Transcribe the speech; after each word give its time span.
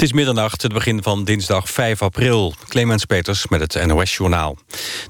Het 0.00 0.08
is 0.08 0.14
middernacht, 0.14 0.62
het 0.62 0.72
begin 0.72 1.02
van 1.02 1.24
dinsdag 1.24 1.70
5 1.70 2.02
april. 2.02 2.54
Clemens 2.68 3.04
Peters 3.04 3.48
met 3.48 3.60
het 3.60 3.86
NOS-journaal. 3.86 4.56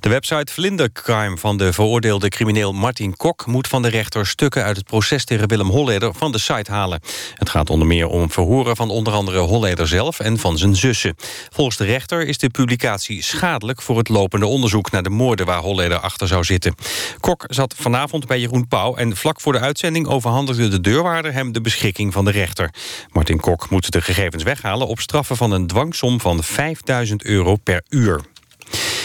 De 0.01 0.09
website 0.09 0.53
Vlindercrime 0.53 1.37
van 1.37 1.57
de 1.57 1.73
veroordeelde 1.73 2.29
crimineel 2.29 2.73
Martin 2.73 3.17
Kok... 3.17 3.47
moet 3.47 3.69
van 3.69 3.83
de 3.83 3.89
rechter 3.89 4.27
stukken 4.27 4.65
uit 4.65 4.77
het 4.77 4.87
proces 4.87 5.25
tegen 5.25 5.49
Willem 5.49 5.69
Holleder 5.69 6.15
van 6.15 6.33
de 6.33 6.39
site 6.39 6.71
halen. 6.71 7.01
Het 7.35 7.51
gaat 7.51 7.71
onder 7.71 7.87
meer 7.87 8.07
om 8.07 8.31
verhoren 8.31 8.77
van 8.77 8.91
onder 8.91 9.13
andere 9.13 9.39
Holleder 9.39 9.89
zelf... 9.89 10.21
en 10.21 10.39
van 10.39 10.59
zijn 10.59 10.77
zussen. 10.77 11.15
Volgens 11.51 11.77
de 11.77 11.85
rechter 11.85 12.27
is 12.27 12.39
de 12.39 12.49
publicatie 12.49 13.23
schadelijk... 13.23 13.83
voor 13.83 13.99
het 13.99 14.09
lopende 14.09 14.47
onderzoek 14.47 14.91
naar 14.91 15.03
de 15.03 15.11
moorden 15.11 15.47
waar 15.47 15.61
Holleder 15.61 15.99
achter 15.99 16.29
zou 16.29 16.45
zitten. 16.45 16.75
Kok 17.21 17.45
zat 17.47 17.75
vanavond 17.79 18.27
bij 18.27 18.41
Jeroen 18.41 18.69
Pauw... 18.69 18.95
en 18.97 19.17
vlak 19.17 19.41
voor 19.41 19.53
de 19.53 19.61
uitzending 19.61 20.07
overhandigde 20.07 20.69
de 20.69 20.81
deurwaarder 20.81 21.33
hem 21.33 21.53
de 21.53 21.61
beschikking 21.61 22.13
van 22.13 22.25
de 22.25 22.31
rechter. 22.31 22.75
Martin 23.13 23.41
Kok 23.41 23.71
moet 23.71 23.91
de 23.91 24.01
gegevens 24.01 24.43
weghalen 24.43 24.79
op 24.87 25.01
straffen 25.01 25.37
van 25.37 25.53
een 25.53 25.67
dwangsom 25.67 26.21
van 26.21 26.43
5000 26.43 27.25
euro 27.25 27.57
per 27.57 27.83
uur. 27.89 28.21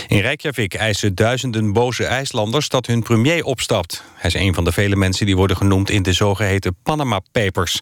In 0.07 0.19
Reykjavik 0.19 0.73
eisen 0.73 1.15
duizenden 1.15 1.73
boze 1.73 2.05
IJslanders 2.05 2.69
dat 2.69 2.85
hun 2.85 3.03
premier 3.03 3.43
opstapt. 3.43 4.03
Hij 4.15 4.29
is 4.29 4.33
een 4.33 4.53
van 4.53 4.63
de 4.63 4.71
vele 4.71 4.95
mensen 4.95 5.25
die 5.25 5.35
worden 5.35 5.57
genoemd 5.57 5.89
in 5.89 6.03
de 6.03 6.13
zogeheten 6.13 6.75
Panama 6.83 7.19
Papers. 7.31 7.79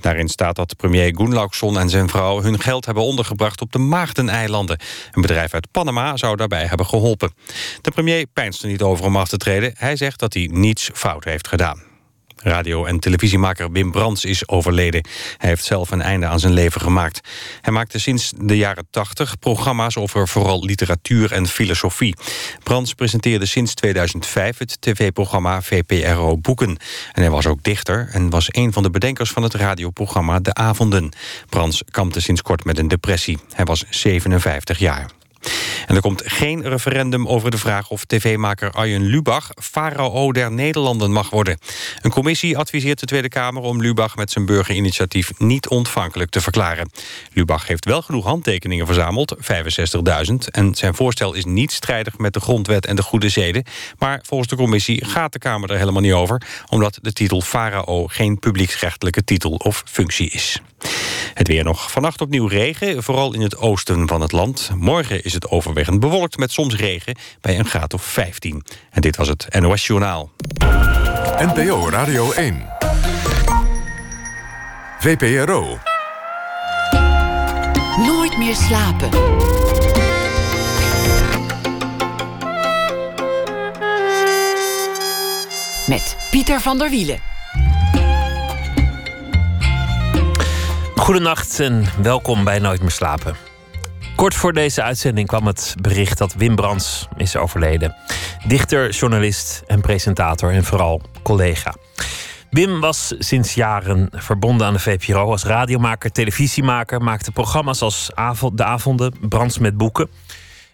Daarin 0.00 0.28
staat 0.28 0.56
dat 0.56 0.76
premier 0.76 1.16
Gunnlaugsson 1.16 1.78
en 1.78 1.88
zijn 1.88 2.08
vrouw 2.08 2.42
hun 2.42 2.60
geld 2.60 2.84
hebben 2.84 3.04
ondergebracht 3.04 3.60
op 3.60 3.72
de 3.72 3.78
Maagdeneilanden. 3.78 4.80
Een 5.12 5.22
bedrijf 5.22 5.54
uit 5.54 5.70
Panama 5.70 6.16
zou 6.16 6.36
daarbij 6.36 6.66
hebben 6.66 6.86
geholpen. 6.86 7.34
De 7.80 7.90
premier 7.90 8.26
pijnst 8.26 8.62
er 8.62 8.68
niet 8.68 8.82
over 8.82 9.04
om 9.04 9.16
af 9.16 9.28
te 9.28 9.36
treden. 9.36 9.74
Hij 9.76 9.96
zegt 9.96 10.20
dat 10.20 10.34
hij 10.34 10.48
niets 10.52 10.90
fout 10.94 11.24
heeft 11.24 11.48
gedaan. 11.48 11.95
Radio- 12.42 12.84
en 12.84 12.98
televisiemaker 12.98 13.70
Wim 13.72 13.90
Brands 13.90 14.24
is 14.24 14.48
overleden. 14.48 15.06
Hij 15.36 15.48
heeft 15.48 15.64
zelf 15.64 15.90
een 15.90 16.02
einde 16.02 16.26
aan 16.26 16.40
zijn 16.40 16.52
leven 16.52 16.80
gemaakt. 16.80 17.20
Hij 17.60 17.72
maakte 17.72 17.98
sinds 17.98 18.32
de 18.36 18.56
jaren 18.56 18.86
80 18.90 19.38
programma's 19.38 19.96
over 19.96 20.28
vooral 20.28 20.64
literatuur 20.64 21.32
en 21.32 21.46
filosofie. 21.46 22.16
Brands 22.62 22.94
presenteerde 22.94 23.46
sinds 23.46 23.74
2005 23.74 24.58
het 24.58 24.76
tv-programma 24.80 25.62
VPRO 25.62 26.38
Boeken. 26.38 26.76
En 27.12 27.22
hij 27.22 27.30
was 27.30 27.46
ook 27.46 27.62
dichter 27.62 28.08
en 28.12 28.30
was 28.30 28.46
een 28.50 28.72
van 28.72 28.82
de 28.82 28.90
bedenkers 28.90 29.30
van 29.30 29.42
het 29.42 29.54
radioprogramma 29.54 30.40
De 30.40 30.54
Avonden. 30.54 31.12
Brands 31.48 31.82
kampte 31.90 32.20
sinds 32.20 32.42
kort 32.42 32.64
met 32.64 32.78
een 32.78 32.88
depressie. 32.88 33.38
Hij 33.52 33.64
was 33.64 33.84
57 33.90 34.78
jaar. 34.78 35.06
En 35.86 35.94
er 35.94 36.00
komt 36.00 36.22
geen 36.24 36.62
referendum 36.62 37.26
over 37.26 37.50
de 37.50 37.58
vraag 37.58 37.90
of 37.90 38.04
tv-maker 38.04 38.70
Arjen 38.70 39.02
Lubach... 39.02 39.50
farao 39.62 40.32
der 40.32 40.52
Nederlanden 40.52 41.12
mag 41.12 41.30
worden. 41.30 41.58
Een 42.00 42.10
commissie 42.10 42.58
adviseert 42.58 43.00
de 43.00 43.06
Tweede 43.06 43.28
Kamer 43.28 43.62
om 43.62 43.80
Lubach... 43.80 44.16
met 44.16 44.30
zijn 44.30 44.46
burgerinitiatief 44.46 45.38
niet 45.38 45.68
ontvankelijk 45.68 46.30
te 46.30 46.40
verklaren. 46.40 46.90
Lubach 47.32 47.66
heeft 47.66 47.84
wel 47.84 48.02
genoeg 48.02 48.24
handtekeningen 48.24 48.86
verzameld, 48.86 49.36
65.000... 49.36 50.34
en 50.50 50.74
zijn 50.74 50.94
voorstel 50.94 51.34
is 51.34 51.44
niet 51.44 51.72
strijdig 51.72 52.18
met 52.18 52.32
de 52.32 52.40
grondwet 52.40 52.86
en 52.86 52.96
de 52.96 53.02
goede 53.02 53.28
zeden... 53.28 53.64
maar 53.98 54.20
volgens 54.22 54.48
de 54.48 54.56
commissie 54.56 55.04
gaat 55.04 55.32
de 55.32 55.38
Kamer 55.38 55.70
er 55.70 55.78
helemaal 55.78 56.02
niet 56.02 56.12
over... 56.12 56.42
omdat 56.68 56.98
de 57.02 57.12
titel 57.12 57.40
farao 57.40 58.06
geen 58.06 58.38
publieksrechtelijke 58.38 59.24
titel 59.24 59.52
of 59.52 59.82
functie 59.86 60.30
is. 60.30 60.60
Het 61.34 61.48
weer 61.48 61.64
nog. 61.64 61.90
Vannacht 61.90 62.20
opnieuw 62.20 62.46
regen, 62.46 63.02
vooral 63.02 63.34
in 63.34 63.40
het 63.40 63.56
oosten 63.56 64.08
van 64.08 64.20
het 64.20 64.32
land. 64.32 64.70
Morgen 64.74 65.24
is 65.24 65.32
het 65.32 65.48
overwegend 65.48 66.00
bewolkt 66.00 66.36
met 66.36 66.52
soms 66.52 66.76
regen 66.76 67.16
bij 67.40 67.58
een 67.58 67.66
graad 67.66 67.94
of 67.94 68.02
15. 68.02 68.64
En 68.90 69.00
dit 69.00 69.16
was 69.16 69.28
het 69.28 69.46
NOS 69.60 69.86
Journaal. 69.86 70.30
NPO 71.38 71.88
Radio 71.90 72.32
1. 72.32 72.66
VPRO. 74.98 75.78
Nooit 78.06 78.38
meer 78.38 78.54
slapen. 78.54 79.08
Met 85.86 86.16
Pieter 86.30 86.60
van 86.60 86.78
der 86.78 86.90
Wielen. 86.90 87.35
Goedenacht 90.96 91.60
en 91.60 91.84
welkom 92.02 92.44
bij 92.44 92.58
Nooit 92.58 92.80
meer 92.80 92.90
slapen. 92.90 93.36
Kort 94.14 94.34
voor 94.34 94.52
deze 94.52 94.82
uitzending 94.82 95.28
kwam 95.28 95.46
het 95.46 95.74
bericht 95.80 96.18
dat 96.18 96.34
Wim 96.34 96.54
Brands 96.54 97.08
is 97.16 97.36
overleden. 97.36 97.94
Dichter, 98.46 98.90
journalist 98.90 99.62
en 99.66 99.80
presentator 99.80 100.52
en 100.52 100.64
vooral 100.64 101.02
collega. 101.22 101.74
Wim 102.50 102.80
was 102.80 103.14
sinds 103.18 103.54
jaren 103.54 104.08
verbonden 104.12 104.66
aan 104.66 104.72
de 104.72 104.78
VPRO 104.78 105.30
als 105.30 105.44
radiomaker, 105.44 106.12
televisiemaker, 106.12 107.02
maakte 107.02 107.32
programma's 107.32 107.82
als 107.82 108.10
De 108.52 108.64
Avonden, 108.64 109.14
Brands 109.28 109.58
met 109.58 109.76
Boeken. 109.76 110.08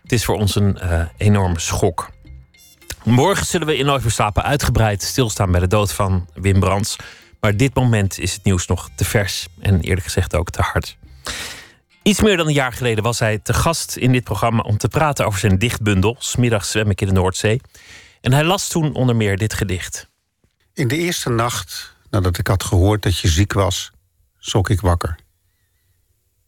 Het 0.03 0.13
is 0.13 0.25
voor 0.25 0.37
ons 0.37 0.55
een 0.55 0.79
uh, 0.83 1.03
enorme 1.17 1.61
schok. 1.61 2.11
Morgen 3.05 3.47
zullen 3.47 3.67
we 3.67 3.77
in 3.77 3.87
Nooit 3.87 4.03
meer 4.03 4.13
slapen 4.13 4.43
uitgebreid 4.43 5.03
stilstaan 5.03 5.51
bij 5.51 5.61
de 5.61 5.67
dood 5.67 5.93
van 5.93 6.29
Wim 6.35 6.61
Brands. 6.61 6.97
Maar 7.45 7.57
dit 7.57 7.75
moment 7.75 8.19
is 8.19 8.33
het 8.33 8.45
nieuws 8.45 8.67
nog 8.67 8.91
te 8.95 9.05
vers 9.05 9.49
en 9.61 9.81
eerlijk 9.81 10.05
gezegd 10.05 10.35
ook 10.35 10.51
te 10.51 10.63
hard. 10.63 10.99
Iets 12.03 12.21
meer 12.21 12.37
dan 12.37 12.47
een 12.47 12.53
jaar 12.53 12.73
geleden 12.73 13.05
was 13.05 13.19
hij 13.19 13.39
te 13.39 13.55
gast 13.55 13.97
in 13.97 14.13
dit 14.13 14.25
programma 14.25 14.63
om 14.63 14.77
te 14.77 14.89
praten 14.89 15.27
over 15.27 15.41
zijn 15.41 15.59
dichtbundel. 15.59 16.17
Smiddags 16.19 16.71
zwem 16.71 16.91
ik 16.91 17.01
in 17.01 17.07
de 17.07 17.13
Noordzee. 17.13 17.61
En 18.21 18.33
hij 18.33 18.45
las 18.45 18.69
toen 18.69 18.95
onder 18.95 19.17
meer 19.17 19.37
dit 19.37 19.55
gedicht. 19.55 20.09
In 20.73 20.89
de 20.89 20.97
eerste 20.97 21.31
nacht, 21.31 21.97
nadat 22.11 22.39
ik 22.39 22.47
had 22.47 22.65
gehoord 22.65 23.03
dat 23.03 23.19
je 23.19 23.29
ziek 23.29 23.53
was, 23.53 23.91
schrok 24.39 24.71
ik 24.71 24.81
wakker. 24.81 25.19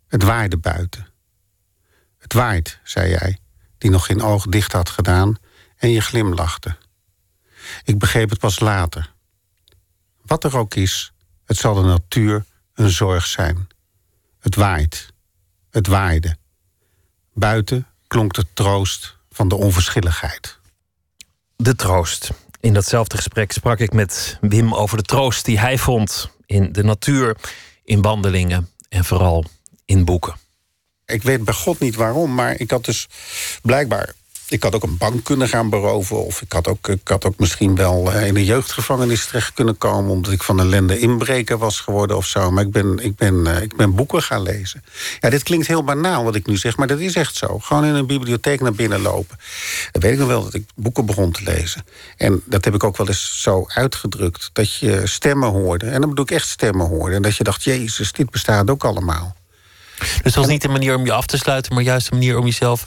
Het 0.06 0.22
waaide 0.22 0.58
buiten. 0.58 1.06
Het 2.18 2.32
waait, 2.32 2.80
zei 2.82 3.10
jij, 3.10 3.38
die 3.78 3.90
nog 3.90 4.06
geen 4.06 4.22
oog 4.22 4.46
dicht 4.46 4.72
had 4.72 4.88
gedaan, 4.88 5.36
en 5.76 5.90
je 5.90 6.00
glimlachte. 6.00 6.76
Ik 7.84 7.98
begreep 7.98 8.30
het 8.30 8.38
pas 8.38 8.60
later. 8.60 9.13
Wat 10.24 10.44
er 10.44 10.56
ook 10.56 10.74
is, 10.74 11.12
het 11.44 11.56
zal 11.56 11.74
de 11.74 11.82
natuur 11.82 12.44
een 12.74 12.90
zorg 12.90 13.26
zijn. 13.26 13.68
Het 14.38 14.54
waait. 14.54 15.12
Het 15.70 15.86
waaide. 15.86 16.36
Buiten 17.32 17.86
klonk 18.06 18.34
de 18.34 18.46
troost 18.52 19.16
van 19.30 19.48
de 19.48 19.54
onverschilligheid. 19.54 20.58
De 21.56 21.74
troost. 21.74 22.30
In 22.60 22.72
datzelfde 22.72 23.16
gesprek 23.16 23.52
sprak 23.52 23.78
ik 23.78 23.92
met 23.92 24.38
Wim 24.40 24.74
over 24.74 24.96
de 24.96 25.02
troost 25.02 25.44
die 25.44 25.58
hij 25.58 25.78
vond 25.78 26.30
in 26.46 26.72
de 26.72 26.84
natuur, 26.84 27.36
in 27.84 28.02
wandelingen 28.02 28.70
en 28.88 29.04
vooral 29.04 29.44
in 29.84 30.04
boeken. 30.04 30.34
Ik 31.06 31.22
weet 31.22 31.44
bij 31.44 31.54
God 31.54 31.78
niet 31.78 31.94
waarom, 31.94 32.34
maar 32.34 32.60
ik 32.60 32.70
had 32.70 32.84
dus 32.84 33.08
blijkbaar 33.62 34.14
ik 34.48 34.62
had 34.62 34.74
ook 34.74 34.82
een 34.82 34.96
bank 34.96 35.24
kunnen 35.24 35.48
gaan 35.48 35.70
beroven. 35.70 36.24
Of 36.24 36.42
ik 36.42 36.52
had 36.52 36.68
ook, 36.68 36.88
ik 36.88 37.08
had 37.08 37.24
ook 37.24 37.38
misschien 37.38 37.74
wel 37.74 38.12
eh, 38.12 38.26
in 38.26 38.36
een 38.36 38.44
jeugdgevangenis 38.44 39.26
terecht 39.26 39.52
kunnen 39.52 39.78
komen. 39.78 40.10
omdat 40.10 40.32
ik 40.32 40.42
van 40.42 40.60
ellende 40.60 40.98
inbreker 40.98 41.58
was 41.58 41.80
geworden 41.80 42.16
of 42.16 42.26
zo. 42.26 42.50
Maar 42.50 42.64
ik 42.64 42.70
ben, 42.70 42.98
ik 42.98 43.16
ben, 43.16 43.46
eh, 43.46 43.62
ik 43.62 43.76
ben 43.76 43.94
boeken 43.94 44.22
gaan 44.22 44.42
lezen. 44.42 44.84
Ja, 45.20 45.30
dit 45.30 45.42
klinkt 45.42 45.66
heel 45.66 45.84
banaal 45.84 46.24
wat 46.24 46.34
ik 46.34 46.46
nu 46.46 46.56
zeg, 46.56 46.76
maar 46.76 46.86
dat 46.86 46.98
is 46.98 47.14
echt 47.14 47.36
zo. 47.36 47.58
Gewoon 47.58 47.84
in 47.84 47.94
een 47.94 48.06
bibliotheek 48.06 48.60
naar 48.60 48.72
binnen 48.72 49.00
lopen. 49.00 49.38
Dan 49.92 50.02
weet 50.02 50.12
ik 50.12 50.18
nog 50.18 50.28
wel 50.28 50.44
dat 50.44 50.54
ik 50.54 50.64
boeken 50.74 51.06
begon 51.06 51.32
te 51.32 51.42
lezen. 51.42 51.84
En 52.16 52.42
dat 52.46 52.64
heb 52.64 52.74
ik 52.74 52.84
ook 52.84 52.96
wel 52.96 53.08
eens 53.08 53.42
zo 53.42 53.64
uitgedrukt. 53.68 54.50
Dat 54.52 54.74
je 54.74 55.02
stemmen 55.04 55.48
hoorde. 55.48 55.86
En 55.86 56.00
dan 56.00 56.08
bedoel 56.08 56.24
ik 56.24 56.30
echt 56.30 56.48
stemmen 56.48 56.86
hoorde. 56.86 57.14
En 57.14 57.22
dat 57.22 57.36
je 57.36 57.44
dacht, 57.44 57.64
Jezus, 57.64 58.12
dit 58.12 58.30
bestaat 58.30 58.70
ook 58.70 58.84
allemaal. 58.84 59.36
Dus 59.98 60.08
het 60.22 60.34
was 60.34 60.46
niet 60.46 60.64
een 60.64 60.72
manier 60.72 60.96
om 60.96 61.04
je 61.04 61.12
af 61.12 61.26
te 61.26 61.36
sluiten, 61.36 61.74
maar 61.74 61.82
juist 61.82 62.10
een 62.10 62.18
manier 62.18 62.38
om 62.38 62.44
jezelf 62.44 62.84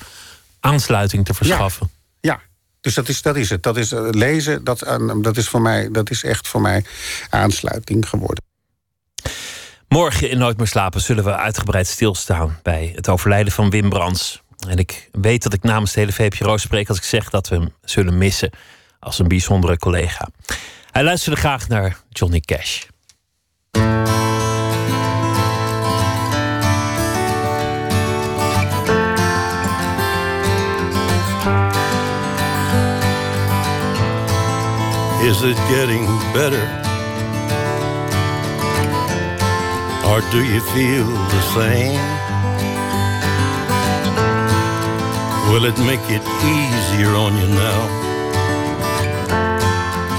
aansluiting 0.67 1.25
te 1.25 1.33
verschaffen. 1.33 1.89
Ja, 2.19 2.39
dus 2.81 2.94
dat 2.94 3.07
is, 3.07 3.22
dat 3.22 3.35
is 3.35 3.50
het. 3.50 3.63
Dat 3.63 3.78
is 3.78 3.91
uh, 3.91 4.09
lezen, 4.11 4.63
dat, 4.63 4.88
uh, 4.88 5.13
dat, 5.22 5.38
is 5.38 5.50
voor 5.50 5.61
mij, 5.61 5.91
dat 5.91 6.09
is 6.09 6.23
echt 6.23 6.47
voor 6.47 6.61
mij 6.61 6.85
aansluiting 7.29 8.09
geworden. 8.09 8.44
Morgen 9.88 10.29
in 10.29 10.38
Nooit 10.38 10.57
meer 10.57 10.67
slapen 10.67 11.01
zullen 11.01 11.23
we 11.23 11.35
uitgebreid 11.35 11.88
stilstaan 11.88 12.59
bij 12.63 12.92
het 12.95 13.09
overlijden 13.09 13.53
van 13.53 13.69
Wim 13.69 13.89
Brands. 13.89 14.42
En 14.68 14.77
ik 14.77 15.09
weet 15.12 15.44
dat 15.44 15.53
ik 15.53 15.63
namens 15.63 15.94
de 15.94 16.00
hele 16.00 16.12
VPRO 16.12 16.57
spreek 16.57 16.89
als 16.89 16.97
ik 16.97 17.03
zeg 17.03 17.30
dat 17.30 17.47
we 17.47 17.56
hem 17.56 17.74
zullen 17.81 18.18
missen 18.18 18.51
als 19.00 19.19
een 19.19 19.27
bijzondere 19.27 19.77
collega. 19.77 20.27
Hij 20.92 21.03
luisterde 21.03 21.39
graag 21.39 21.68
naar 21.68 21.97
Johnny 22.09 22.39
Cash. 22.39 22.83
Is 35.19 35.42
it 35.42 35.58
getting 35.68 36.06
better? 36.31 36.66
Or 40.06 40.22
do 40.31 40.44
you 40.46 40.62
feel 40.75 41.06
the 41.06 41.42
same? 41.58 42.00
Will 45.52 45.66
it 45.66 45.78
make 45.80 46.06
it 46.10 46.24
easier 46.46 47.16
on 47.16 47.36
you 47.36 47.48
now? 47.48 47.81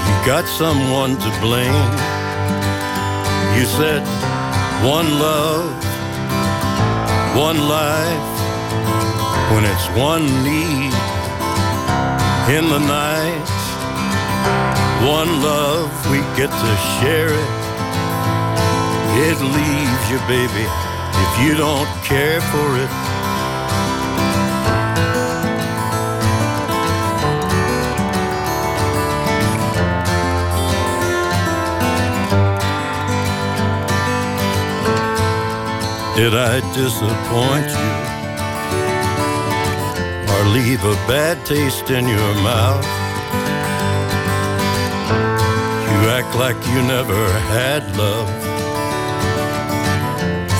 You 0.07 0.15
got 0.25 0.45
someone 0.47 1.17
to 1.17 1.29
blame. 1.39 1.91
You 3.57 3.65
said 3.65 4.03
one 4.83 5.09
love, 5.17 5.71
one 7.35 7.59
life 7.67 8.29
when 9.53 9.65
it's 9.65 9.87
one 9.97 10.25
need 10.43 10.93
in 12.55 12.69
the 12.69 12.79
night. 12.79 13.49
One 15.01 15.41
love, 15.41 16.11
we 16.11 16.17
get 16.35 16.51
to 16.51 16.71
share 16.99 17.29
it. 17.29 17.49
It 19.27 19.39
leaves 19.39 20.11
you, 20.11 20.19
baby, 20.27 20.65
if 21.23 21.31
you 21.41 21.55
don't 21.55 21.87
care 22.03 22.41
for 22.41 22.77
it. 22.77 22.89
Did 36.17 36.35
I 36.35 36.59
disappoint 36.75 37.69
you? 37.79 37.93
Or 40.33 40.43
leave 40.53 40.83
a 40.83 40.95
bad 41.07 41.45
taste 41.45 41.89
in 41.89 42.05
your 42.05 42.33
mouth? 42.43 42.98
Act 46.19 46.35
like 46.35 46.59
you 46.73 46.81
never 46.81 47.23
had 47.55 47.81
love. 47.95 48.27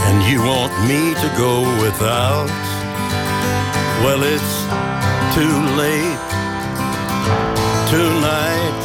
And 0.08 0.18
you 0.32 0.40
want 0.40 0.72
me 0.88 1.02
to 1.24 1.30
go 1.36 1.54
without? 1.84 2.48
Well, 4.04 4.22
it's 4.24 4.54
too 5.36 5.58
late 5.84 6.22
tonight 7.92 8.80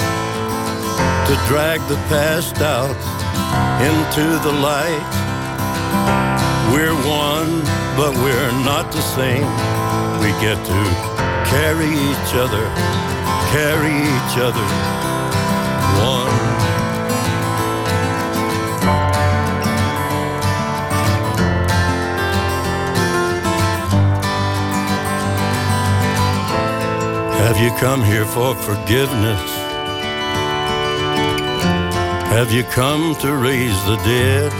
to 1.29 1.35
drag 1.47 1.79
the 1.93 2.01
past 2.11 2.57
out 2.61 2.99
into 3.89 4.25
the 4.47 4.55
light. 4.71 5.07
We're 6.73 6.99
one, 7.07 7.53
but 7.99 8.13
we're 8.25 8.53
not 8.71 8.91
the 8.91 9.05
same. 9.19 9.51
We 10.23 10.31
get 10.43 10.59
to 10.73 10.81
carry 11.55 11.91
each 12.11 12.33
other, 12.45 12.67
carry 13.55 13.95
each 14.17 14.37
other. 14.49 14.94
Have 27.45 27.61
you 27.61 27.71
come 27.73 28.03
here 28.03 28.25
for 28.25 28.55
forgiveness? 28.55 29.51
Have 32.33 32.51
you 32.51 32.63
come 32.65 33.15
to 33.17 33.37
raise 33.37 33.79
the 33.85 33.97
dead? 33.97 34.51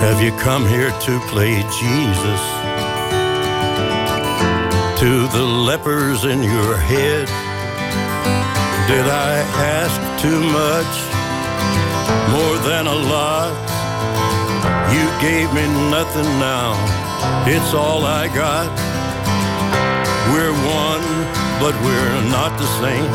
Have 0.00 0.22
you 0.22 0.32
come 0.40 0.66
here 0.66 0.88
to 0.88 1.20
play 1.28 1.52
Jesus? 1.78 2.42
To 5.00 5.28
the 5.36 5.44
lepers 5.68 6.24
in 6.24 6.42
your 6.42 6.76
head? 6.78 7.28
Did 8.88 9.04
I 9.04 9.44
ask 9.76 10.00
too 10.22 10.40
much? 10.40 10.92
More 12.32 12.56
than 12.70 12.86
a 12.86 12.98
lot? 13.14 13.52
You 14.94 15.04
gave 15.20 15.52
me 15.52 15.66
nothing 15.90 16.30
now. 16.40 16.72
It's 17.46 17.74
all 17.74 18.06
I 18.06 18.28
got. 18.28 18.89
We're 20.30 20.54
one, 20.54 21.06
but 21.58 21.74
we're 21.82 22.22
not 22.30 22.54
the 22.54 22.70
same. 22.78 23.10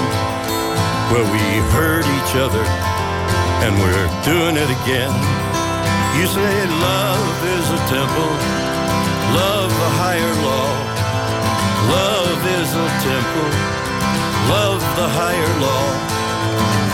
Well, 1.11 1.23
we 1.31 1.45
hurt 1.71 2.03
each 2.03 2.33
other, 2.35 2.65
and 3.63 3.71
we're 3.79 4.09
doing 4.27 4.59
it 4.59 4.69
again. 4.83 5.15
You 6.19 6.27
say 6.27 6.53
love 6.67 7.35
is 7.55 7.65
a 7.71 7.81
temple, 7.87 8.31
love 9.31 9.71
a 9.71 9.91
higher 10.03 10.35
law. 10.43 10.69
Love 11.87 12.41
is 12.59 12.69
a 12.75 12.89
temple, 13.07 13.51
love 14.51 14.81
the 14.99 15.07
higher 15.07 15.53
law. 15.63 15.87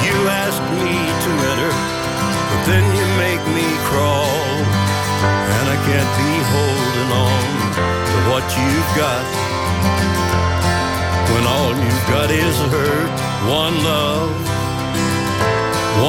You 0.05 0.17
ask 0.29 0.61
me 0.85 0.97
to 1.01 1.31
enter, 1.49 1.73
but 2.49 2.61
then 2.69 2.85
you 2.93 3.05
make 3.17 3.43
me 3.57 3.67
crawl. 3.89 4.37
And 5.57 5.65
I 5.65 5.77
can't 5.89 6.11
be 6.21 6.33
holding 6.53 7.09
on 7.09 7.41
to 8.05 8.17
what 8.29 8.45
you've 8.53 8.91
got. 8.93 9.50
When 11.33 11.43
all 11.53 11.73
you've 11.83 12.07
got 12.07 12.29
is 12.31 12.57
hurt, 12.73 13.13
one 13.47 13.75
love, 13.83 14.31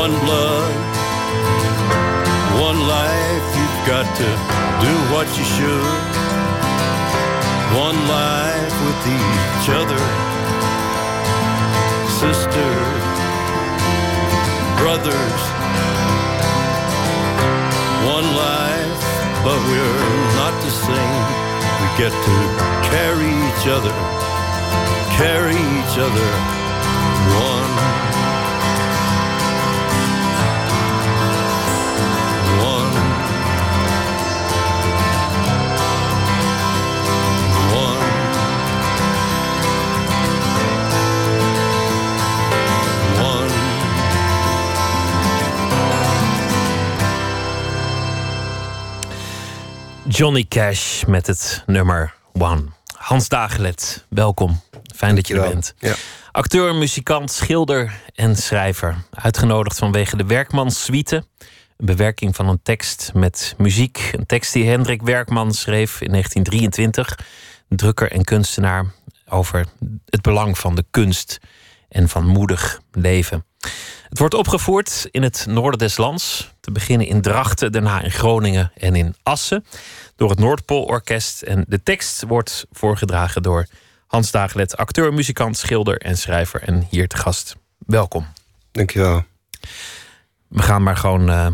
one 0.03 0.15
blood, 0.25 0.75
one 2.61 2.81
life, 2.87 3.47
you've 3.59 3.81
got 3.87 4.07
to 4.21 4.29
do 4.85 4.93
what 5.13 5.29
you 5.39 5.45
should. 5.57 6.13
One 7.87 7.99
life 8.09 8.77
with 8.87 9.01
each 9.19 9.67
other, 9.81 10.03
sisters, 12.21 13.03
brothers. 14.81 15.43
One 18.05 18.29
life, 18.35 19.03
but 19.45 19.59
we're 19.69 20.35
not 20.37 20.55
the 20.61 20.71
same. 20.71 21.42
Get 21.99 22.11
to 22.11 22.37
carry 22.89 23.29
each 23.29 23.67
other, 23.69 23.93
carry 25.17 25.53
each 25.53 25.99
other. 25.99 26.29
One. 27.39 28.12
Johnny 50.13 50.45
Cash 50.49 51.05
met 51.05 51.27
het 51.27 51.63
nummer 51.67 52.15
One. 52.33 52.65
Hans 52.97 53.29
Dagelet, 53.29 54.07
welkom. 54.09 54.61
Fijn 54.95 55.15
dat 55.15 55.29
je 55.29 55.35
er 55.35 55.49
bent. 55.49 55.75
Ja. 55.79 55.95
Acteur, 56.33 56.75
muzikant, 56.75 57.31
schilder 57.31 57.93
en 58.15 58.37
schrijver. 58.37 58.97
Uitgenodigd 59.11 59.79
vanwege 59.79 60.17
de 60.17 60.25
Werkmans-suite. 60.25 61.17
Een 61.17 61.87
bewerking 61.87 62.37
van 62.37 62.49
een 62.49 62.63
tekst 62.63 63.11
met 63.15 63.55
muziek. 63.59 64.11
Een 64.13 64.27
tekst 64.27 64.53
die 64.53 64.69
Hendrik 64.69 65.03
Werkman 65.03 65.53
schreef 65.53 66.01
in 66.01 66.11
1923. 66.11 67.19
Drukker 67.69 68.13
en 68.13 68.25
kunstenaar 68.25 68.93
over 69.29 69.67
het 70.09 70.23
belang 70.23 70.59
van 70.59 70.75
de 70.75 70.85
kunst 70.91 71.39
en 71.93 72.09
van 72.09 72.27
moedig 72.27 72.81
leven. 72.93 73.45
Het 74.09 74.19
wordt 74.19 74.35
opgevoerd 74.35 75.09
in 75.11 75.23
het 75.23 75.47
noorden 75.49 75.79
des 75.79 75.97
lands. 75.97 76.53
Te 76.61 76.71
beginnen 76.73 77.07
in 77.07 77.21
Drachten, 77.21 77.73
daarna 77.73 78.01
in 78.03 78.11
Groningen 78.11 78.73
en 78.77 78.95
in 78.97 79.15
Assen. 79.23 79.65
Door 80.17 80.31
het 80.31 80.39
Noordpoolorkest. 80.39 81.43
En 81.43 81.65
de 81.69 81.83
tekst 81.83 82.23
wordt 82.29 82.67
voorgedragen 82.71 83.43
door 83.43 83.67
Hans 84.07 84.31
Dagelet, 84.31 84.77
acteur, 84.77 85.13
muzikant, 85.15 85.57
schilder 85.57 85.99
en 85.99 86.17
schrijver. 86.19 86.63
En 86.63 86.87
hier 86.91 87.09
te 87.09 87.17
gast. 87.17 87.57
Welkom. 87.79 88.27
Dankjewel. 88.73 89.25
We 90.49 90.63
gaan 90.63 90.83
maar 90.83 90.97
gewoon. 90.97 91.29
eh, 91.29 91.47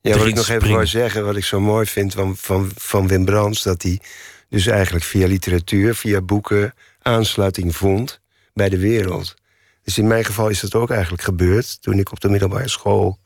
Ja, 0.00 0.16
wat 0.18 0.26
ik 0.26 0.34
nog 0.34 0.48
even 0.48 0.70
wou 0.70 0.86
zeggen, 0.86 1.24
wat 1.24 1.36
ik 1.36 1.44
zo 1.44 1.60
mooi 1.60 1.86
vind 1.86 2.12
van, 2.12 2.36
van, 2.36 2.70
van 2.76 3.08
Wim 3.08 3.24
Brands... 3.24 3.62
dat 3.62 3.82
hij 3.82 4.00
dus 4.48 4.66
eigenlijk 4.66 5.04
via 5.04 5.26
literatuur, 5.26 5.94
via 5.94 6.20
boeken... 6.20 6.74
aansluiting 7.02 7.76
vond 7.76 8.20
bij 8.56 8.68
de 8.68 8.78
wereld. 8.78 9.34
Dus 9.82 9.98
in 9.98 10.06
mijn 10.06 10.24
geval 10.24 10.48
is 10.48 10.60
dat 10.60 10.74
ook 10.74 10.90
eigenlijk 10.90 11.22
gebeurd... 11.22 11.82
toen 11.82 11.98
ik 11.98 12.12
op 12.12 12.20
de 12.20 12.28
middelbare 12.28 12.68
school 12.68 13.18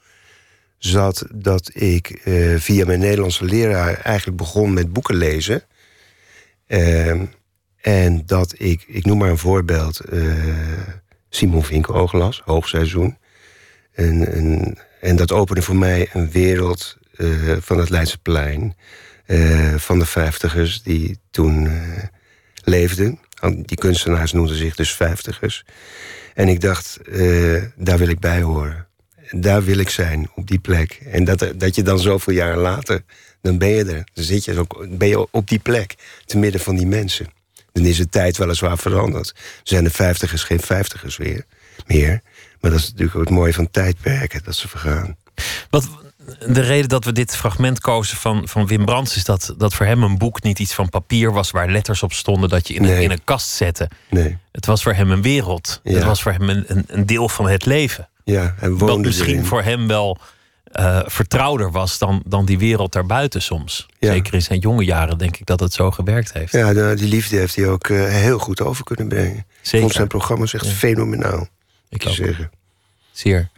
zat... 0.79 1.25
dat 1.35 1.71
ik 1.75 2.09
eh, 2.11 2.57
via 2.57 2.85
mijn 2.85 2.99
Nederlandse 2.99 3.45
leraar 3.45 3.95
eigenlijk 3.95 4.37
begon 4.37 4.73
met 4.73 4.93
boeken 4.93 5.15
lezen. 5.15 5.63
Ehm, 6.67 7.25
en 7.81 8.23
dat 8.27 8.55
ik, 8.59 8.85
ik 8.87 9.05
noem 9.05 9.19
maar 9.19 9.31
een 9.31 9.39
voorbeeld... 9.39 10.01
eh, 10.01 10.33
Simon 11.29 11.65
Vinkoog 11.65 12.13
las, 12.13 12.43
Hoogseizoen... 12.45 13.19
En, 13.93 14.33
en, 14.33 14.79
en 15.01 15.17
dat 15.17 15.33
opende 15.33 15.63
voor 15.63 15.77
mij 15.77 16.09
een 16.13 16.31
wereld 16.31 16.99
eh, 17.17 17.57
van 17.61 17.79
het 17.79 17.91
Leidseplein. 17.91 18.77
van 19.77 19.99
de 19.99 20.07
vijftigers 20.07 20.83
die 20.83 21.19
toen 21.31 21.69
leefden. 22.65 23.19
Die 23.41 23.77
kunstenaars 23.77 24.33
noemden 24.33 24.57
zich 24.57 24.75
dus 24.75 24.95
vijftigers. 24.95 25.65
En 26.35 26.49
ik 26.49 26.61
dacht, 26.61 26.97
eh, 26.97 27.63
daar 27.77 27.99
wil 27.99 28.09
ik 28.09 28.19
bij 28.19 28.43
horen. 28.43 28.87
Daar 29.31 29.65
wil 29.65 29.79
ik 29.79 29.91
zijn, 29.91 30.31
op 30.35 30.47
die 30.47 30.59
plek. 30.59 31.01
En 31.11 31.25
dat, 31.25 31.53
dat 31.57 31.75
je 31.75 31.83
dan 31.83 31.99
zoveel 31.99 32.35
jaar 32.35 32.57
later, 32.57 33.03
dan 33.43 33.59
ben 33.59 33.69
je 33.69 33.85
er. 33.85 34.09
Dan 34.15 34.25
zit 34.25 34.45
je 34.45 34.67
ben 34.89 35.09
je 35.09 35.27
op 35.31 35.49
die 35.49 35.59
plek, 35.59 35.95
te 36.25 36.39
midden 36.39 36.61
van 36.61 36.77
die 36.77 36.87
mensen. 36.87 37.27
Dan 37.73 37.85
is 37.85 37.97
de 37.97 38.09
tijd 38.09 38.37
weliswaar 38.37 38.79
veranderd. 38.79 39.35
Zijn 39.63 39.85
de 39.85 39.91
vijftigers 39.91 40.43
geen 40.43 40.61
vijftigers 40.61 41.17
weer, 41.17 41.45
meer. 41.87 42.21
Maar 42.61 42.71
dat 42.71 42.81
is 42.81 42.89
natuurlijk 42.89 43.17
ook 43.17 43.25
het 43.25 43.35
mooie 43.35 43.55
van 43.55 43.71
tijdperken, 43.71 44.45
dat 44.45 44.55
ze 44.55 44.69
vergaan. 44.69 45.17
wat, 45.71 45.89
De 46.53 46.61
reden 46.61 46.89
dat 46.89 47.05
we 47.05 47.13
dit 47.13 47.37
fragment 47.37 47.81
kozen 47.81 48.17
van, 48.17 48.49
van 48.49 48.67
Wim 48.67 48.85
Brands 48.85 49.17
is 49.17 49.25
dat, 49.25 49.55
dat 49.59 49.75
voor 49.75 49.87
hem 49.87 50.03
een 50.03 50.19
boek 50.19 50.43
niet 50.43 50.59
iets 50.59 50.75
van 50.75 50.89
papier 50.89 51.33
was 51.33 51.51
waar 51.51 51.69
letters 51.71 52.03
op 52.03 52.13
stonden 52.13 52.49
dat 52.49 52.69
je 52.69 52.75
in, 52.75 52.85
een, 52.85 53.03
in 53.03 53.11
een 53.11 53.25
kast 53.25 53.49
zette. 53.51 53.89
Nee. 54.11 54.39
Het 54.53 54.67
was 54.67 54.83
voor 54.83 54.93
hem 54.95 55.11
een 55.11 55.23
wereld. 55.23 55.81
Ja. 55.83 55.95
Het 55.95 56.05
was 56.05 56.23
voor 56.23 56.33
hem 56.33 56.49
een, 56.49 56.85
een, 56.87 57.07
deel 57.07 57.29
van 57.29 57.49
het 57.49 57.67
leven. 57.67 58.09
Ja, 58.25 58.55
en 58.61 58.71
Wat 58.79 58.89
woonde 58.89 59.07
misschien 59.09 59.29
erin. 59.35 59.45
voor 59.45 59.63
hem 59.63 59.87
wel 59.87 60.19
eh, 60.65 61.01
vertrouwder 61.05 61.71
was 61.71 61.99
dan, 61.99 62.23
dan 62.27 62.45
die 62.45 62.59
wereld 62.59 62.93
daarbuiten 62.93 63.43
soms. 63.43 63.87
Ja. 63.99 64.13
Zeker 64.13 64.35
in 64.35 64.43
zijn 64.43 64.59
jonge 64.59 64.85
jaren 64.85 65.19
denk 65.19 65.37
ik 65.37 65.47
dat 65.47 65.61
het 65.61 65.73
zo 65.73 65.91
gewerkt 65.91 66.33
heeft. 66.33 66.53
Ja, 66.53 66.73
nou, 66.73 66.97
die 66.97 67.09
liefde 67.09 67.37
heeft 67.37 67.57
hij 67.57 67.69
ook 67.69 67.89
eh, 67.89 68.05
heel 68.05 68.39
goed 68.39 68.61
over 68.61 68.85
kunnen 68.85 69.09
brengen. 69.09 69.37
Ik 69.37 69.45
Zeker. 69.63 69.81
vond 69.81 69.93
zijn 69.93 70.09
programma's 70.09 70.55
echt 70.55 70.67
Ja. 70.67 70.73
fenomenaal. 70.73 71.47
Ik 71.89 72.05
ook. 72.07 72.15
zeggen. 72.15 72.51
Zeer. 73.13 73.49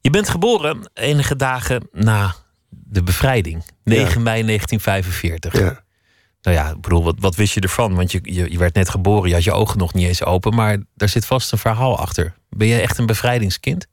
Je 0.00 0.10
bent 0.10 0.28
geboren 0.28 0.90
enige 0.94 1.36
dagen 1.36 1.88
na 1.92 2.34
de 2.68 3.02
bevrijding. 3.02 3.62
9 3.84 4.02
Ja. 4.04 4.20
mei 4.20 4.42
1945. 4.44 5.58
Ja. 5.58 5.84
Nou 6.42 6.56
ja, 6.56 6.68
ik 6.70 6.80
bedoel, 6.80 7.04
wat, 7.04 7.16
wat 7.18 7.34
wist 7.34 7.54
je 7.54 7.60
ervan? 7.60 7.94
Want 7.94 8.12
je, 8.12 8.20
je, 8.22 8.50
je 8.50 8.58
werd 8.58 8.74
net 8.74 8.88
geboren, 8.88 9.28
je 9.28 9.34
had 9.34 9.44
je 9.44 9.52
ogen 9.52 9.78
nog 9.78 9.94
niet 9.94 10.06
eens 10.06 10.24
open. 10.24 10.54
Maar 10.54 10.78
daar 10.94 11.08
zit 11.08 11.26
vast 11.26 11.52
een 11.52 11.58
verhaal 11.58 11.98
achter. 11.98 12.34
Ben 12.48 12.66
je 12.68 12.80
echt 12.80 12.98
een 12.98 13.06
bevrijdingskind? 13.06 13.86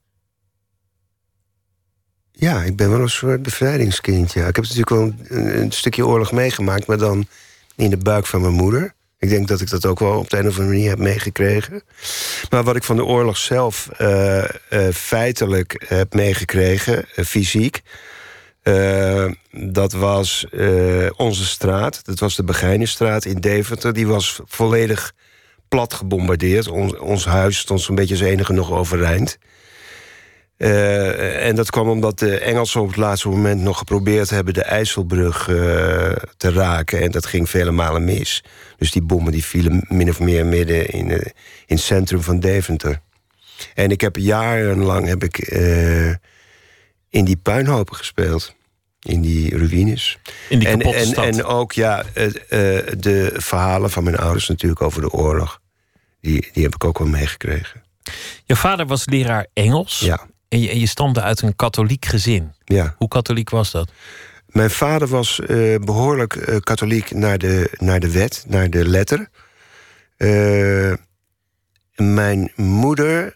ja, 2.32 2.62
ik 2.62 2.76
ben 2.76 2.90
wel 2.90 3.00
een 3.00 3.08
soort 3.08 3.42
bevrijdingskind. 3.42 4.32
Ja. 4.32 4.46
Ik 4.46 4.56
heb 4.56 4.64
natuurlijk 4.64 4.90
wel 4.90 5.02
een, 5.28 5.60
een 5.60 5.72
stukje 5.72 6.06
oorlog 6.06 6.32
meegemaakt, 6.32 6.86
maar 6.86 6.98
dan 6.98 7.26
in 7.76 7.90
de 7.90 7.96
buik 7.96 8.26
van 8.26 8.40
mijn 8.40 8.52
moeder. 8.54 8.94
Ik 9.18 9.28
denk 9.28 9.48
dat 9.48 9.60
ik 9.60 9.70
dat 9.70 9.86
ook 9.86 9.98
wel 9.98 10.18
op 10.18 10.30
de 10.30 10.38
een 10.38 10.46
of 10.46 10.58
andere 10.58 10.74
manier 10.74 10.88
heb 10.88 10.98
meegekregen. 10.98 11.82
Maar 12.50 12.62
wat 12.62 12.76
ik 12.76 12.84
van 12.84 12.96
de 12.96 13.04
oorlog 13.04 13.36
zelf 13.36 13.88
eh, 13.96 14.44
eh, 14.44 14.48
feitelijk 14.94 15.84
heb 15.88 16.14
meegekregen, 16.14 17.04
eh, 17.14 17.24
fysiek. 17.24 17.82
dat 19.50 19.92
was 19.92 20.46
onze 21.16 21.44
straat. 21.44 22.04
Dat 22.04 22.18
was 22.18 22.36
de 22.36 22.44
Begijnenstraat 22.44 23.24
in 23.24 23.40
Deventer. 23.40 23.92
Die 23.92 24.06
was 24.06 24.40
volledig 24.44 25.12
plat 25.68 25.94
gebombardeerd. 25.94 26.68
Ons, 26.68 26.96
ons 26.96 27.24
huis 27.24 27.58
stond 27.58 27.80
zo'n 27.80 27.94
beetje 27.94 28.14
als 28.14 28.24
enige 28.24 28.52
nog 28.52 28.72
overeind. 28.72 29.38
Eh, 30.58 31.46
en 31.46 31.54
dat 31.54 31.70
kwam 31.70 31.88
omdat 31.88 32.18
de 32.18 32.38
Engelsen 32.38 32.80
op 32.80 32.86
het 32.86 32.96
laatste 32.96 33.28
moment 33.28 33.60
nog 33.60 33.78
geprobeerd 33.78 34.30
hebben 34.30 34.54
de 34.54 34.62
IJsselbrug 34.62 35.48
eh, 35.48 35.54
te 36.36 36.52
raken. 36.52 37.00
En 37.00 37.10
dat 37.10 37.26
ging 37.26 37.50
vele 37.50 37.70
malen 37.70 38.04
mis. 38.04 38.44
Dus 38.76 38.92
die 38.92 39.02
bommen 39.02 39.32
die 39.32 39.44
vielen 39.44 39.84
min 39.88 40.08
of 40.08 40.20
meer 40.20 40.46
midden 40.46 40.88
in, 40.88 41.10
eh, 41.10 41.26
in 41.66 41.76
het 41.76 41.80
centrum 41.80 42.22
van 42.22 42.40
Deventer. 42.40 43.00
En 43.74 43.90
ik 43.90 44.00
heb 44.00 44.16
jarenlang 44.16 45.06
heb 45.06 45.24
ik, 45.24 45.38
in 47.10 47.24
die 47.24 47.36
puinhopen 47.36 47.96
gespeeld. 47.96 48.56
In 49.00 49.20
die 49.20 49.56
ruïnes. 49.56 50.18
In 50.48 50.58
die 50.58 50.68
en, 50.68 50.80
en, 50.80 51.06
stad. 51.06 51.24
en 51.24 51.44
ook 51.44 51.72
ja, 51.72 52.04
de 52.98 53.32
verhalen 53.34 53.90
van 53.90 54.04
mijn 54.04 54.16
ouders 54.16 54.48
natuurlijk 54.48 54.82
over 54.82 55.00
de 55.00 55.10
oorlog. 55.10 55.60
Die, 56.20 56.48
die 56.52 56.62
heb 56.62 56.74
ik 56.74 56.84
ook 56.84 56.98
wel 56.98 57.08
meegekregen. 57.08 57.82
Je 58.44 58.56
vader 58.56 58.86
was 58.86 59.06
leraar 59.06 59.46
Engels. 59.52 59.98
Ja, 59.98 60.26
En, 60.48 60.60
je, 60.60 60.70
en 60.70 60.78
je 60.78 60.86
stamde 60.86 61.20
uit 61.22 61.42
een 61.42 61.56
katholiek 61.56 62.04
gezin. 62.04 62.52
ja. 62.64 62.94
Hoe 62.98 63.08
katholiek 63.08 63.50
was 63.50 63.70
dat? 63.70 63.90
Mijn 64.48 64.70
vader 64.70 65.08
was 65.08 65.40
eh, 65.40 65.74
behoorlijk 65.78 66.36
eh, 66.36 66.56
katholiek 66.60 67.10
naar 67.10 67.38
de, 67.38 67.70
naar 67.78 68.00
de 68.00 68.10
wet, 68.12 68.44
naar 68.46 68.70
de 68.70 68.88
letter. 68.88 69.28
Eh, 70.16 70.92
mijn 71.96 72.52
moeder 72.56 73.34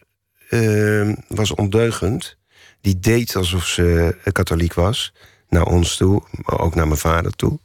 eh, 0.48 1.12
was 1.28 1.54
ondeugend. 1.54 2.36
Die 2.80 2.98
deed 2.98 3.36
alsof 3.36 3.66
ze 3.66 4.16
katholiek 4.32 4.74
was. 4.74 5.12
Naar 5.48 5.66
ons 5.66 5.96
toe, 5.96 6.22
maar 6.30 6.60
ook 6.60 6.74
naar 6.74 6.86
mijn 6.86 6.98
vader 6.98 7.32
toe. 7.32 7.58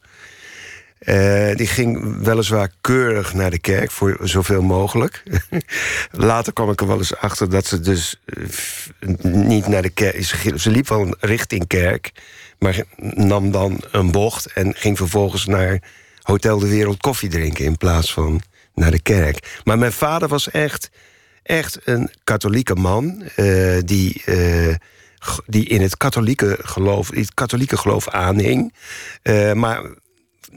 Eh, 1.00 1.56
die 1.56 1.68
ging 1.68 2.18
weliswaar 2.24 2.72
keurig 2.82 3.34
naar 3.34 3.51
de 3.51 3.60
kerk 3.60 3.92
voor 3.92 4.18
zoveel 4.22 4.62
mogelijk. 4.62 5.24
Later 6.12 6.54
kwam 6.54 6.70
ik 6.70 6.82
er 6.82 6.88
wel 6.88 6.98
eens 6.98 7.16
achter 7.16 7.50
dat 7.50 7.66
ze 7.66 7.80
dus 7.80 8.22
eh, 8.25 9.13
niet 9.24 9.68
naar 9.68 9.82
de 9.82 9.89
kerk. 9.89 10.24
Ze, 10.56 10.72
liep 10.72 10.88
wel 10.88 11.16
richting 11.20 11.68
kerk, 11.68 12.12
maar 12.60 12.84
nam 12.98 13.51
dan 13.51 13.84
een 13.92 14.12
bocht 14.12 14.54
en 14.54 14.74
ging 14.75 14.98
vervolgens 14.98 15.46
naar 15.46 15.82
Hotel 16.22 16.60
de 16.60 16.68
Wereld 16.68 17.01
koffie 17.01 17.30
drinken 17.30 17.66
in 17.66 17.77
plaats 17.77 18.13
van 18.13 18.42
naar 18.74 18.92
de 18.92 19.01
kerk. 19.01 19.60
Maar 19.63 19.77
mijn 19.77 19.94
vader 19.94 20.27
was 20.27 20.51
echt, 20.51 20.89
echt 21.44 21.80
een 21.84 22.12
katholieke 22.24 22.75
man 22.75 23.24
eh, 23.36 23.77
die. 23.86 24.24
die 25.46 25.66
in 25.66 25.82
het 25.82 25.98
katholieke 25.98 26.58
geloof, 26.62 27.10
het 27.10 27.34
katholieke 27.34 27.77
geloof 27.77 28.10
aanhing. 28.10 28.74
Maar 29.54 29.82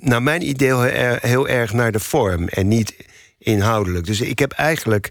naar 0.00 0.22
mijn 0.22 0.48
idee 0.48 0.74
heel 1.20 1.48
erg, 1.48 1.72
naar 1.72 1.92
de 1.92 2.00
vorm 2.00 2.48
en 2.48 2.68
niet 2.68 2.94
inhoudelijk. 3.38 4.06
Dus 4.06 4.20
ik 4.20 4.38
heb 4.38 4.52
eigenlijk 4.52 5.10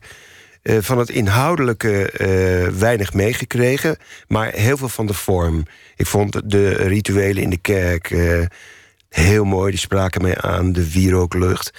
eh, 0.62 0.78
van 0.82 0.98
het 0.98 1.10
inhoudelijke 1.10 2.12
eh, 2.12 2.68
weinig 2.68 3.14
meegekregen, 3.14 3.98
maar 4.28 4.52
heel 4.52 4.78
veel 4.78 4.90
van 4.90 5.06
de 5.06 5.14
vorm. 5.14 5.66
Ik 5.96 6.06
vond 6.06 6.50
de 6.50 6.74
rituelen 6.74 7.44
in 7.44 7.50
de 7.50 7.58
kerk 7.58 8.12
eh, 8.12 8.42
heel 9.10 9.44
mooi, 9.44 9.70
die 9.70 9.80
spraken 9.80 10.22
mij 10.22 10.38
aan, 10.38 10.72
de 10.72 10.92
wierooklucht. 10.92 11.74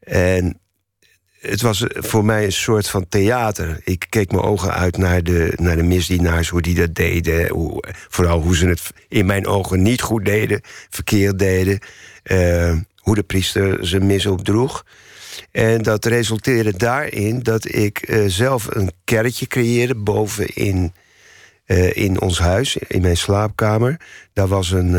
En 0.00 0.60
het 1.40 1.60
was 1.60 1.84
voor 1.88 2.24
mij 2.24 2.44
een 2.44 2.52
soort 2.52 2.88
van 2.88 3.08
theater. 3.08 3.80
Ik 3.84 4.06
keek 4.08 4.30
mijn 4.30 4.44
ogen 4.44 4.72
uit 4.74 4.96
naar 4.96 5.22
de, 5.22 5.52
naar 5.56 5.76
de 5.76 5.82
misdienaars, 5.82 6.48
hoe 6.48 6.62
die 6.62 6.74
dat 6.74 6.94
deden. 6.94 7.48
Vooral 8.08 8.40
hoe 8.40 8.56
ze 8.56 8.66
het 8.66 8.90
in 9.08 9.26
mijn 9.26 9.46
ogen 9.46 9.82
niet 9.82 10.02
goed 10.02 10.24
deden, 10.24 10.60
verkeerd 10.90 11.38
deden. 11.38 11.78
Eh, 12.26 12.74
hoe 12.96 13.14
de 13.14 13.22
priester 13.22 13.86
zijn 13.86 14.06
mis 14.06 14.26
opdroeg. 14.26 14.84
En 15.50 15.82
dat 15.82 16.04
resulteerde 16.04 16.76
daarin 16.76 17.42
dat 17.42 17.74
ik 17.74 17.98
eh, 17.98 18.24
zelf 18.26 18.66
een 18.74 18.90
kerkje 19.04 19.46
creëerde 19.46 19.94
boven 19.94 20.46
in, 20.54 20.92
eh, 21.64 21.96
in 21.96 22.20
ons 22.20 22.38
huis, 22.38 22.76
in 22.76 23.00
mijn 23.00 23.16
slaapkamer. 23.16 24.00
Daar, 24.32 24.46
was 24.46 24.70
een, 24.70 24.92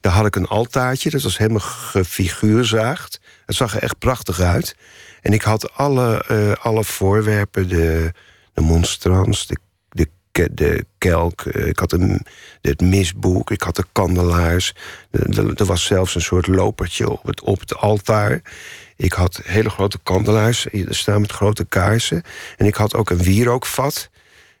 daar 0.00 0.12
had 0.12 0.26
ik 0.26 0.36
een 0.36 0.46
altaartje, 0.46 1.10
dat 1.10 1.22
was 1.22 1.38
helemaal 1.38 1.60
gefiguurzaagd. 1.60 3.20
Het 3.44 3.56
zag 3.56 3.76
er 3.76 3.82
echt 3.82 3.98
prachtig 3.98 4.40
uit. 4.40 4.76
En 5.22 5.32
ik 5.32 5.42
had 5.42 5.72
alle, 5.72 6.24
alle 6.60 6.84
voorwerpen, 6.84 7.68
de, 7.68 8.12
de 8.54 8.60
monstrans, 8.60 9.46
de, 9.46 9.56
de, 10.36 10.42
ke- 10.42 10.54
de 10.54 10.86
kelk, 10.98 11.40
eh, 11.40 11.66
ik 11.66 11.78
had 11.78 11.92
een, 11.92 12.26
het 12.60 12.80
misboek, 12.80 13.50
ik 13.50 13.62
had 13.62 13.76
de 13.76 13.84
kandelaars. 13.92 14.74
Er- 15.10 15.64
was 15.64 15.84
zelfs 15.84 16.14
een 16.14 16.20
soort 16.20 16.46
lopertje 16.46 17.10
op 17.10 17.26
het, 17.26 17.40
op 17.40 17.60
het 17.60 17.76
altaar. 17.76 18.40
Ik 18.96 19.12
had 19.12 19.40
hele 19.44 19.70
grote 19.70 19.98
kandelaars, 20.02 20.66
er 20.66 20.94
staan 20.94 21.20
met 21.20 21.32
grote 21.32 21.64
kaarsen. 21.64 22.22
En 22.56 22.66
ik 22.66 22.74
had 22.74 22.94
ook 22.94 23.10
een 23.10 23.22
wierookvat. 23.22 24.10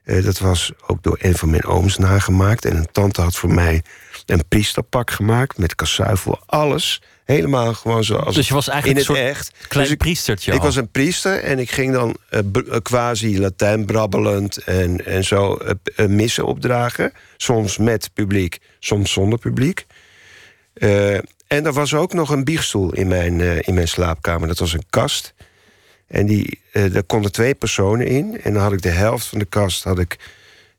Eh, 0.04 0.24
dat 0.24 0.38
was 0.38 0.72
ook 0.86 1.02
door 1.02 1.18
een 1.20 1.34
van 1.36 1.50
mijn 1.50 1.64
ooms 1.64 1.96
nagemaakt. 1.96 2.64
En 2.64 2.76
een 2.76 2.88
tante 2.92 3.20
had 3.20 3.34
voor 3.36 3.54
mij 3.54 3.82
een 4.26 4.48
priesterpak 4.48 5.10
gemaakt 5.10 5.58
met 5.58 5.74
kasuifel, 5.74 6.40
alles. 6.46 7.02
Helemaal 7.26 7.74
gewoon 7.74 8.04
zoals 8.04 8.34
Dus 8.34 8.48
je 8.48 8.54
was 8.54 8.68
eigenlijk 8.68 9.08
in 9.08 9.14
het 9.14 9.24
echt. 9.24 9.50
Klein 9.68 9.84
Dus 9.84 9.92
ik- 9.92 9.98
priestertje 9.98 10.52
ik 10.52 10.58
al. 10.58 10.64
was 10.64 10.76
een 10.76 10.88
priester 10.90 11.42
en 11.42 11.58
ik 11.58 11.70
ging 11.70 11.92
dan 11.92 12.16
eh, 12.30 12.38
eh, 12.38 12.76
quasi 12.82 13.40
Latijn 13.40 13.84
brabbelend 13.84 14.56
en, 14.56 15.06
en 15.06 15.24
zo 15.24 15.56
eh, 15.56 16.06
missen 16.06 16.46
opdragen. 16.46 17.12
Soms 17.36 17.78
met 17.78 18.10
publiek, 18.14 18.58
soms 18.78 19.12
zonder 19.12 19.38
publiek. 19.38 19.86
En 21.46 21.64
er 21.64 21.72
was 21.72 21.94
ook 21.94 22.12
nog 22.12 22.30
een 22.30 22.44
biechtstoel 22.44 22.92
in 22.92 23.08
mijn, 23.08 23.40
in 23.66 23.74
mijn 23.74 23.88
slaapkamer. 23.88 24.48
Dat 24.48 24.58
was 24.58 24.72
een 24.72 24.86
kast. 24.90 25.34
En 26.06 26.26
die, 26.26 26.60
daar 26.72 27.02
konden 27.02 27.32
twee 27.32 27.54
personen 27.54 28.06
in. 28.06 28.40
En 28.42 28.52
dan 28.52 28.62
had 28.62 28.72
ik 28.72 28.82
de 28.82 28.88
helft 28.88 29.26
van 29.26 29.38
de 29.38 29.44
kast 29.44 29.84
had 29.84 29.98
ik 29.98 30.16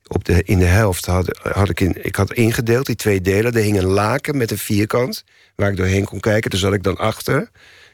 op 0.08 0.26
de, 0.26 0.44
in 0.44 0.60
de 0.60 0.66
helft 0.66 1.06
had, 1.06 1.40
had 1.42 1.70
ik, 1.70 1.80
in, 1.80 2.06
ik 2.06 2.16
had 2.16 2.34
ingedeeld, 2.34 2.86
die 2.86 2.96
twee 2.96 3.22
delen. 3.22 3.54
Er 3.54 3.62
hing 3.62 3.78
een 3.78 3.86
laken 3.86 4.38
met 4.38 4.52
een 4.52 4.58
vierkant 4.58 5.24
waar 5.58 5.70
ik 5.70 5.78
doorheen 5.78 6.06
kon 6.06 6.20
kijken. 6.20 6.50
Daar 6.50 6.60
zat 6.60 6.74
ik 6.74 6.84
dan 6.84 6.98
achter. 6.98 7.50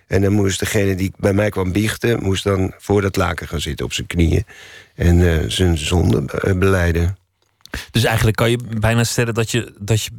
En 0.07 0.21
dan 0.21 0.33
moest 0.33 0.59
degene 0.59 0.95
die 0.95 1.11
bij 1.17 1.33
mij 1.33 1.49
kwam 1.49 1.71
biechten... 1.71 2.23
moest 2.23 2.43
dan 2.43 2.73
voor 2.77 3.01
dat 3.01 3.15
laken 3.15 3.47
gaan 3.47 3.61
zitten 3.61 3.85
op 3.85 3.93
zijn 3.93 4.07
knieën. 4.07 4.45
En 4.95 5.27
eh, 5.27 5.49
zijn 5.49 5.77
zonde 5.77 6.25
eh, 6.25 6.53
beleiden. 6.53 7.17
Dus 7.91 8.03
eigenlijk 8.03 8.37
kan 8.37 8.49
je 8.49 8.59
bijna 8.79 9.03
stellen 9.03 9.33
dat 9.33 9.51
je, 9.51 9.73
dat 9.79 10.03
je 10.03 10.09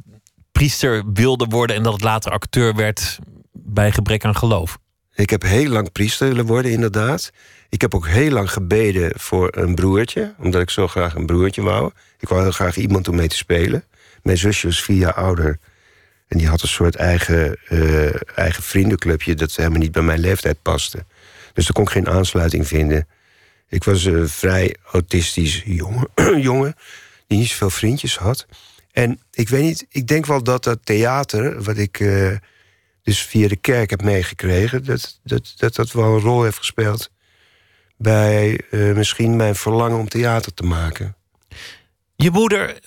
priester 0.53 1.05
wilde 1.13 1.47
worden 1.49 1.77
en 1.77 1.83
dat 1.83 1.93
het 1.93 2.03
later 2.03 2.33
acteur 2.33 2.75
werd 2.75 3.19
bij 3.53 3.93
gebrek 3.93 4.25
aan 4.25 4.37
geloof. 4.37 4.79
Ik 5.15 5.31
heb 5.31 5.43
heel 5.43 5.69
lang 5.69 5.93
priester 5.93 6.29
willen 6.29 6.47
worden, 6.47 6.71
inderdaad. 6.71 7.33
Ik 7.69 7.81
heb 7.81 7.95
ook 7.95 8.07
heel 8.07 8.31
lang 8.31 8.53
gebeden 8.53 9.13
voor 9.17 9.57
een 9.57 9.75
broertje. 9.75 10.35
Omdat 10.39 10.63
ik 10.63 10.71
zo 10.71 10.89
graag 10.89 11.15
een 11.15 11.27
broertje 11.27 11.63
wou. 11.63 11.91
Ik 12.19 12.29
wou 12.29 12.43
heel 12.43 12.51
graag 12.51 12.77
iemand 12.77 13.09
om 13.09 13.17
mee 13.17 13.29
te 13.29 13.37
spelen. 13.37 13.85
Mijn 14.23 14.39
zusje 14.39 14.67
was 14.67 14.83
vier 14.83 14.97
jaar 14.97 15.15
ouder. 15.15 15.59
En 16.29 16.39
die 16.39 16.49
had 16.49 16.63
een 16.63 16.69
soort 16.69 16.95
eigen, 16.95 17.57
eh, 17.69 18.39
eigen 18.39 18.63
vriendenclubje... 18.63 19.35
dat 19.35 19.57
helemaal 19.57 19.79
niet 19.79 19.93
bij 19.93 20.03
mijn 20.03 20.21
leeftijd 20.21 20.63
paste. 20.63 21.05
Dus 21.53 21.65
daar 21.65 21.73
kon 21.73 21.85
ik 21.85 21.91
geen 21.91 22.09
aansluiting 22.09 22.67
vinden. 22.67 23.09
Ik 23.69 23.85
was 23.85 24.05
een 24.05 24.29
vrij 24.29 24.77
autistisch 24.93 25.63
jongen, 25.65 26.09
jongen... 26.51 26.75
die 27.27 27.39
niet 27.39 27.49
zoveel 27.49 27.71
vriendjes 27.71 28.17
had. 28.17 28.47
En 28.93 29.21
ik 29.31 29.49
weet 29.49 29.63
niet, 29.63 29.87
ik 29.89 30.07
denk 30.07 30.27
wel 30.27 30.43
dat 30.43 30.65
dat 30.65 30.79
theater, 30.85 31.63
wat 31.63 31.77
ik 31.77 32.01
eh, 32.01 32.37
dus 33.03 33.23
via 33.23 33.49
de 33.49 33.57
kerk 33.57 33.91
heb 33.91 34.03
meegekregen, 34.03 34.85
dat 34.85 35.21
dat, 35.25 35.55
dat 35.57 35.75
dat 35.75 35.93
wel 35.93 36.15
een 36.15 36.21
rol 36.21 36.43
heeft 36.43 36.59
gespeeld 36.59 37.11
bij 37.97 38.61
eh, 38.71 38.95
misschien 38.95 39.37
mijn 39.37 39.55
verlangen 39.55 39.99
om 39.99 40.09
theater 40.09 40.55
te 40.55 40.63
maken. 40.63 41.17
Je 42.17 42.31
moeder 42.31 42.79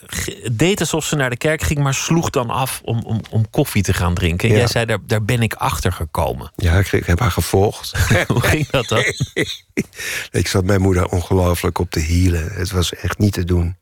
deed 0.51 0.79
alsof 0.79 1.05
ze 1.05 1.15
naar 1.15 1.29
de 1.29 1.38
kerk 1.38 1.62
ging, 1.62 1.79
maar 1.79 1.93
sloeg 1.93 2.29
dan 2.29 2.50
af 2.50 2.81
om, 2.84 3.03
om, 3.03 3.22
om 3.29 3.50
koffie 3.50 3.84
te 3.84 3.93
gaan 3.93 4.13
drinken. 4.13 4.48
En 4.48 4.53
Ja. 4.53 4.60
jij 4.60 4.69
zei, 4.72 4.86
daar, 4.86 4.98
daar 5.05 5.24
ben 5.24 5.41
ik 5.41 5.53
achter 5.53 5.91
gekomen. 5.91 6.51
Ja, 6.55 6.77
ik, 6.79 6.91
ik 6.91 7.05
heb 7.05 7.19
haar 7.19 7.31
gevolgd. 7.31 7.91
Hoe 8.27 8.41
ging 8.41 8.67
dat 8.67 8.88
dan? 8.88 9.03
ik 10.41 10.48
zat 10.48 10.63
mijn 10.63 10.81
moeder 10.81 11.05
ongelooflijk 11.10 11.79
op 11.79 11.91
de 11.91 12.00
hielen. 12.00 12.51
Het 12.51 12.72
was 12.72 12.93
echt 12.93 13.17
niet 13.17 13.34
te 13.34 13.43
doen. 13.43 13.77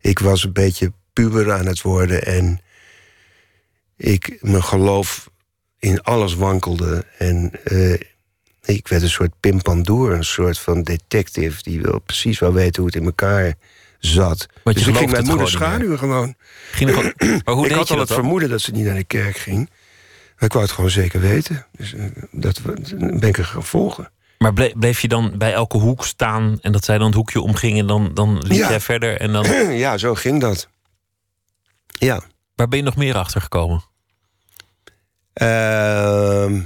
Ik 0.00 0.18
was 0.18 0.44
een 0.44 0.52
beetje 0.52 0.92
puber 1.12 1.52
aan 1.52 1.66
het 1.66 1.82
worden 1.82 2.22
en 2.22 2.60
ik, 3.96 4.38
mijn 4.40 4.62
geloof 4.64 5.30
in 5.78 6.02
alles 6.02 6.34
wankelde. 6.34 7.04
En 7.18 7.50
eh, 7.64 8.00
ik 8.64 8.88
werd 8.88 9.02
een 9.02 9.08
soort 9.10 9.32
pimpandoer, 9.40 10.12
een 10.12 10.24
soort 10.24 10.58
van 10.58 10.82
detective 10.82 11.62
die 11.62 11.80
wel 11.80 11.98
precies 11.98 12.38
wel 12.38 12.52
weten 12.52 12.82
hoe 12.82 12.86
het 12.90 13.00
in 13.00 13.04
elkaar 13.06 13.54
zat. 13.98 14.46
Want 14.64 14.78
je 14.78 14.84
dus 14.84 14.92
ik 14.92 14.98
ging 14.98 15.10
mijn 15.10 15.26
moeder 15.26 15.48
schaduwen 15.48 15.98
gewoon. 15.98 16.34
Ging 16.72 16.90
gewoon- 16.90 17.12
maar 17.44 17.54
hoe 17.54 17.66
ik 17.66 17.72
had 17.72 17.90
al 17.90 17.98
het 17.98 18.12
vermoeden 18.12 18.48
dat 18.48 18.60
ze 18.60 18.70
niet 18.70 18.84
naar 18.84 18.94
de 18.94 19.04
kerk 19.04 19.36
ging. 19.36 19.70
Maar 20.34 20.44
ik 20.48 20.52
wou 20.52 20.64
het 20.64 20.74
gewoon 20.74 20.90
zeker 20.90 21.20
weten. 21.20 21.66
Dus 21.76 21.94
eh, 21.94 22.04
dat 22.30 22.58
we- 22.58 22.96
ben 23.20 23.28
ik 23.28 23.38
er 23.38 23.44
gaan 23.44 23.64
volgen. 23.64 24.10
Maar 24.38 24.52
ble- 24.52 24.72
bleef 24.76 25.00
je 25.00 25.08
dan 25.08 25.32
bij 25.38 25.52
elke 25.52 25.78
hoek 25.78 26.04
staan 26.04 26.58
en 26.60 26.72
dat 26.72 26.84
zij 26.84 26.96
dan 26.98 27.06
het 27.06 27.14
hoekje 27.14 27.40
omging 27.40 27.78
en 27.78 27.86
dan, 27.86 28.10
dan 28.14 28.38
liep 28.38 28.58
Ja. 28.58 28.68
jij 28.68 28.80
verder 28.80 29.20
en 29.20 29.32
dan... 29.32 29.44
ja, 29.76 29.98
zo 29.98 30.14
ging 30.14 30.40
dat. 30.40 30.68
Ja. 31.86 32.20
Waar 32.54 32.68
ben 32.68 32.78
je 32.78 32.84
nog 32.84 32.96
meer 32.96 33.14
achter 33.16 33.40
gekomen? 33.40 33.84
Ehm, 35.32 36.60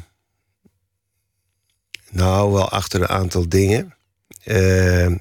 nou, 2.10 2.52
wel 2.52 2.68
achter 2.68 3.00
een 3.00 3.08
aantal 3.08 3.48
dingen. 3.48 3.94
Ehm, 4.44 5.16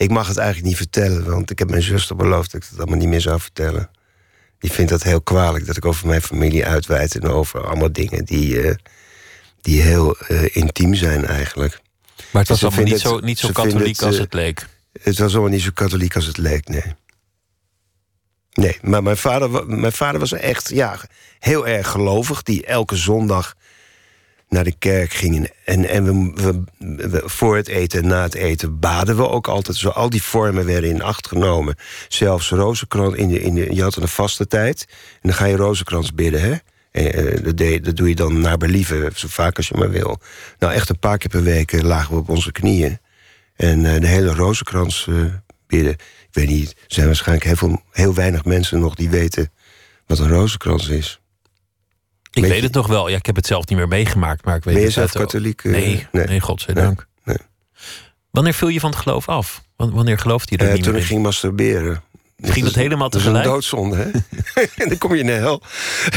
ik 0.00 0.10
mag 0.10 0.28
het 0.28 0.36
eigenlijk 0.36 0.68
niet 0.68 0.76
vertellen, 0.76 1.30
want 1.30 1.50
ik 1.50 1.58
heb 1.58 1.70
mijn 1.70 1.82
zuster 1.82 2.16
beloofd 2.16 2.52
dat 2.52 2.62
ik 2.62 2.68
het 2.70 2.78
allemaal 2.78 2.98
niet 2.98 3.08
meer 3.08 3.20
zou 3.20 3.40
vertellen. 3.40 3.90
Die 4.58 4.72
vindt 4.72 4.90
dat 4.90 5.02
heel 5.02 5.20
kwalijk 5.20 5.66
dat 5.66 5.76
ik 5.76 5.84
over 5.84 6.06
mijn 6.06 6.22
familie 6.22 6.66
uitweid 6.66 7.14
en 7.14 7.28
over 7.28 7.66
allemaal 7.66 7.92
dingen 7.92 8.24
die, 8.24 8.62
eh, 8.62 8.74
die 9.60 9.82
heel 9.82 10.16
eh, 10.16 10.56
intiem 10.56 10.94
zijn 10.94 11.26
eigenlijk. 11.26 11.80
Maar 12.30 12.42
het 12.42 12.48
was 12.48 12.64
allemaal 12.64 12.84
niet 12.84 13.00
zo, 13.00 13.18
niet 13.18 13.38
zo 13.38 13.50
katholiek 13.52 13.96
het, 13.96 14.02
als 14.02 14.14
eh, 14.14 14.20
het 14.20 14.34
leek. 14.34 14.66
Het 15.02 15.18
was 15.18 15.32
allemaal 15.32 15.50
niet 15.50 15.62
zo 15.62 15.70
katholiek 15.74 16.16
als 16.16 16.26
het 16.26 16.38
leek, 16.38 16.68
nee. 16.68 16.94
Nee, 18.52 18.78
maar 18.82 19.02
mijn 19.02 19.16
vader, 19.16 19.66
mijn 19.66 19.92
vader 19.92 20.20
was 20.20 20.32
echt 20.32 20.68
ja, 20.68 21.00
heel 21.38 21.66
erg 21.66 21.88
gelovig. 21.88 22.42
Die 22.42 22.66
elke 22.66 22.96
zondag 22.96 23.54
naar 24.50 24.64
de 24.64 24.74
kerk 24.78 25.12
ging. 25.12 25.50
En, 25.64 25.88
en 25.88 26.34
we, 26.34 27.22
voor 27.24 27.56
het 27.56 27.68
eten 27.68 28.02
en 28.02 28.08
na 28.08 28.22
het 28.22 28.34
eten 28.34 28.78
baden 28.78 29.16
we 29.16 29.28
ook 29.28 29.48
altijd. 29.48 29.76
Zo, 29.76 29.88
al 29.88 30.10
die 30.10 30.22
vormen 30.22 30.66
werden 30.66 30.90
in 30.90 31.02
acht 31.02 31.28
genomen. 31.28 31.76
Zelfs 32.08 32.50
rozenkrans. 32.50 33.14
In 33.14 33.40
in 33.40 33.74
je 33.74 33.82
had 33.82 33.96
een 33.96 34.08
vaste 34.08 34.46
tijd. 34.46 34.86
En 34.88 35.28
dan 35.28 35.34
ga 35.34 35.44
je 35.44 35.56
rozenkrans 35.56 36.14
bidden, 36.14 36.40
hè? 36.40 36.56
En, 36.90 37.12
eh, 37.12 37.42
dat, 37.42 37.84
dat 37.84 37.96
doe 37.96 38.08
je 38.08 38.14
dan 38.14 38.40
naar 38.40 38.56
believen, 38.56 39.12
zo 39.14 39.28
vaak 39.28 39.56
als 39.56 39.68
je 39.68 39.76
maar 39.76 39.90
wil. 39.90 40.20
Nou, 40.58 40.72
echt 40.72 40.88
een 40.88 40.98
paar 40.98 41.18
keer 41.18 41.30
per 41.30 41.42
week 41.42 41.72
eh, 41.72 41.80
lagen 41.80 42.14
we 42.14 42.20
op 42.20 42.28
onze 42.28 42.52
knieën. 42.52 42.98
En 43.56 43.84
eh, 43.84 44.00
de 44.00 44.06
hele 44.06 44.34
rozenkrans 44.34 45.08
bidden. 45.66 45.92
Ik 45.92 46.36
weet 46.36 46.48
niet, 46.48 46.70
er 46.70 46.76
zijn 46.86 47.06
waarschijnlijk 47.06 47.46
heel, 47.46 47.56
veel, 47.56 47.82
heel 47.90 48.14
weinig 48.14 48.44
mensen 48.44 48.80
nog 48.80 48.94
die 48.94 49.10
weten 49.10 49.52
wat 50.06 50.18
een 50.18 50.28
rozenkrans 50.28 50.88
is. 50.88 51.19
Ik 52.32 52.44
weet 52.44 52.62
het 52.62 52.72
nog 52.74 52.86
wel. 52.86 53.08
Ja, 53.08 53.16
ik 53.16 53.26
heb 53.26 53.36
het 53.36 53.46
zelf 53.46 53.66
niet 53.68 53.78
meer 53.78 53.88
meegemaakt, 53.88 54.44
maar 54.44 54.56
ik 54.56 54.64
weet 54.64 54.72
Ben 54.74 54.82
je 54.82 54.88
het 54.88 54.96
zelf 54.98 55.12
katholiek? 55.12 55.64
eh? 55.64 55.72
Nee, 55.72 56.06
nee, 56.12 56.26
nee. 56.26 56.40
godzijdank. 56.40 57.06
Nee. 57.24 57.36
Wanneer 58.30 58.54
viel 58.54 58.68
je 58.68 58.80
van 58.80 58.90
het 58.90 58.98
geloof 58.98 59.28
af? 59.28 59.62
Wan- 59.76 59.92
Wanneer 59.92 60.18
geloofde 60.18 60.54
je 60.56 60.62
er 60.62 60.68
Eh, 60.68 60.74
niet 60.74 60.82
toen 60.82 60.92
meer 60.92 61.00
ik 61.00 61.06
in? 61.08 61.12
ging 61.14 61.24
masturberen. 61.26 62.02
Ging 62.42 62.64
dat 62.64 62.74
helemaal 62.74 63.10
Dat 63.10 63.20
is 63.20 63.26
een 63.26 63.32
tegelijk? 63.32 63.54
doodzonde, 63.54 63.96
hè? 63.96 64.10
en 64.82 64.88
dan 64.88 64.98
kom 64.98 65.14
je 65.14 65.20
in 65.20 65.26
de 65.26 65.32
hel. 65.32 65.62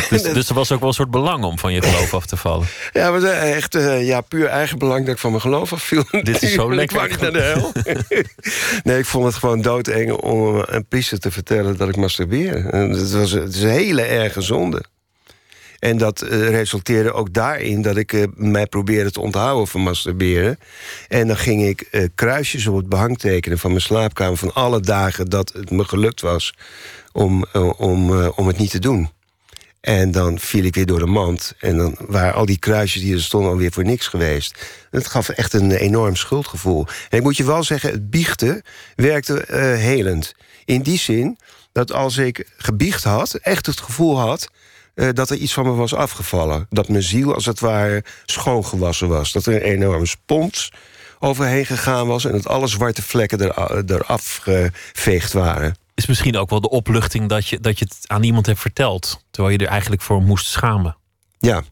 Dus, 0.10 0.22
dus 0.22 0.50
er 0.50 0.56
was 0.56 0.72
ook 0.72 0.80
wel 0.80 0.88
een 0.90 0.94
soort 0.96 1.12
belang 1.12 1.44
om 1.44 1.60
van 1.60 1.74
je 1.74 1.82
geloof 1.82 2.14
af 2.14 2.26
te 2.26 2.38
vallen. 2.38 2.68
Ja, 2.94 3.12
maar 3.12 3.24
echt 3.24 3.76
eh, 3.76 4.08
ja, 4.08 4.22
puur 4.22 4.46
eigenbelang 4.48 5.06
dat 5.06 5.14
ik 5.14 5.20
van 5.20 5.30
mijn 5.30 5.42
geloof 5.42 5.74
afviel. 5.74 6.04
Dit 6.24 6.42
is 6.44 6.54
zo 6.54 6.70
Ik 6.70 6.76
lekker. 6.76 7.10
niet 7.10 7.20
naar 7.22 7.32
de 7.32 7.40
hel. 7.42 7.72
nee, 8.84 8.98
ik 9.00 9.06
vond 9.06 9.26
het 9.26 9.36
gewoon 9.36 9.62
doodeng 9.62 10.12
om 10.12 10.64
een 10.66 10.86
priester 10.86 11.20
te 11.20 11.32
vertellen 11.32 11.78
dat 11.78 11.90
ik 11.90 11.96
masturbeer. 11.96 12.66
En 12.70 12.90
Het, 12.90 13.12
was, 13.12 13.32
het 13.32 13.56
is 13.56 13.62
een 13.62 13.70
hele 13.70 14.02
erge 14.02 14.42
zonde. 14.42 14.84
En 15.84 15.98
dat 15.98 16.22
eh, 16.22 16.50
resulteerde 16.50 17.14
ook 17.14 17.34
daarin 17.34 17.82
dat 17.82 17.98
ik 17.98 18.14
eh, 18.14 18.24
mij 18.36 18.68
probeerde 18.68 19.12
te 19.12 19.20
onthouden 19.20 19.68
van 19.68 19.82
masturberen. 19.82 20.60
En 21.08 21.28
dan 21.28 21.38
ging 21.38 21.64
ik 21.64 21.82
eh, 21.82 22.08
kruisjes 22.16 22.68
op 22.68 22.76
het 22.76 22.90
behang 22.90 23.18
tekenen 23.18 23.60
van 23.60 23.70
mijn 23.70 23.82
slaapkamer... 23.82 24.38
van 24.38 24.54
alle 24.54 24.80
dagen 24.80 25.30
dat 25.30 25.54
het 25.54 25.72
me 25.72 25.84
gelukt 25.84 26.22
was 26.22 26.54
om, 27.12 27.46
om, 27.78 28.12
om 28.28 28.48
het 28.48 28.58
niet 28.58 28.70
te 28.70 28.80
doen. 28.80 29.10
En 29.82 30.12
dan 30.12 30.40
viel 30.40 30.64
ik 30.64 30.76
weer 30.76 30.86
door 30.86 31.00
de 31.00 31.06
mand. 31.06 31.54
En 31.60 31.78
dan 31.78 31.96
waren 32.00 32.34
al 32.34 32.46
die 32.46 32.60
kruisjes 32.60 33.02
die 33.02 33.14
er 33.14 33.22
stonden 33.22 33.52
alweer 33.52 33.72
voor 33.72 33.86
niks 33.86 34.08
geweest. 34.08 34.66
Het 34.92 35.08
gaf 35.08 35.30
echt 35.30 35.54
een 35.54 35.72
enorm 35.72 36.16
schuldgevoel. 36.16 36.88
En 37.10 37.18
ik 37.18 37.24
moet 37.24 37.38
je 37.38 37.46
wel 37.46 37.64
zeggen, 37.64 37.92
het 37.92 38.10
biechten 38.10 38.62
werkte 38.96 39.46
helend. 39.78 40.36
In 40.66 40.82
die 40.82 40.98
zin 40.98 41.38
dat 41.72 41.92
als 41.92 42.18
ik 42.18 42.52
gebiecht 42.58 43.04
had, 43.04 43.34
echt 43.34 43.66
het 43.66 43.80
gevoel 43.80 44.20
had... 44.20 44.50
eh, 44.94 45.10
dat 45.14 45.30
er 45.30 45.38
iets 45.38 45.54
van 45.54 45.66
me 45.66 45.72
was 45.72 45.94
afgevallen. 45.94 46.66
Dat 46.70 46.88
mijn 46.88 47.04
ziel 47.04 47.34
als 47.34 47.46
het 47.46 47.60
ware 47.60 48.04
schoongewassen 48.26 49.08
was. 49.08 49.32
Dat 49.32 49.46
er 49.46 49.54
een 49.54 49.62
enorme 49.62 50.06
spons 50.06 50.72
overheen 51.20 51.66
gegaan 51.66 52.08
was... 52.08 52.26
en 52.26 52.32
dat 52.32 52.48
alle 52.48 52.68
zwarte 52.68 53.02
vlekken 53.02 53.40
er, 53.40 53.84
eraf 53.92 54.40
geveegd 54.42 55.34
waren. 55.34 55.76
Is 55.96 56.06
misschien 56.06 56.38
ook 56.38 56.50
wel 56.50 56.62
de 56.62 56.70
opluchting 56.70 57.30
dat 57.30 57.48
je, 57.48 57.60
dat 57.60 57.80
je 57.80 57.86
het 57.86 57.98
aan 58.08 58.24
iemand 58.24 58.46
hebt 58.46 58.60
verteld. 58.60 59.24
Terwijl 59.32 59.58
je 59.58 59.66
er 59.66 59.72
eigenlijk 59.72 60.02
voor 60.02 60.22
moest 60.22 60.46
schamen. 60.46 60.98
Ja, 61.40 61.64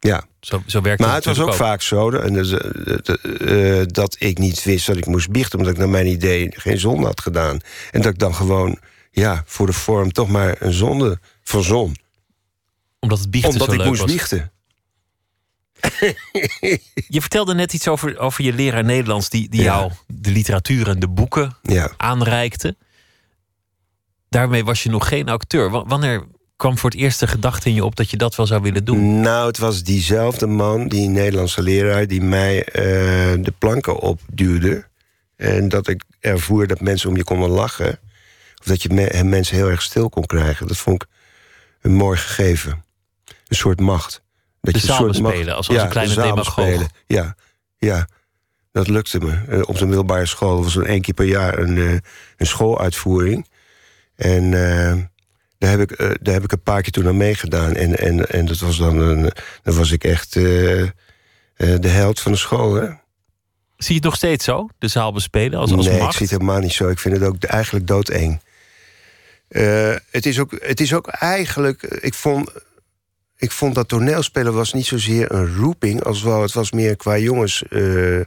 ja. 0.00 0.24
Zo, 0.40 0.62
zo 0.66 0.80
werkt 0.80 1.00
Maar 1.00 1.14
het 1.14 1.24
was 1.24 1.40
ook, 1.40 1.54
vaak 1.54 1.82
zo 1.82 2.10
dat, 2.10 2.22
eh, 2.22 3.80
eh, 3.80 3.86
dat 3.86 4.16
ik 4.18 4.38
niet 4.38 4.64
wist 4.64 4.86
dat 4.86 4.96
ik 4.96 5.06
moest 5.06 5.30
biechten... 5.30 5.58
omdat 5.58 5.74
ik 5.74 5.78
naar 5.78 5.88
mijn 5.88 6.06
idee 6.06 6.48
geen 6.50 6.78
zonde 6.78 7.06
had 7.06 7.20
gedaan. 7.20 7.58
En 7.90 8.02
dat 8.02 8.12
ik 8.12 8.18
dan 8.18 8.34
gewoon, 8.34 8.78
ja, 9.10 9.42
voor 9.46 9.66
de 9.66 9.72
vorm 9.72 10.12
toch 10.12 10.28
maar 10.28 10.56
een 10.58 10.72
zonde 10.72 11.18
verzon. 11.42 11.96
Omdat 13.00 13.18
het 13.18 13.30
biechten 13.30 13.52
Omdat 13.52 13.66
zo 13.68 13.72
ik 13.74 13.78
leuk 13.78 13.88
moest 13.88 14.00
was. 14.00 14.10
biechten. 14.10 14.50
Je 17.08 17.20
vertelde 17.20 17.54
net 17.54 17.72
iets 17.72 17.88
over, 17.88 18.18
over 18.18 18.44
je 18.44 18.52
leraar 18.52 18.84
Nederlands... 18.84 19.28
die, 19.30 19.48
die 19.48 19.62
Ja. 19.62 19.76
jou 19.78 19.92
de 20.06 20.30
literatuur 20.30 20.88
en 20.88 20.98
de 21.00 21.08
boeken 21.08 21.56
Ja. 21.62 21.90
aanreikte. 21.96 22.76
Daarmee 24.28 24.64
was 24.64 24.82
je 24.82 24.90
nog 24.90 25.08
geen 25.08 25.28
acteur. 25.28 25.70
Wa- 25.70 25.84
Wanneer 25.86 26.24
kwam 26.56 26.78
voor 26.78 26.90
het 26.90 26.98
eerst 26.98 27.20
de 27.20 27.26
gedachte 27.26 27.68
in 27.68 27.74
je 27.74 27.84
op... 27.84 27.96
dat 27.96 28.10
je 28.10 28.16
dat 28.16 28.34
wel 28.36 28.46
zou 28.46 28.62
willen 28.62 28.84
doen? 28.84 29.20
Nou, 29.20 29.46
het 29.46 29.58
was 29.58 29.82
diezelfde 29.82 30.46
man, 30.46 30.88
die 30.88 31.08
Nederlandse 31.08 31.62
leraar... 31.62 32.06
die 32.06 32.20
mij 32.22 32.64
eh, 32.64 32.82
de 33.44 33.52
planken 33.58 33.98
opduwde. 34.00 34.86
En 35.36 35.68
dat 35.68 35.88
ik 35.88 36.02
ervoer 36.20 36.66
dat 36.66 36.80
mensen 36.80 37.08
om 37.08 37.16
je 37.16 37.24
konden 37.24 37.48
lachen. 37.50 37.98
Of 38.60 38.66
dat 38.66 38.82
je 38.82 38.88
me- 38.88 39.22
mensen 39.24 39.56
heel 39.56 39.68
erg 39.70 39.82
stil 39.82 40.08
kon 40.08 40.26
krijgen. 40.26 40.66
Dat 40.66 40.76
vond 40.76 41.02
ik 41.02 41.08
een 41.80 41.94
mooi 41.94 42.18
gegeven. 42.18 42.84
Een 43.46 43.56
soort 43.56 43.80
macht. 43.80 44.22
Dat 44.60 44.74
De 44.74 44.80
je 44.80 44.88
een 44.88 44.94
soort 44.94 45.20
macht- 45.20 45.48
als- 45.48 45.68
als 45.68 45.78
een 45.82 45.88
kleine 45.88 46.14
de 46.14 46.20
demagoog. 46.20 46.86
Ja, 47.06 47.34
ja, 47.76 48.08
dat 48.72 48.88
lukte 48.88 49.18
me. 49.18 49.40
Eh, 49.48 49.60
Op 49.68 49.78
de 49.78 49.86
middelbare 49.86 50.26
school 50.26 50.62
was 50.62 50.76
er 50.76 50.86
één 50.86 51.00
keer 51.00 51.14
per 51.14 51.24
jaar 51.24 51.58
een, 51.58 51.76
eh, 51.78 51.92
een 52.36 52.46
schooluitvoering. 52.46 53.46
En 54.16 54.44
eh, 54.44 54.96
daar, 55.58 55.70
heb 55.70 55.80
ik, 55.90 55.96
daar 56.22 56.34
heb 56.34 56.44
ik 56.44 56.52
een 56.52 56.62
paar 56.62 56.82
keer 56.82 56.92
toen 56.92 57.06
aan 57.06 57.16
meegedaan. 57.16 57.74
En, 57.74 57.98
en, 57.98 58.28
en 58.30 58.46
dat 58.46 58.58
was 58.58 58.76
dan, 58.78 58.98
een, 58.98 59.30
dan 59.62 59.74
was 59.76 59.90
ik 59.90 60.04
echt 60.04 60.32
de 60.32 60.92
held 61.88 62.20
van 62.20 62.32
de 62.32 62.38
school. 62.38 62.74
Hè? 62.74 62.86
Zie 63.76 63.88
je 63.88 63.94
het 63.94 64.02
nog 64.04 64.14
steeds 64.16 64.44
zo? 64.44 64.68
De 64.78 64.88
zaal 64.88 65.12
bespelen 65.12 65.58
als, 65.58 65.72
als 65.72 65.86
nee, 65.86 65.98
macht? 65.98 66.10
ik 66.10 66.16
zie 66.16 66.26
het 66.26 66.40
helemaal 66.40 66.60
niet 66.60 66.72
zo. 66.72 66.88
Ik 66.88 66.98
vind 66.98 67.14
het 67.18 67.24
ook 67.24 67.42
eigenlijk 67.44 67.86
doodeng. 67.86 68.40
Het, 70.10 70.26
is 70.26 70.38
ook, 70.40 70.56
het 70.60 70.80
is 70.80 70.94
ook 70.94 71.06
eigenlijk... 71.08 71.82
Ik 71.82 72.14
vond, 72.14 72.50
ik 73.36 73.50
vond 73.50 73.74
dat 73.74 73.88
toneelspelen 73.88 74.54
was 74.54 74.72
niet 74.72 74.86
zozeer 74.86 75.32
een 75.32 75.56
roeping... 75.56 76.04
als 76.04 76.22
wel 76.22 76.42
het 76.42 76.52
was 76.52 76.72
meer 76.72 76.96
qua 76.96 77.18
jongens... 77.18 77.62
eh, 77.68 78.20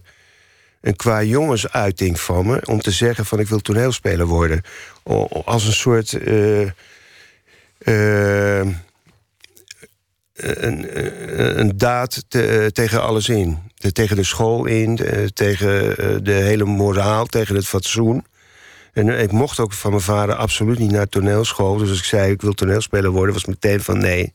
een 0.81 0.95
qua 0.95 1.23
jongensuiting 1.23 2.19
van 2.19 2.45
me... 2.45 2.61
om 2.65 2.81
te 2.81 2.91
zeggen 2.91 3.25
van 3.25 3.39
ik 3.39 3.47
wil 3.47 3.59
toneelspeler 3.59 4.25
worden. 4.25 4.61
Als 5.45 5.65
een 5.65 5.73
soort... 5.73 6.13
eh, 6.13 6.61
eh, 7.77 8.67
een, 10.33 11.59
een, 11.59 11.77
daad 11.77 12.23
te- 12.27 12.69
tegen 12.73 13.01
alles 13.01 13.29
in. 13.29 13.57
Tegen 13.93 14.15
de 14.15 14.23
school 14.23 14.65
in, 14.65 14.99
tegen 15.33 16.23
de 16.23 16.31
hele 16.31 16.65
moraal, 16.65 17.25
tegen 17.25 17.55
het 17.55 17.67
fatsoen. 17.67 18.25
En 18.93 19.09
ik 19.09 19.31
mocht 19.31 19.59
ook 19.59 19.73
van 19.73 19.91
mijn 19.91 20.03
vader 20.03 20.35
absoluut 20.35 20.79
niet 20.79 20.91
naar 20.91 21.09
toneelschool. 21.09 21.77
Dus 21.77 21.89
als 21.89 21.97
ik 21.97 22.03
zei 22.03 22.31
ik 22.31 22.41
wil 22.41 22.53
toneelspeler 22.53 23.11
worden, 23.11 23.33
was 23.33 23.45
meteen 23.45 23.81
van 23.81 23.97
nee, 23.97 24.33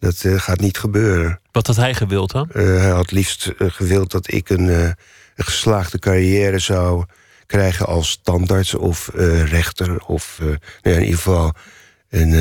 dat 0.00 0.24
eh, 0.24 0.40
gaat 0.40 0.60
niet 0.60 0.78
gebeuren. 0.78 1.40
Wat 1.52 1.66
had 1.66 1.76
hij 1.76 1.94
gewild 1.94 2.30
dan? 2.30 2.50
Eh, 2.50 2.64
hij 2.64 2.90
had 2.90 3.10
liefst 3.10 3.46
eh, 3.46 3.70
gewild 3.70 4.10
dat 4.10 4.32
ik 4.32 4.48
een, 4.48 4.68
een 4.68 4.94
geslaagde 5.36 5.98
carrière 5.98 6.58
zou 6.58 7.04
krijgen 7.46 7.86
als 7.86 8.20
tandarts 8.22 8.74
of 8.74 9.10
rechter. 9.44 10.04
Of 10.04 10.36
nou 10.40 10.58
ja, 10.82 10.90
in 10.90 11.00
ieder 11.00 11.16
geval 11.16 11.52
een, 12.10 12.32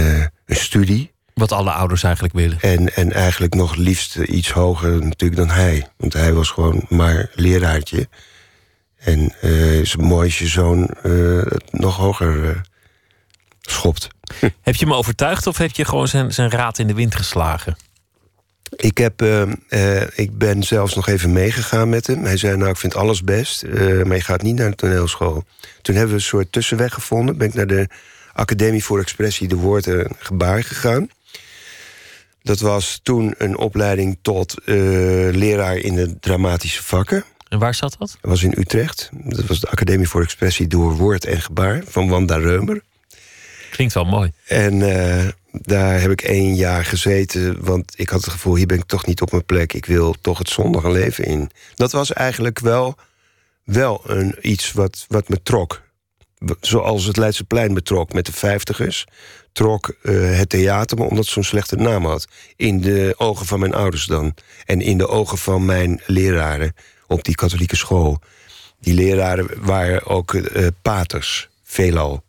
een 0.46 0.56
studie. 0.56 1.12
Wat 1.34 1.52
alle 1.52 1.72
ouders 1.72 2.04
eigenlijk 2.04 2.34
willen. 2.34 2.60
En, 2.60 2.96
en 2.96 3.12
eigenlijk 3.12 3.54
nog 3.54 3.76
liefst 3.76 4.16
iets 4.16 4.52
hoger 4.52 5.04
natuurlijk 5.04 5.36
dan 5.36 5.50
hij. 5.50 5.88
Want 5.98 6.14
hij 6.14 6.34
was 6.34 6.50
gewoon 6.50 6.86
maar 6.90 7.30
leraartje. 7.34 8.08
En 8.98 9.34
eh 9.42 9.80
is 9.80 9.96
mooi 9.96 10.26
als 10.26 10.40
je 10.40 10.48
zoon 10.48 10.90
nog 11.72 11.98
hoger 11.98 12.62
schopt. 13.72 14.08
Heb 14.62 14.76
je 14.76 14.86
hem 14.86 14.94
overtuigd 14.94 15.48
of 15.48 15.58
heb 15.58 15.72
je 15.72 15.86
gewoon 15.86 16.08
zijn, 16.08 16.34
zijn 16.34 16.50
raad 16.50 16.80
in 16.80 16.88
de 16.88 16.94
wind 16.94 17.16
geslagen? 17.16 17.78
Ik, 18.76 18.98
heb, 18.98 19.22
eh, 19.22 19.42
eh, 19.70 20.08
ik 20.16 20.38
ben 20.38 20.64
zelfs 20.64 20.96
nog 20.96 21.08
even 21.08 21.34
meegegaan 21.34 21.90
met 21.90 22.08
hem. 22.08 22.24
Hij 22.24 22.38
zei, 22.38 22.58
nou, 22.58 22.70
ik 22.70 22.78
vind 22.78 22.96
alles 22.96 23.24
best, 23.24 23.64
eh, 23.64 24.04
maar 24.04 24.16
je 24.16 24.22
gaat 24.24 24.42
niet 24.42 24.56
naar 24.56 24.70
de 24.70 24.76
toneelschool. 24.76 25.44
Toen 25.82 25.96
hebben 25.96 26.14
we 26.16 26.22
een 26.22 26.28
soort 26.28 26.52
tussenweg 26.52 26.94
gevonden. 26.94 27.38
Ben 27.38 27.48
ik 27.48 27.54
naar 27.54 27.68
de 27.68 27.88
Academie 28.34 28.84
voor 28.84 29.00
Expressie 29.00 29.48
de 29.48 29.56
Woord 29.56 29.88
en 29.88 30.16
Gebaar 30.18 30.64
gegaan. 30.64 31.10
Dat 32.42 32.60
was 32.60 33.00
toen 33.04 33.36
een 33.38 33.58
opleiding 33.58 34.18
tot 34.22 34.56
leraar 35.32 35.78
in 35.78 35.96
de 35.96 36.20
dramatische 36.20 36.84
vakken. 36.84 37.24
En 37.50 37.60
waar 37.60 37.76
zat 37.76 37.96
dat? 38.00 38.18
Dat 38.22 38.32
was 38.32 38.44
in 38.44 38.54
Utrecht. 38.58 39.10
Dat 39.14 39.46
was 39.46 39.60
de 39.60 39.70
Academie 39.70 40.10
voor 40.10 40.22
Expressie 40.22 40.68
door 40.68 40.96
Woord 40.96 41.26
en 41.26 41.42
Gebaar 41.42 41.84
van 41.88 42.10
Wanda 42.10 42.38
Reumer. 42.38 42.82
Klinkt 43.70 43.94
wel 43.94 44.06
mooi. 44.06 44.32
En 44.46 44.82
eh, 44.82 45.28
daar 45.52 46.02
heb 46.02 46.12
ik 46.12 46.22
één 46.22 46.56
jaar 46.56 46.86
gezeten, 46.86 47.66
want 47.66 47.94
ik 47.96 48.10
had 48.10 48.22
het 48.22 48.32
gevoel... 48.32 48.56
hier 48.56 48.66
ben 48.66 48.78
ik 48.78 48.86
toch 48.86 49.06
niet 49.06 49.22
op 49.22 49.32
mijn 49.32 49.46
plek, 49.46 49.74
ik 49.74 49.86
wil 49.86 50.16
toch 50.22 50.38
het 50.38 50.50
zondige 50.50 50.92
leven 50.92 51.26
in. 51.26 51.52
Dat 51.76 51.92
was 51.92 52.14
eigenlijk 52.14 52.60
wel, 52.60 52.96
wel 53.64 54.02
een, 54.06 54.36
iets 54.42 54.72
wat, 54.72 55.06
wat 55.08 55.30
me 55.30 55.42
trok. 55.44 55.82
Zoals 56.62 57.06
het 57.06 57.18
Leidseplein 57.18 57.74
me 57.74 57.82
trok 57.82 58.14
met 58.14 58.26
de 58.26 58.32
vijftigers... 58.32 59.06
trok 59.52 59.96
eh, 60.02 60.38
het 60.38 60.50
theater 60.50 60.98
me 60.98 61.04
omdat 61.04 61.26
zo'n 61.26 61.44
slechte 61.44 61.76
naam 61.76 62.06
had. 62.06 62.28
In 62.56 62.82
de 62.82 63.14
ogen 63.18 63.46
van 63.46 63.60
mijn 63.60 63.74
ouders 63.74 64.06
dan. 64.06 64.34
En 64.66 64.82
in 64.82 64.98
de 64.98 65.08
ogen 65.08 65.38
van 65.38 65.66
mijn 65.66 66.02
leraren 66.06 66.74
op 67.08 67.24
die 67.24 67.36
katholieke 67.36 67.76
school. 67.76 68.20
Die 68.80 68.94
leraren 68.94 69.66
waren 69.66 70.06
ook 70.06 70.34
eh, 70.34 70.68
paters, 70.82 71.50
veelal. 71.64 72.24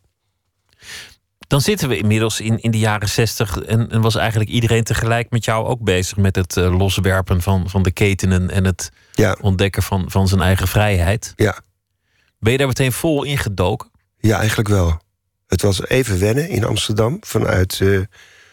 Dan 1.50 1.60
zitten 1.60 1.88
we 1.88 1.96
inmiddels 1.96 2.40
in, 2.40 2.60
in 2.60 2.70
de 2.70 2.78
jaren 2.78 3.08
zestig. 3.08 3.58
En, 3.58 3.90
en 3.90 4.00
was 4.00 4.14
eigenlijk 4.14 4.50
iedereen 4.50 4.84
tegelijk 4.84 5.30
met 5.30 5.44
jou 5.44 5.66
ook 5.66 5.80
bezig 5.80 6.16
met 6.16 6.36
het 6.36 6.56
eh, 6.56 6.78
loswerpen 6.78 7.42
van, 7.42 7.70
van 7.70 7.82
de 7.82 7.90
ketenen 7.90 8.50
en 8.50 8.64
het 8.64 8.90
Ja, 9.12 9.36
ontdekken 9.40 9.82
van, 9.82 10.10
van 10.10 10.28
zijn 10.28 10.40
eigen 10.40 10.68
vrijheid. 10.68 11.32
ja. 11.36 11.60
Ben 12.38 12.52
je 12.52 12.58
daar 12.58 12.66
meteen 12.66 12.92
vol 12.92 13.24
ingedoken? 13.24 13.90
Ja, 14.18 14.38
eigenlijk 14.38 14.68
wel. 14.68 15.00
Het 15.46 15.62
was 15.62 15.86
even 15.86 16.18
wennen 16.20 16.48
in 16.48 16.64
Amsterdam 16.64 17.16
vanuit 17.20 17.80
eh, 17.82 18.00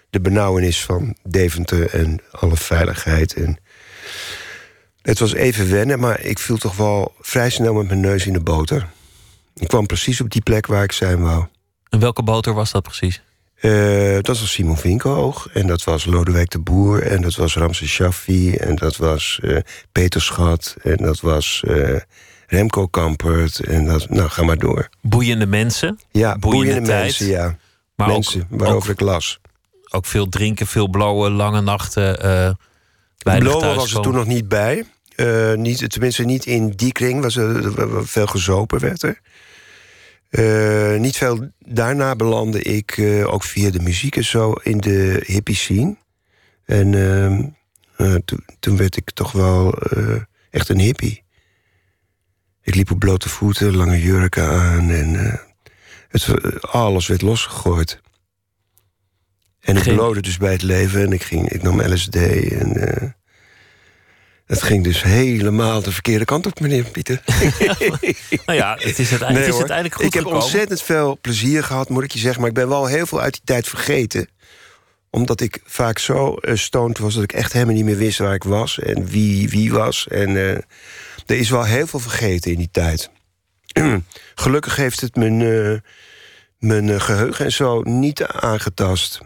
de 0.10 0.22
benauwenis 0.22 0.84
van 0.84 1.16
Deventer 1.24 1.90
en 1.94 2.22
alle 2.32 2.58
veiligheid. 2.58 3.34
En 3.34 3.58
het 5.02 5.20
was 5.20 5.34
even 5.34 5.70
wennen, 5.70 6.00
maar 6.00 6.22
ik 6.22 6.40
viel 6.40 6.58
toch 6.58 6.76
wel 6.76 7.14
vrij 7.20 7.50
snel 7.50 7.74
met 7.74 7.88
mijn 7.88 8.00
neus 8.00 8.26
in 8.26 8.34
de 8.34 8.40
boter. 8.42 8.88
Ik 9.56 9.68
kwam 9.68 9.86
precies 9.86 10.22
op 10.22 10.30
die 10.30 10.42
plek 10.42 10.66
waar 10.68 10.84
ik 10.84 10.92
zijn 10.92 11.22
wou. 11.22 11.46
En 11.90 12.00
welke 12.00 12.24
boter 12.24 12.54
was 12.54 12.72
dat 12.72 12.84
precies? 12.84 13.22
Eh, 13.58 14.14
dat 14.22 14.40
was 14.40 14.52
Simon 14.52 14.78
Vinkoog 14.78 15.48
en 15.54 15.68
dat 15.68 15.84
was 15.84 16.06
Lodewijk 16.06 16.50
de 16.50 16.60
Boer 16.60 17.02
en 17.04 17.22
dat 17.22 17.36
was 17.36 17.56
Ramses 17.56 17.90
Shaffi 17.90 18.56
en 18.56 18.76
dat 18.76 18.98
was 18.98 19.40
eh, 19.44 19.58
Peter 19.92 20.22
Schat 20.22 20.76
en 20.84 20.96
dat 20.98 21.20
was 21.20 21.64
eh, 21.68 21.96
Remco 22.48 22.88
Kampert 22.88 23.60
en 23.60 23.86
dat, 23.86 24.10
nou 24.10 24.30
ga 24.30 24.44
maar 24.44 24.58
door. 24.58 24.90
Boeiende 25.02 25.46
mensen, 25.46 26.00
Ja, 26.12 26.38
Boeiende 26.38 26.66
boeiende, 26.66 26.88
tijd. 26.90 27.04
mensen, 27.04 27.26
ja. 27.28 27.58
maar 27.96 28.08
mensen 28.08 28.42
ook, 28.52 28.60
waarover 28.60 28.90
ook, 28.92 29.00
ik 29.00 29.06
las. 29.06 29.40
ook 29.90 30.06
veel 30.06 30.30
drinken, 30.30 30.68
veel 30.68 30.88
blowen, 30.90 31.32
lange 31.32 31.62
nachten. 31.62 32.16
Blowen 33.24 33.76
was 33.76 33.94
er 33.94 34.02
toen 34.02 34.14
nog 34.14 34.26
niet 34.26 34.48
bij. 34.48 34.86
Niet, 35.56 35.90
tenminste, 35.92 36.24
niet 36.24 36.46
in 36.46 36.70
die 36.70 36.92
kring. 36.92 37.22
Was 37.22 37.36
er- 37.36 38.08
veel 38.08 38.28
gezopen 38.28 38.80
werd 38.80 39.04
er. 39.04 39.20
Eh, 40.30 40.96
niet 40.96 41.18
veel 41.18 41.52
daarna 41.60 42.16
belandde 42.16 42.62
ik 42.62 42.98
eh, 42.98 43.34
ook 43.34 43.44
via 43.44 43.70
de 43.70 43.80
muziek 43.80 44.16
en 44.16 44.26
zo 44.26 44.52
in 44.52 44.78
de 44.78 45.24
hippie 45.26 45.56
scene. 45.56 45.98
En 46.66 46.94
ehm, 46.94 47.44
eh, 47.98 48.16
toen- 48.60 48.78
werd 48.78 48.98
ik 48.98 49.12
toch 49.12 49.32
wel 49.32 49.72
echt 50.50 50.70
een 50.70 50.80
hippie. 50.80 51.24
Ik 52.62 52.76
liep 52.76 52.92
op 52.92 53.00
blote 53.00 53.30
voeten, 53.30 53.76
lange 53.76 54.02
jurken 54.02 54.48
aan 54.50 54.90
en 54.90 55.40
het, 56.08 56.28
alles 56.62 57.08
werd 57.08 57.22
losgegooid. 57.22 58.02
En 59.60 59.76
ik 59.78 59.84
Geen- 59.84 59.96
beloofde 59.96 60.22
dus 60.22 60.38
bij 60.38 60.52
het 60.52 60.62
leven 60.62 61.02
en 61.02 61.12
ik, 61.12 61.24
ging, 61.24 61.50
ik 61.50 61.62
nam 61.64 61.82
LSD 61.82 62.16
en 62.16 63.16
het 64.48 64.64
ging 64.64 64.84
dus 64.84 65.04
helemaal 65.04 65.82
de 65.82 65.92
verkeerde 65.92 66.26
kant 66.26 66.46
op, 66.46 66.60
meneer 66.60 66.84
Pieter. 66.84 67.22
Nou 68.46 68.60
ja, 68.60 68.78
het 68.80 69.00
is, 69.00 69.10
uiteindelijk, 69.10 69.30
het 69.30 69.46
is 69.46 69.50
hoor. 69.50 69.58
uiteindelijk 69.58 69.96
goed 69.96 70.06
ik 70.06 70.14
heb 70.14 70.24
gekomen. 70.24 70.44
ontzettend 70.44 70.82
veel 70.82 71.18
plezier 71.22 71.64
gehad, 71.64 71.90
moet 71.90 72.04
ik 72.04 72.12
je 72.12 72.20
zeggen. 72.20 72.40
Maar 72.40 72.50
ik 72.50 72.56
ben 72.56 72.70
wel 72.70 72.86
heel 72.86 73.06
veel 73.06 73.22
uit 73.22 73.34
die 73.34 73.42
tijd 73.46 73.68
vergeten. 73.68 74.28
Omdat 75.10 75.42
ik 75.42 75.62
vaak 75.66 76.00
zo 76.00 76.36
eh, 76.36 76.56
stoned 76.56 76.98
was 76.98 77.14
dat 77.14 77.24
ik 77.24 77.34
echt 77.34 77.54
helemaal 77.54 77.76
niet 77.76 77.86
meer 77.86 77.98
wist 77.98 78.20
waar 78.20 78.34
ik 78.34 78.44
was. 78.44 78.80
En 78.80 79.06
wie 79.06 79.50
wie 79.50 79.72
was. 79.72 80.08
En 80.08 80.28
eh, 80.30 80.50
er 81.26 81.38
is 81.38 81.50
wel 81.50 81.64
heel 81.64 81.88
veel 81.88 82.00
vergeten 82.00 82.52
in 82.52 82.58
die 82.58 82.70
tijd. 82.72 83.10
Gelukkig 84.36 84.76
heeft 84.76 85.02
het 85.02 85.16
mijn, 85.16 85.42
eh, 85.42 85.80
mijn 86.60 86.90
eh, 86.90 87.00
geheugen 87.00 87.46
en 87.46 87.52
zo 87.52 87.82
niet 87.82 88.24
aangetast. 88.24 89.22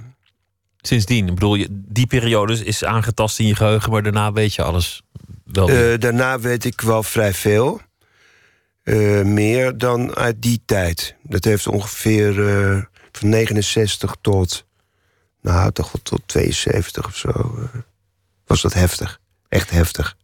Sindsdien, 0.78 1.28
ik 1.28 1.34
bedoel, 1.34 1.56
je, 1.56 1.68
die 1.70 2.08
periode 2.08 2.66
is 2.66 2.84
aangetast 2.84 3.40
in 3.40 3.48
je 3.48 3.56
geheugen, 3.56 3.92
maar 3.92 4.04
daarna 4.04 4.32
weet 4.32 4.54
je 4.54 4.64
alles 4.64 5.02
Eh, 5.52 6.00
daarna 6.00 6.40
weet 6.40 6.66
ik 6.66 6.82
wel 6.82 7.04
vrij 7.04 7.34
veel. 7.34 7.82
Eh, 8.84 9.22
meer 9.22 9.78
dan 9.78 10.16
uit 10.16 10.42
die 10.42 10.62
tijd. 10.66 11.16
Dat 11.24 11.44
heeft 11.44 11.68
ongeveer 11.68 12.50
eh, 12.50 12.84
van 13.12 13.30
69 13.30 14.16
tot... 14.22 14.66
Nou, 15.42 15.72
toch 15.72 15.92
wel 15.92 16.02
tot 16.04 16.22
72 16.26 17.06
of 17.06 17.18
zo. 17.18 17.60
was 18.46 18.62
dat 18.62 18.74
heftig. 18.74 19.20
Echt 19.50 19.70
heftig. 19.70 20.16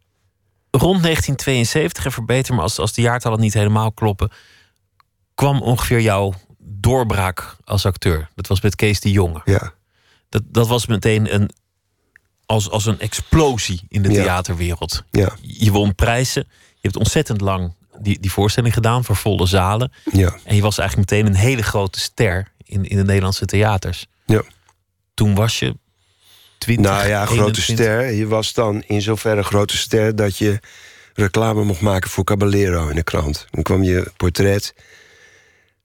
Rond 0.70 1.02
1972, 1.02 2.04
en 2.04 2.12
verbeter 2.12 2.54
me 2.54 2.60
als, 2.60 2.78
als 2.78 2.92
de 2.92 3.02
jaartallen 3.02 3.40
niet 3.40 3.54
helemaal 3.54 3.92
kloppen, 3.92 4.30
kwam 5.34 5.62
ongeveer 5.62 6.00
jouw 6.00 6.34
doorbraak 6.58 7.56
als 7.64 7.86
acteur. 7.86 8.28
Dat 8.34 8.46
was 8.46 8.60
met 8.60 8.76
Kees 8.76 9.00
de 9.00 9.10
Jonge. 9.10 9.40
Ja, 9.44 9.72
Dat, 10.28 10.42
dat 10.46 10.68
was 10.68 10.86
meteen 10.86 11.34
een, 11.34 11.50
als, 12.48 12.70
als 12.70 12.86
een 12.86 13.00
explosie 13.00 13.80
in 13.88 14.02
de 14.02 14.10
Ja. 14.12 14.22
theaterwereld. 14.22 15.04
ja, 15.10 15.36
Je 15.42 15.70
won 15.70 15.94
prijzen. 15.94 16.44
Je 16.50 16.78
hebt 16.80 16.96
ontzettend 16.96 17.40
lang 17.40 17.74
die, 17.98 18.20
die 18.20 18.32
voorstelling 18.32 18.74
gedaan 18.74 19.04
voor 19.04 19.16
volle 19.16 19.46
zalen. 19.46 19.92
ja. 20.12 20.36
En 20.44 20.54
je 20.56 20.62
was 20.62 20.78
eigenlijk 20.78 21.10
meteen 21.10 21.26
een 21.26 21.34
hele 21.38 21.62
grote 21.62 22.00
ster 22.00 22.52
in, 22.64 22.84
in 22.84 22.96
de 22.96 23.04
Nederlandse 23.04 23.44
theaters. 23.46 24.06
Ja. 24.26 24.42
Toen 25.14 25.34
was 25.34 25.58
je 25.58 25.76
20. 26.58 26.92
Nou 26.92 27.08
ja, 27.08 27.26
grote 27.26 27.40
21. 27.40 27.64
ster. 27.76 28.10
Je 28.12 28.26
was 28.26 28.52
dan 28.52 28.82
in 28.86 29.02
zoverre 29.02 29.42
grote 29.42 29.76
ster 29.76 30.16
dat 30.16 30.38
je 30.38 30.60
reclame 31.14 31.64
mocht 31.64 31.80
maken 31.80 32.10
voor 32.10 32.24
Caballero 32.24 32.88
in 32.88 32.94
de 32.94 33.02
krant. 33.02 33.46
Dan 33.50 33.62
kwam 33.62 33.82
je 33.82 34.10
portret 34.16 34.74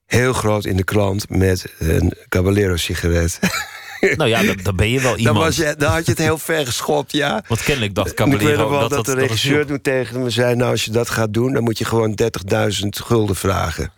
heel 0.06 0.32
groot 0.32 0.64
in 0.64 0.76
de 0.76 0.84
krant 0.84 1.28
met 1.28 1.66
een 1.78 2.12
Caballero 2.28 2.76
sigaret. 2.76 3.38
Nou 4.16 4.30
ja, 4.30 4.42
dan, 4.42 4.56
dan 4.62 4.76
ben 4.76 4.88
je 4.88 5.00
wel 5.00 5.10
Dan, 5.10 5.18
iemand. 5.18 5.38
was 5.38 5.56
je, 5.56 5.74
dan 5.78 5.92
had 5.92 6.04
je 6.04 6.10
het 6.10 6.20
heel 6.20 6.38
ver 6.38 6.66
geschopt, 6.66 7.12
ja. 7.12 7.44
Want 7.48 7.62
kennelijk 7.62 7.94
dacht 7.94 8.14
En 8.14 8.24
ik 8.24 8.30
weet 8.30 8.40
nog 8.40 8.48
Caballero 8.48 8.70
wel 8.70 8.80
dat 8.80 8.90
dat, 8.90 9.06
dat, 9.06 9.14
de 9.14 9.20
regisseur 9.20 9.66
toen 9.66 9.80
tegen 9.80 10.22
me 10.22 10.30
zei... 10.30 10.54
nou, 10.54 10.70
als 10.70 10.84
je 10.84 10.90
dat 10.90 11.10
gaat 11.10 11.32
doen, 11.32 11.52
dan 11.52 11.62
moet 11.62 11.78
je 11.78 11.84
gewoon 11.84 12.18
30.000 12.22 12.88
gulden 12.88 13.36
vragen. 13.36 13.92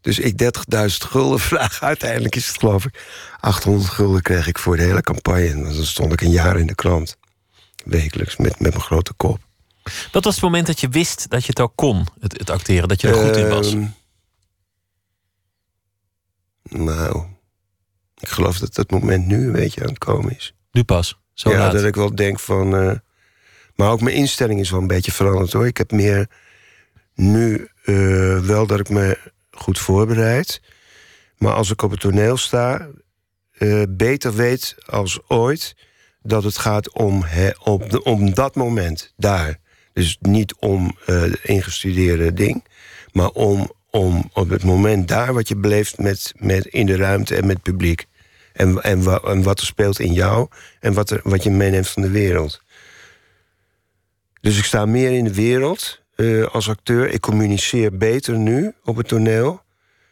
Dus 0.00 0.18
ik 0.18 0.42
30.000 0.42 0.86
gulden 0.86 1.40
vraag. 1.50 1.82
Uiteindelijk 1.82 2.36
is 2.36 2.46
het 2.46 2.58
geloof 2.58 2.84
ik 2.84 3.00
800 3.40 3.90
gulden 3.90 4.22
kreeg 4.22 4.46
ik 4.46 4.58
voor 4.58 4.76
de 4.76 4.82
hele 4.82 5.02
campagne. 5.02 5.48
En 5.48 5.62
dan 5.62 5.84
stond 5.84 6.12
ik 6.12 6.20
een 6.20 6.30
jaar 6.30 6.58
in 6.58 6.66
de 6.66 6.74
krant. 6.74 7.16
Wekelijks, 7.84 8.36
met, 8.36 8.60
met 8.60 8.70
mijn 8.70 8.82
grote 8.82 9.12
kop. 9.16 9.38
Dat 10.10 10.24
was 10.24 10.34
het 10.34 10.42
moment 10.42 10.66
dat 10.66 10.80
je 10.80 10.88
wist 10.88 11.30
dat 11.30 11.40
je 11.40 11.48
het 11.48 11.60
ook 11.60 11.72
kon, 11.74 12.06
het, 12.20 12.38
het 12.38 12.50
acteren. 12.50 12.88
Dat 12.88 13.00
je 13.00 13.08
er 13.08 13.14
goed 13.14 13.36
in 13.36 13.48
was. 13.48 13.72
Ehm, 13.72 13.84
Nou, 16.84 17.24
ik 18.22 18.28
geloof 18.28 18.58
dat 18.58 18.74
dat 18.74 18.90
moment 18.90 19.26
nu 19.26 19.46
een 19.46 19.52
beetje 19.52 19.80
aan 19.82 19.88
het 19.88 19.98
komen 19.98 20.36
is. 20.36 20.54
Nu 20.72 20.84
pas. 20.84 21.18
Zo 21.34 21.50
ja, 21.50 21.58
laat. 21.58 21.72
dat 21.72 21.84
ik 21.84 21.94
wel 21.94 22.14
denk 22.14 22.40
van. 22.40 22.76
eh, 22.76 22.92
maar 23.74 23.90
ook 23.90 24.00
mijn 24.00 24.16
instelling 24.16 24.60
is 24.60 24.70
wel 24.70 24.80
een 24.80 24.86
beetje 24.86 25.12
veranderd 25.12 25.52
hoor. 25.52 25.66
Ik 25.66 25.76
heb 25.76 25.90
meer 25.92 26.26
nu 27.14 27.68
eh, 27.84 28.38
wel 28.38 28.66
dat 28.66 28.80
ik 28.80 28.88
me 28.88 29.18
goed 29.50 29.78
voorbereid. 29.78 30.60
Maar 31.38 31.52
als 31.52 31.70
ik 31.70 31.82
op 31.82 31.90
het 31.90 32.00
toneel 32.00 32.36
sta, 32.36 32.88
eh, 33.52 33.82
beter 33.88 34.34
weet 34.34 34.74
als 34.86 35.18
ooit 35.28 35.76
dat 36.22 36.44
het 36.44 36.58
gaat 36.58 36.92
om, 36.92 37.22
he, 37.22 37.50
om, 37.62 37.88
de- 37.88 38.02
om 38.02 38.34
dat 38.34 38.54
moment 38.54 39.12
daar. 39.16 39.60
Dus 39.92 40.16
niet 40.20 40.54
om 40.54 40.96
eh 41.06 41.32
ingestudeerde 41.42 42.32
ding, 42.32 42.64
maar 43.12 43.28
om, 43.28 43.72
om 43.90 44.30
op 44.32 44.48
het 44.48 44.64
moment 44.64 45.08
daar 45.08 45.34
wat 45.34 45.48
je 45.48 45.56
beleeft 45.56 45.98
met, 45.98 46.32
met 46.36 46.66
in 46.66 46.86
de 46.86 46.96
ruimte 46.96 47.36
en 47.36 47.46
met 47.46 47.54
het 47.54 47.62
publiek. 47.62 48.06
En, 48.52 48.82
en, 48.82 49.02
wa- 49.02 49.20
en 49.24 49.42
wat 49.42 49.60
er 49.60 49.66
speelt 49.66 49.98
in 50.00 50.12
jou 50.12 50.48
en 50.80 50.92
wat, 50.92 51.10
er, 51.10 51.20
wat 51.22 51.42
je 51.42 51.50
meeneemt 51.50 51.88
van 51.88 52.02
de 52.02 52.10
wereld. 52.10 52.62
Dus 54.40 54.58
ik 54.58 54.64
sta 54.64 54.86
meer 54.86 55.10
in 55.12 55.24
de 55.24 55.34
wereld 55.34 56.00
eh, 56.14 56.44
als 56.44 56.68
acteur. 56.68 57.08
Ik 57.08 57.20
communiceer 57.20 57.96
beter 57.96 58.36
nu 58.36 58.74
op 58.84 58.96
het 58.96 59.08
toneel. 59.08 59.60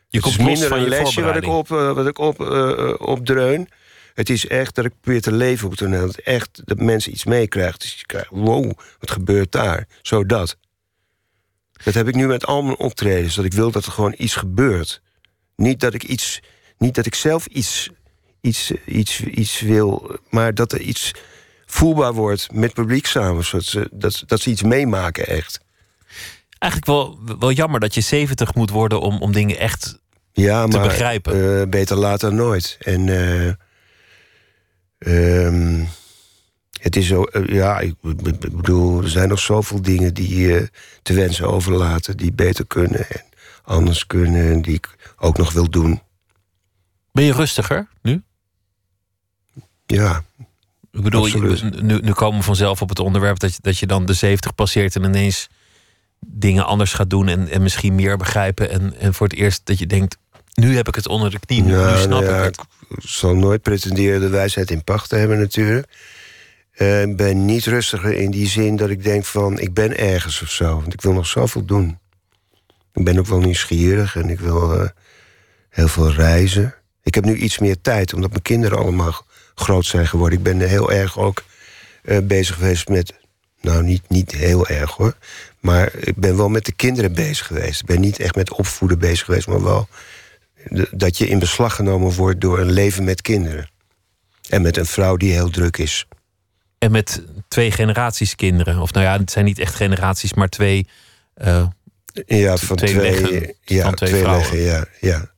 Je 0.09 0.17
het 0.19 0.27
komt 0.27 0.39
is 0.39 0.45
minder 0.45 0.69
van 0.69 0.79
een 0.79 0.85
je 0.85 0.91
lesje 0.91 1.23
wat 1.23 1.37
ik 1.37 1.47
op, 1.49 1.71
eh, 1.71 1.93
wat 1.93 2.07
ik 2.07 2.19
op, 2.19 2.41
eh, 2.41 2.95
opdreun. 2.99 3.69
Het 4.15 4.31
is 4.31 4.47
echt 4.47 4.75
dat 4.75 4.85
ik 4.85 4.93
probeer 5.01 5.21
te 5.21 5.33
leven 5.33 5.65
op 5.65 5.71
het 5.71 5.81
toneel. 5.81 6.07
Dat, 6.07 6.17
echt, 6.17 6.63
dat 6.65 6.79
mensen 6.79 7.13
iets 7.13 7.25
meekrijgen. 7.25 7.79
Dus 7.79 7.95
je 7.99 8.07
krijgt, 8.07 8.29
wow, 8.31 8.73
wat 8.99 9.11
gebeurt 9.11 9.53
daar? 9.53 9.87
Zo 10.03 10.27
dat. 10.27 10.57
Dat 11.85 11.95
heb 11.95 12.09
ik 12.09 12.15
nu 12.15 12.27
met 12.27 12.47
al 12.47 12.63
mijn 12.63 12.79
optredens. 12.79 13.35
Dat 13.35 13.45
ik 13.45 13.53
wil 13.53 13.71
dat 13.71 13.85
er 13.87 13.93
gewoon 13.93 14.15
iets 14.19 14.35
gebeurt. 14.35 15.03
Niet 15.57 15.81
dat 15.81 15.95
ik 15.95 16.03
iets, 16.05 16.41
niet 16.79 16.95
dat 16.95 17.07
ik 17.07 17.15
zelf 17.15 17.47
iets, 17.47 17.91
iets, 18.41 18.73
iets, 18.87 19.21
iets 19.25 19.61
wil, 19.61 20.17
maar 20.31 20.55
dat 20.55 20.73
er 20.73 20.81
iets 20.81 21.13
voelbaar 21.67 22.13
wordt 22.13 22.53
met 22.53 22.73
publiek 22.73 23.07
samen. 23.07 23.45
Zodat 23.45 23.67
ze, 23.67 23.89
dat, 23.93 24.23
dat 24.27 24.41
ze 24.41 24.51
iets 24.51 24.63
meemaken 24.63 25.27
echt. 25.27 25.61
Eigenlijk 26.59 26.93
wel, 26.93 27.19
wel 27.39 27.53
jammer 27.53 27.81
dat 27.81 27.95
je 27.95 28.01
70 28.01 28.55
moet 28.55 28.71
worden 28.71 29.01
om, 29.01 29.23
om 29.23 29.33
dingen 29.33 29.59
echt 29.59 29.99
Ja, 30.33 30.67
te 30.67 30.77
maar 30.77 30.87
begrijpen. 30.87 31.61
eh, 31.61 31.69
beter 31.69 31.97
laat 31.97 32.21
dan 32.21 32.35
nooit. 32.35 32.77
En 32.81 33.09
eh, 33.09 33.53
ehm, 34.99 35.85
het 36.81 36.97
is 36.97 37.07
zo, 37.07 37.23
eh, 37.25 37.55
ja, 37.55 37.81
ik, 37.81 37.95
bedoel, 38.01 39.03
er 39.03 39.09
zijn 39.09 39.29
nog 39.29 39.39
zoveel 39.41 39.83
dingen 39.83 40.15
die 40.15 40.57
eh, 40.59 40.67
te 41.03 41.13
wensen 41.15 41.49
overlaten, 41.49 42.17
die 42.17 42.33
beter 42.33 42.67
kunnen 42.67 43.09
en 43.11 43.23
anders 43.63 44.07
kunnen, 44.07 44.51
en 44.53 44.63
die 44.63 44.75
ik 44.75 44.89
ook 45.19 45.37
nog 45.39 45.53
wil 45.53 45.71
doen. 45.71 46.03
Ben 47.13 47.25
je 47.25 47.33
rustiger 47.33 47.89
nu? 48.03 48.23
Ja, 49.91 50.25
Ik 50.93 51.03
bedoel, 51.03 51.23
Absoluut. 51.25 51.83
nu, 51.83 51.99
nu 52.01 52.13
komen 52.13 52.39
we 52.39 52.45
vanzelf 52.45 52.83
op 52.83 52.89
het 52.89 52.99
onderwerp 52.99 53.39
dat 53.39 53.55
je, 53.55 53.59
dat 53.63 53.79
je 53.79 53.87
dan 53.87 54.07
de 54.07 54.13
70 54.13 54.55
passeert 54.55 54.97
en 54.97 55.05
ineens 55.05 55.49
dingen 56.27 56.67
anders 56.67 56.93
gaat 56.93 57.11
doen 57.11 57.29
en, 57.29 57.49
en 57.49 57.63
misschien 57.63 57.95
meer 57.95 58.17
begrijpen. 58.17 58.71
En, 58.71 58.95
en 58.99 59.15
voor 59.15 59.27
het 59.29 59.37
eerst 59.37 59.61
dat 59.65 59.79
je 59.79 59.87
denkt, 59.87 60.17
nu 60.55 60.77
heb 60.77 60.89
ik 60.89 60.95
het 60.95 61.09
onder 61.09 61.31
de 61.31 61.39
knie, 61.39 61.63
nu, 61.63 61.73
Ja, 61.73 61.91
nu 61.91 61.97
snap 61.97 62.09
nou 62.11 62.25
ja, 62.25 62.39
ik 62.39 62.45
het. 62.45 62.61
ik 62.89 63.09
zal 63.11 63.35
nooit 63.35 63.63
pretenderen 63.63 64.21
de 64.21 64.29
wijsheid 64.29 64.71
in 64.71 64.85
pacht 64.85 65.09
te 65.09 65.17
hebben 65.17 65.39
natuurlijk. 65.39 65.87
Eh, 66.73 67.03
Ik 67.03 67.17
ben 67.17 67.45
niet 67.45 67.65
rustiger 67.67 68.13
in 68.13 68.31
die 68.31 68.49
zin 68.49 68.77
dat 68.77 68.91
ik 68.91 69.03
denk 69.03 69.25
van... 69.25 69.59
ik 69.59 69.75
ben 69.75 69.99
ergens 69.99 70.43
of 70.43 70.51
zo, 70.51 70.81
want 70.81 70.93
ik 70.93 71.01
wil 71.01 71.13
nog 71.13 71.27
zoveel 71.27 71.65
doen. 71.65 71.99
Ik 72.95 73.05
ben 73.05 73.19
ook 73.19 73.27
wel 73.27 73.41
nieuwsgierig 73.41 74.17
en 74.17 74.29
ik 74.29 74.41
wil 74.41 74.81
eh, 74.81 74.89
heel 75.69 75.89
veel 75.89 76.11
reizen. 76.13 76.75
Ik 77.03 77.15
heb 77.15 77.25
nu 77.25 77.37
iets 77.37 77.59
meer 77.59 77.81
tijd, 77.81 78.15
omdat 78.15 78.31
mijn 78.31 78.43
kinderen 78.43 78.79
allemaal 78.79 79.27
groot 79.61 79.87
zijn 79.87 80.07
geworden. 80.07 80.39
Ik 80.39 80.45
ben 80.45 80.61
heel 80.61 80.93
erg 80.93 81.19
ook 81.19 81.45
eh, 82.03 82.19
bezig 82.23 82.55
geweest 82.55 82.89
met... 82.89 83.13
nou, 83.61 83.83
niet, 83.83 84.03
niet 84.09 84.33
heel 84.33 84.67
erg 84.67 84.91
hoor... 84.91 85.15
maar 85.61 85.95
ik 85.95 86.17
ben 86.17 86.37
wel 86.37 86.49
met 86.49 86.65
de 86.65 86.73
kinderen 86.73 87.13
bezig 87.13 87.47
geweest. 87.47 87.81
Ik 87.81 87.87
ben 87.87 88.01
niet 88.01 88.19
echt 88.19 88.35
met 88.35 88.53
opvoeden 88.53 88.99
bezig 88.99 89.25
geweest, 89.25 89.47
maar 89.47 89.63
wel 89.63 89.89
de- 90.69 90.89
dat 90.93 91.19
je 91.19 91.29
in 91.29 91.39
beslag 91.39 91.75
genomen 91.75 92.13
wordt 92.13 92.41
door 92.41 92.59
een 92.59 92.71
leven 92.73 93.05
met 93.05 93.23
kinderen. 93.23 93.69
En 94.49 94.63
met 94.63 94.77
een 94.77 94.87
vrouw 94.87 95.17
die 95.17 95.33
heel 95.33 95.51
druk 95.51 95.77
is. 95.77 96.07
En 96.79 96.91
met 96.91 97.23
twee 97.49 97.71
generaties 97.71 98.35
kinderen. 98.35 98.79
Of 98.79 98.93
nou 98.93 99.05
ja, 99.07 99.19
het 99.19 99.31
zijn 99.31 99.45
niet 99.45 99.59
echt 99.59 99.75
generaties, 99.75 100.35
maar 100.35 100.49
twee. 100.49 100.87
eh, 101.35 101.67
Ja, 102.27 102.57
van 102.57 102.77
twee 102.77 102.91
twee, 102.91 103.11
leggen 103.11 103.55
ja, 103.63 103.83
van 103.85 103.95
twee 103.95 104.23
leggen, 104.27 104.59
ja, 104.59 104.85
ja. 105.01 105.31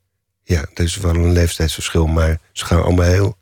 Ja, 0.44 0.64
er 0.74 0.84
is 0.84 0.96
wel 0.96 1.14
een 1.14 1.32
leeftijdsverschil, 1.32 2.06
maar 2.06 2.38
ze 2.52 2.64
gaan 2.64 2.82
allemaal 2.82 3.06
heel. 3.06 3.36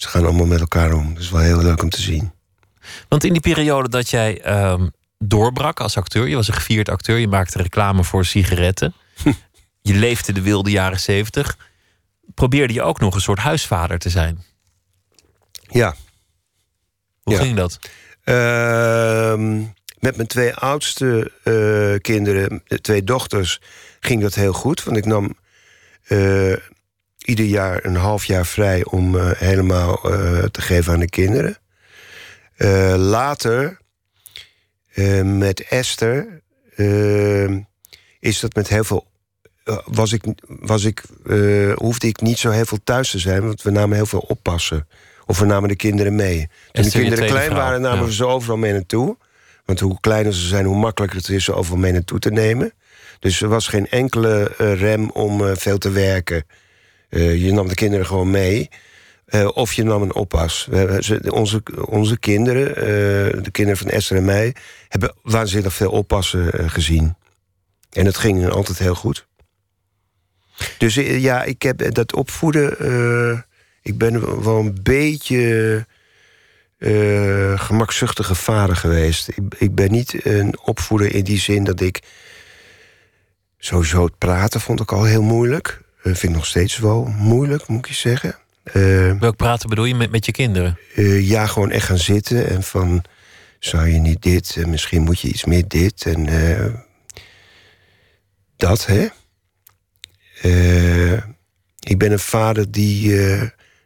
Ze 0.00 0.08
gaan 0.08 0.24
allemaal 0.24 0.46
met 0.46 0.60
elkaar 0.60 0.92
om. 0.92 1.14
Dat 1.14 1.22
is 1.22 1.30
wel 1.30 1.40
heel 1.40 1.62
leuk 1.62 1.82
om 1.82 1.88
te 1.88 2.00
zien. 2.00 2.32
want 3.08 3.24
in 3.24 3.32
die 3.32 3.40
periode 3.42 3.88
dat 3.88 4.10
jij 4.10 4.40
ehm, 4.42 4.88
doorbrak 5.18 5.80
als 5.80 5.96
acteur, 5.96 6.28
je 6.28 6.34
was 6.34 6.48
een 6.48 6.54
gevierd 6.54 6.88
acteur, 6.88 7.18
je 7.18 7.28
maakte 7.28 7.62
reclame 7.62 8.04
voor 8.04 8.24
sigaretten. 8.24 8.94
je 9.82 9.94
leefde 9.94 10.32
de 10.32 10.40
wilde 10.42 10.70
jaren 10.70 11.00
70. 11.00 11.56
Probeerde 12.34 12.72
je 12.74 12.82
ook 12.82 13.00
nog 13.00 13.14
een 13.14 13.20
soort 13.20 13.38
huisvader 13.38 13.98
te 13.98 14.10
zijn? 14.10 14.44
Ja. 15.62 15.94
Hoe 17.22 17.34
Ja. 17.34 17.40
ging 17.40 17.56
dat? 17.56 17.78
Ehm, 18.24 19.58
met 19.98 20.16
mijn 20.16 20.28
twee 20.28 20.54
oudste 20.54 21.32
eh, 21.44 22.00
kinderen, 22.00 22.62
de 22.66 22.80
twee 22.80 23.04
dochters, 23.04 23.60
ging 24.00 24.22
dat 24.22 24.34
heel 24.34 24.52
goed. 24.52 24.84
Want 24.84 24.96
ik 24.96 25.04
nam 25.04 25.36
eh, 26.06 26.52
ieder 27.24 27.44
jaar 27.44 27.84
een 27.84 27.96
half 27.96 28.24
jaar 28.24 28.46
vrij 28.46 28.84
om 28.84 29.18
eh, 29.18 29.30
helemaal 29.34 29.94
eh, 30.04 30.42
te 30.44 30.60
geven 30.60 30.92
aan 30.92 31.00
de 31.00 31.08
kinderen. 31.08 31.58
Eh, 32.60 32.94
later, 32.96 33.78
met 35.24 35.64
Esther, 35.68 36.42
eh, 36.76 37.56
is 38.18 38.40
dat 38.40 38.54
met 38.54 38.68
heel 38.68 38.84
veel. 38.84 39.08
was 39.84 40.12
ik, 40.12 40.24
was 40.46 40.84
ik, 40.84 41.02
hoefde 41.74 42.06
ik 42.06 42.20
niet 42.20 42.38
zo 42.38 42.50
heel 42.50 42.64
veel 42.64 42.80
thuis 42.84 43.10
te 43.10 43.18
zijn, 43.18 43.46
want 43.46 43.62
we 43.62 43.70
namen 43.70 43.96
heel 43.96 44.06
veel 44.06 44.24
oppassen. 44.28 44.88
Of 45.26 45.38
we 45.38 45.44
namen 45.46 45.68
de 45.68 45.76
kinderen 45.76 46.14
mee. 46.14 46.48
Toen 46.72 46.84
de 46.84 46.90
kinderen 46.90 47.26
klein 47.26 47.50
vrouw, 47.50 47.58
waren, 47.58 47.80
namen 47.80 48.00
ja. 48.00 48.04
we 48.04 48.12
ze 48.12 48.26
overal 48.26 48.56
mee 48.56 48.72
naartoe. 48.72 49.16
Want 49.64 49.80
hoe 49.80 50.00
kleiner 50.00 50.34
ze 50.34 50.46
zijn, 50.46 50.64
hoe 50.64 50.76
makkelijker 50.76 51.18
het 51.18 51.28
is 51.28 51.44
ze 51.44 51.54
overal 51.54 51.78
mee 51.78 51.92
naartoe 51.92 52.18
te 52.18 52.30
nemen. 52.30 52.72
Dus 53.18 53.42
er 53.42 53.48
was 53.48 53.68
geen 53.68 53.88
enkele 53.88 54.52
rem 54.56 55.10
om 55.10 55.56
veel 55.56 55.78
te 55.78 55.90
werken. 55.90 56.44
Eh, 57.10 57.44
je 57.44 57.52
nam 57.52 57.68
de 57.68 57.74
kinderen 57.74 58.06
gewoon 58.06 58.30
mee. 58.30 58.68
Eh, 59.24 59.48
of 59.54 59.72
je 59.72 59.84
nam 59.84 60.02
een 60.02 60.14
oppas. 60.14 60.66
We 60.70 61.32
onze, 61.32 61.62
onze 61.84 62.18
kinderen, 62.18 62.76
eh, 62.76 63.42
de 63.42 63.50
kinderen 63.50 63.78
van 63.78 63.90
Esther 63.90 64.16
en 64.16 64.24
mij... 64.24 64.54
hebben 64.88 65.14
waanzinnig 65.22 65.74
veel 65.74 65.90
oppassen 65.90 66.70
gezien. 66.70 67.16
En 67.90 68.06
het 68.06 68.16
ging 68.16 68.48
altijd 68.48 68.78
heel 68.78 68.94
goed. 68.94 69.26
Dus 70.78 70.94
ja, 70.94 71.42
ik 71.42 71.62
heb 71.62 71.94
dat 71.94 72.14
opvoeden... 72.14 72.70
ik 73.82 73.98
ben 73.98 74.42
wel 74.44 74.58
een 74.58 74.78
beetje 74.82 75.86
gemakzuchtige 77.56 78.34
vader 78.34 78.76
geweest. 78.76 79.28
Ik, 79.28 79.36
ik 79.58 79.74
ben 79.74 79.90
niet 79.90 80.26
een 80.26 80.58
opvoeder 80.64 81.14
in 81.14 81.24
die 81.24 81.38
zin 81.38 81.64
dat 81.64 81.80
ik... 81.80 82.00
Sowieso 83.58 84.04
het 84.04 84.18
praten 84.18 84.60
vond 84.60 84.80
ik 84.80 84.92
al 84.92 85.04
heel 85.04 85.22
moeilijk. 85.22 85.82
Eh, 86.02 86.14
vind 86.14 86.22
ik 86.22 86.30
nog 86.30 86.46
steeds 86.46 86.78
wel 86.78 87.04
moeilijk, 87.04 87.66
moet 87.66 87.78
ik 87.78 87.86
je 87.86 87.94
zeggen. 87.94 88.34
Eh, 88.62 89.18
Welk 89.18 89.36
praten 89.36 89.68
bedoel 89.68 89.84
je 89.84 89.94
met, 89.94 90.10
met 90.10 90.26
je 90.26 90.32
kinderen? 90.32 90.78
eh, 90.94 91.28
ja, 91.28 91.46
gewoon 91.46 91.70
echt 91.70 91.86
gaan 91.86 91.98
zitten 91.98 92.48
en 92.48 92.62
van... 92.62 93.04
zou 93.58 93.88
je 93.88 93.98
niet 93.98 94.22
dit, 94.22 94.56
en 94.56 94.70
misschien 94.70 95.02
moet 95.02 95.20
je 95.20 95.28
iets 95.28 95.44
meer 95.44 95.68
dit 95.68 96.06
en... 96.06 96.28
dat, 98.56 98.86
hè? 98.86 99.08
Ik 101.78 101.98
ben 101.98 102.12
een 102.12 102.18
vader 102.18 102.70
die 102.70 103.16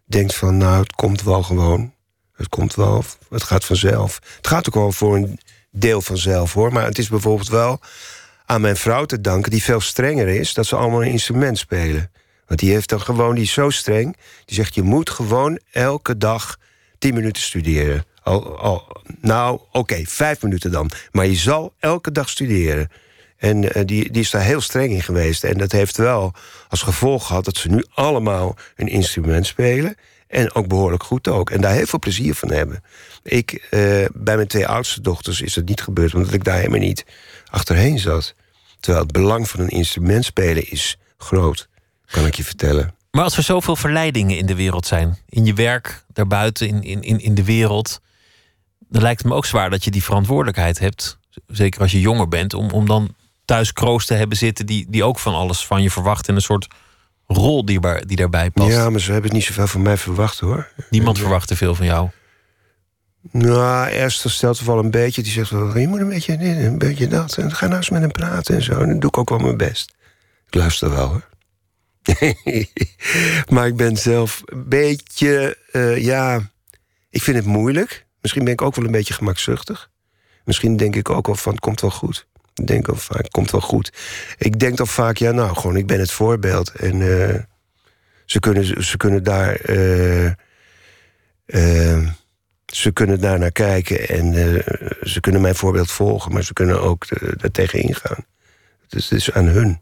denkt 0.05 0.35
van... 0.35 0.57
nou, 0.57 0.81
het 0.81 0.93
komt 0.93 1.23
wel 1.23 1.43
gewoon. 1.43 1.93
Het 2.35 2.49
komt 2.49 2.75
wel, 2.75 3.05
het 3.31 3.43
gaat 3.43 3.65
vanzelf. 3.65 4.21
Het 4.37 4.47
gaat 4.47 4.69
ook 4.69 4.75
wel 4.75 4.93
voor 4.93 5.17
een 5.17 5.39
deel 5.71 6.01
vanzelf, 6.01 6.53
hoor. 6.53 6.73
Maar 6.73 6.85
het 6.85 6.99
is 6.99 7.09
bijvoorbeeld 7.09 7.49
wel 7.49 7.81
aan 8.47 8.61
mijn 8.61 8.77
vrouw 8.77 9.05
te 9.05 9.21
danken... 9.21 9.51
die 9.51 9.63
veel 9.63 9.81
strenger 9.81 10.29
is, 10.29 10.55
dat 10.55 10.67
ze 10.67 10.77
allemaal 10.77 11.03
een 11.03 11.11
instrument 11.11 11.59
spelen. 11.59 12.11
Want 12.47 12.61
die 12.61 12.71
heeft 12.71 12.89
dan 12.89 13.01
gewoon, 13.01 13.35
die 13.35 13.45
is 13.45 13.53
zo 13.53 13.71
streng... 13.71 14.17
die 14.45 14.55
zegt, 14.55 14.75
je 14.75 14.83
moet 14.83 15.11
gewoon 15.11 15.59
elke 15.71 16.17
dag 16.17 16.59
tien 16.99 17.15
minuten 17.15 17.43
studeren. 17.43 18.05
Al, 18.23 19.03
nou, 19.21 19.61
oké, 19.73 20.03
vijf 20.07 20.43
minuten 20.43 20.71
dan. 20.71 20.91
Maar 21.13 21.27
je 21.27 21.35
zal 21.35 21.75
elke 21.79 22.13
dag 22.13 22.29
studeren. 22.29 22.91
En 23.37 23.73
eh, 23.73 23.83
die, 23.85 24.11
die 24.11 24.23
is 24.23 24.31
daar 24.31 24.43
heel 24.43 24.61
streng 24.61 24.93
in 24.93 25.03
geweest. 25.03 25.45
En 25.45 25.59
dat 25.59 25.73
heeft 25.73 25.97
wel 25.97 26.33
als 26.69 26.83
gevolg 26.83 27.27
gehad 27.27 27.45
dat 27.45 27.57
ze 27.57 27.69
nu 27.69 27.85
allemaal 27.95 28.57
een 28.77 28.89
instrument 28.89 29.47
spelen. 29.47 29.97
En 30.27 30.55
ook 30.55 30.69
behoorlijk 30.69 31.03
goed 31.03 31.29
ook. 31.29 31.51
En 31.51 31.61
daar 31.61 31.75
heel 31.75 31.87
veel 31.87 31.99
plezier 31.99 32.35
van 32.35 32.51
hebben. 32.51 32.83
Ik, 33.23 33.53
eh, 33.71 33.81
bij 34.15 34.37
mijn 34.37 34.49
twee 34.49 34.67
oudste 34.67 35.01
dochters 35.01 35.41
is 35.41 35.55
dat 35.55 35.65
niet 35.65 35.83
gebeurd, 35.83 36.15
omdat 36.15 36.33
ik 36.33 36.45
daar 36.45 36.57
helemaal 36.57 36.79
niet 36.79 37.05
achterheen 37.55 37.99
zat. 37.99 38.35
Terwijl 38.81 39.05
het 39.05 39.13
belang 39.13 39.49
van 39.49 39.61
een 39.61 39.69
instrument 39.69 40.25
spelen 40.25 40.71
is 40.71 40.99
groot, 41.17 41.69
kan 42.07 42.27
ik 42.27 42.35
je 42.35 42.45
vertellen. 42.45 42.95
Maar 43.11 43.25
als 43.25 43.37
er 43.37 43.43
zoveel 43.43 43.77
verleidingen 43.77 44.39
in 44.39 44.47
de 44.47 44.55
wereld 44.55 44.87
zijn, 44.87 45.19
in 45.29 45.45
je 45.45 45.55
werk, 45.55 46.05
daarbuiten, 46.13 46.83
in, 46.83 47.03
in, 47.03 47.21
in, 47.21 47.35
de 47.35 47.45
wereld, 47.45 48.01
dan 48.79 49.03
lijkt 49.03 49.23
het 49.23 49.31
me 49.31 49.37
ook 49.37 49.47
zwaar 49.47 49.71
dat 49.71 49.85
je 49.85 49.91
die 49.91 50.05
verantwoordelijkheid 50.05 50.79
hebt, 50.79 51.19
zeker 51.47 51.81
als 51.81 51.93
je 51.93 52.01
jonger 52.01 52.29
bent, 52.29 52.55
om, 52.55 52.71
om 52.71 52.87
dan 52.87 53.15
thuis 53.45 53.73
kroos 53.73 54.07
te 54.07 54.15
hebben 54.15 54.37
zitten 54.37 54.67
die, 54.67 54.87
die 54.89 55.05
ook 55.05 55.19
van 55.19 55.35
alles 55.35 55.67
van 55.67 55.83
je 55.83 55.91
verwacht 55.91 56.29
en 56.29 56.35
een 56.35 56.43
soort 56.43 56.67
rol 57.27 57.65
die, 57.65 57.81
die 58.07 58.17
daarbij 58.17 58.51
past. 58.51 58.73
Ja, 58.73 58.91
maar 58.91 59.01
ze 59.01 59.13
hebben 59.13 59.33
niet 59.33 59.45
zoveel 59.45 59.67
van 59.67 59.83
mij 59.83 59.97
verwacht 59.97 60.41
hoor. 60.41 60.69
Niemand 60.91 61.19
verwacht 61.19 61.49
te 61.49 61.57
veel 61.57 61.75
van 61.75 61.87
jou. 61.87 62.11
Nou, 63.31 63.89
Esther 63.89 64.31
stelt 64.31 64.61
wel 64.61 64.79
een 64.79 64.91
beetje. 64.91 65.23
Die 65.23 65.33
zegt 65.33 65.51
wel, 65.51 65.79
je 65.79 65.89
moet 65.89 66.01
een 66.01 66.09
beetje 66.09 66.37
dit, 66.37 66.57
een 66.57 66.79
beetje 66.79 67.09
dat. 67.09 67.37
En 67.37 67.53
ga 67.53 67.67
nou 67.67 67.77
eens 67.77 67.91
met 67.91 68.01
hem 68.01 68.13
praten 68.13 68.55
en 68.55 68.63
zo. 68.63 68.73
En 68.73 68.89
dan 68.89 68.99
doe 68.99 69.11
ik 69.11 69.19
ook 69.19 69.29
wel 69.29 69.39
mijn 69.39 69.57
best. 69.57 69.95
Ik 70.47 70.55
luister 70.55 70.91
wel 70.91 71.09
hoor. 71.09 71.29
maar 73.55 73.67
ik 73.67 73.77
ben 73.77 73.97
zelf 73.97 74.43
een 74.45 74.69
beetje, 74.69 75.59
eh, 75.73 76.05
ja... 76.05 76.53
Ik 77.11 77.23
vind 77.23 77.37
het 77.37 77.47
moeilijk. 77.47 78.07
Misschien 78.21 78.45
ben 78.45 78.53
ik 78.53 78.63
ook 78.63 78.75
wel 78.75 78.85
een 78.85 78.93
beetje 78.93 79.15
gemakzuchtig. 79.15 79.91
Misschien 80.45 80.77
denk 80.77 80.97
ik 80.97 81.11
ook 81.11 81.27
wel 81.27 81.35
van, 81.35 81.53
het 81.53 81.61
komt 81.61 81.81
wel 81.81 81.91
goed. 81.91 82.27
Ik 82.55 82.67
denk 82.67 82.89
al 82.89 82.95
vaak, 82.95 83.19
het 83.19 83.31
komt 83.31 83.51
wel 83.51 83.61
goed. 83.61 83.93
Ik 84.39 84.59
denk 84.59 84.77
dan 84.77 84.87
vaak, 84.87 85.17
ja 85.17 85.31
nou, 85.31 85.57
gewoon, 85.57 85.77
ik 85.77 85.87
ben 85.87 86.01
het 86.01 86.11
voorbeeld. 86.11 86.71
En 86.71 86.93
eh, 87.03 87.41
ze, 88.25 88.41
kunnen, 88.41 88.85
ze 88.85 88.97
kunnen 88.97 89.23
daar... 89.23 89.55
eh, 89.55 90.33
ze 92.77 92.93
kunnen 92.93 93.21
daar 93.21 93.39
naar 93.39 93.53
kijken 93.53 94.09
en 94.09 94.35
eh, 94.35 94.77
ze 95.03 95.21
kunnen 95.21 95.41
mijn 95.41 95.55
voorbeeld 95.55 95.91
volgen, 95.91 96.33
maar 96.33 96.43
ze 96.43 96.53
kunnen 96.53 96.83
ook 96.83 97.07
uh, 97.11 97.33
daartegen 97.37 97.83
ingaan. 97.83 98.25
Dus 98.89 99.09
het 99.09 99.19
is 99.19 99.33
aan 99.33 99.47
hun. 99.47 99.81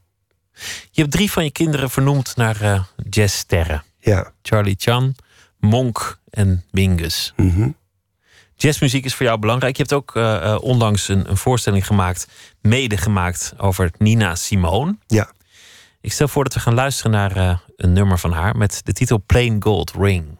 Je 0.90 1.00
hebt 1.00 1.12
drie 1.12 1.30
van 1.30 1.44
je 1.44 1.50
kinderen 1.50 1.90
vernoemd 1.90 2.36
naar 2.36 2.62
uh, 2.62 2.82
jazzsterren. 3.10 3.84
Ja. 3.98 4.32
Charlie 4.42 4.74
Chan, 4.78 5.14
Monk 5.58 6.18
en 6.30 6.64
Mingus. 6.70 7.32
Mm 7.36 7.50
-hmm. 7.50 7.76
Jazzmuziek 8.54 9.04
is 9.04 9.14
voor 9.14 9.26
jou 9.26 9.38
belangrijk. 9.38 9.76
Je 9.76 9.82
hebt 9.82 9.94
ook 9.94 10.14
uh, 10.16 10.58
onlangs 10.60 11.08
een, 11.08 11.30
een, 11.30 11.36
voorstelling 11.36 11.86
gemaakt, 11.86 12.28
mede 12.60 12.96
gemaakt, 12.96 13.54
over 13.56 13.90
Nina 13.98 14.34
Simone. 14.34 14.96
Ja. 15.06 15.32
Ik 16.00 16.12
stel 16.12 16.28
voor 16.28 16.44
dat 16.44 16.54
we 16.54 16.60
gaan 16.60 16.74
luisteren 16.74 17.12
naar 17.12 17.36
uh, 17.36 17.58
een 17.76 17.92
nummer 17.92 18.18
van 18.18 18.32
haar 18.32 18.56
met 18.56 18.80
de 18.84 18.92
titel 18.92 19.22
Plain 19.26 19.62
Gold 19.62 19.92
Ring. 19.98 20.38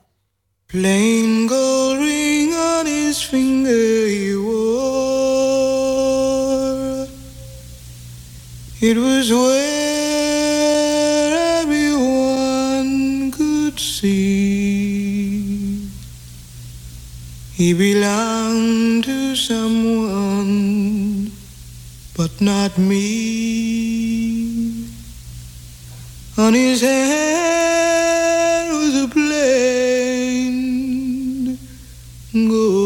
Plain 0.66 1.48
gold 1.48 1.98
ring 1.98 2.41
his 3.12 3.20
finger 3.20 4.08
he 4.08 4.32
wore. 4.36 4.56
It 8.80 8.96
was 8.96 9.30
where 9.30 10.00
everyone 11.60 13.30
could 13.32 13.78
see. 13.78 15.78
He 17.52 17.74
belonged 17.74 19.04
to 19.04 19.36
someone, 19.36 21.32
but 22.16 22.40
not 22.40 22.78
me. 22.78 24.86
On 26.38 26.54
his 26.54 26.80
hand 26.80 28.72
was 28.72 28.94
a 29.04 29.08
plain 29.08 29.52
gold 32.32 32.81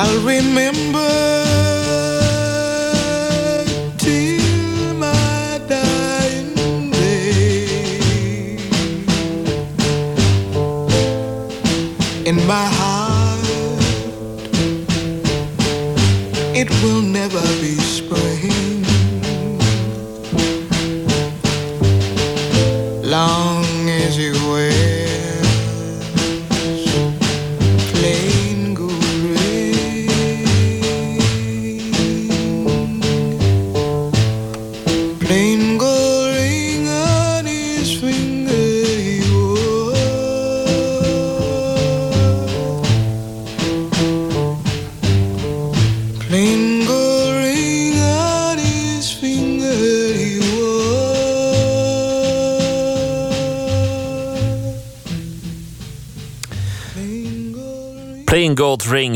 I'll 0.00 0.20
remember 0.24 1.17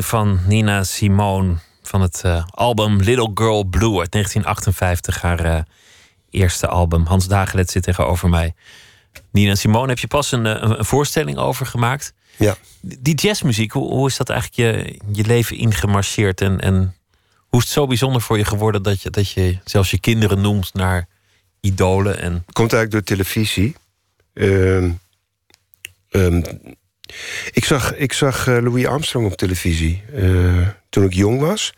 Van 0.03 0.41
Nina 0.47 0.85
Simone. 0.85 1.55
Van 1.83 2.01
het 2.01 2.23
uh, 2.27 2.45
album 2.51 2.97
Little 3.01 3.31
Girl 3.35 3.65
Blue 3.65 3.99
uit 3.99 4.13
1958. 4.13 5.23
Haar 5.23 5.45
uh, 5.45 5.61
eerste 6.31 6.67
album. 6.67 7.07
Hans 7.07 7.29
Dagelet 7.29 7.71
zit 7.71 7.83
tegenover 7.83 8.29
mij. 8.29 8.55
Nina 9.31 9.55
Simone 9.55 9.89
heb 9.89 9.99
je 9.99 10.07
pas 10.07 10.33
een, 10.33 10.45
een, 10.45 10.79
een 10.79 10.85
voorstelling 10.85 11.39
over 11.39 11.67
gemaakt. 11.67 12.15
Ja. 12.37 12.57
Die 12.81 13.15
jazzmuziek, 13.15 13.73
hoe, 13.73 13.89
hoe 13.89 14.09
is 14.09 14.17
dat 14.17 14.29
eigenlijk 14.29 14.61
je, 14.61 14.99
je 15.13 15.25
leven 15.25 15.57
ingemarcheerd? 15.57 16.41
En, 16.41 16.61
en 16.61 16.95
hoe 17.37 17.61
is 17.61 17.67
het 17.67 17.75
zo 17.75 17.87
bijzonder 17.87 18.23
voor 18.23 18.39
je 18.39 18.45
geworden 18.45 18.83
dat 18.83 19.03
je, 19.03 19.11
dat 19.11 19.31
je 19.31 19.59
zelfs 19.65 19.91
je 19.91 20.01
kinderen 20.01 20.41
noemt 20.41 20.75
naar 20.75 21.09
idolen? 21.61 22.19
En... 22.19 22.45
Komt 22.53 22.73
eigenlijk 22.73 22.91
door 22.91 23.17
televisie. 23.17 23.77
Ehm, 24.35 24.91
ik 27.53 27.65
zag, 27.65 27.95
ik 27.95 28.13
zag 28.13 28.47
eh, 28.47 28.59
Louis 28.61 28.87
Armstrong 28.87 29.27
op 29.27 29.37
televisie 29.37 30.03
eh, 30.15 30.69
toen 30.89 31.05
ik 31.05 31.15
jong 31.15 31.41
was. 31.41 31.75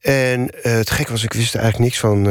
En 0.00 0.62
eh, 0.62 0.72
het 0.72 0.90
gek 0.90 1.08
was, 1.08 1.24
ik 1.24 1.32
wist 1.32 1.54
eigenlijk 1.54 1.84
niks 1.84 1.98
van 1.98 2.24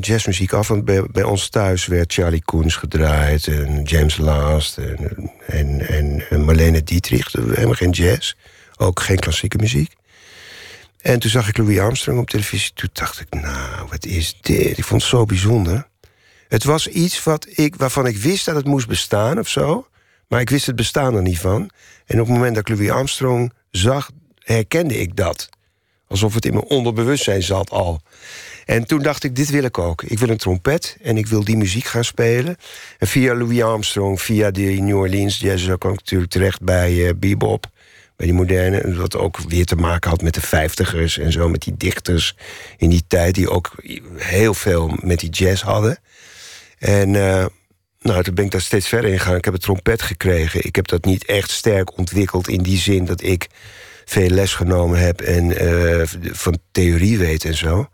jazzmuziek 0.00 0.52
af. 0.52 0.68
Want 0.68 0.84
bij, 0.84 1.02
bij 1.12 1.22
ons 1.22 1.48
thuis 1.48 1.86
werd 1.86 2.12
Charlie 2.12 2.42
Koens 2.44 2.76
gedraaid. 2.76 3.46
En 3.46 3.82
James 3.82 4.16
Last. 4.16 4.78
En, 4.78 5.86
en, 5.88 6.24
en 6.30 6.44
Marlene 6.44 6.82
Dietrich. 6.82 7.32
Helemaal 7.32 7.74
geen 7.74 7.90
jazz. 7.90 8.34
Ook 8.76 9.00
geen 9.00 9.18
klassieke 9.18 9.58
muziek. 9.58 9.92
En 11.00 11.18
toen 11.18 11.30
zag 11.30 11.48
ik 11.48 11.56
Louis 11.56 11.78
Armstrong 11.78 12.18
op 12.18 12.30
televisie. 12.30 12.70
Toen 12.74 12.88
dacht 12.92 13.20
ik, 13.20 13.34
nou, 13.34 13.88
wat 13.90 14.04
is 14.04 14.38
dit? 14.40 14.78
Ik 14.78 14.84
vond 14.84 15.00
het 15.00 15.10
zo 15.10 15.24
bijzonder. 15.24 15.86
Het 16.48 16.64
was 16.64 16.88
iets 16.88 17.22
wat 17.22 17.46
ik, 17.50 17.76
waarvan 17.76 18.06
ik 18.06 18.16
wist 18.16 18.44
dat 18.44 18.54
het 18.54 18.64
moest 18.64 18.88
bestaan 18.88 19.38
of 19.38 19.48
zo. 19.48 19.86
Maar 20.28 20.40
ik 20.40 20.50
wist 20.50 20.66
het 20.66 20.76
bestaan 20.76 21.14
er 21.14 21.22
niet 21.22 21.38
van. 21.38 21.70
En 22.06 22.20
op 22.20 22.26
het 22.26 22.36
moment 22.36 22.54
dat 22.54 22.68
ik 22.68 22.76
Louis 22.76 22.90
Armstrong 22.90 23.52
zag, 23.70 24.10
herkende 24.38 24.98
ik 24.98 25.16
dat. 25.16 25.48
Alsof 26.08 26.34
het 26.34 26.44
in 26.44 26.52
mijn 26.52 26.64
onderbewustzijn 26.64 27.42
zat 27.42 27.70
al. 27.70 28.00
En 28.64 28.86
toen 28.86 29.02
dacht 29.02 29.24
ik, 29.24 29.36
dit 29.36 29.50
wil 29.50 29.62
ik 29.62 29.78
ook. 29.78 30.02
Ik 30.02 30.18
wil 30.18 30.28
een 30.28 30.36
trompet 30.36 30.96
en 31.02 31.16
ik 31.16 31.26
wil 31.26 31.44
die 31.44 31.56
muziek 31.56 31.84
gaan 31.84 32.04
spelen. 32.04 32.56
En 32.98 33.06
via 33.06 33.34
Louis 33.34 33.62
Armstrong, 33.62 34.20
via 34.20 34.50
de 34.50 34.60
New 34.60 34.96
Orleans 34.96 35.38
Jazz... 35.38 35.64
kwam 35.78 35.92
ik 35.92 35.98
natuurlijk 35.98 36.30
terecht 36.30 36.62
bij 36.62 36.92
uh, 36.92 37.10
bebop, 37.16 37.66
bij 38.16 38.26
die 38.26 38.36
moderne... 38.36 38.94
wat 38.94 39.16
ook 39.16 39.38
weer 39.48 39.64
te 39.64 39.76
maken 39.76 40.10
had 40.10 40.22
met 40.22 40.34
de 40.34 40.40
vijftigers 40.40 41.18
en 41.18 41.32
zo... 41.32 41.48
met 41.48 41.62
die 41.62 41.76
dichters 41.76 42.36
in 42.76 42.90
die 42.90 43.04
tijd 43.06 43.34
die 43.34 43.50
ook 43.50 43.72
heel 44.16 44.54
veel 44.54 44.98
met 45.02 45.20
die 45.20 45.30
jazz 45.30 45.62
hadden. 45.62 45.98
En 46.78 47.14
uh, 47.14 47.46
nou, 48.06 48.22
toen 48.22 48.34
ben 48.34 48.44
ik 48.44 48.50
daar 48.50 48.60
steeds 48.60 48.88
verder 48.88 49.10
in 49.10 49.18
gegaan. 49.18 49.36
Ik 49.36 49.44
heb 49.44 49.54
een 49.54 49.60
trompet 49.60 50.02
gekregen. 50.02 50.64
Ik 50.64 50.76
heb 50.76 50.88
dat 50.88 51.04
niet 51.04 51.24
echt 51.24 51.50
sterk 51.50 51.98
ontwikkeld 51.98 52.48
in 52.48 52.62
die 52.62 52.78
zin 52.78 53.04
dat 53.04 53.22
ik 53.22 53.46
veel 54.04 54.28
les 54.28 54.54
genomen 54.54 54.98
heb 54.98 55.20
en 55.20 55.64
uh, 55.64 56.02
van 56.32 56.58
theorie 56.72 57.18
weet 57.18 57.44
en 57.44 57.54
zo. 57.54 57.88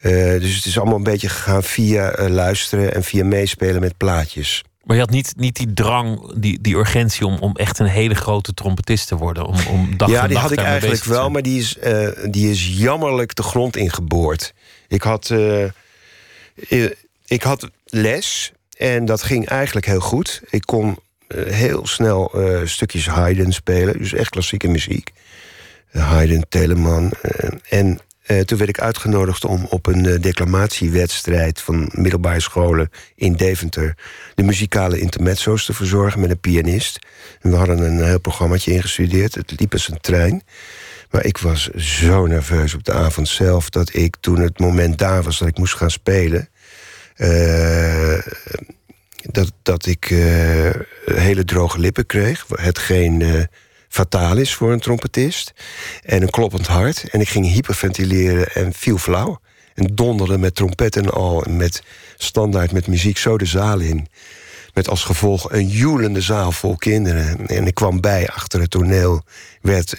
Uh, 0.00 0.40
dus 0.40 0.56
het 0.56 0.64
is 0.64 0.78
allemaal 0.78 0.96
een 0.96 1.02
beetje 1.02 1.28
gegaan 1.28 1.62
via 1.62 2.18
uh, 2.18 2.28
luisteren 2.28 2.94
en 2.94 3.04
via 3.04 3.24
meespelen 3.24 3.80
met 3.80 3.96
plaatjes. 3.96 4.64
Maar 4.84 4.96
je 4.96 5.02
had 5.02 5.10
niet, 5.10 5.32
niet 5.36 5.56
die 5.56 5.72
drang, 5.72 6.32
die, 6.36 6.60
die 6.60 6.76
urgentie 6.76 7.26
om, 7.26 7.38
om 7.38 7.56
echt 7.56 7.78
een 7.78 7.86
hele 7.86 8.14
grote 8.14 8.54
trompetist 8.54 9.08
te 9.08 9.16
worden. 9.16 9.46
Om, 9.46 9.56
om 9.68 9.96
dag 9.96 10.10
ja, 10.10 10.26
die 10.26 10.36
had 10.36 10.52
ik 10.52 10.58
eigenlijk 10.58 11.04
wel, 11.04 11.30
maar 11.30 11.42
die 11.42 11.58
is, 11.58 11.76
die 12.30 12.50
is 12.50 12.68
jammerlijk 12.76 13.34
de 13.34 13.42
grond 13.42 13.76
ingeboord. 13.76 14.54
Ik 14.88 15.02
had, 15.02 15.34
ik 17.26 17.42
had 17.42 17.70
les 17.84 18.52
en 18.80 19.04
dat 19.04 19.22
ging 19.22 19.46
eigenlijk 19.46 19.86
heel 19.86 20.00
goed. 20.00 20.42
Ik 20.50 20.62
kon 20.64 20.98
uh, 21.28 21.52
heel 21.52 21.86
snel 21.86 22.32
stukjes 22.64 23.06
Haydn 23.06 23.50
spelen, 23.50 23.98
dus 23.98 24.12
echt 24.12 24.30
klassieke 24.30 24.68
muziek. 24.68 25.10
Haydn, 25.90 26.44
Telemann. 26.48 27.12
en 27.68 27.98
uh, 28.26 28.40
toen 28.40 28.58
werd 28.58 28.70
ik 28.70 28.80
uitgenodigd 28.80 29.44
om 29.44 29.66
op 29.70 29.86
een 29.86 30.20
declamatiewedstrijd 30.20 31.60
van 31.60 31.90
middelbare 31.94 32.40
scholen 32.40 32.90
in 33.14 33.32
Deventer 33.32 33.96
de 34.34 34.42
muzikale 34.42 35.00
intermezzo's 35.00 35.64
te 35.64 35.72
verzorgen 35.72 36.20
met 36.20 36.30
een 36.30 36.40
pianist. 36.40 36.98
En 37.40 37.50
we 37.50 37.56
hadden 37.56 37.78
een 37.78 38.04
heel 38.04 38.20
programmaatje 38.20 38.72
ingestudeerd. 38.72 39.34
Het 39.34 39.54
liep 39.56 39.72
als 39.72 39.88
een 39.88 40.00
trein. 40.00 40.42
Maar 41.10 41.24
ik 41.24 41.38
was 41.38 41.68
zo 41.68 42.26
nerveus 42.26 42.74
op 42.74 42.84
de 42.84 42.92
avond 42.92 43.28
zelf 43.28 43.70
dat 43.70 43.94
ik 43.94 44.16
toen 44.20 44.40
het 44.40 44.58
moment 44.58 44.98
daar 44.98 45.22
was 45.22 45.38
dat 45.38 45.48
ik 45.48 45.58
moest 45.58 45.74
gaan 45.74 45.90
spelen. 45.90 46.48
Uh, 47.20 48.18
dat, 49.22 49.52
dat 49.62 49.86
ik 49.86 50.04
hele 51.04 51.44
droge 51.44 51.78
lippen 51.78 52.06
kreeg. 52.06 52.46
Hetgeen 52.48 53.48
fataal 53.88 54.36
is 54.36 54.54
voor 54.54 54.72
een 54.72 54.80
trompetist. 54.80 55.52
En 56.02 56.22
een 56.22 56.30
kloppend 56.30 56.66
hart. 56.66 57.04
En 57.10 57.20
ik 57.20 57.28
ging 57.28 57.46
hyperventileren 57.46 58.48
en 58.52 58.72
viel 58.72 58.98
flauw. 58.98 59.40
En 59.74 59.86
donderde 59.94 60.38
met 60.38 60.54
trompet 60.54 60.96
en 60.96 61.10
al. 61.10 61.44
En 61.44 61.56
met 61.56 61.82
standaard 62.16 62.72
met 62.72 62.86
muziek 62.86 63.18
zo 63.18 63.38
de 63.38 63.46
zaal 63.46 63.78
in. 63.78 64.08
Met 64.74 64.88
als 64.88 65.04
gevolg 65.04 65.52
een 65.52 65.68
joelende 65.68 66.20
zaal 66.20 66.52
vol 66.52 66.76
kinderen. 66.76 67.46
En 67.46 67.66
ik 67.66 67.74
kwam 67.74 68.00
bij 68.00 68.28
achter 68.28 68.60
het 68.60 68.70
toneel. 68.70 69.22
Werd, 69.60 69.94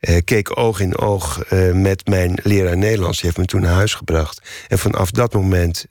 uh, 0.00 0.16
keek 0.24 0.58
oog 0.58 0.80
in 0.80 0.98
oog 0.98 1.52
uh, 1.52 1.72
met 1.72 2.06
mijn 2.06 2.38
leraar 2.42 2.76
Nederlands. 2.76 3.16
Die 3.16 3.26
heeft 3.26 3.38
me 3.38 3.44
toen 3.44 3.60
naar 3.60 3.74
huis 3.74 3.94
gebracht. 3.94 4.42
En 4.68 4.78
vanaf 4.78 5.10
dat 5.10 5.32
moment 5.32 5.86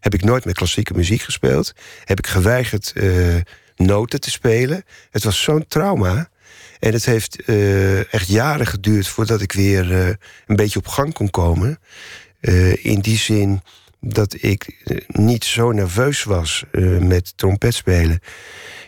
heb 0.00 0.14
ik 0.14 0.24
nooit 0.24 0.44
meer 0.44 0.54
klassieke 0.54 0.94
muziek 0.94 1.22
gespeeld. 1.22 1.72
Heb 2.04 2.18
ik 2.18 2.26
geweigerd 2.26 2.92
noten 3.76 4.20
te 4.20 4.30
spelen. 4.30 4.84
Het 5.10 5.24
was 5.24 5.42
zo'n 5.42 5.66
trauma. 5.68 6.28
En 6.78 6.92
het 6.92 7.04
heeft 7.04 7.44
echt 8.10 8.28
jaren 8.28 8.66
geduurd 8.66 9.08
voordat 9.08 9.40
ik 9.40 9.52
weer 9.52 9.92
een 10.46 10.56
beetje 10.56 10.78
op 10.78 10.86
gang 10.86 11.14
kon 11.14 11.30
komen. 11.30 11.78
In 12.82 13.00
die 13.00 13.18
zin 13.18 13.62
dat 14.06 14.36
ik 14.40 14.82
niet 15.06 15.44
zo 15.44 15.72
nerveus 15.72 16.24
was 16.24 16.64
met 16.98 17.32
trompet 17.36 17.74
spelen. 17.74 18.20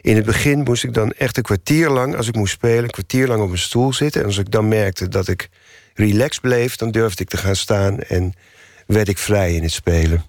In 0.00 0.16
het 0.16 0.24
begin 0.24 0.58
moest 0.58 0.84
ik 0.84 0.94
dan 0.94 1.12
echt 1.12 1.36
een 1.36 1.42
kwartier 1.42 1.88
lang, 1.88 2.16
als 2.16 2.28
ik 2.28 2.34
moest 2.34 2.52
spelen, 2.52 2.84
een 2.84 2.90
kwartier 2.90 3.26
lang 3.26 3.42
op 3.42 3.50
een 3.50 3.58
stoel 3.58 3.92
zitten. 3.92 4.20
En 4.20 4.26
als 4.26 4.38
ik 4.38 4.50
dan 4.50 4.68
merkte 4.68 5.08
dat 5.08 5.28
ik 5.28 5.48
relaxed 5.94 6.40
bleef, 6.42 6.76
dan 6.76 6.90
durfde 6.90 7.22
ik 7.22 7.28
te 7.28 7.36
gaan 7.36 7.56
staan 7.56 8.00
en 8.00 8.34
werd 8.86 9.08
ik 9.08 9.18
vrij 9.18 9.54
in 9.54 9.62
het 9.62 9.72
spelen. 9.72 10.24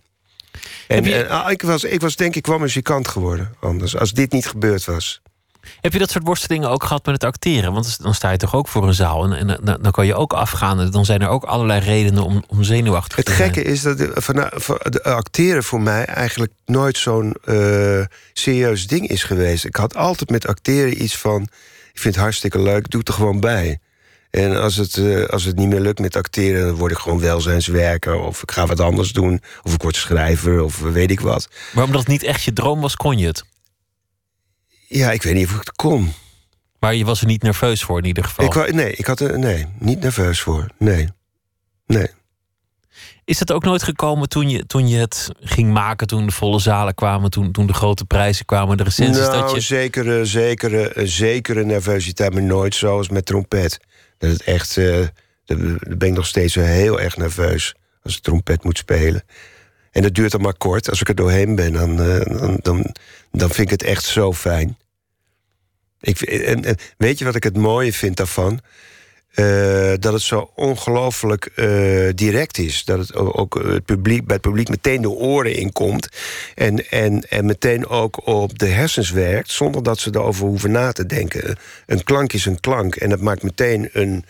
En, 0.88 1.04
je... 1.04 1.16
en 1.16 1.30
ah, 1.30 1.52
ik, 1.52 1.62
was, 1.62 1.84
ik 1.84 2.02
was 2.02 2.16
denk 2.16 2.36
ik 2.36 2.48
wel 2.48 2.60
muzikant 2.60 3.08
geworden 3.08 3.56
anders, 3.60 3.98
als 3.98 4.12
dit 4.12 4.32
niet 4.32 4.48
gebeurd 4.48 4.86
was. 4.86 5.22
Heb 5.82 5.93
je 5.93 5.99
dat 5.99 6.11
soort 6.11 6.26
worstelingen 6.26 6.70
ook 6.70 6.84
gehad 6.84 7.05
met 7.05 7.13
het 7.13 7.24
acteren? 7.24 7.74
Want 7.74 8.03
dan 8.03 8.13
sta 8.13 8.32
je 8.32 8.38
toch 8.38 8.55
ook 8.55 8.68
voor 8.68 8.88
een 8.88 8.93
zaal 8.93 9.24
en, 9.24 9.34
en 9.34 9.59
dan, 9.63 9.78
dan 9.82 9.91
kan 9.91 10.05
je 10.05 10.16
ook 10.16 10.34
afgaan. 10.34 10.91
Dan 10.91 11.05
zijn 11.05 11.22
er 11.22 11.28
ook 11.28 11.43
allerlei 11.43 11.80
redenen 11.80 12.24
om, 12.24 12.43
om 12.47 12.63
zenuwachtig 12.63 13.18
het 13.18 13.26
te 13.26 13.34
zijn. 13.34 13.47
Het 13.47 13.57
gekke 13.57 13.72
is 13.72 13.82
dat 13.82 13.97
de, 13.97 14.11
van, 14.13 14.49
van, 14.53 14.78
de 14.82 15.03
acteren 15.03 15.63
voor 15.63 15.82
mij 15.82 16.05
eigenlijk 16.05 16.51
nooit 16.66 16.97
zo'n 16.97 17.36
uh, 17.45 18.03
serieus 18.34 18.88
ding 18.88 19.07
is 19.07 19.24
geweest. 19.24 19.66
Ik 19.66 19.76
had 19.76 19.95
altijd 19.95 20.30
met 20.30 20.47
acteren 20.47 21.03
iets 21.03 21.18
van: 21.18 21.41
ik 21.93 21.99
vind 21.99 22.16
het 22.16 22.24
hartstikke 22.24 22.61
leuk, 22.61 22.89
doe 22.89 22.99
het 22.99 23.09
er 23.09 23.16
gewoon 23.16 23.39
bij. 23.39 23.80
En 24.36 24.61
als 24.61 24.76
het, 24.76 24.95
uh, 24.95 25.26
als 25.26 25.43
het 25.43 25.55
niet 25.55 25.68
meer 25.68 25.80
lukt 25.80 25.99
met 25.99 26.16
acteren, 26.16 26.66
dan 26.66 26.76
word 26.76 26.91
ik 26.91 26.97
gewoon 26.97 27.20
welzijnswerker. 27.20 28.20
Of 28.20 28.41
ik 28.41 28.51
ga 28.51 28.66
wat 28.66 28.80
anders 28.80 29.11
doen. 29.11 29.41
Of 29.63 29.74
ik 29.74 29.82
word 29.82 29.95
schrijver, 29.95 30.61
of 30.61 30.80
weet 30.80 31.11
ik 31.11 31.20
wat. 31.20 31.47
Maar 31.74 31.84
omdat 31.84 31.99
het 31.99 32.09
niet 32.09 32.24
echt 32.24 32.43
je 32.43 32.53
droom 32.53 32.82
was, 32.82 32.95
kon 32.95 33.18
je 33.18 33.28
het? 33.28 33.43
Ja, 34.88 35.12
ik 35.12 35.24
weet 35.24 35.34
niet 35.34 35.46
of 35.46 35.52
ik 35.52 35.60
het 35.60 35.72
kon. 35.72 36.14
Maar 36.80 36.96
je 36.96 37.06
was 37.06 37.22
er 37.22 37.28
niet 37.28 37.44
nerveus 37.44 37.84
voor 37.84 37.98
in 37.98 38.06
ieder 38.06 38.24
geval? 38.24 38.66
Ik 38.66 38.74
nee, 38.74 38.92
ik 38.92 39.06
had 39.06 39.20
er 39.20 39.40
nee, 39.40 39.66
niet 39.80 40.00
nerveus 40.00 40.42
voor. 40.42 40.68
Nee. 40.78 41.10
Nee. 41.88 42.08
Is 43.26 43.40
het 43.40 43.52
ook 43.52 43.64
nooit 43.64 43.84
gekomen 43.84 44.30
toen 44.30 44.50
je, 44.50 44.66
toen 44.66 44.88
je 44.88 44.98
het 44.98 45.30
ging 45.40 45.74
maken, 45.74 46.08
toen 46.08 46.26
de 46.26 46.32
volle 46.32 46.60
zalen 46.60 46.96
kwamen, 46.96 47.30
toen, 47.30 47.52
toen 47.52 47.68
de 47.68 47.74
grote 47.74 48.06
prijzen 48.06 48.46
kwamen, 48.46 48.78
de 48.78 48.84
recensies? 48.84 49.28
Nou, 49.28 49.42
dat 49.42 49.52
je... 49.52 49.60
zekere, 49.60 50.26
zekere, 50.26 50.92
zekere 51.08 51.66
nervositeit, 51.66 52.34
maar 52.34 52.44
nooit 52.44 52.76
zoals 52.76 53.10
met 53.10 53.26
trompet. 53.26 53.80
Dat 54.18 54.32
het 54.32 54.44
echt, 54.44 54.78
uh, 54.78 55.08
ben 55.46 56.08
ik 56.08 56.14
nog 56.14 56.26
steeds 56.26 56.56
heel 56.56 57.00
erg 57.00 57.18
nerveus 57.18 57.76
als 58.04 58.16
ik 58.16 58.24
trompet 58.24 58.64
moet 58.64 58.78
spelen. 58.78 59.24
En 59.92 60.02
dat 60.02 60.14
duurt 60.14 60.32
dan 60.32 60.42
maar 60.42 60.58
kort. 60.58 60.90
Als 60.90 61.02
ik 61.02 61.10
er 61.10 61.16
doorheen 61.16 61.56
ben, 61.56 61.74
dan, 61.74 62.02
uh, 62.02 62.22
dan, 62.40 62.60
dan, 62.62 62.96
dan 63.38 63.50
vind 63.50 63.60
ik 63.60 63.70
het 63.70 63.84
echt 63.84 64.04
zo 64.04 64.34
fijn. 64.34 64.78
Ik, 66.02 66.22
en, 66.22 66.78
weet 66.98 67.20
je 67.20 67.26
wat 67.26 67.36
ik 67.36 67.44
het 67.44 67.58
mooie 67.58 67.94
vind 67.94 68.18
daarvan? 68.18 68.60
Uh, 69.36 69.94
dat 70.00 70.14
het 70.14 70.22
zo 70.22 70.52
ongelooflijk 70.56 71.52
uh, 71.56 72.10
direct 72.16 72.58
is. 72.58 72.84
Dat 72.84 73.00
het 73.00 73.16
ook 73.16 73.64
het 73.64 73.86
publiek, 73.86 74.26
bij 74.26 74.36
het 74.36 74.46
publiek 74.46 74.70
meteen 74.70 75.02
de 75.02 75.10
oren 75.10 75.56
inkomt. 75.56 76.10
En, 76.54 76.90
en, 76.90 77.22
en 77.30 77.46
meteen 77.46 77.88
ook 77.88 78.28
op 78.28 78.60
de 78.60 78.68
hersens 78.68 79.12
werkt. 79.12 79.52
Zonder 79.52 79.84
dat 79.84 80.00
ze 80.00 80.10
erover 80.14 80.46
hoeven 80.46 80.72
na 80.72 80.92
te 80.92 81.06
denken. 81.06 81.58
Een 81.86 82.04
klank 82.04 82.34
is 82.34 82.46
een 82.46 82.60
klank. 82.60 82.96
En 82.96 83.10
dat 83.10 83.22
maakt 83.22 83.44
meteen 83.44 83.90
een, 83.92 84.26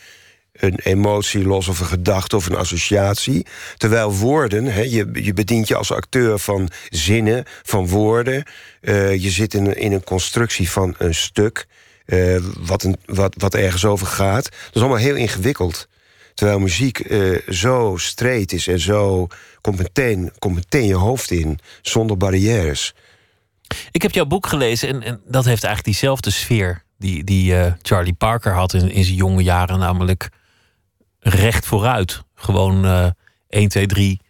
een 0.55 0.79
emotie 0.83 1.45
los 1.45 1.67
of 1.67 1.79
een 1.79 1.85
gedachte 1.85 2.35
of 2.35 2.45
een 2.45 2.55
associatie. 2.55 3.45
Terwijl 3.77 4.13
woorden, 4.13 4.89
je, 4.89 5.09
je 5.13 5.33
bedient 5.33 5.67
je 5.67 5.75
als 5.75 5.91
acteur 5.91 6.39
van 6.39 6.69
zinnen, 6.89 7.43
van 7.63 7.87
woorden. 7.87 8.43
Uh, 8.81 9.15
je 9.23 9.29
zit 9.29 9.53
in, 9.53 9.77
in 9.77 9.91
een 9.91 10.03
constructie 10.03 10.69
van 10.69 10.95
een 10.97 11.15
stuk. 11.15 11.67
Uh, 12.05 12.37
wat, 12.59 12.83
een, 12.83 12.97
wat, 13.05 13.35
wat 13.37 13.55
ergens 13.55 13.85
over 13.85 14.07
gaat. 14.07 14.43
Dat 14.43 14.75
is 14.75 14.81
allemaal 14.81 14.97
heel 14.97 15.15
ingewikkeld. 15.15 15.87
Terwijl 16.35 16.59
muziek 16.59 16.99
eh, 16.99 17.37
zo 17.49 17.93
streed 17.97 18.51
is 18.51 18.67
en 18.67 18.79
zo 18.79 19.27
komt 19.61 19.77
meteen, 19.77 20.31
komt 20.39 20.55
meteen 20.55 20.85
je 20.85 20.95
hoofd 20.95 21.31
in, 21.31 21.59
zonder 21.81 22.17
barrières. 22.17 22.93
Ik 23.91 24.01
heb 24.01 24.11
jouw 24.11 24.25
boek 24.25 24.47
gelezen 24.47 24.89
en, 24.89 25.01
en 25.01 25.21
dat 25.25 25.45
heeft 25.45 25.63
eigenlijk 25.63 25.83
diezelfde 25.83 26.29
sfeer 26.29 26.83
die, 26.97 27.23
die 27.23 27.55
eh, 27.55 27.73
Charlie 27.81 28.13
Parker 28.13 28.53
had 28.53 28.73
in, 28.73 28.91
in 28.91 29.03
zijn 29.03 29.15
jonge 29.15 29.43
jaren, 29.43 29.79
namelijk 29.79 30.29
recht 31.29 31.65
vooruit. 31.65 32.23
Gewoon 32.35 32.85
eh 32.85 33.07
1, 33.47 33.69
2, 33.69 33.85
3 33.85 34.21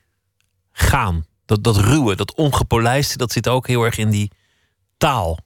gaan. 0.72 1.26
Dat, 1.46 1.64
dat 1.64 1.78
ruwe, 1.78 2.16
dat 2.16 2.36
ongepolijste, 2.36 3.18
dat 3.18 3.32
zit 3.32 3.48
ook 3.48 3.68
heel 3.68 3.84
erg 3.84 3.98
in 3.98 4.10
die 4.10 4.32
taal 4.98 5.40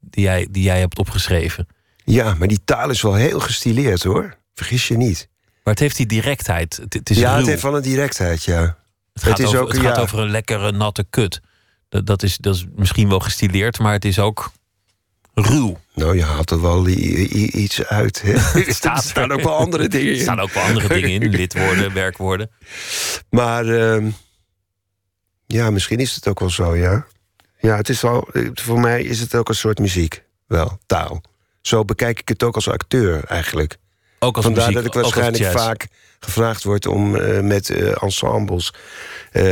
die 0.00 0.24
jij, 0.24 0.48
die 0.50 0.62
jij 0.62 0.78
hebt 0.80 0.98
opgeschreven. 0.98 1.66
Ja, 2.04 2.34
maar 2.34 2.48
die 2.48 2.64
taal 2.64 2.90
is 2.90 3.02
wel 3.02 3.14
heel 3.14 3.40
gestileerd 3.40 4.02
hoor. 4.02 4.36
Vergis 4.54 4.88
je 4.88 4.96
niet. 4.96 5.28
Maar 5.64 5.74
het 5.74 5.78
heeft 5.82 5.96
die 5.96 6.06
directheid. 6.06 6.76
Het, 6.76 6.92
het 6.94 7.10
is 7.10 7.18
ja, 7.18 7.30
ruw. 7.30 7.38
het 7.38 7.46
heeft 7.46 7.62
wel 7.62 7.76
een 7.76 7.82
directheid, 7.82 8.44
ja. 8.44 8.78
Het 9.12 9.22
gaat, 9.22 9.38
is 9.38 9.46
over, 9.46 9.60
ook- 9.60 9.72
het 9.72 9.80
gaat 9.80 9.98
over 9.98 10.18
een 10.18 10.30
lekkere 10.30 10.72
natte 10.72 11.04
kut. 11.10 11.40
Dat, 11.88 12.06
dat, 12.06 12.22
is, 12.22 12.36
dat 12.36 12.54
is 12.54 12.66
misschien 12.74 13.08
wel 13.08 13.20
gestileerd, 13.20 13.78
maar 13.78 13.92
het 13.92 14.04
is 14.04 14.18
ook 14.18 14.52
ruw. 15.34 15.78
Nou, 15.94 16.16
je 16.16 16.22
haalt 16.22 16.50
er 16.50 16.60
wel 16.62 16.88
iets 16.88 17.84
uit. 17.84 18.22
Hè? 18.22 18.32
er 18.90 19.02
staan 19.02 19.32
ook 19.32 19.40
wel 19.40 19.56
andere 19.56 19.88
dingen 19.88 20.06
Er 20.06 20.14
in. 20.14 20.20
staan 20.20 20.40
ook 20.40 20.52
wel 20.52 20.62
andere 20.62 20.88
dingen 20.88 21.10
in. 21.22 21.30
Lidwoorden, 21.30 21.92
werkwoorden. 21.94 22.50
Maar 23.30 23.66
ehm, 23.66 24.10
ja, 25.46 25.70
misschien 25.70 25.98
is 25.98 26.14
het 26.14 26.28
ook 26.28 26.40
wel 26.40 26.50
zo, 26.50 26.76
ja. 26.76 27.06
Ja, 27.58 27.76
het 27.76 27.88
is 27.88 28.00
wel, 28.00 28.28
eh, 28.32 28.48
voor 28.54 28.80
mij 28.80 29.02
is 29.02 29.20
het 29.20 29.34
ook 29.34 29.48
een 29.48 29.54
soort 29.54 29.78
muziek. 29.78 30.22
Wel, 30.46 30.78
taal. 30.86 31.22
Zo 31.60 31.84
bekijk 31.84 32.20
ik 32.20 32.28
het 32.28 32.42
ook 32.42 32.54
als 32.54 32.68
acteur 32.68 33.24
eigenlijk. 33.24 33.76
Ook 34.18 34.36
als 34.36 34.44
Vandaar 34.44 34.66
muziek, 34.66 34.82
dat 34.82 34.94
ik 34.94 35.02
waarschijnlijk 35.02 35.58
vaak 35.58 35.86
gevraagd 36.20 36.64
word 36.64 36.86
om 36.86 37.16
eh, 37.16 37.40
met 37.40 37.70
eh, 37.70 38.02
ensembles... 38.02 38.74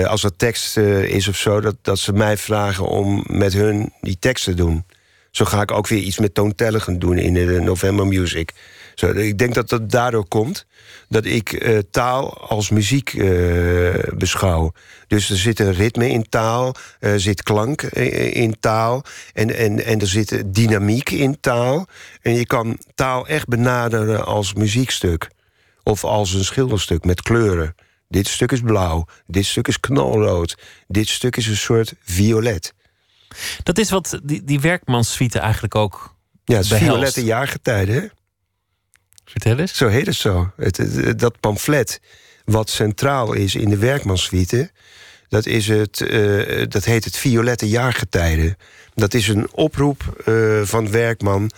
als 0.04 0.24
er 0.24 0.36
tekst 0.36 0.76
is 0.76 1.28
of 1.28 1.36
zo, 1.36 1.60
dat, 1.60 1.76
dat 1.82 1.98
ze 1.98 2.12
mij 2.12 2.36
vragen 2.36 2.86
om 2.86 3.24
met 3.26 3.52
hun 3.52 3.92
die 4.00 4.16
tekst 4.18 4.44
te 4.44 4.54
doen. 4.54 4.84
Zo 5.32 5.44
ga 5.44 5.62
ik 5.62 5.70
ook 5.70 5.86
weer 5.86 6.02
iets 6.02 6.18
met 6.18 6.34
toontelligen 6.34 6.98
doen 6.98 7.18
in 7.18 7.34
de 7.34 7.60
November 7.60 8.06
Music. 8.06 8.52
Zo, 8.94 9.10
ik 9.10 9.38
denk 9.38 9.54
dat 9.54 9.68
dat 9.68 9.90
daardoor 9.90 10.28
komt 10.28 10.66
dat 11.08 11.24
ik 11.24 11.52
eh, 11.52 11.78
taal 11.90 12.38
als 12.38 12.70
muziek 12.70 13.14
eh, 13.14 13.94
beschouw. 14.14 14.72
Dus 15.06 15.30
er 15.30 15.36
zit 15.36 15.58
een 15.58 15.72
ritme 15.72 16.08
in 16.08 16.28
taal, 16.28 16.74
er 17.00 17.20
zit 17.20 17.42
klank 17.42 17.82
eh, 17.82 18.34
in 18.34 18.56
taal... 18.60 19.04
En, 19.32 19.56
en, 19.56 19.84
en 19.84 20.00
er 20.00 20.06
zit 20.06 20.42
dynamiek 20.46 21.10
in 21.10 21.40
taal. 21.40 21.86
En 22.22 22.34
je 22.34 22.46
kan 22.46 22.78
taal 22.94 23.26
echt 23.26 23.48
benaderen 23.48 24.24
als 24.24 24.54
muziekstuk. 24.54 25.30
Of 25.82 26.04
als 26.04 26.32
een 26.32 26.44
schilderstuk 26.44 27.04
met 27.04 27.22
kleuren. 27.22 27.74
Dit 28.08 28.28
stuk 28.28 28.52
is 28.52 28.60
blauw, 28.60 29.04
dit 29.26 29.44
stuk 29.44 29.68
is 29.68 29.80
knalrood... 29.80 30.54
dit 30.88 31.08
stuk 31.08 31.36
is 31.36 31.46
een 31.46 31.56
soort 31.56 31.94
violet. 32.02 32.74
Dat 33.62 33.78
is 33.78 33.90
wat 33.90 34.20
die, 34.22 34.44
die 34.44 34.60
werkmanssuite 34.60 35.38
eigenlijk 35.38 35.74
ook 35.74 36.14
Ja, 36.44 36.54
het 36.54 36.64
is 36.64 36.70
behelst. 36.70 36.92
violette 36.92 37.24
jaargetijden, 37.24 37.94
hè? 37.94 38.06
Vertel 39.24 39.58
eens. 39.58 39.76
Zo 39.76 39.88
heet 39.88 40.06
het 40.06 40.14
zo. 40.14 40.50
Het, 40.56 40.76
het- 40.76 41.18
dat 41.18 41.40
pamflet 41.40 42.00
wat 42.44 42.70
centraal 42.70 43.32
is 43.32 43.54
in 43.54 43.68
de 43.68 43.76
werkmanssuite... 43.76 44.70
dat, 45.28 45.46
is 45.46 45.68
het, 45.68 46.00
eh, 46.00 46.64
dat 46.68 46.84
heet 46.84 47.04
het 47.04 47.16
Violette 47.16 47.68
Jaargetijden. 47.68 48.56
Dat 48.94 49.14
is 49.14 49.28
een 49.28 49.52
oproep 49.52 50.22
eh, 50.24 50.60
van 50.62 50.90
Werkman 50.90 51.50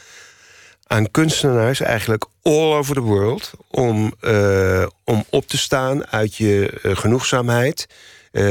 aan 0.87 1.11
kunstenaars... 1.11 1.81
eigenlijk 1.81 2.25
all 2.43 2.73
over 2.75 2.95
the 2.95 3.01
world... 3.01 3.51
om, 3.69 4.15
eh, 4.21 4.87
om 5.05 5.25
op 5.31 5.49
te 5.49 5.59
staan 5.59 6.07
uit 6.07 6.37
je 6.37 6.79
genoegzaamheid... 6.83 7.87
eh, 8.35 8.43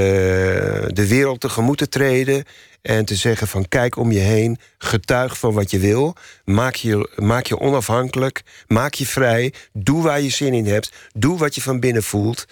de 0.87 1.05
wereld 1.07 1.39
tegemoet 1.39 1.77
te 1.77 1.89
treden... 1.89 2.43
en 2.81 3.05
te 3.05 3.15
zeggen 3.15 3.47
van 3.47 3.67
kijk 3.67 3.97
om 3.97 4.11
je 4.11 4.19
heen, 4.19 4.57
getuig 4.77 5.37
van 5.37 5.53
wat 5.53 5.71
je 5.71 5.79
wil... 5.79 6.15
maak 6.45 6.75
je, 6.75 7.09
maak 7.15 7.45
je 7.45 7.59
onafhankelijk, 7.59 8.43
maak 8.67 8.93
je 8.93 9.05
vrij... 9.05 9.53
doe 9.73 10.03
waar 10.03 10.21
je 10.21 10.29
zin 10.29 10.53
in 10.53 10.65
hebt, 10.65 10.91
doe 11.13 11.37
wat 11.37 11.55
je 11.55 11.61
van 11.61 11.79
binnen 11.79 12.03
voelt... 12.03 12.45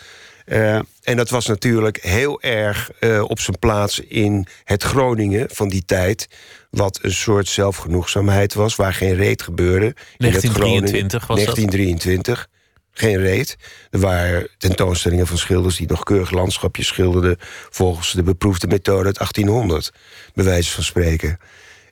Eh, 0.45 0.75
en 1.03 1.15
dat 1.15 1.29
was 1.29 1.45
natuurlijk 1.45 2.03
heel 2.03 2.41
erg 2.41 2.91
eh, 2.99 3.23
op 3.27 3.39
zijn 3.39 3.59
plaats 3.59 3.99
in 3.99 4.47
het 4.63 4.83
Groningen 4.83 5.47
van 5.51 5.69
die 5.69 5.85
tijd. 5.85 6.27
Wat 6.69 6.99
een 7.01 7.13
soort 7.13 7.47
zelfgenoegzaamheid 7.47 8.53
was, 8.53 8.75
waar 8.75 8.93
geen 8.93 9.15
reet 9.15 9.41
gebeurde. 9.41 9.85
In 9.85 9.93
het 9.93 10.17
1923 10.17 11.27
was 11.27 11.37
dat? 11.37 11.45
1923. 11.45 12.49
Geen 12.91 13.17
reet. 13.17 13.57
Er 13.89 13.99
waren 13.99 14.47
tentoonstellingen 14.57 15.27
van 15.27 15.37
schilders 15.37 15.77
die 15.77 15.87
nog 15.87 16.03
keurig 16.03 16.31
landschapjes 16.31 16.87
schilderden. 16.87 17.37
volgens 17.69 18.11
de 18.11 18.23
beproefde 18.23 18.67
methode 18.67 19.05
uit 19.05 19.17
1800, 19.17 19.91
bij 20.33 20.45
wijze 20.45 20.71
van 20.71 20.83
spreken. 20.83 21.39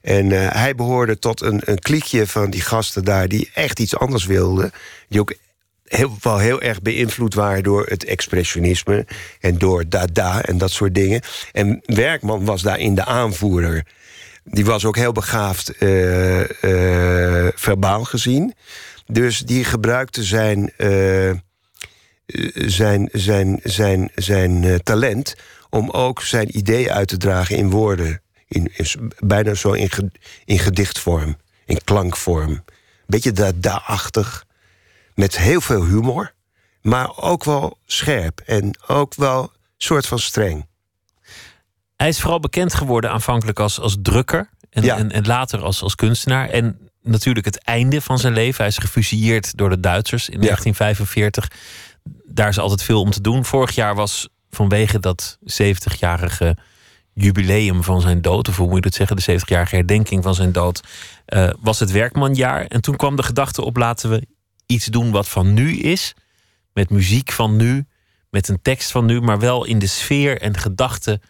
En 0.02 0.32
eh, 0.32 0.52
hij 0.52 0.76
behoorde 0.76 1.20
tot 1.20 1.42
een, 1.42 1.62
een 1.66 1.80
kliekje 1.80 2.28
van 2.28 2.50
die 2.50 2.62
gasten 2.62 3.04
daar 3.04 3.28
die 3.28 3.50
echt 3.54 3.80
iets 3.80 3.98
anders 3.98 4.26
wilden. 4.26 4.72
Die 5.08 5.20
ook 5.20 5.34
heel, 5.86 6.18
wel 6.22 6.38
heel 6.38 6.62
erg 6.62 6.82
beïnvloed 6.82 7.34
waren 7.34 7.64
door 7.64 7.86
het 7.86 8.06
expressionisme 8.06 9.08
en 9.40 9.58
door 9.58 9.90
Dada 9.90 10.42
en 10.42 10.58
dat 10.58 10.72
soort 10.72 10.96
dingen. 10.96 11.22
En 11.52 11.82
Werkman 11.86 12.46
was 12.46 12.62
daarin 12.62 12.96
de 12.96 13.06
aanvoerder. 13.06 13.86
Die 14.44 14.66
was 14.66 14.86
ook 14.86 14.96
heel 14.96 15.12
begaafd 15.12 15.70
eh, 15.78 16.40
verbaal 17.56 18.04
gezien. 18.04 18.54
Dus 19.12 19.40
die 19.40 19.64
gebruikte 19.64 20.24
zijn, 20.24 20.72
eh, 20.78 21.32
zijn, 22.54 23.10
zijn, 23.12 23.60
zijn, 23.64 24.12
zijn 24.16 24.64
eh, 24.64 24.76
talent 24.76 25.36
om 25.70 25.90
ook 25.90 26.22
zijn 26.22 26.58
idee 26.58 26.92
uit 26.92 27.08
te 27.08 27.18
dragen 27.18 27.56
in 27.58 27.70
woorden. 27.70 28.22
In, 28.48 28.72
in- 28.76 29.12
bijna 29.20 29.54
zo 29.54 29.72
in, 29.72 29.90
ge- 29.90 30.12
in 30.46 30.60
gedichtvorm, 30.60 31.38
in 31.66 31.84
klankvorm. 31.84 32.64
Beetje 33.08 33.32
Dada-achtig 33.32 34.46
met 35.16 35.38
heel 35.38 35.62
veel 35.62 35.86
humor, 35.86 36.34
maar 36.82 37.18
ook 37.18 37.44
wel 37.44 37.78
scherp 37.86 38.40
en 38.46 38.78
ook 38.88 39.16
wel 39.16 39.52
soort 39.78 40.06
van 40.06 40.20
streng. 40.20 40.68
Hij 41.96 42.08
is 42.08 42.22
vooral 42.22 42.40
bekend 42.40 42.74
geworden 42.74 43.12
aanvankelijk 43.12 43.60
als, 43.60 43.80
als 43.80 43.98
drukker. 44.02 44.50
En, 44.70 44.84
Ja. 44.84 44.98
en, 44.98 45.12
en 45.12 45.26
later 45.28 45.60
als, 45.62 45.82
als 45.82 45.96
kunstenaar. 45.96 46.50
En 46.50 46.89
natuurlijk 47.02 47.46
het 47.46 47.64
einde 47.64 48.02
van 48.02 48.20
zijn 48.20 48.34
leven. 48.34 48.58
Hij 48.58 48.68
is 48.68 48.78
gefusilleerd 48.78 49.58
door 49.58 49.70
de 49.70 49.80
Duitsers 49.80 50.30
in 50.30 50.42
1945. 50.42 51.52
Daar 52.26 52.50
is 52.50 52.60
altijd 52.60 52.84
veel 52.84 53.02
om 53.02 53.12
te 53.12 53.22
doen. 53.22 53.46
Vorig 53.46 53.76
jaar 53.76 53.96
was 53.96 54.30
vanwege 54.50 55.00
dat 55.00 55.38
70-jarige 55.42 56.58
jubileum 57.14 57.84
van 57.84 58.02
zijn 58.02 58.22
dood, 58.22 58.48
of 58.48 58.58
hoe 58.58 58.68
moet 58.68 58.76
je 58.76 58.82
dat 58.82 58.94
zeggen, 58.94 59.16
de 59.16 59.40
70-jarige 59.40 59.76
herdenking 59.76 60.24
van 60.24 60.36
zijn 60.36 60.52
dood, 60.52 60.84
eh, 61.26 61.50
was 61.60 61.80
het 61.80 61.92
werkmanjaar. 61.92 62.66
En 62.66 62.82
toen 62.82 62.96
kwam 62.96 63.16
de 63.16 63.24
gedachte 63.24 63.64
op: 63.64 63.78
laten 63.78 64.10
we 64.10 64.28
iets 64.66 64.86
doen 64.86 65.12
wat 65.12 65.30
van 65.30 65.54
nu 65.54 65.78
is, 65.78 66.14
met 66.74 66.90
muziek 66.90 67.32
van 67.32 67.56
nu, 67.56 67.86
met 68.30 68.48
een 68.48 68.62
tekst 68.62 68.92
van 68.92 69.06
nu, 69.06 69.22
maar 69.22 69.40
wel 69.40 69.66
in 69.66 69.80
de 69.80 69.88
sfeer 69.88 70.42
en 70.42 70.58
gedachten 70.58 71.22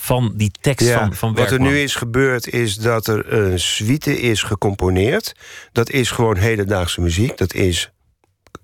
van 0.00 0.32
die 0.36 0.50
tekst 0.60 0.90
van, 0.90 1.14
van 1.14 1.34
wat 1.34 1.50
er 1.50 1.60
nu 1.60 1.80
is 1.80 1.94
gebeurd 1.94 2.48
is 2.48 2.76
dat 2.76 3.06
er 3.06 3.32
een 3.32 3.60
suite 3.60 4.20
is 4.20 4.42
gecomponeerd. 4.42 5.32
Dat 5.72 5.90
is 5.90 6.10
gewoon 6.10 6.36
hedendaagse 6.36 7.00
muziek. 7.00 7.36
Dat 7.36 7.54
is 7.54 7.90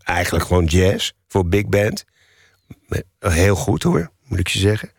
eigenlijk 0.02 0.44
gewoon 0.44 0.64
jazz 0.64 1.10
voor 1.28 1.46
big 1.46 1.66
band. 1.66 2.04
Heel 3.18 3.54
goed 3.54 3.82
hoor, 3.82 4.10
moet 4.26 4.38
ik 4.38 4.48
je 4.48 4.58
zeggen. 4.58 4.90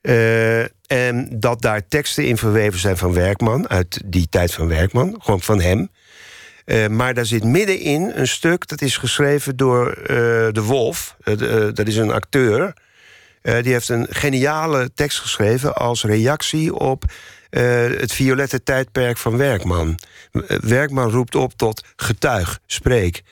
Eh, 0.00 0.60
en 0.86 1.40
dat 1.40 1.62
daar 1.62 1.88
teksten 1.88 2.26
in 2.26 2.36
verweven 2.36 2.78
zijn 2.78 2.96
van 2.96 3.12
Werkman, 3.12 3.68
uit 3.68 4.02
die 4.04 4.28
tijd 4.28 4.54
van 4.54 4.68
Werkman, 4.68 5.16
gewoon 5.18 5.40
van 5.40 5.60
hem. 5.60 5.90
Eh, 6.64 6.86
maar 6.86 7.14
daar 7.14 7.26
zit 7.26 7.44
middenin 7.44 8.12
een 8.14 8.28
stuk 8.28 8.68
dat 8.68 8.82
is 8.82 8.96
geschreven 8.96 9.56
door 9.56 9.90
eh, 9.90 10.16
De 10.52 10.62
Wolf. 10.62 11.16
Eh, 11.22 11.32
eh, 11.32 11.74
dat 11.74 11.86
is 11.86 11.96
een 11.96 12.12
acteur. 12.12 12.74
Eh, 13.46 13.62
die 13.62 13.72
heeft 13.72 13.88
een 13.88 14.06
geniale 14.10 14.90
tekst 14.94 15.18
geschreven 15.18 15.74
als 15.74 16.04
reactie 16.04 16.74
op 16.74 17.04
eh, 17.50 17.62
het 17.84 18.12
violette 18.12 18.62
tijdperk 18.62 19.16
van 19.16 19.36
Werkman. 19.36 19.98
Eh, 20.32 20.42
Werkman 20.58 21.10
roept 21.10 21.34
op 21.34 21.52
tot 21.56 21.84
getuig, 21.96 22.58
spreek, 22.66 23.22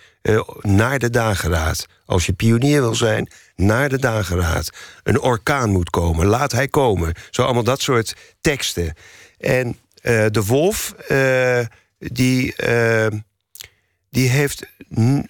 naar 0.60 0.98
de 0.98 1.10
dageraad. 1.10 1.86
Als 2.06 2.26
je 2.26 2.32
pionier 2.32 2.80
wil 2.80 2.94
zijn, 2.94 3.30
naar 3.56 3.88
de 3.88 3.98
dageraad. 3.98 4.70
Een 5.02 5.20
orkaan 5.20 5.70
moet 5.70 5.90
komen, 5.90 6.26
laat 6.26 6.52
hij 6.52 6.68
komen. 6.68 7.14
Zo 7.30 7.42
allemaal 7.42 7.62
dat 7.62 7.80
soort 7.80 8.14
teksten. 8.40 8.94
En 9.38 9.78
de 10.30 10.42
wolf, 10.46 10.94
die, 11.98 12.54
die 14.10 14.28
heeft 14.28 14.66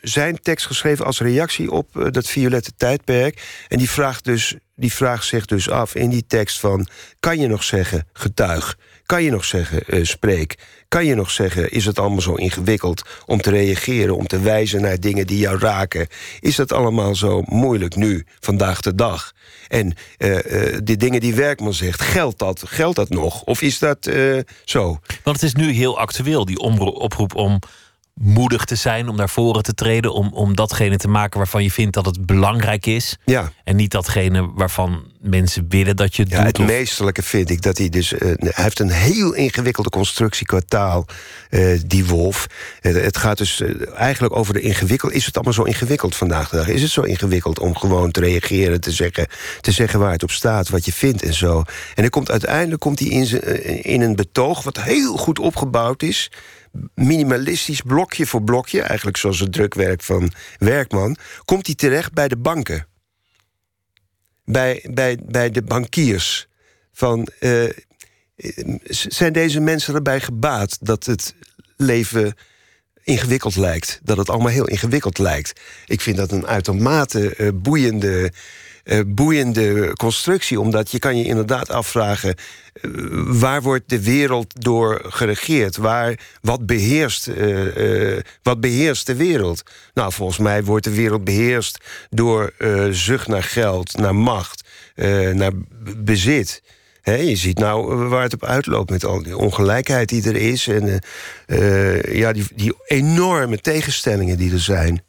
zijn 0.03 0.43
tekst 0.43 0.67
geschreven 0.67 1.05
als 1.05 1.21
reactie 1.21 1.71
op 1.71 2.09
dat 2.11 2.27
violette 2.29 2.73
tijdperk. 2.77 3.65
En 3.69 3.79
die 3.79 3.91
vraagt, 3.91 4.25
dus, 4.25 4.57
die 4.77 4.93
vraagt 4.93 5.27
zich 5.27 5.47
dus 5.47 5.71
af 5.71 5.95
in 5.95 6.11
die 6.11 6.27
tekst 6.27 6.61
van... 6.61 6.87
kan 7.21 7.39
je 7.39 7.47
nog 7.47 7.63
zeggen 7.63 8.07
getuig? 8.13 8.79
Kan 9.07 9.23
je 9.23 9.31
nog 9.31 9.45
zeggen 9.45 9.87
eh, 9.87 10.05
spreek? 10.05 10.59
Kan 10.89 11.07
je 11.07 11.15
nog 11.15 11.31
zeggen, 11.31 11.71
is 11.71 11.85
het 11.87 11.99
allemaal 11.99 12.21
zo 12.21 12.35
ingewikkeld 12.35 13.03
om 13.27 13.41
te 13.41 13.51
reageren... 13.51 14.17
om 14.17 14.27
te 14.27 14.41
wijzen 14.41 14.81
naar 14.81 15.01
dingen 15.01 15.27
die 15.27 15.39
jou 15.39 15.59
raken? 15.59 16.07
Is 16.41 16.57
dat 16.57 16.73
allemaal 16.73 17.15
zo 17.15 17.43
moeilijk 17.45 17.97
nu, 17.97 18.25
vandaag 18.41 18.81
de 18.81 18.95
dag? 18.95 19.33
En 19.69 19.95
eh, 20.17 20.79
die 20.83 20.97
dingen 20.97 21.21
die 21.21 21.35
Werkman 21.35 21.75
zegt, 21.75 22.01
geldt 22.01 22.39
dat, 22.39 22.63
geldt 22.67 22.97
dat 22.97 23.09
nog? 23.09 23.43
Of 23.43 23.63
is 23.63 23.79
dat 23.79 24.11
zo? 24.65 24.99
Want 25.23 25.41
het 25.41 25.43
is 25.43 25.55
nu 25.55 25.73
heel 25.73 25.99
actueel, 25.99 26.45
die 26.45 26.59
oproep 26.59 27.35
om 27.35 27.61
moedig 28.15 28.65
te 28.65 28.75
zijn, 28.75 29.09
om 29.09 29.17
naar 29.17 29.29
voren 29.29 29.63
te 29.63 29.75
treden, 29.75 30.13
om, 30.15 30.33
om 30.33 30.55
datgene 30.55 30.97
te 30.97 31.09
maken 31.09 31.39
waarvan 31.39 31.63
je 31.63 31.71
vindt 31.71 31.95
dat 31.95 32.07
het 32.07 32.27
belangrijk 32.27 32.87
is. 32.87 33.17
Ja. 33.25 33.53
En 33.65 33.77
niet 33.77 33.91
datgene 33.91 34.51
waarvan 34.55 35.03
mensen 35.21 35.67
willen 35.69 35.97
dat 35.97 36.17
je 36.17 36.23
het 36.23 36.31
Ja, 36.31 36.37
doet. 36.39 36.47
het 36.47 36.59
of- 36.59 36.67
meestelijke 36.67 37.23
vind 37.23 37.51
ik 37.51 37.63
dat 37.63 37.79
hij 37.79 37.89
dus... 37.89 38.13
eh, 38.13 38.21
hij 38.39 38.65
heeft 38.65 38.79
een 38.81 38.91
heel 38.91 39.33
ingewikkelde 39.33 39.91
constructie 39.91 40.47
qua 40.47 40.61
taal, 40.69 41.07
eh, 41.51 41.81
die 41.87 42.05
wolf. 42.07 42.47
Eh, 42.81 42.95
het 42.95 43.17
gaat 43.17 43.39
dus 43.39 43.63
eigenlijk 43.95 44.37
over 44.37 44.55
de 44.55 44.61
ingewikkeld... 44.61 45.13
Is 45.13 45.27
het 45.27 45.35
allemaal 45.35 45.53
zo 45.55 45.63
ingewikkeld 45.63 46.17
vandaag 46.17 46.49
de 46.49 46.57
dag? 46.57 46.69
Is 46.69 46.83
het 46.83 46.91
zo 46.91 47.01
ingewikkeld 47.03 47.59
om 47.59 47.77
gewoon 47.77 48.11
te 48.11 48.21
reageren, 48.21 48.81
te 48.81 48.93
zeggen, 48.93 49.27
te 49.61 49.73
zeggen 49.73 49.99
waar 49.99 50.13
het 50.13 50.23
op 50.23 50.31
staat, 50.31 50.69
wat 50.69 50.85
je 50.85 50.93
vindt 50.93 51.23
en 51.23 51.35
zo? 51.35 51.63
En 51.95 52.11
komt, 52.11 52.31
uiteindelijk 52.31 52.81
komt 52.81 52.99
hij 52.99 53.09
in, 53.09 53.43
in 53.83 54.01
een 54.01 54.17
betoog 54.17 54.63
wat 54.63 54.83
heel 54.83 55.17
goed 55.17 55.39
opgebouwd 55.39 56.03
is 56.03 56.31
minimalistisch 56.95 57.81
blokje 57.81 58.27
voor 58.27 58.43
blokje, 58.43 58.83
eigenlijk 58.83 59.17
zoals 59.17 59.41
het 59.41 59.53
drukwerk 59.53 60.03
van 60.03 60.33
Werkman, 60.59 61.17
komt 61.45 61.67
hij 61.67 61.75
terecht 61.75 62.13
bij 62.13 62.29
de 62.29 62.37
banken 62.37 62.87
bij, 64.45 64.85
bij, 64.91 65.19
bij 65.25 65.51
de 65.51 65.63
bankiers. 65.63 66.47
Van, 66.93 67.29
eh, 67.39 67.65
eh, 67.65 67.75
zijn 68.89 69.33
deze 69.33 69.61
mensen 69.61 69.95
erbij 69.95 70.21
gebaat 70.21 70.79
dat 70.81 71.05
het 71.07 71.35
leven 71.77 72.35
ingewikkeld 73.03 73.57
lijkt? 73.57 74.01
Dat 74.03 74.17
het 74.17 74.31
allemaal 74.31 74.53
heel 74.53 74.69
ingewikkeld 74.69 75.19
lijkt? 75.19 75.61
Ik 75.87 76.01
vind 76.01 76.17
dat 76.17 76.33
een 76.33 76.47
uitermate 76.47 77.35
eh, 77.35 77.49
boeiende, 77.55 78.33
eh, 78.85 79.01
boeiende 79.07 79.93
constructie. 79.93 80.61
Omdat 80.61 80.91
je 80.91 80.99
kan 80.99 81.17
je 81.17 81.25
inderdaad 81.25 81.71
afvragen... 81.71 82.35
eh, 82.35 82.91
waar 83.27 83.63
wordt 83.63 83.89
de 83.89 84.03
wereld 84.03 84.63
door 84.63 85.03
geregeerd? 85.05 85.77
Waar, 85.77 86.19
wat, 86.41 86.67
beheerst, 86.67 87.27
eh, 87.27 88.19
wat 88.43 88.61
beheerst 88.61 89.07
de 89.07 89.15
wereld? 89.15 89.63
Nou, 89.95 90.13
volgens 90.13 90.39
mij 90.39 90.65
wordt 90.65 90.85
de 90.85 90.95
wereld 90.95 91.25
beheerst 91.25 91.85
door 92.11 92.53
zucht 92.91 93.29
naar 93.29 93.43
geld, 93.43 93.97
naar 93.97 94.15
macht, 94.15 94.69
naar 95.33 95.53
bezit. 95.97 96.63
Je 97.03 97.37
ziet 97.37 97.59
nou 97.59 98.09
waar 98.09 98.23
het 98.23 98.35
op 98.35 98.45
uitloopt 98.45 98.91
met 98.91 99.05
al 99.05 99.23
die 99.23 99.37
ongelijkheid 99.37 100.09
die 100.09 100.29
er 100.29 100.37
is... 100.37 100.67
en 100.67 101.01
ja, 102.13 102.33
die, 102.33 102.45
die 102.55 102.75
enorme 102.87 103.59
tegenstellingen 103.59 104.37
die 104.37 104.53
er 104.53 104.61
zijn. 104.61 105.03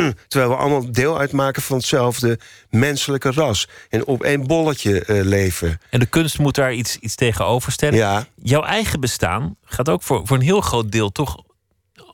Terwijl 0.28 0.50
we 0.50 0.56
allemaal 0.56 0.92
deel 0.92 1.18
uitmaken 1.18 1.62
van 1.62 1.76
hetzelfde 1.76 2.38
menselijke 2.70 3.30
ras. 3.30 3.68
En 3.88 4.06
op 4.06 4.22
één 4.22 4.46
bolletje 4.46 5.04
eh, 5.04 5.24
leven. 5.24 5.80
En 5.90 6.00
de 6.00 6.06
kunst 6.06 6.38
moet 6.38 6.54
daar 6.54 6.72
iets, 6.72 6.96
iets 6.96 7.14
tegenover 7.14 7.72
stellen. 7.72 7.98
Ja. 7.98 8.26
Jouw 8.42 8.62
eigen 8.62 9.00
bestaan 9.00 9.56
gaat 9.64 9.88
ook 9.88 10.02
voor, 10.02 10.26
voor 10.26 10.36
een 10.36 10.42
heel 10.42 10.60
groot 10.60 10.92
deel 10.92 11.12
toch 11.12 11.36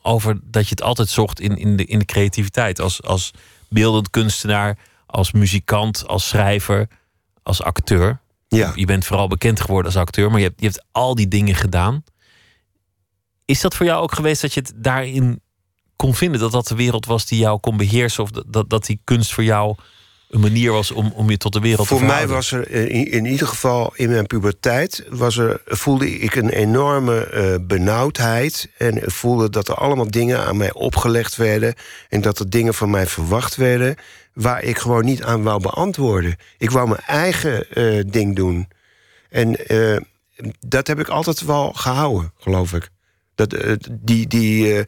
over 0.01 0.39
dat 0.43 0.63
je 0.63 0.69
het 0.69 0.81
altijd 0.81 1.09
zocht 1.09 1.39
in, 1.39 1.57
in, 1.57 1.75
de, 1.75 1.85
in 1.85 1.99
de 1.99 2.05
creativiteit. 2.05 2.79
Als, 2.79 3.03
als 3.03 3.33
beeldend 3.69 4.09
kunstenaar, 4.09 4.77
als 5.05 5.31
muzikant, 5.31 6.07
als 6.07 6.27
schrijver, 6.27 6.87
als 7.43 7.61
acteur. 7.61 8.19
Ja. 8.47 8.71
Je 8.75 8.85
bent 8.85 9.05
vooral 9.05 9.27
bekend 9.27 9.61
geworden 9.61 9.91
als 9.91 10.01
acteur, 10.01 10.29
maar 10.29 10.39
je 10.39 10.45
hebt, 10.45 10.61
je 10.61 10.65
hebt 10.65 10.85
al 10.91 11.15
die 11.15 11.27
dingen 11.27 11.55
gedaan. 11.55 12.03
Is 13.45 13.61
dat 13.61 13.75
voor 13.75 13.85
jou 13.85 14.01
ook 14.01 14.15
geweest 14.15 14.41
dat 14.41 14.53
je 14.53 14.59
het 14.59 14.73
daarin 14.75 15.41
kon 15.99 16.15
vinden? 16.15 16.39
Dat 16.39 16.51
dat 16.51 16.67
de 16.67 16.75
wereld 16.75 17.05
was 17.05 17.25
die 17.25 17.39
jou 17.39 17.59
kon 17.59 17.77
beheersen? 17.77 18.23
Of 18.23 18.31
dat, 18.31 18.69
dat, 18.69 18.85
die 18.85 19.01
kunst 19.03 19.33
voor 19.33 19.43
jou 19.43 19.75
een 20.29 20.39
manier 20.39 20.71
was 20.71 20.91
om, 20.91 21.11
om 21.15 21.29
je 21.29 21.37
tot 21.37 21.53
de 21.53 21.59
wereld 21.59 21.87
Voor 21.87 21.97
te 21.97 22.03
mij 22.03 22.27
verhouden? 22.27 22.35
was 22.35 22.51
er 22.51 22.89
in, 22.89 23.11
in 23.11 23.25
ieder 23.25 23.47
geval 23.47 23.91
in 23.95 24.09
mijn 24.09 24.27
puberteit... 24.27 25.05
Was 25.09 25.37
er, 25.37 25.61
voelde 25.65 26.19
ik 26.19 26.35
een 26.35 26.49
enorme 26.49 27.25
eh, 27.25 27.55
benauwdheid. 27.61 28.69
En 28.77 29.01
voelde 29.11 29.49
dat 29.49 29.67
er 29.67 29.75
allemaal 29.75 30.11
dingen 30.11 30.45
aan 30.45 30.57
mij 30.57 30.73
opgelegd 30.73 31.35
werden... 31.35 31.73
en 32.09 32.21
dat 32.21 32.39
er 32.39 32.49
dingen 32.49 32.73
van 32.73 32.89
mij 32.89 33.07
verwacht 33.07 33.55
werden... 33.55 33.95
waar 34.33 34.63
ik 34.63 34.77
gewoon 34.77 35.05
niet 35.05 35.23
aan 35.23 35.43
wou 35.43 35.61
beantwoorden. 35.61 36.35
Ik 36.57 36.71
wou 36.71 36.87
mijn 36.87 37.01
eigen 37.05 37.69
eh, 37.69 38.03
ding 38.07 38.35
doen. 38.35 38.67
En 39.29 39.67
eh, 39.67 39.97
dat 40.59 40.87
heb 40.87 40.99
ik 40.99 41.07
altijd 41.07 41.41
wel 41.41 41.73
gehouden, 41.73 42.33
geloof 42.37 42.73
ik. 42.73 42.89
Dat, 43.35 43.55
die, 43.91 44.27
die, 44.27 44.85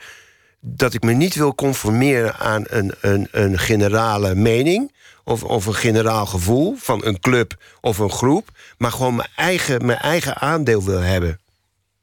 dat 0.62 0.94
ik 0.94 1.04
me 1.04 1.14
niet 1.14 1.36
wil 1.36 1.56
conformeren 1.56 2.36
aan 2.36 2.64
een, 2.68 2.94
een, 3.02 3.28
een 3.32 3.60
generale 3.60 4.36
mening... 4.36 5.00
Of, 5.24 5.44
of 5.44 5.66
een 5.66 5.76
generaal 5.76 6.26
gevoel 6.26 6.76
van 6.78 7.06
een 7.06 7.20
club 7.20 7.64
of 7.82 7.98
een 7.98 8.10
groep... 8.12 8.50
maar 8.78 8.92
gewoon 8.92 9.16
mijn 9.16 9.30
eigen, 9.36 9.86
mijn 9.86 9.98
eigen 9.98 10.36
aandeel 10.38 10.84
wil 10.84 11.00
hebben. 11.00 11.40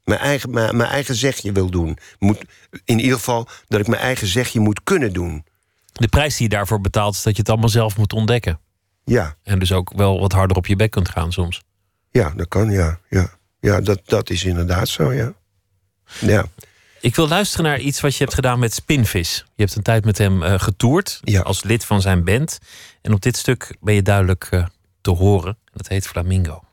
Mijn 0.03 0.19
eigen, 0.19 0.49
mijn, 0.49 0.77
mijn 0.77 0.89
eigen 0.89 1.15
zegje 1.15 1.51
wil 1.51 1.69
doen. 1.69 1.97
Moet, 2.19 2.37
in 2.85 2.99
ieder 2.99 3.17
geval 3.17 3.47
dat 3.67 3.79
ik 3.79 3.87
mijn 3.87 4.01
eigen 4.01 4.27
zegje 4.27 4.59
moet 4.59 4.83
kunnen 4.83 5.13
doen. 5.13 5.45
De 5.93 6.07
prijs 6.07 6.37
die 6.37 6.49
je 6.49 6.55
daarvoor 6.55 6.81
betaalt 6.81 7.15
is 7.15 7.23
dat 7.23 7.33
je 7.33 7.39
het 7.39 7.49
allemaal 7.49 7.69
zelf 7.69 7.97
moet 7.97 8.13
ontdekken. 8.13 8.59
Ja, 9.05 9.35
En 9.43 9.59
dus 9.59 9.71
ook 9.71 9.93
wel 9.95 10.19
wat 10.19 10.31
harder 10.31 10.57
op 10.57 10.65
je 10.65 10.75
bek 10.75 10.91
kunt 10.91 11.09
gaan 11.09 11.31
soms. 11.31 11.61
ja 12.11 12.33
dat 12.35 12.47
kan, 12.47 12.71
ja. 12.71 12.99
Ja, 13.09 13.29
ja 13.59 13.81
dat, 13.81 14.01
dat 14.05 14.29
is 14.29 14.43
inderdaad 14.43 14.87
zo, 14.87 15.13
ja. 15.13 15.33
Ja, 16.19 16.45
Ik 17.01 17.15
wil 17.15 17.27
luisteren 17.27 17.65
naar 17.65 17.79
iets 17.79 18.01
wat 18.01 18.15
je 18.15 18.23
hebt 18.23 18.33
gedaan 18.35 18.59
met 18.59 18.73
Spinvis. 18.73 19.45
Je 19.55 19.63
hebt 19.63 19.75
een 19.75 19.83
tijd 19.83 20.05
met 20.05 20.17
hem 20.17 20.43
eh, 20.43 20.59
getoerd 20.59 21.19
Ja. 21.23 21.41
als 21.41 21.63
lid 21.63 21.85
van 21.85 22.01
zijn 22.01 22.23
band. 22.23 22.59
En 23.01 23.13
op 23.13 23.21
dit 23.21 23.37
stuk 23.37 23.75
ben 23.81 23.93
je 23.93 24.01
duidelijk 24.01 24.47
eh, 24.51 24.65
te 25.01 25.09
horen. 25.11 25.57
Dat 25.73 25.87
heet 25.87 26.07
Flamingo. 26.07 26.63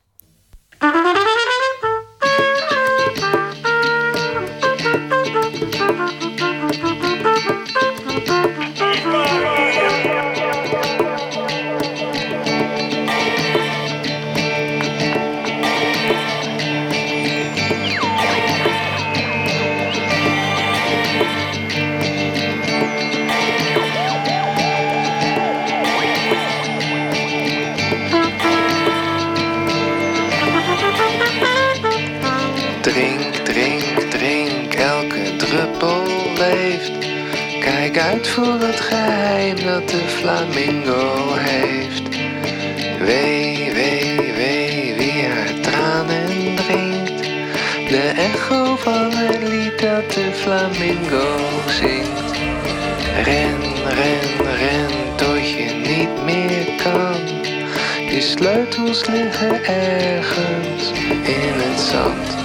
Dat 39.81 39.89
de 39.89 40.09
flamingo 40.09 41.35
heeft. 41.35 42.09
Wee, 42.99 43.72
wee, 43.72 44.33
wee, 44.37 44.95
wie 44.95 45.27
haar 45.27 45.61
tranen 45.61 46.57
drinkt. 46.57 47.22
De 47.89 48.12
echo 48.16 48.77
van 48.77 49.11
het 49.12 49.49
lied 49.49 49.81
dat 49.81 50.12
de 50.12 50.31
flamingo 50.33 51.37
zingt. 51.81 52.31
Ren, 53.24 53.61
ren, 53.85 54.55
ren, 54.59 54.91
tot 55.16 55.51
je 55.51 55.70
niet 55.87 56.24
meer 56.24 56.66
kan. 56.83 57.20
Je 58.11 58.20
sleutels 58.20 59.07
liggen 59.07 59.64
ergens 59.64 60.91
in 61.22 61.55
het 61.64 61.81
zand. 61.81 62.37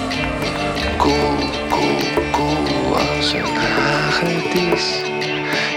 Koel, 0.96 1.36
koel, 1.68 2.24
koel 2.30 2.96
als 2.96 3.32
een 3.32 3.56
hagedis. 3.56 5.11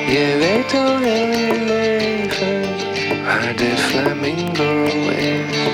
Je 0.07 0.35
weet 0.39 0.73
al 0.73 0.97
heel 0.97 1.31
je 1.31 1.63
leven 1.65 2.61
waar 3.23 3.55
de 3.55 3.77
flamingo 3.77 4.83
is. 5.17 5.64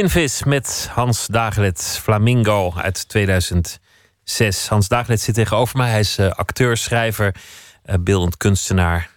Spinvis 0.00 0.44
met 0.44 0.88
Hans 0.92 1.26
Dagelet, 1.26 1.98
Flamingo 2.02 2.72
uit 2.76 3.08
2006. 3.08 4.68
Hans 4.68 4.88
Dagelet 4.88 5.20
zit 5.20 5.34
tegenover 5.34 5.76
mij. 5.76 5.90
Hij 5.90 6.00
is 6.00 6.18
uh, 6.18 6.30
acteur, 6.30 6.76
schrijver, 6.76 7.34
uh, 7.84 7.94
beeldend 8.00 8.36
kunstenaar, 8.36 9.10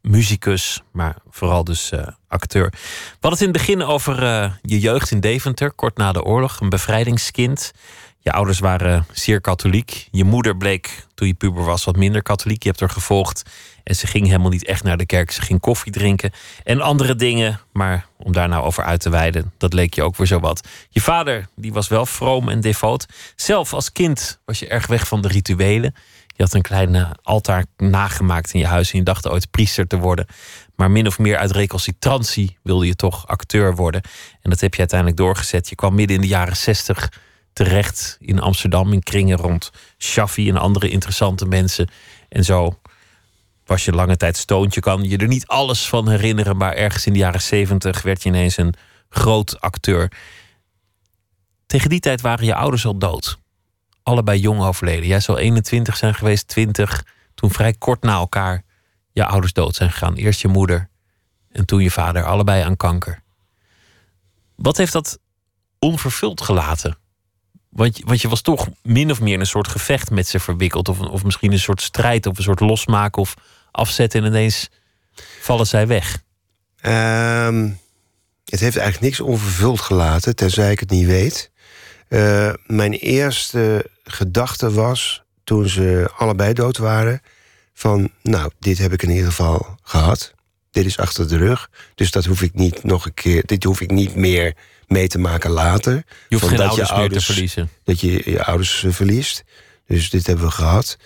muzikus, 0.00 0.82
maar 0.92 1.16
vooral 1.30 1.64
dus 1.64 1.90
uh, 1.92 2.06
acteur. 2.28 2.68
We 2.70 2.78
hadden 3.20 3.30
het 3.30 3.40
in 3.40 3.48
het 3.48 3.56
begin 3.56 3.82
over 3.82 4.22
je 4.62 4.80
jeugd 4.80 5.10
in 5.10 5.20
Deventer, 5.20 5.72
kort 5.72 5.96
na 5.96 6.12
de 6.12 6.22
oorlog, 6.22 6.60
een 6.60 6.68
bevrijdingskind. 6.68 7.72
Je 8.24 8.32
ouders 8.32 8.58
waren 8.58 9.06
zeer 9.12 9.40
katholiek. 9.40 10.08
Je 10.10 10.24
moeder 10.24 10.56
bleek 10.56 11.06
toen 11.14 11.26
je 11.26 11.34
puber 11.34 11.64
was 11.64 11.84
wat 11.84 11.96
minder 11.96 12.22
katholiek. 12.22 12.62
Je 12.62 12.68
hebt 12.68 12.80
er 12.80 12.90
gevolgd 12.90 13.42
en 13.82 13.96
ze 13.96 14.06
ging 14.06 14.26
helemaal 14.26 14.50
niet 14.50 14.64
echt 14.64 14.82
naar 14.82 14.96
de 14.96 15.06
kerk. 15.06 15.30
Ze 15.30 15.42
ging 15.42 15.60
koffie 15.60 15.92
drinken 15.92 16.30
en 16.62 16.80
andere 16.80 17.14
dingen. 17.14 17.60
Maar 17.72 18.06
om 18.16 18.32
daar 18.32 18.48
nou 18.48 18.64
over 18.64 18.84
uit 18.84 19.00
te 19.00 19.10
wijden, 19.10 19.52
dat 19.58 19.72
leek 19.72 19.94
je 19.94 20.02
ook 20.02 20.16
weer 20.16 20.26
zo 20.26 20.40
wat. 20.40 20.68
Je 20.88 21.00
vader, 21.00 21.48
die 21.56 21.72
was 21.72 21.88
wel 21.88 22.06
vroom 22.06 22.48
en 22.48 22.60
devoot. 22.60 23.06
Zelf 23.36 23.72
als 23.72 23.92
kind 23.92 24.40
was 24.44 24.58
je 24.58 24.68
erg 24.68 24.86
weg 24.86 25.08
van 25.08 25.22
de 25.22 25.28
rituelen. 25.28 25.94
Je 26.36 26.42
had 26.42 26.54
een 26.54 26.62
klein 26.62 27.16
altaar 27.22 27.64
nagemaakt 27.76 28.52
in 28.52 28.60
je 28.60 28.66
huis 28.66 28.92
en 28.92 28.98
je 28.98 29.04
dacht 29.04 29.28
ooit 29.28 29.50
priester 29.50 29.86
te 29.86 29.98
worden. 29.98 30.26
Maar 30.76 30.90
min 30.90 31.06
of 31.06 31.18
meer 31.18 31.36
uit 31.36 31.50
recalcitrantie 31.50 32.58
wilde 32.62 32.86
je 32.86 32.96
toch 32.96 33.26
acteur 33.26 33.74
worden. 33.74 34.02
En 34.42 34.50
dat 34.50 34.60
heb 34.60 34.72
je 34.72 34.78
uiteindelijk 34.78 35.18
doorgezet. 35.18 35.68
Je 35.68 35.74
kwam 35.74 35.94
midden 35.94 36.16
in 36.16 36.22
de 36.22 36.28
jaren 36.28 36.56
zestig 36.56 37.08
terecht 37.54 38.16
in 38.20 38.40
Amsterdam 38.40 38.92
in 38.92 39.02
kringen 39.02 39.36
rond 39.36 39.70
Shaffi 39.98 40.48
en 40.48 40.56
andere 40.56 40.88
interessante 40.88 41.46
mensen. 41.46 41.88
En 42.28 42.44
zo 42.44 42.78
was 43.64 43.84
je 43.84 43.92
lange 43.92 44.16
tijd 44.16 44.36
stoontje. 44.36 44.80
Kan 44.80 45.02
je 45.02 45.16
er 45.16 45.26
niet 45.26 45.46
alles 45.46 45.88
van 45.88 46.08
herinneren, 46.08 46.56
maar 46.56 46.72
ergens 46.72 47.06
in 47.06 47.12
de 47.12 47.18
jaren 47.18 47.42
zeventig 47.42 48.02
werd 48.02 48.22
je 48.22 48.28
ineens 48.28 48.56
een 48.56 48.74
groot 49.08 49.60
acteur. 49.60 50.12
Tegen 51.66 51.88
die 51.88 52.00
tijd 52.00 52.20
waren 52.20 52.44
je 52.44 52.54
ouders 52.54 52.86
al 52.86 52.98
dood. 52.98 53.38
Allebei 54.02 54.40
jong 54.40 54.60
overleden. 54.60 55.06
Jij 55.06 55.20
zou 55.20 55.38
21 55.38 55.96
zijn 55.96 56.14
geweest, 56.14 56.48
20, 56.48 57.04
toen 57.34 57.50
vrij 57.50 57.72
kort 57.72 58.02
na 58.02 58.14
elkaar 58.14 58.64
je 59.12 59.24
ouders 59.24 59.52
dood 59.52 59.74
zijn 59.74 59.90
gegaan. 59.90 60.14
Eerst 60.14 60.40
je 60.40 60.48
moeder 60.48 60.88
en 61.50 61.66
toen 61.66 61.82
je 61.82 61.90
vader, 61.90 62.24
allebei 62.24 62.62
aan 62.62 62.76
kanker. 62.76 63.22
Wat 64.56 64.76
heeft 64.76 64.92
dat 64.92 65.18
onvervuld 65.78 66.40
gelaten? 66.40 66.98
Want, 67.74 68.20
je 68.20 68.28
was 68.28 68.40
toch 68.40 68.68
min 68.82 69.10
of 69.10 69.20
meer 69.20 69.34
in 69.34 69.40
een 69.40 69.46
soort 69.46 69.68
gevecht 69.68 70.10
met 70.10 70.28
ze 70.28 70.40
verwikkeld. 70.40 70.88
Of, 70.88 71.00
of 71.00 71.24
misschien 71.24 71.52
een 71.52 71.58
soort 71.58 71.82
strijd 71.82 72.26
of 72.26 72.36
een 72.36 72.42
soort 72.42 72.60
losmaken 72.60 73.22
of 73.22 73.34
afzetten. 73.70 74.20
En 74.20 74.26
ineens 74.26 74.70
vallen 75.40 75.66
zij 75.66 75.86
weg. 75.86 76.22
Um, 76.86 77.78
het 78.44 78.60
heeft 78.60 78.76
eigenlijk 78.76 79.00
niks 79.00 79.20
onvervuld 79.20 79.80
gelaten, 79.80 80.36
tenzij 80.36 80.72
ik 80.72 80.80
het 80.80 80.90
niet 80.90 81.06
weet. 81.06 81.50
Uh, 82.08 82.52
mijn 82.66 82.92
eerste 82.92 83.90
gedachte 84.04 84.72
was, 84.72 85.22
toen 85.44 85.68
ze 85.68 86.10
allebei 86.16 86.52
dood 86.52 86.76
waren... 86.76 87.22
van, 87.74 88.10
nou, 88.22 88.50
dit 88.58 88.78
heb 88.78 88.92
ik 88.92 89.02
in 89.02 89.10
ieder 89.10 89.26
geval 89.26 89.78
gehad. 89.82 90.34
Dit 90.70 90.86
is 90.86 90.98
achter 90.98 91.28
de 91.28 91.36
rug. 91.36 91.70
Dus 91.94 92.10
dat 92.10 92.24
hoef 92.24 92.42
ik 92.42 92.54
niet 92.54 92.84
nog 92.84 93.04
een 93.04 93.14
keer... 93.14 93.42
dit 93.46 93.64
hoef 93.64 93.80
ik 93.80 93.90
niet 93.90 94.14
meer 94.14 94.56
mee 94.86 95.08
te 95.08 95.18
maken 95.18 95.50
later. 95.50 95.92
Je 96.28 96.36
hoeft 96.36 96.48
geen 96.48 96.56
dat 96.56 96.66
ouders, 96.68 96.88
je 96.88 96.94
ouders 96.94 97.26
te 97.26 97.32
verliezen. 97.32 97.70
Dat 97.84 98.00
je 98.00 98.30
je 98.30 98.44
ouders 98.44 98.84
verliest. 98.88 99.44
Dus 99.86 100.10
dit 100.10 100.26
hebben 100.26 100.44
we 100.44 100.50
gehad. 100.50 100.96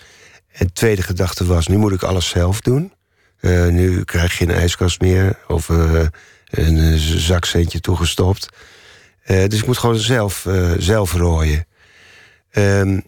En 0.51 0.65
de 0.65 0.73
tweede 0.73 1.01
gedachte 1.01 1.45
was, 1.45 1.67
nu 1.67 1.77
moet 1.77 1.93
ik 1.93 2.03
alles 2.03 2.29
zelf 2.29 2.61
doen. 2.61 2.93
Uh, 3.41 3.67
nu 3.67 4.03
krijg 4.03 4.31
je 4.31 4.45
geen 4.45 4.55
ijskast 4.55 5.01
meer. 5.01 5.39
Of 5.47 5.69
uh, 5.69 6.05
een 6.49 6.97
zakcentje 6.97 7.79
toegestopt. 7.79 8.49
Uh, 9.25 9.47
dus 9.47 9.59
ik 9.59 9.65
moet 9.65 9.77
gewoon 9.77 9.97
zelf, 9.97 10.47
zelf 10.77 11.13
rooien. 11.13 11.67
Um, 12.51 13.03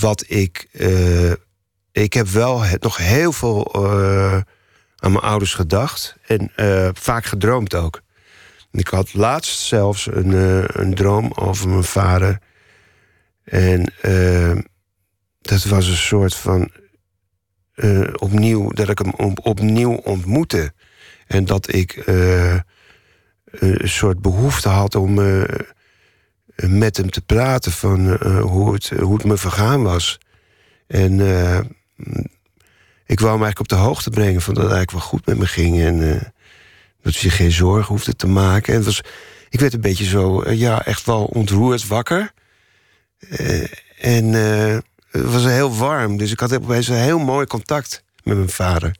wat 0.00 0.24
ik... 0.26 0.68
ik 1.92 2.12
heb 2.12 2.28
wel 2.28 2.60
het, 2.60 2.82
nog 2.82 2.96
heel 2.96 3.32
veel 3.32 3.74
aan 4.96 5.12
mijn 5.12 5.24
ouders 5.24 5.54
gedacht. 5.54 6.16
En 6.26 6.50
vaak 6.94 7.24
gedroomd 7.24 7.74
ook. 7.74 8.00
Ik 8.76 8.88
had 8.88 9.14
laatst 9.14 9.58
zelfs 9.58 10.06
een, 10.06 10.30
uh, 10.30 10.64
een 10.66 10.94
droom 10.94 11.32
over 11.34 11.68
mijn 11.68 11.84
vader. 11.84 12.38
En 13.44 13.92
uh, 14.02 14.56
dat 15.40 15.64
was 15.64 15.86
een 15.86 15.96
soort 15.96 16.34
van. 16.34 16.70
Uh, 17.74 18.08
opnieuw, 18.16 18.70
dat 18.70 18.88
ik 18.88 18.98
hem 18.98 19.10
op, 19.10 19.46
opnieuw 19.46 19.92
ontmoette. 19.92 20.72
En 21.26 21.44
dat 21.44 21.74
ik 21.74 22.02
een 22.06 23.88
soort 23.88 24.20
behoefte 24.20 24.68
had 24.68 24.94
om 24.94 25.14
met 26.56 26.96
hem 26.96 27.10
te 27.10 27.20
praten 27.20 27.72
van 27.72 28.26
hoe, 28.40 28.74
het, 28.74 28.88
hoe 28.88 29.14
het 29.14 29.24
me 29.24 29.36
vergaan 29.36 29.82
was. 29.82 30.18
En 30.86 31.12
ik 33.06 33.20
wou 33.20 33.32
hem 33.32 33.42
eigenlijk 33.42 33.58
op 33.58 33.68
de 33.68 33.74
hoogte 33.74 34.10
brengen 34.10 34.40
van 34.40 34.54
dat 34.54 34.62
het 34.62 34.72
eigenlijk 34.72 35.02
wel 35.02 35.10
goed 35.10 35.26
met 35.26 35.38
me 35.38 35.46
ging. 35.46 35.80
En 35.80 36.32
dat 37.06 37.16
je 37.16 37.30
geen 37.30 37.52
zorgen 37.52 37.94
hoefde 37.94 38.16
te 38.16 38.26
maken. 38.26 38.72
En 38.72 38.78
het 38.78 38.86
was, 38.86 39.00
ik 39.48 39.60
werd 39.60 39.74
een 39.74 39.80
beetje 39.80 40.04
zo, 40.04 40.42
uh, 40.42 40.58
ja, 40.58 40.84
echt 40.84 41.06
wel 41.06 41.24
ontroerd 41.24 41.86
wakker. 41.86 42.32
Uh, 43.28 43.64
en 43.98 44.24
uh, 44.24 44.78
het 45.10 45.32
was 45.32 45.44
heel 45.44 45.76
warm, 45.76 46.16
dus 46.16 46.30
ik 46.30 46.40
had 46.40 46.54
opeens 46.54 46.88
een 46.88 46.96
heel 46.96 47.18
mooi 47.18 47.46
contact 47.46 48.02
met 48.22 48.36
mijn 48.36 48.48
vader. 48.48 48.96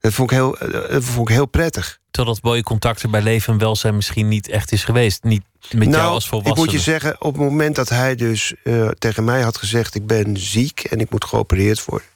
Dat 0.00 0.12
vond 0.12 0.30
ik 0.30 0.36
heel, 0.36 0.56
dat 0.90 1.04
vond 1.04 1.28
ik 1.28 1.34
heel 1.34 1.46
prettig. 1.46 1.98
Terwijl 2.10 2.34
dat 2.34 2.44
mooie 2.44 2.62
contact 2.62 3.02
er 3.02 3.10
bij 3.10 3.22
leven 3.22 3.52
en 3.52 3.58
welzijn 3.58 3.94
misschien 3.94 4.28
niet 4.28 4.48
echt 4.48 4.72
is 4.72 4.84
geweest. 4.84 5.24
Niet 5.24 5.42
met 5.70 5.88
nou, 5.88 5.90
jou 5.90 6.12
als 6.12 6.28
volwassene. 6.28 6.60
Ik 6.60 6.64
moet 6.64 6.74
je 6.74 6.90
zeggen, 6.90 7.20
op 7.20 7.32
het 7.32 7.42
moment 7.42 7.76
dat 7.76 7.88
hij 7.88 8.14
dus 8.14 8.54
tegen 8.98 9.24
mij 9.24 9.42
had 9.42 9.56
gezegd... 9.56 9.94
ik 9.94 10.06
ben 10.06 10.36
ziek 10.36 10.80
en 10.80 11.00
ik 11.00 11.10
moet 11.10 11.24
geopereerd 11.24 11.84
worden 11.84 12.08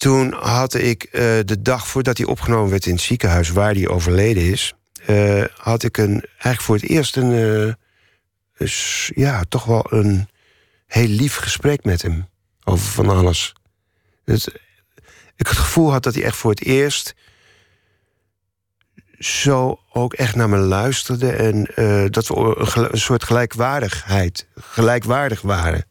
toen 0.00 0.32
had 0.32 0.74
ik 0.74 1.04
uh, 1.04 1.20
de 1.44 1.62
dag 1.62 1.86
voordat 1.86 2.18
hij 2.18 2.26
opgenomen 2.26 2.70
werd 2.70 2.86
in 2.86 2.92
het 2.92 3.02
ziekenhuis 3.02 3.48
waar 3.48 3.74
hij 3.74 3.88
overleden 3.88 4.42
is, 4.42 4.74
uh, 5.10 5.44
had 5.56 5.82
ik 5.82 5.96
een, 5.96 6.24
eigenlijk 6.32 6.60
voor 6.60 6.74
het 6.74 6.88
eerst 6.88 7.16
een, 7.16 7.32
uh, 8.58 8.68
ja, 9.06 9.44
toch 9.48 9.64
wel 9.64 9.86
een 9.88 10.28
heel 10.86 11.08
lief 11.08 11.36
gesprek 11.36 11.84
met 11.84 12.02
hem 12.02 12.28
over 12.64 12.86
van 12.86 13.08
alles. 13.08 13.52
Ik 14.24 15.46
het 15.46 15.48
gevoel 15.48 15.92
had 15.92 16.02
dat 16.02 16.14
hij 16.14 16.24
echt 16.24 16.36
voor 16.36 16.50
het 16.50 16.64
eerst 16.64 17.14
zo 19.18 19.80
ook 19.92 20.14
echt 20.14 20.34
naar 20.34 20.48
me 20.48 20.58
luisterde 20.58 21.32
en 21.32 21.62
dat 22.10 22.26
we 22.26 22.34
een, 22.34 22.92
een 22.92 23.00
soort 23.00 23.24
gelijkwaardigheid, 23.24 24.46
gelijkwaardig 24.54 25.40
waren. 25.40 25.84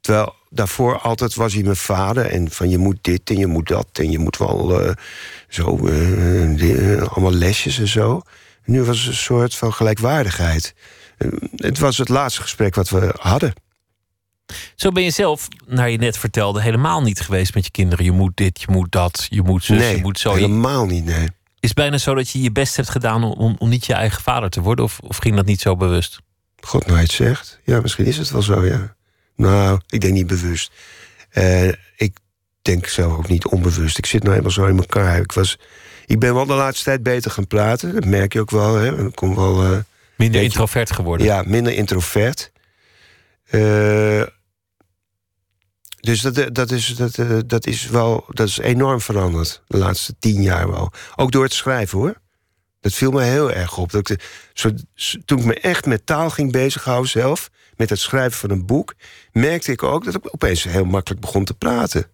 Terwijl 0.00 0.34
daarvoor 0.54 0.98
altijd 0.98 1.34
was 1.34 1.54
hij 1.54 1.62
mijn 1.62 1.76
vader. 1.76 2.26
En 2.26 2.50
van 2.50 2.68
je 2.70 2.78
moet 2.78 2.98
dit 3.00 3.30
en 3.30 3.36
je 3.36 3.46
moet 3.46 3.68
dat. 3.68 3.88
En 3.92 4.10
je 4.10 4.18
moet 4.18 4.36
wel 4.36 4.86
uh, 4.86 4.92
zo, 5.48 5.78
uh, 5.86 7.02
allemaal 7.02 7.32
lesjes 7.32 7.78
en 7.78 7.88
zo. 7.88 8.22
En 8.62 8.72
nu 8.72 8.82
was 8.82 8.98
het 8.98 9.06
een 9.06 9.14
soort 9.14 9.54
van 9.54 9.72
gelijkwaardigheid. 9.72 10.74
het 11.56 11.78
was 11.78 11.98
het 11.98 12.08
laatste 12.08 12.42
gesprek 12.42 12.74
wat 12.74 12.88
we 12.88 13.14
hadden. 13.18 13.52
Zo 14.74 14.90
ben 14.90 15.02
je 15.02 15.10
zelf, 15.10 15.48
naar 15.66 15.90
je 15.90 15.98
net 15.98 16.18
vertelde, 16.18 16.62
helemaal 16.62 17.02
niet 17.02 17.20
geweest 17.20 17.54
met 17.54 17.64
je 17.64 17.70
kinderen. 17.70 18.04
Je 18.04 18.12
moet 18.12 18.36
dit, 18.36 18.60
je 18.60 18.66
moet 18.70 18.92
dat, 18.92 19.26
je 19.30 19.42
moet 19.42 19.64
zus, 19.64 19.78
nee, 19.78 19.96
je 19.96 20.02
moet 20.02 20.18
zo. 20.18 20.32
helemaal 20.32 20.86
niet, 20.86 21.04
nee. 21.04 21.28
Is 21.60 21.70
het 21.70 21.78
bijna 21.78 21.98
zo 21.98 22.14
dat 22.14 22.30
je 22.30 22.40
je 22.40 22.52
best 22.52 22.76
hebt 22.76 22.88
gedaan 22.88 23.24
om, 23.24 23.56
om 23.58 23.68
niet 23.68 23.86
je 23.86 23.92
eigen 23.92 24.22
vader 24.22 24.50
te 24.50 24.60
worden? 24.60 24.84
Of, 24.84 24.98
of 25.00 25.16
ging 25.16 25.36
dat 25.36 25.46
niet 25.46 25.60
zo 25.60 25.76
bewust? 25.76 26.18
God 26.60 26.86
het 26.86 27.10
zegt. 27.10 27.60
Ja, 27.64 27.80
misschien 27.80 28.06
is 28.06 28.16
het 28.16 28.30
wel 28.30 28.42
zo, 28.42 28.64
ja. 28.64 28.93
Nou, 29.36 29.80
ik 29.88 30.00
denk 30.00 30.12
niet 30.12 30.26
bewust. 30.26 30.72
Uh, 31.32 31.68
ik 31.96 32.16
denk 32.62 32.86
zelf 32.86 33.12
ook 33.12 33.28
niet 33.28 33.46
onbewust. 33.46 33.98
Ik 33.98 34.06
zit 34.06 34.20
nou 34.20 34.32
helemaal 34.32 34.54
zo 34.54 34.66
in 34.66 34.78
elkaar. 34.78 35.20
Ik, 35.20 35.32
was, 35.32 35.58
ik 36.06 36.18
ben 36.18 36.34
wel 36.34 36.46
de 36.46 36.54
laatste 36.54 36.84
tijd 36.84 37.02
beter 37.02 37.30
gaan 37.30 37.46
praten. 37.46 37.94
Dat 37.94 38.04
merk 38.04 38.32
je 38.32 38.40
ook 38.40 38.50
wel. 38.50 38.74
Hè. 38.74 39.06
Ik 39.06 39.14
kom 39.14 39.34
wel 39.34 39.64
uh, 39.64 39.78
minder 40.16 40.42
introvert 40.42 40.92
geworden. 40.92 41.26
Ja, 41.26 41.42
minder 41.46 41.72
introvert. 41.72 42.52
Uh, 43.50 44.22
dus 46.00 46.20
dat, 46.20 46.54
dat, 46.54 46.70
is, 46.70 46.86
dat, 46.86 47.18
dat 47.46 47.66
is 47.66 47.86
wel 47.86 48.24
dat 48.28 48.48
is 48.48 48.58
enorm 48.58 49.00
veranderd. 49.00 49.62
De 49.66 49.78
laatste 49.78 50.14
tien 50.18 50.42
jaar 50.42 50.70
wel. 50.70 50.92
Ook 51.16 51.32
door 51.32 51.44
het 51.44 51.52
schrijven 51.52 51.98
hoor. 51.98 52.22
Dat 52.80 52.92
viel 52.92 53.10
me 53.10 53.22
heel 53.22 53.52
erg 53.52 53.76
op. 53.76 53.90
Dat 53.90 54.10
ik, 54.10 54.48
zo, 54.54 54.70
toen 55.24 55.38
ik 55.38 55.44
me 55.44 55.60
echt 55.60 55.86
met 55.86 56.06
taal 56.06 56.30
ging 56.30 56.52
bezighouden 56.52 57.10
zelf 57.10 57.50
met 57.76 57.90
het 57.90 57.98
schrijven 57.98 58.38
van 58.38 58.50
een 58.50 58.66
boek, 58.66 58.94
merkte 59.32 59.72
ik 59.72 59.82
ook 59.82 60.04
dat 60.04 60.14
ik 60.14 60.34
opeens 60.34 60.62
heel 60.62 60.84
makkelijk 60.84 61.20
begon 61.20 61.44
te 61.44 61.54
praten. 61.54 62.06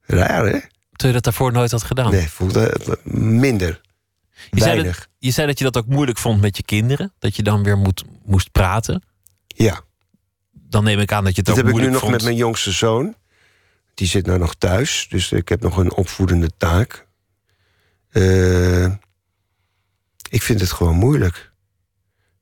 Raar, 0.00 0.46
hè? 0.46 0.58
Toen 0.92 1.08
je 1.08 1.14
dat 1.14 1.24
daarvoor 1.24 1.52
nooit 1.52 1.70
had 1.70 1.82
gedaan? 1.82 2.10
Nee, 2.10 2.28
voelde 2.28 2.98
minder. 3.04 3.80
Je 4.50 4.60
zei, 4.60 4.82
dat, 4.82 5.08
je 5.18 5.30
zei 5.30 5.46
dat 5.46 5.58
je 5.58 5.64
dat 5.64 5.76
ook 5.76 5.86
moeilijk 5.86 6.18
vond 6.18 6.40
met 6.40 6.56
je 6.56 6.62
kinderen. 6.62 7.12
Dat 7.18 7.36
je 7.36 7.42
dan 7.42 7.62
weer 7.62 7.78
moet, 7.78 8.04
moest 8.24 8.52
praten. 8.52 9.02
Ja. 9.46 9.80
Dan 10.52 10.84
neem 10.84 10.98
ik 10.98 11.12
aan 11.12 11.24
dat 11.24 11.32
je 11.34 11.40
het 11.40 11.46
dat 11.46 11.58
ook 11.58 11.64
heb 11.64 11.74
ik 11.74 11.82
nu 11.82 11.90
nog 11.90 12.10
met 12.10 12.22
mijn 12.22 12.36
jongste 12.36 12.70
zoon. 12.70 13.14
Die 13.94 14.06
zit 14.06 14.26
nou 14.26 14.38
nog 14.38 14.54
thuis. 14.54 15.06
Dus 15.10 15.32
ik 15.32 15.48
heb 15.48 15.60
nog 15.60 15.76
een 15.76 15.92
opvoedende 15.92 16.50
taak. 16.56 17.06
Uh, 18.12 18.84
ik 20.30 20.42
vind 20.42 20.60
het 20.60 20.72
gewoon 20.72 20.96
moeilijk. 20.96 21.52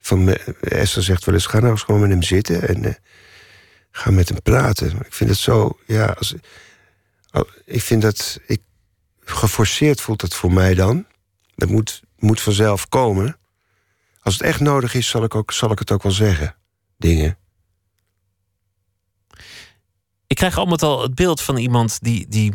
Van, 0.04 0.28
Esther 0.60 1.02
zegt 1.02 1.24
wel 1.24 1.34
eens, 1.34 1.46
ga 1.46 1.58
nou 1.58 1.70
eens 1.70 1.82
gewoon 1.82 2.00
met 2.00 2.10
hem 2.10 2.22
zitten 2.22 2.68
en 2.68 2.84
eh, 2.84 2.94
ga 3.90 4.10
met 4.10 4.28
hem 4.28 4.42
praten. 4.42 4.96
Ik 5.04 5.14
vind 5.14 5.30
het 5.30 5.38
zo, 5.38 5.78
ja, 5.86 6.06
als, 6.06 6.34
oh, 7.32 7.48
ik 7.64 7.82
vind 7.82 8.02
dat, 8.02 8.40
ik, 8.46 8.60
geforceerd 9.20 10.00
voelt 10.00 10.22
het 10.22 10.34
voor 10.34 10.52
mij 10.52 10.74
dan. 10.74 11.06
Dat 11.54 11.68
moet, 11.68 12.02
moet 12.18 12.40
vanzelf 12.40 12.88
komen. 12.88 13.36
Als 14.20 14.34
het 14.34 14.42
echt 14.42 14.60
nodig 14.60 14.94
is, 14.94 15.08
zal 15.08 15.24
ik, 15.24 15.34
ook, 15.34 15.52
zal 15.52 15.70
ik 15.70 15.78
het 15.78 15.90
ook 15.90 16.02
wel 16.02 16.12
zeggen. 16.12 16.56
Dingen. 16.96 17.38
Ik 20.26 20.36
krijg 20.36 20.56
allemaal 20.56 20.78
al 20.78 21.02
het 21.02 21.14
beeld 21.14 21.40
van 21.40 21.56
iemand 21.56 21.98
die, 22.02 22.28
die 22.28 22.52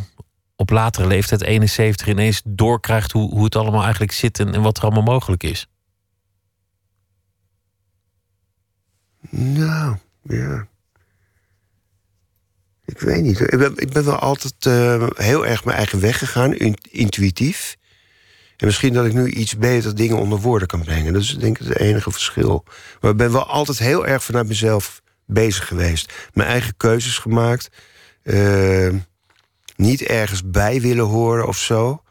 op 0.56 0.70
latere 0.70 1.08
leeftijd, 1.08 1.41
71, 1.41 2.08
ineens 2.08 2.41
doorkrijgt 2.45 3.12
hoe, 3.12 3.30
hoe 3.30 3.43
het 3.43 3.56
allemaal 3.56 3.84
eigenlijk 3.84 4.12
zit 4.12 4.39
en, 4.39 4.54
en 4.54 4.62
wat 4.62 4.78
er 4.78 4.84
allemaal 4.84 5.04
mogelijk 5.04 5.43
is. 5.43 5.68
Nou, 9.30 9.95
ja. 10.21 10.67
Ik 12.86 12.99
weet 12.99 13.21
niet. 13.23 13.39
Ik 13.39 13.57
ben, 13.57 13.73
ik 13.77 13.89
ben 13.89 14.05
wel 14.05 14.15
altijd 14.19 14.53
eh, 14.59 15.07
heel 15.15 15.45
erg 15.45 15.65
mijn 15.65 15.77
eigen 15.77 15.99
weg 15.99 16.17
gegaan, 16.17 16.53
in- 16.55 16.77
intuïtief. 16.89 17.77
En 18.57 18.65
misschien 18.65 18.93
dat 18.93 19.05
ik 19.05 19.13
nu 19.13 19.30
iets 19.30 19.57
beter 19.57 19.95
dingen 19.95 20.17
onder 20.17 20.39
woorden 20.39 20.67
kan 20.67 20.84
brengen. 20.84 21.13
Dat 21.13 21.21
is 21.21 21.38
denk 21.38 21.59
ik 21.59 21.67
het 21.67 21.77
enige 21.77 22.11
verschil. 22.11 22.63
Maar 23.01 23.11
ik 23.11 23.17
ben 23.17 23.32
wel 23.32 23.45
altijd 23.45 23.80
heel 23.80 24.07
erg 24.07 24.23
vanuit 24.23 24.47
mezelf 24.47 25.01
bezig 25.25 25.67
geweest. 25.67 26.13
Mijn 26.34 26.49
eigen 26.49 26.77
keuzes 26.77 27.17
gemaakt. 27.17 27.69
Eh, 28.23 28.89
niet 29.75 30.01
ergens 30.01 30.49
bij 30.49 30.82
willen 30.82 31.05
horen 31.05 31.47
of 31.47 31.57
zo. 31.57 32.03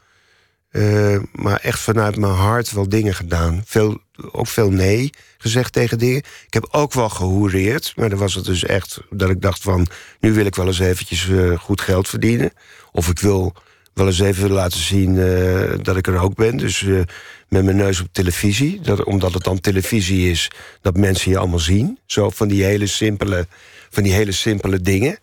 Eh, 0.69 1.19
maar 1.31 1.59
echt 1.59 1.79
vanuit 1.79 2.17
mijn 2.17 2.33
hart 2.33 2.71
wel 2.71 2.89
dingen 2.89 3.15
gedaan. 3.15 3.61
Veel, 3.65 4.01
ook 4.31 4.47
veel 4.47 4.71
nee 4.71 5.09
gezegd 5.37 5.73
tegen 5.73 5.97
dingen. 5.97 6.17
Ik 6.45 6.53
heb 6.53 6.67
ook 6.71 6.93
wel 6.93 7.09
gehoereerd. 7.09 7.93
Maar 7.95 8.09
dan 8.09 8.19
was 8.19 8.33
het 8.33 8.45
dus 8.45 8.63
echt 8.63 8.99
dat 9.09 9.29
ik 9.29 9.41
dacht 9.41 9.61
van... 9.61 9.87
nu 10.19 10.33
wil 10.33 10.45
ik 10.45 10.55
wel 10.55 10.67
eens 10.67 10.79
eventjes 10.79 11.29
eh, 11.29 11.59
goed 11.59 11.81
geld 11.81 12.07
verdienen. 12.07 12.53
Of 12.91 13.09
ik 13.09 13.19
wil 13.19 13.53
wel 13.93 14.07
eens 14.07 14.19
even 14.19 14.51
laten 14.51 14.79
zien 14.79 15.17
eh, 15.17 15.77
dat 15.81 15.97
ik 15.97 16.07
er 16.07 16.19
ook 16.19 16.35
ben. 16.35 16.57
Dus 16.57 16.83
eh, 16.83 17.01
met 17.47 17.63
mijn 17.63 17.77
neus 17.77 18.01
op 18.01 18.07
televisie. 18.11 18.81
Dat, 18.81 19.03
omdat 19.03 19.33
het 19.33 19.43
dan 19.43 19.59
televisie 19.59 20.31
is, 20.31 20.51
dat 20.81 20.97
mensen 20.97 21.31
je 21.31 21.37
allemaal 21.37 21.59
zien. 21.59 21.99
Zo 22.05 22.29
van 22.29 22.47
die 22.47 22.63
hele 22.63 22.87
simpele, 22.87 23.47
van 23.89 24.03
die 24.03 24.13
hele 24.13 24.31
simpele 24.31 24.81
dingen. 24.81 25.17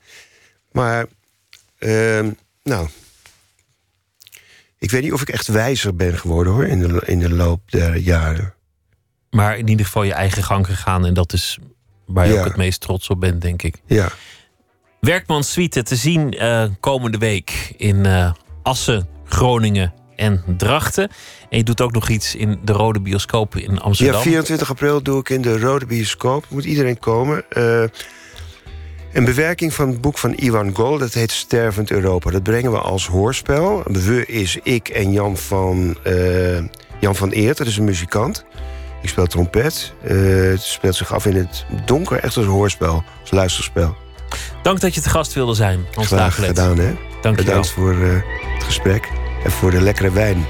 Maar, 0.72 1.06
ehm, 1.78 2.30
nou... 2.62 2.88
Ik 4.78 4.90
weet 4.90 5.02
niet 5.02 5.12
of 5.12 5.20
ik 5.20 5.28
echt 5.28 5.46
wijzer 5.46 5.96
ben 5.96 6.18
geworden 6.18 6.52
hoor, 6.52 6.66
in 6.66 6.78
de, 6.78 7.02
in 7.04 7.18
de 7.18 7.30
loop 7.30 7.60
der 7.70 7.96
jaren. 7.96 8.55
Maar 9.36 9.58
in 9.58 9.68
ieder 9.68 9.86
geval 9.86 10.02
je 10.02 10.12
eigen 10.12 10.42
gang 10.42 10.66
gegaan 10.66 11.06
en 11.06 11.14
dat 11.14 11.32
is 11.32 11.58
waar 12.06 12.26
je 12.26 12.32
Ja. 12.32 12.38
ook 12.38 12.44
het 12.44 12.56
meest 12.56 12.80
trots 12.80 13.08
op 13.08 13.20
bent, 13.20 13.40
denk 13.42 13.62
ik. 13.62 13.76
Ja. 13.86 14.08
Werkman 15.00 15.44
Suite 15.44 15.82
te 15.82 15.96
zien 15.96 16.32
eh, 16.32 16.64
komende 16.80 17.18
week 17.18 17.74
in 17.76 18.06
eh, 18.06 18.32
Assen, 18.62 19.08
Groningen 19.24 19.92
en 20.16 20.42
Drachten. 20.56 21.10
En 21.50 21.58
je 21.58 21.64
doet 21.64 21.80
ook 21.80 21.92
nog 21.92 22.08
iets 22.08 22.34
in 22.34 22.58
de 22.64 22.72
Rode 22.72 23.00
Bioscoop 23.00 23.56
in 23.56 23.80
Amsterdam. 23.80 24.16
Ja, 24.16 24.22
24 24.22 24.70
april 24.70 25.02
doe 25.02 25.20
ik 25.20 25.28
in 25.28 25.42
de 25.42 25.58
Rode 25.58 25.86
Bioscoop. 25.86 26.44
Moet 26.48 26.64
iedereen 26.64 26.98
komen. 26.98 27.44
Eh, 27.50 27.82
een 29.12 29.24
bewerking 29.24 29.72
van 29.74 29.88
het 29.88 30.00
boek 30.00 30.18
van 30.18 30.34
Iwan 30.34 30.74
Gol. 30.74 30.98
Dat 30.98 31.12
heet 31.12 31.30
Stervend 31.30 31.90
Europa. 31.90 32.30
Dat 32.30 32.42
brengen 32.42 32.70
we 32.70 32.78
als 32.78 33.06
hoorspel. 33.06 33.82
We 33.84 34.26
is 34.26 34.58
ik 34.62 34.88
en 34.88 35.12
Jan 35.12 35.36
van, 35.36 35.96
Jan 37.00 37.16
van 37.16 37.30
Eert. 37.30 37.56
Dat 37.56 37.66
is 37.66 37.76
een 37.76 37.84
muzikant. 37.84 38.44
Ik 39.02 39.08
speel 39.08 39.26
trompet. 39.26 39.92
Eh, 40.02 40.16
het 40.50 40.62
speelt 40.62 40.94
zich 40.94 41.12
af 41.14 41.26
in 41.26 41.36
het 41.36 41.64
donker. 41.84 42.16
Echt 42.16 42.36
als 42.36 42.44
een 42.44 42.50
hoorspel. 42.50 43.04
Als 43.20 43.30
luisterspel. 43.30 43.96
Dank 44.62 44.80
dat 44.80 44.94
je 44.94 45.00
te 45.00 45.08
gast 45.08 45.32
wilde 45.32 45.54
zijn. 45.54 45.86
Hans 45.94 46.06
Graag 46.06 46.20
Dagelet. 46.20 46.48
gedaan, 46.48 46.78
hè? 46.78 46.84
Dank 46.86 46.96
je 47.22 47.22
wel. 47.22 47.34
Bedankt 47.44 47.70
voor 47.70 47.92
eh, 47.92 48.08
het 48.54 48.64
gesprek. 48.64 49.08
En 49.44 49.50
voor 49.50 49.70
de 49.70 49.80
lekkere 49.80 50.10
wijn. 50.10 50.46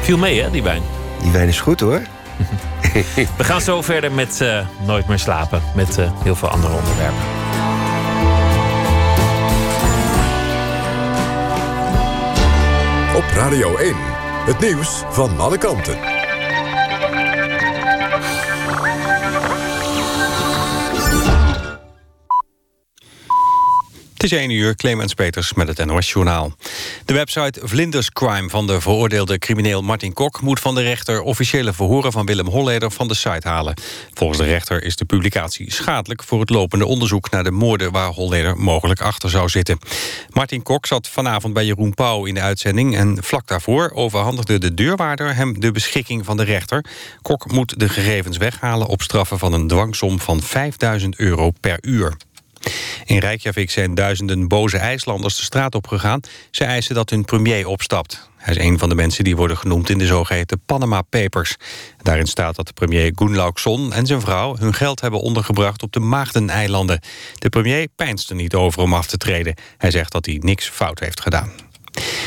Viel 0.00 0.18
mee, 0.18 0.42
hè, 0.42 0.50
die 0.50 0.62
wijn. 0.62 0.82
Die 1.22 1.30
wijn 1.30 1.48
is 1.48 1.60
goed, 1.60 1.80
hoor. 1.80 2.00
We 3.38 3.44
gaan 3.44 3.60
zo 3.60 3.82
verder 3.82 4.12
met 4.12 4.40
eh, 4.40 4.66
Nooit 4.86 5.08
meer 5.08 5.18
slapen. 5.18 5.62
Met 5.74 5.98
eh, 5.98 6.10
heel 6.22 6.34
veel 6.34 6.48
andere 6.48 6.72
onderwerpen. 6.74 7.22
Op 13.16 13.24
Radio 13.34 13.76
1. 13.76 13.94
Het 14.46 14.60
nieuws 14.60 15.02
van 15.10 15.40
alle 15.40 15.58
kanten. 15.58 16.11
Het 24.22 24.32
is 24.32 24.38
1 24.38 24.50
uur, 24.50 24.74
Clemens 24.74 25.14
Peters 25.14 25.52
met 25.54 25.68
het 25.68 25.86
NOS-journaal. 25.86 26.52
De 27.04 27.12
website 27.12 27.60
Vlinders 27.62 28.10
Crime 28.10 28.48
van 28.48 28.66
de 28.66 28.80
veroordeelde 28.80 29.38
crimineel 29.38 29.82
Martin 29.82 30.12
Kok... 30.12 30.40
moet 30.40 30.60
van 30.60 30.74
de 30.74 30.82
rechter 30.82 31.20
officiële 31.20 31.72
verhoren 31.72 32.12
van 32.12 32.26
Willem 32.26 32.46
Holleder 32.46 32.90
van 32.90 33.08
de 33.08 33.14
site 33.14 33.48
halen. 33.48 33.74
Volgens 34.14 34.38
de 34.38 34.44
rechter 34.44 34.82
is 34.82 34.96
de 34.96 35.04
publicatie 35.04 35.72
schadelijk... 35.72 36.22
voor 36.22 36.40
het 36.40 36.50
lopende 36.50 36.86
onderzoek 36.86 37.30
naar 37.30 37.44
de 37.44 37.50
moorden... 37.50 37.92
waar 37.92 38.08
Holleder 38.08 38.56
mogelijk 38.56 39.00
achter 39.00 39.30
zou 39.30 39.48
zitten. 39.48 39.78
Martin 40.30 40.62
Kok 40.62 40.86
zat 40.86 41.08
vanavond 41.08 41.52
bij 41.54 41.64
Jeroen 41.64 41.94
Pauw 41.94 42.24
in 42.24 42.34
de 42.34 42.40
uitzending... 42.40 42.96
en 42.96 43.22
vlak 43.22 43.46
daarvoor 43.46 43.90
overhandigde 43.94 44.58
de 44.58 44.74
deurwaarder 44.74 45.34
hem 45.34 45.60
de 45.60 45.72
beschikking 45.72 46.24
van 46.24 46.36
de 46.36 46.44
rechter. 46.44 46.84
Kok 47.22 47.52
moet 47.52 47.78
de 47.78 47.88
gegevens 47.88 48.36
weghalen 48.36 48.86
op 48.86 49.02
straffen 49.02 49.38
van 49.38 49.52
een 49.52 49.68
dwangsom 49.68 50.20
van 50.20 50.40
5000 50.42 51.18
euro 51.18 51.50
per 51.60 51.78
uur. 51.80 52.16
In 53.04 53.18
Reykjavik 53.18 53.70
zijn 53.70 53.94
duizenden 53.94 54.48
boze 54.48 54.78
IJslanders 54.78 55.36
de 55.36 55.42
straat 55.42 55.74
opgegaan. 55.74 56.20
Ze 56.50 56.64
eisen 56.64 56.94
dat 56.94 57.10
hun 57.10 57.24
premier 57.24 57.66
opstapt. 57.66 58.30
Hij 58.36 58.54
is 58.54 58.64
een 58.64 58.78
van 58.78 58.88
de 58.88 58.94
mensen 58.94 59.24
die 59.24 59.36
worden 59.36 59.56
genoemd 59.56 59.90
in 59.90 59.98
de 59.98 60.06
zogeheten 60.06 60.62
Panama 60.66 61.02
Papers. 61.02 61.56
Daarin 62.02 62.26
staat 62.26 62.56
dat 62.56 62.66
de 62.66 62.72
premier 62.72 63.12
Gunnlaugsson 63.14 63.92
en 63.92 64.06
zijn 64.06 64.20
vrouw... 64.20 64.56
hun 64.56 64.74
geld 64.74 65.00
hebben 65.00 65.20
ondergebracht 65.20 65.82
op 65.82 65.92
de 65.92 66.00
Maagdeneilanden. 66.00 67.00
De 67.38 67.48
premier 67.48 67.88
pijnst 67.96 68.30
er 68.30 68.36
niet 68.36 68.54
over 68.54 68.82
om 68.82 68.94
af 68.94 69.06
te 69.06 69.16
treden. 69.16 69.54
Hij 69.78 69.90
zegt 69.90 70.12
dat 70.12 70.26
hij 70.26 70.38
niks 70.40 70.68
fout 70.68 70.98
heeft 70.98 71.20
gedaan. 71.20 71.52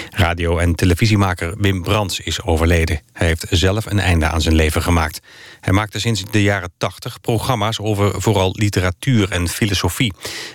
Radio- 0.10 0.58
en 0.58 0.76
televisiemaker 0.76 1.54
Wim 1.58 1.82
Brands 1.82 2.20
is 2.20 2.42
overleden. 2.44 3.02
Hij 3.14 3.28
heeft 3.28 3.46
zelf 3.50 3.86
een 3.86 4.00
einde 4.00 4.28
aan 4.28 4.42
zijn 4.42 4.56
leven 4.56 4.82
gemaakt. 4.82 5.20
Hij 5.62 5.74
maakte 5.74 6.00
sinds 6.00 6.24
de 6.32 6.44
jaren 6.44 6.72
80 6.78 7.22
programma's 7.22 7.80
over 7.80 8.22
vooral 8.22 8.54
literatuur 8.58 9.32
en 9.32 9.48
filosofie. 9.48 10.14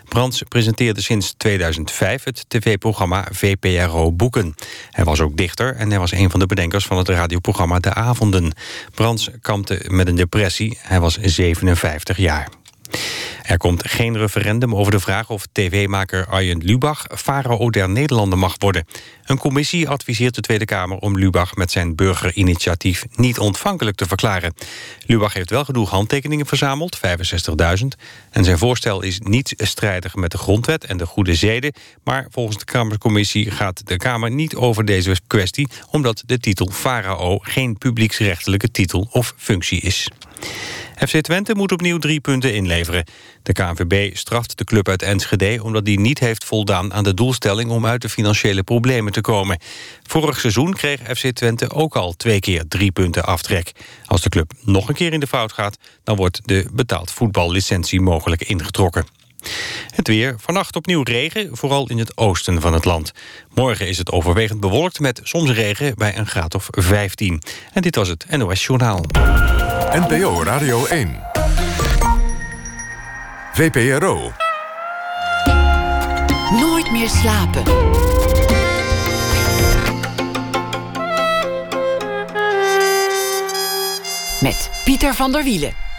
Brands 0.08 0.42
presenteerde 0.48 1.02
sinds 1.02 1.34
2005 1.36 2.24
het 2.24 2.44
tv-programma 2.48 3.28
VPRO 3.30 4.12
Boeken. 4.12 4.54
Hij 4.90 5.04
was 5.04 5.20
ook 5.20 5.36
dichter 5.36 5.76
en 5.76 5.90
hij 5.90 5.98
was 5.98 6.12
een 6.12 6.30
van 6.30 6.40
de 6.40 6.46
bedenkers 6.46 6.84
van 6.84 6.96
het 6.98 7.08
radioprogramma 7.08 7.78
De 7.78 7.94
Avonden. 7.94 8.52
Brands 8.94 9.30
kampte 9.40 9.84
met 9.88 10.08
een 10.08 10.16
depressie. 10.16 10.78
Hij 10.82 11.00
was 11.00 11.18
57 11.20 12.16
jaar. 12.16 12.59
Er 13.50 13.58
komt 13.58 13.88
geen 13.88 14.18
referendum 14.18 14.74
over 14.74 14.92
de 14.92 15.00
vraag 15.00 15.30
of 15.30 15.46
tv-maker 15.52 16.26
Arjen 16.26 16.64
Lubach... 16.64 17.06
farao 17.16 17.70
der 17.70 17.88
Nederlanden 17.88 18.38
mag 18.38 18.54
worden. 18.58 18.86
Een 19.24 19.38
commissie 19.38 19.88
adviseert 19.88 20.34
de 20.34 20.40
Tweede 20.40 20.64
Kamer 20.64 20.98
om 20.98 21.18
Lubach... 21.18 21.54
met 21.54 21.70
zijn 21.70 21.94
burgerinitiatief 21.94 23.04
niet 23.16 23.38
ontvankelijk 23.38 23.96
te 23.96 24.06
verklaren. 24.06 24.54
Lubach 25.06 25.32
heeft 25.32 25.50
wel 25.50 25.64
genoeg 25.64 25.90
handtekeningen 25.90 26.46
verzameld, 26.46 26.98
65.000... 26.98 27.86
en 28.30 28.44
zijn 28.44 28.58
voorstel 28.58 29.02
is 29.02 29.18
niet 29.18 29.54
strijdig 29.56 30.14
met 30.14 30.30
de 30.30 30.38
grondwet 30.38 30.84
en 30.84 30.96
de 30.96 31.06
goede 31.06 31.34
zeden... 31.34 31.72
maar 32.04 32.26
volgens 32.30 32.58
de 32.58 32.64
Kamercommissie 32.64 33.50
gaat 33.50 33.86
de 33.86 33.96
Kamer 33.96 34.30
niet 34.30 34.54
over 34.54 34.84
deze 34.84 35.16
kwestie... 35.26 35.68
omdat 35.90 36.22
de 36.26 36.38
titel 36.38 36.70
farao 36.72 37.38
geen 37.38 37.78
publieksrechtelijke 37.78 38.70
titel 38.70 39.08
of 39.10 39.34
functie 39.36 39.80
is. 39.80 40.08
FC 41.06 41.20
Twente 41.20 41.54
moet 41.54 41.72
opnieuw 41.72 41.98
drie 41.98 42.20
punten 42.20 42.54
inleveren. 42.54 43.04
De 43.42 43.52
KNVB 43.52 44.16
straft 44.16 44.58
de 44.58 44.64
club 44.64 44.88
uit 44.88 45.02
Enschede 45.02 45.62
omdat 45.62 45.84
die 45.84 46.00
niet 46.00 46.18
heeft 46.18 46.44
voldaan 46.44 46.92
aan 46.92 47.04
de 47.04 47.14
doelstelling 47.14 47.70
om 47.70 47.86
uit 47.86 48.02
de 48.02 48.08
financiële 48.08 48.62
problemen 48.62 49.12
te 49.12 49.20
komen. 49.20 49.58
Vorig 50.02 50.40
seizoen 50.40 50.74
kreeg 50.74 51.00
FC 51.00 51.30
Twente 51.30 51.70
ook 51.70 51.96
al 51.96 52.12
twee 52.12 52.40
keer 52.40 52.64
drie 52.68 52.92
punten 52.92 53.24
aftrek. 53.24 53.72
Als 54.04 54.20
de 54.20 54.28
club 54.28 54.52
nog 54.64 54.88
een 54.88 54.94
keer 54.94 55.12
in 55.12 55.20
de 55.20 55.26
fout 55.26 55.52
gaat, 55.52 55.76
dan 56.04 56.16
wordt 56.16 56.40
de 56.44 56.66
betaald 56.72 57.10
voetballicentie 57.10 58.00
mogelijk 58.00 58.42
ingetrokken. 58.42 59.19
Het 59.94 60.08
weer. 60.08 60.34
Vannacht 60.38 60.76
opnieuw 60.76 61.02
regen, 61.02 61.56
vooral 61.56 61.88
in 61.88 61.98
het 61.98 62.16
oosten 62.16 62.60
van 62.60 62.72
het 62.72 62.84
land. 62.84 63.12
Morgen 63.54 63.88
is 63.88 63.98
het 63.98 64.12
overwegend 64.12 64.60
bewolkt 64.60 65.00
met 65.00 65.20
soms 65.22 65.50
regen 65.50 65.94
bij 65.94 66.16
een 66.16 66.26
graad 66.26 66.54
of 66.54 66.68
15. 66.70 67.42
En 67.72 67.82
dit 67.82 67.94
was 67.96 68.08
het 68.08 68.26
NOS 68.30 68.64
Journaal. 68.66 69.04
NPO 69.92 70.42
Radio 70.42 70.86
1. 70.86 71.20
VPRO. 73.52 74.32
Nooit 76.50 76.90
meer 76.92 77.08
slapen. 77.08 77.62
met 84.40 84.70
Pieter 84.84 85.14
van 85.14 85.32
der 85.32 85.44
Wielen. 85.44 85.89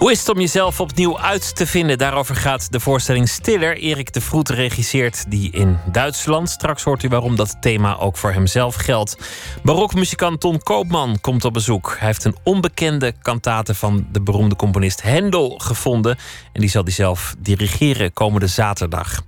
Hoe 0.00 0.10
is 0.10 0.18
het 0.18 0.28
om 0.28 0.40
jezelf 0.40 0.80
opnieuw 0.80 1.18
uit 1.18 1.56
te 1.56 1.66
vinden? 1.66 1.98
Daarover 1.98 2.36
gaat 2.36 2.72
de 2.72 2.80
voorstelling 2.80 3.28
Stiller. 3.28 3.76
Erik 3.76 4.12
de 4.12 4.20
Vroet 4.20 4.48
regisseert 4.48 5.30
die 5.30 5.50
in 5.52 5.78
Duitsland. 5.92 6.50
Straks 6.50 6.82
hoort 6.82 7.02
u 7.02 7.08
waarom 7.08 7.36
dat 7.36 7.56
thema 7.60 7.98
ook 7.98 8.16
voor 8.16 8.32
hemzelf 8.32 8.74
geldt. 8.74 9.16
Barokmuzikant 9.62 10.40
Ton 10.40 10.62
Koopman 10.62 11.18
komt 11.20 11.44
op 11.44 11.52
bezoek. 11.52 11.96
Hij 11.98 12.06
heeft 12.06 12.24
een 12.24 12.36
onbekende 12.42 13.14
kantate 13.22 13.74
van 13.74 14.06
de 14.12 14.20
beroemde 14.20 14.56
componist 14.56 15.02
Hendel 15.02 15.58
gevonden. 15.58 16.18
En 16.52 16.60
die 16.60 16.70
zal 16.70 16.82
hij 16.82 16.92
zelf 16.92 17.34
dirigeren 17.38 18.12
komende 18.12 18.46
zaterdag. 18.46 19.22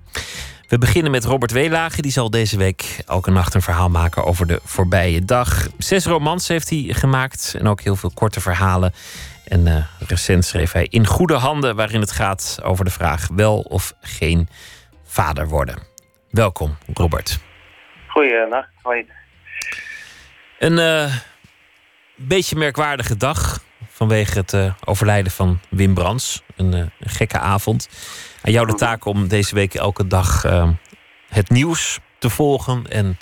We 0.68 0.78
beginnen 0.78 1.10
met 1.10 1.24
Robert 1.24 1.50
Weelage. 1.50 2.02
Die 2.02 2.12
zal 2.12 2.30
deze 2.30 2.56
week 2.56 3.02
elke 3.06 3.30
nacht 3.30 3.54
een 3.54 3.62
verhaal 3.62 3.88
maken 3.88 4.24
over 4.24 4.46
de 4.46 4.60
voorbije 4.64 5.24
dag. 5.24 5.68
Zes 5.78 6.04
romans 6.04 6.48
heeft 6.48 6.70
hij 6.70 6.86
gemaakt 6.88 7.54
en 7.58 7.68
ook 7.68 7.80
heel 7.80 7.96
veel 7.96 8.10
korte 8.14 8.40
verhalen. 8.40 8.94
En 9.52 9.66
uh, 9.66 9.84
recent 10.08 10.44
schreef 10.44 10.72
hij 10.72 10.86
In 10.90 11.06
Goede 11.06 11.34
Handen, 11.34 11.76
waarin 11.76 12.00
het 12.00 12.12
gaat 12.12 12.58
over 12.62 12.84
de 12.84 12.90
vraag 12.90 13.28
wel 13.34 13.60
of 13.60 13.94
geen 14.00 14.48
vader 15.04 15.48
worden. 15.48 15.78
Welkom, 16.30 16.76
Robert. 16.94 17.38
Goeienacht, 18.08 18.68
hoi. 18.82 19.06
Een 20.58 20.78
uh, 20.78 21.16
beetje 22.16 22.56
merkwaardige 22.56 23.16
dag 23.16 23.62
vanwege 23.88 24.38
het 24.38 24.52
uh, 24.52 24.74
overlijden 24.84 25.32
van 25.32 25.60
Wim 25.70 25.94
Brands. 25.94 26.42
Een, 26.56 26.72
een, 26.72 26.92
gekke 26.98 27.38
avond. 27.38 27.88
Aan 28.42 28.52
jou 28.52 28.66
de 28.66 28.74
taak 28.74 29.04
om 29.04 29.28
deze 29.28 29.54
week 29.54 29.74
elke 29.74 30.06
dag 30.06 30.42
het 31.28 31.50
nieuws 31.50 31.98
te 32.18 32.30
volgen 32.30 32.86
en 32.88 33.18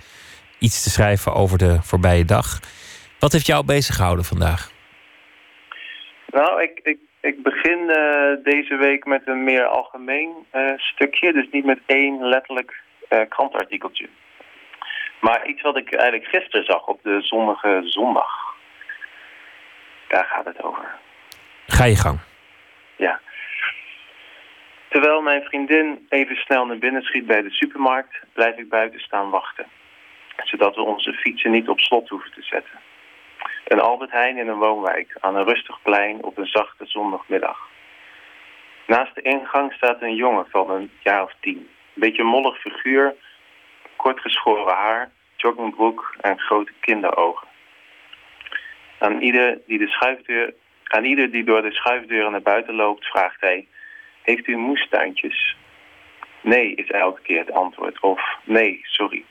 iets 0.59 0.83
te 0.83 0.91
schrijven 0.91 1.35
over 1.35 1.59
de 1.59 1.79
voorbije 1.83 2.25
dag. 2.25 2.61
Wat 3.19 3.33
heeft 3.33 3.47
jou 3.47 3.65
bezig 3.65 3.97
gehouden 3.97 4.25
vandaag? 4.25 4.70
Nou, 6.31 6.63
ik, 6.63 6.81
ik, 6.83 6.99
ik 7.21 7.43
begin 7.43 7.79
uh, 7.79 8.45
deze 8.45 8.77
week 8.77 9.05
met 9.05 9.23
een 9.25 9.45
meer 9.45 9.65
algemeen 9.65 10.31
uh, 10.55 10.73
stukje. 10.77 11.33
Dus 11.33 11.49
niet 11.51 11.65
met 11.65 11.81
één 11.87 12.29
letterlijk 12.29 12.81
uh, 13.09 13.21
krantartikeltje. 13.29 14.09
Maar 15.21 15.47
iets 15.47 15.63
wat 15.63 15.77
ik 15.77 15.93
eigenlijk 15.93 16.31
gisteren 16.31 16.65
zag 16.65 16.87
op 16.87 17.03
de 17.03 17.21
zonnige 17.21 17.81
zondag. 17.85 18.55
Daar 20.09 20.25
gaat 20.25 20.45
het 20.45 20.63
over. 20.63 20.85
Ga 21.67 21.85
je 21.85 21.97
gang. 21.97 22.19
Ja. 22.97 23.21
Terwijl 24.89 25.21
mijn 25.21 25.43
vriendin 25.43 26.07
even 26.09 26.37
snel 26.37 26.67
naar 26.67 26.79
binnen 26.79 27.03
schiet 27.03 27.27
bij 27.27 27.43
de 27.43 27.51
supermarkt... 27.51 28.23
blijf 28.33 28.57
ik 28.57 28.69
buiten 28.69 29.01
staan 29.01 29.31
wachten. 29.31 29.67
Zodat 30.45 30.75
we 30.75 30.83
onze 30.83 31.13
fietsen 31.13 31.51
niet 31.51 31.69
op 31.69 31.81
slot 31.81 32.09
hoeven 32.09 32.33
te 32.33 32.43
zetten. 32.43 32.79
Een 33.71 33.81
Albert 33.81 34.11
Heijn 34.11 34.37
in 34.37 34.49
een 34.49 34.59
woonwijk, 34.59 35.17
aan 35.21 35.37
een 35.37 35.45
rustig 35.45 35.83
plein 35.83 36.25
op 36.25 36.39
een 36.39 36.47
zachte 36.47 36.87
zondagmiddag. 36.87 37.69
Naast 38.87 39.15
de 39.15 39.23
ingang 39.23 39.73
staat 39.73 40.03
een 40.03 40.15
jongen 40.15 40.47
van 40.49 40.71
een 40.71 40.91
jaar 41.03 41.23
of 41.23 41.33
tien. 41.41 41.57
Een 41.57 41.69
beetje 41.95 42.23
mollig 42.23 42.61
figuur, 42.61 43.15
kort 43.97 44.21
geschoren 44.21 44.75
haar, 44.75 45.11
joggingbroek 45.37 46.15
en 46.21 46.39
grote 46.39 46.73
kinderogen. 46.81 47.49
Aan 48.99 49.21
ieder, 49.21 49.59
die 49.67 49.79
de 49.79 49.89
schuifdeur, 49.89 50.55
aan 50.85 51.05
ieder 51.05 51.31
die 51.31 51.45
door 51.45 51.63
de 51.63 51.73
schuifdeuren 51.73 52.31
naar 52.31 52.43
buiten 52.43 52.75
loopt, 52.75 53.07
vraagt 53.07 53.41
hij... 53.41 53.67
Heeft 54.23 54.47
u 54.47 54.57
moestuintjes? 54.57 55.57
Nee, 56.41 56.75
is 56.75 56.91
elke 56.91 57.23
keer 57.23 57.39
het 57.39 57.53
antwoord. 57.53 58.01
Of 58.01 58.21
nee, 58.45 58.81
sorry. 58.83 59.25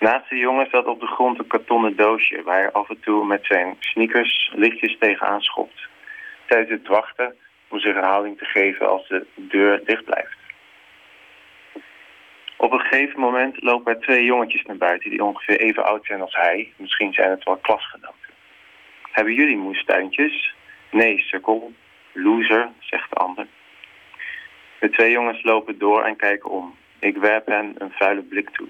Naast 0.00 0.28
de 0.28 0.36
jongen 0.36 0.68
zat 0.70 0.86
op 0.86 1.00
de 1.00 1.06
grond 1.06 1.38
een 1.38 1.46
kartonnen 1.46 1.96
doosje... 1.96 2.42
waar 2.42 2.58
hij 2.58 2.72
af 2.72 2.88
en 2.88 3.00
toe 3.00 3.26
met 3.26 3.46
zijn 3.46 3.76
sneakers 3.78 4.52
lichtjes 4.54 4.96
tegenaan 4.98 5.40
schopt. 5.40 5.88
Tijdens 6.46 6.70
het 6.70 6.88
wachten 6.88 7.36
om 7.68 7.78
zich 7.78 7.96
een 7.96 8.04
houding 8.04 8.38
te 8.38 8.44
geven 8.44 8.88
als 8.88 9.08
de 9.08 9.26
deur 9.34 9.84
dicht 9.84 10.04
blijft. 10.04 10.36
Op 12.56 12.72
een 12.72 12.80
gegeven 12.80 13.20
moment 13.20 13.62
lopen 13.62 13.94
er 13.94 14.00
twee 14.00 14.24
jongetjes 14.24 14.62
naar 14.62 14.76
buiten... 14.76 15.10
die 15.10 15.24
ongeveer 15.24 15.60
even 15.60 15.84
oud 15.84 16.06
zijn 16.06 16.20
als 16.20 16.34
hij. 16.34 16.72
Misschien 16.76 17.12
zijn 17.12 17.30
het 17.30 17.44
wel 17.44 17.56
klasgenoten. 17.56 18.30
Hebben 19.12 19.34
jullie 19.34 19.56
moestuintjes? 19.56 20.54
Nee, 20.90 21.18
sukkel. 21.18 21.72
Loser, 22.12 22.68
zegt 22.78 23.10
de 23.10 23.16
ander. 23.16 23.46
De 24.80 24.90
twee 24.90 25.10
jongens 25.10 25.42
lopen 25.42 25.78
door 25.78 26.02
en 26.02 26.16
kijken 26.16 26.50
om. 26.50 26.74
Ik 26.98 27.16
werp 27.16 27.46
hen 27.46 27.74
een 27.78 27.92
vuile 27.92 28.22
blik 28.22 28.50
toe. 28.50 28.68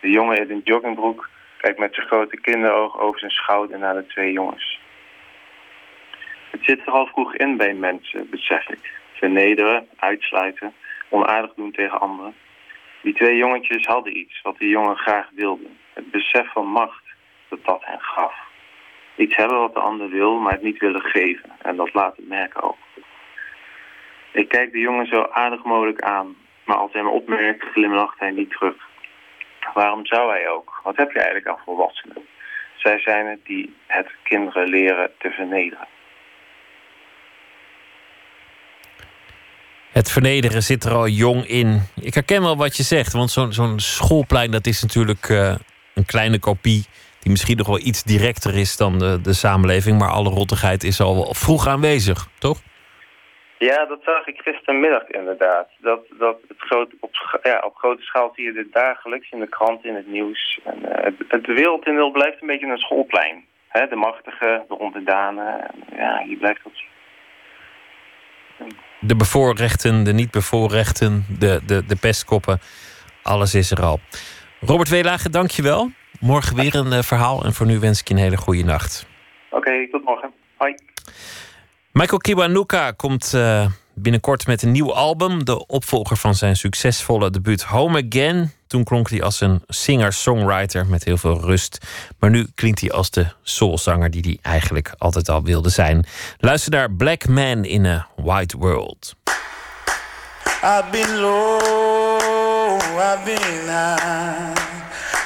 De 0.00 0.10
jongen 0.10 0.38
in 0.38 0.50
een 0.50 0.60
joggingbroek 0.64 1.28
kijkt 1.56 1.78
met 1.78 1.94
zijn 1.94 2.06
grote 2.06 2.40
kinderoog 2.40 2.98
over 2.98 3.18
zijn 3.18 3.30
schouder 3.30 3.78
naar 3.78 3.94
de 3.94 4.06
twee 4.06 4.32
jongens. 4.32 4.80
Het 6.50 6.60
zit 6.64 6.80
er 6.86 6.92
al 6.92 7.06
vroeg 7.06 7.34
in 7.34 7.56
bij 7.56 7.74
mensen, 7.74 8.30
besef 8.30 8.68
ik. 8.68 8.92
Vernederen, 9.12 9.88
uitsluiten, 9.96 10.72
onaardig 11.08 11.54
doen 11.54 11.72
tegen 11.72 12.00
anderen. 12.00 12.34
Die 13.00 13.14
twee 13.14 13.36
jongetjes 13.36 13.86
hadden 13.86 14.18
iets 14.18 14.42
wat 14.42 14.58
de 14.58 14.68
jongen 14.68 14.96
graag 14.96 15.28
wilde. 15.34 15.66
Het 15.92 16.10
besef 16.10 16.52
van 16.52 16.66
macht 16.66 17.02
dat 17.48 17.64
dat 17.64 17.84
hen 17.84 18.00
gaf. 18.00 18.34
Iets 19.16 19.36
hebben 19.36 19.58
wat 19.58 19.74
de 19.74 19.80
ander 19.80 20.08
wil, 20.08 20.38
maar 20.38 20.52
het 20.52 20.62
niet 20.62 20.78
willen 20.78 21.02
geven. 21.02 21.50
En 21.62 21.76
dat 21.76 21.94
laat 21.94 22.16
het 22.16 22.28
merken 22.28 22.62
ook. 22.62 22.76
Ik 24.32 24.48
kijk 24.48 24.72
de 24.72 24.78
jongen 24.78 25.06
zo 25.06 25.22
aardig 25.22 25.64
mogelijk 25.64 26.02
aan. 26.02 26.36
Maar 26.64 26.76
als 26.76 26.92
hij 26.92 27.02
me 27.02 27.08
opmerkt, 27.08 27.64
glimlacht 27.64 28.18
hij 28.18 28.30
niet 28.30 28.50
terug. 28.50 28.87
Waarom 29.78 30.06
zou 30.06 30.30
hij 30.30 30.48
ook? 30.48 30.80
Wat 30.84 30.96
heb 30.96 31.10
je 31.10 31.18
eigenlijk 31.18 31.48
aan 31.48 31.64
volwassenen? 31.64 32.16
Zij 32.76 32.98
zijn 32.98 33.26
het 33.26 33.38
die 33.44 33.76
het 33.86 34.10
kinderen 34.22 34.68
leren 34.68 35.10
te 35.18 35.30
vernederen. 35.30 35.86
Het 39.92 40.10
vernederen 40.10 40.62
zit 40.62 40.84
er 40.84 40.92
al 40.92 41.08
jong 41.08 41.46
in. 41.46 41.82
Ik 42.00 42.14
herken 42.14 42.42
wel 42.42 42.56
wat 42.56 42.76
je 42.76 42.82
zegt, 42.82 43.12
want 43.12 43.30
zo'n 43.30 43.52
zo'n 43.52 43.80
schoolplein 43.80 44.50
dat 44.50 44.66
is 44.66 44.82
natuurlijk 44.82 45.28
uh, 45.28 45.54
een 45.94 46.06
kleine 46.06 46.38
kopie 46.38 46.84
die 47.18 47.30
misschien 47.30 47.56
nog 47.56 47.66
wel 47.66 47.80
iets 47.80 48.02
directer 48.02 48.54
is 48.54 48.76
dan 48.76 48.98
de, 48.98 49.20
de 49.20 49.32
samenleving, 49.32 49.98
maar 49.98 50.10
alle 50.10 50.30
rottigheid 50.30 50.84
is 50.84 51.00
al 51.00 51.34
vroeg 51.34 51.66
aanwezig, 51.66 52.28
toch? 52.38 52.60
Ja, 53.58 53.84
dat 53.84 53.98
zag 54.02 54.26
ik 54.26 54.40
gistermiddag 54.40 55.08
inderdaad. 55.08 55.68
Dat, 55.78 56.00
dat 56.18 56.38
het 56.48 56.58
groot, 56.58 56.92
op, 57.00 57.40
ja, 57.42 57.62
op 57.66 57.74
grote 57.74 58.02
schaal 58.02 58.32
zie 58.34 58.44
je 58.44 58.52
dit 58.52 58.72
dagelijks 58.72 59.30
in 59.30 59.40
de 59.40 59.48
krant, 59.48 59.84
in 59.84 59.94
het 59.94 60.06
nieuws. 60.06 60.60
En, 60.64 60.78
uh, 60.82 60.88
het, 60.92 61.14
het 61.28 61.46
wereldtoneel 61.46 62.10
blijft 62.10 62.40
een 62.40 62.46
beetje 62.46 62.66
een 62.66 62.78
schoolplein. 62.78 63.44
De 63.72 63.96
machtigen, 63.96 64.64
de 64.68 64.78
onderdanen. 64.78 65.70
Ja, 65.96 66.22
hier 66.22 66.36
blijft 66.36 66.60
dat 66.64 66.72
zien. 66.74 66.88
De 69.00 69.16
bevoorrechten, 69.16 70.04
de 70.04 70.12
niet-bevoorrechten, 70.12 71.24
de, 71.38 71.60
de, 71.66 71.86
de 71.86 71.96
pestkoppen. 71.96 72.58
Alles 73.22 73.54
is 73.54 73.70
er 73.70 73.82
al. 73.82 73.98
Robert 74.60 74.88
Weelage, 74.88 75.30
dank 75.30 75.50
je 75.50 75.62
wel. 75.62 75.90
Morgen 76.20 76.56
weer 76.56 76.74
een 76.74 76.92
uh, 76.92 76.98
verhaal. 76.98 77.44
En 77.44 77.52
voor 77.52 77.66
nu 77.66 77.78
wens 77.78 78.00
ik 78.00 78.08
je 78.08 78.14
een 78.14 78.20
hele 78.20 78.36
goede 78.36 78.64
nacht. 78.64 79.08
Oké, 79.50 79.56
okay, 79.56 79.88
tot 79.90 80.04
morgen. 80.04 80.32
Hoi. 80.56 80.74
Michael 81.98 82.18
Kiwanuka 82.18 82.90
komt 82.90 83.32
uh, 83.34 83.66
binnenkort 83.94 84.46
met 84.46 84.62
een 84.62 84.70
nieuw 84.70 84.94
album. 84.94 85.44
De 85.44 85.66
opvolger 85.66 86.16
van 86.16 86.34
zijn 86.34 86.56
succesvolle 86.56 87.30
debuut 87.30 87.62
Home 87.62 88.04
Again. 88.06 88.52
Toen 88.66 88.84
klonk 88.84 89.10
hij 89.10 89.22
als 89.22 89.40
een 89.40 89.62
singer-songwriter 89.66 90.86
met 90.86 91.04
heel 91.04 91.16
veel 91.16 91.40
rust. 91.40 91.86
Maar 92.18 92.30
nu 92.30 92.46
klinkt 92.54 92.80
hij 92.80 92.90
als 92.90 93.10
de 93.10 93.26
soulzanger 93.42 94.10
die 94.10 94.22
hij 94.22 94.52
eigenlijk 94.52 94.92
altijd 94.98 95.28
al 95.28 95.42
wilde 95.42 95.68
zijn. 95.68 96.06
Luister 96.38 96.72
naar 96.72 96.92
Black 96.92 97.28
Man 97.28 97.64
in 97.64 97.86
a 97.86 98.06
White 98.16 98.58
World. 98.58 99.14
I've 100.62 100.84
been 100.90 101.16
low, 101.16 102.80
I've 102.98 103.20
been 103.24 103.62
high. 103.66 104.52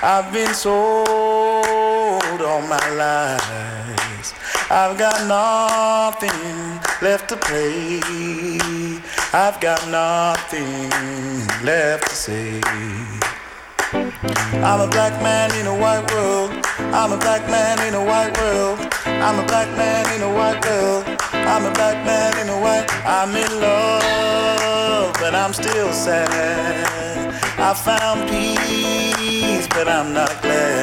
I've 0.02 0.30
been 0.32 0.54
sold 0.54 2.42
all 2.42 2.60
my 2.68 2.96
life. 2.96 4.11
I've 4.74 4.96
got 4.96 5.28
nothing 5.28 6.80
left 7.02 7.28
to 7.28 7.36
play. 7.36 8.00
I've 9.34 9.60
got 9.60 9.86
nothing 9.88 10.88
left 11.62 12.08
to 12.08 12.14
say. 12.14 12.58
I'm 13.92 14.80
a 14.80 14.88
black 14.88 15.12
man 15.22 15.54
in 15.60 15.66
a 15.66 15.74
white 15.78 16.10
world. 16.10 16.52
I'm 16.78 17.12
a 17.12 17.18
black 17.18 17.46
man 17.50 17.86
in 17.86 17.92
a 17.92 18.02
white 18.02 18.34
world. 18.38 18.78
I'm 19.04 19.38
a 19.40 19.46
black 19.46 19.68
man 19.76 20.06
in 20.16 20.22
a 20.22 20.32
white 20.32 20.64
world. 20.64 21.04
I'm 21.34 21.66
a 21.66 21.72
black 21.72 22.02
man 22.06 22.32
in 22.38 22.48
a 22.48 22.58
white. 22.58 22.86
I'm 23.04 23.36
in 23.36 23.60
love, 23.60 25.12
but 25.20 25.34
I'm 25.34 25.52
still 25.52 25.92
sad. 25.92 27.28
I 27.58 27.74
found 27.74 28.26
peace, 28.30 29.68
but 29.68 29.86
I'm 29.86 30.14
not 30.14 30.32
glad. 30.40 30.82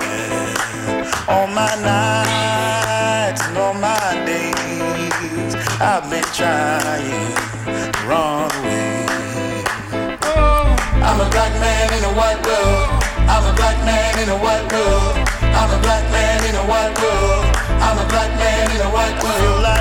All 1.28 1.48
my 1.48 1.74
nights 1.82 2.50
and 2.89 2.89
all 3.70 3.76
my 3.76 4.26
days, 4.26 5.54
I've 5.80 6.10
been 6.10 6.26
trying 6.34 7.30
the 7.94 8.02
wrong 8.10 8.50
way. 8.66 9.06
I'm 11.06 11.20
a 11.22 11.30
black 11.30 11.54
man 11.62 11.94
in 11.98 12.04
a 12.04 12.14
white 12.20 12.42
world. 12.48 12.90
I'm 13.30 13.46
a 13.46 13.54
black 13.56 13.78
man 13.86 14.14
in 14.24 14.30
a 14.30 14.38
white 14.46 14.66
world. 14.74 15.18
I'm 15.60 15.70
a 15.78 15.80
black 15.84 16.04
man 16.10 16.40
in 16.50 16.56
a 16.56 16.66
white 16.72 16.98
world. 16.98 17.46
I'm 17.86 17.98
a 18.00 18.08
black 18.10 18.32
man 18.40 18.72
in 18.76 18.82
a 18.82 18.90
white 18.90 19.24
world. 19.24 19.79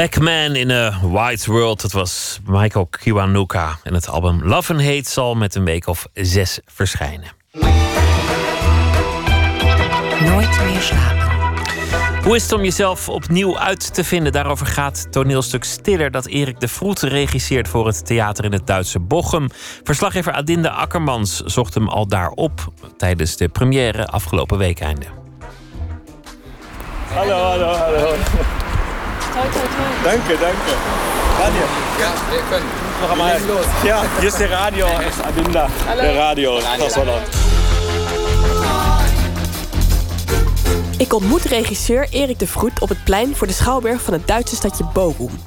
Black 0.00 0.20
Man 0.20 0.56
in 0.56 0.70
a 0.70 0.98
White 1.02 1.50
World. 1.50 1.80
Dat 1.80 1.92
was 1.92 2.40
Michael 2.46 2.86
Kiwanuka. 2.86 3.78
En 3.82 3.94
het 3.94 4.08
album 4.08 4.44
Love 4.44 4.72
and 4.72 4.82
Hate 4.82 5.10
zal 5.10 5.34
met 5.34 5.54
een 5.54 5.64
week 5.64 5.86
of 5.86 6.06
zes 6.14 6.60
verschijnen. 6.66 7.28
Nooit 10.24 10.60
meer 10.64 10.80
slapen. 10.80 11.28
Hoe 12.22 12.36
is 12.36 12.42
het 12.42 12.52
om 12.52 12.62
jezelf 12.62 13.08
opnieuw 13.08 13.58
uit 13.58 13.94
te 13.94 14.04
vinden? 14.04 14.32
Daarover 14.32 14.66
gaat 14.66 15.12
toneelstuk 15.12 15.64
Stiller 15.64 16.10
dat 16.10 16.26
Erik 16.26 16.60
de 16.60 16.68
Vroet 16.68 17.00
regisseert 17.00 17.68
voor 17.68 17.86
het 17.86 18.06
theater 18.06 18.44
in 18.44 18.52
het 18.52 18.66
Duitse 18.66 19.00
Bochum. 19.00 19.48
Verslaggever 19.82 20.32
Adinde 20.32 20.70
Akkermans 20.70 21.40
zocht 21.40 21.74
hem 21.74 21.88
al 21.88 22.08
daar 22.08 22.30
op 22.30 22.72
tijdens 22.96 23.36
de 23.36 23.48
première 23.48 24.06
afgelopen 24.06 24.58
weekeinde. 24.58 25.06
Hallo, 27.14 27.36
hallo, 27.36 27.72
hallo. 27.72 28.14
Danke, 30.02 30.38
danke. 30.40 30.72
Radio. 31.38 31.62
Ja, 31.98 32.12
wir 32.30 32.42
können. 32.50 32.66
Noch 33.00 33.10
einmal. 33.10 33.40
Ja, 33.84 34.02
hier 34.18 34.28
ist 34.28 34.38
der 34.38 34.50
Radio. 34.50 34.86
Ist 34.86 35.24
Adinda. 35.24 35.68
Der 35.96 36.16
Radio 36.16 36.58
aus 36.58 36.96
Holland. 36.96 37.26
Ik 40.96 41.12
ontmoet 41.14 41.42
regisseur 41.42 42.06
Erik 42.10 42.38
de 42.38 42.46
Vroet 42.46 42.80
op 42.80 42.88
het 42.88 43.04
plein 43.04 43.36
voor 43.36 43.46
de 43.46 43.52
schouwburg 43.52 44.02
van 44.02 44.12
het 44.12 44.26
Duitse 44.26 44.56
stadje 44.56 44.84
Bochum. 44.92 45.40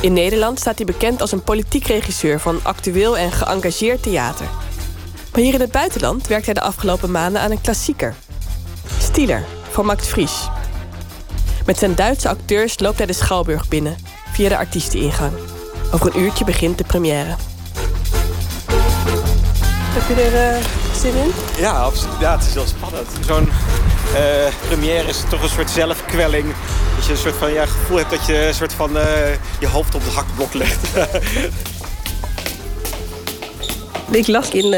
In 0.00 0.12
Nederland 0.12 0.58
staat 0.58 0.76
hij 0.76 0.86
bekend 0.86 1.20
als 1.20 1.32
een 1.32 1.42
politiek 1.42 1.86
regisseur 1.86 2.40
van 2.40 2.60
actueel 2.62 3.18
en 3.18 3.32
geëngageerd 3.32 4.02
theater. 4.02 4.46
Maar 5.32 5.42
hier 5.42 5.54
in 5.54 5.60
het 5.60 5.72
buitenland 5.72 6.26
werkt 6.26 6.44
hij 6.44 6.54
de 6.54 6.60
afgelopen 6.60 7.10
maanden 7.10 7.40
aan 7.40 7.50
een 7.50 7.60
klassieker. 7.60 8.14
Stieler 8.98 9.44
van 9.70 9.86
Max 9.86 10.06
Frisch. 10.06 10.48
Met 11.68 11.78
zijn 11.78 11.94
Duitse 11.94 12.28
acteurs 12.28 12.78
loopt 12.78 12.96
hij 12.96 13.06
de 13.06 13.12
schouwburg 13.12 13.68
binnen 13.68 13.96
via 14.32 14.48
de 14.48 14.56
artiesteningang. 14.56 15.32
Over 15.92 16.06
een 16.06 16.20
uurtje 16.20 16.44
begint 16.44 16.78
de 16.78 16.84
première. 16.84 17.36
Heb 19.94 20.16
je 20.16 20.22
er 20.22 20.56
eh, 20.56 20.64
zin 20.94 21.14
in? 21.14 21.30
Ja, 21.58 21.70
absoluut. 21.70 22.20
ja, 22.20 22.36
het 22.36 22.46
is 22.46 22.54
heel 22.54 22.66
spannend. 22.66 23.06
Zo'n 23.26 23.48
eh, 24.14 24.54
première 24.66 25.08
is 25.08 25.22
toch 25.28 25.42
een 25.42 25.48
soort 25.48 25.70
zelfkwelling. 25.70 26.54
Dat 26.96 27.06
je 27.06 27.12
een 27.12 27.18
soort 27.18 27.36
van 27.36 27.52
ja, 27.52 27.66
gevoel 27.66 27.96
hebt 27.96 28.10
dat 28.10 28.26
je 28.26 28.46
een 28.46 28.54
soort 28.54 28.72
van 28.72 28.98
eh, 28.98 29.32
je 29.60 29.66
hoofd 29.66 29.94
op 29.94 30.04
het 30.04 30.14
hakblok 30.14 30.54
legt. 30.54 30.86
Ik 34.10 34.26
las 34.26 34.50
in, 34.50 34.72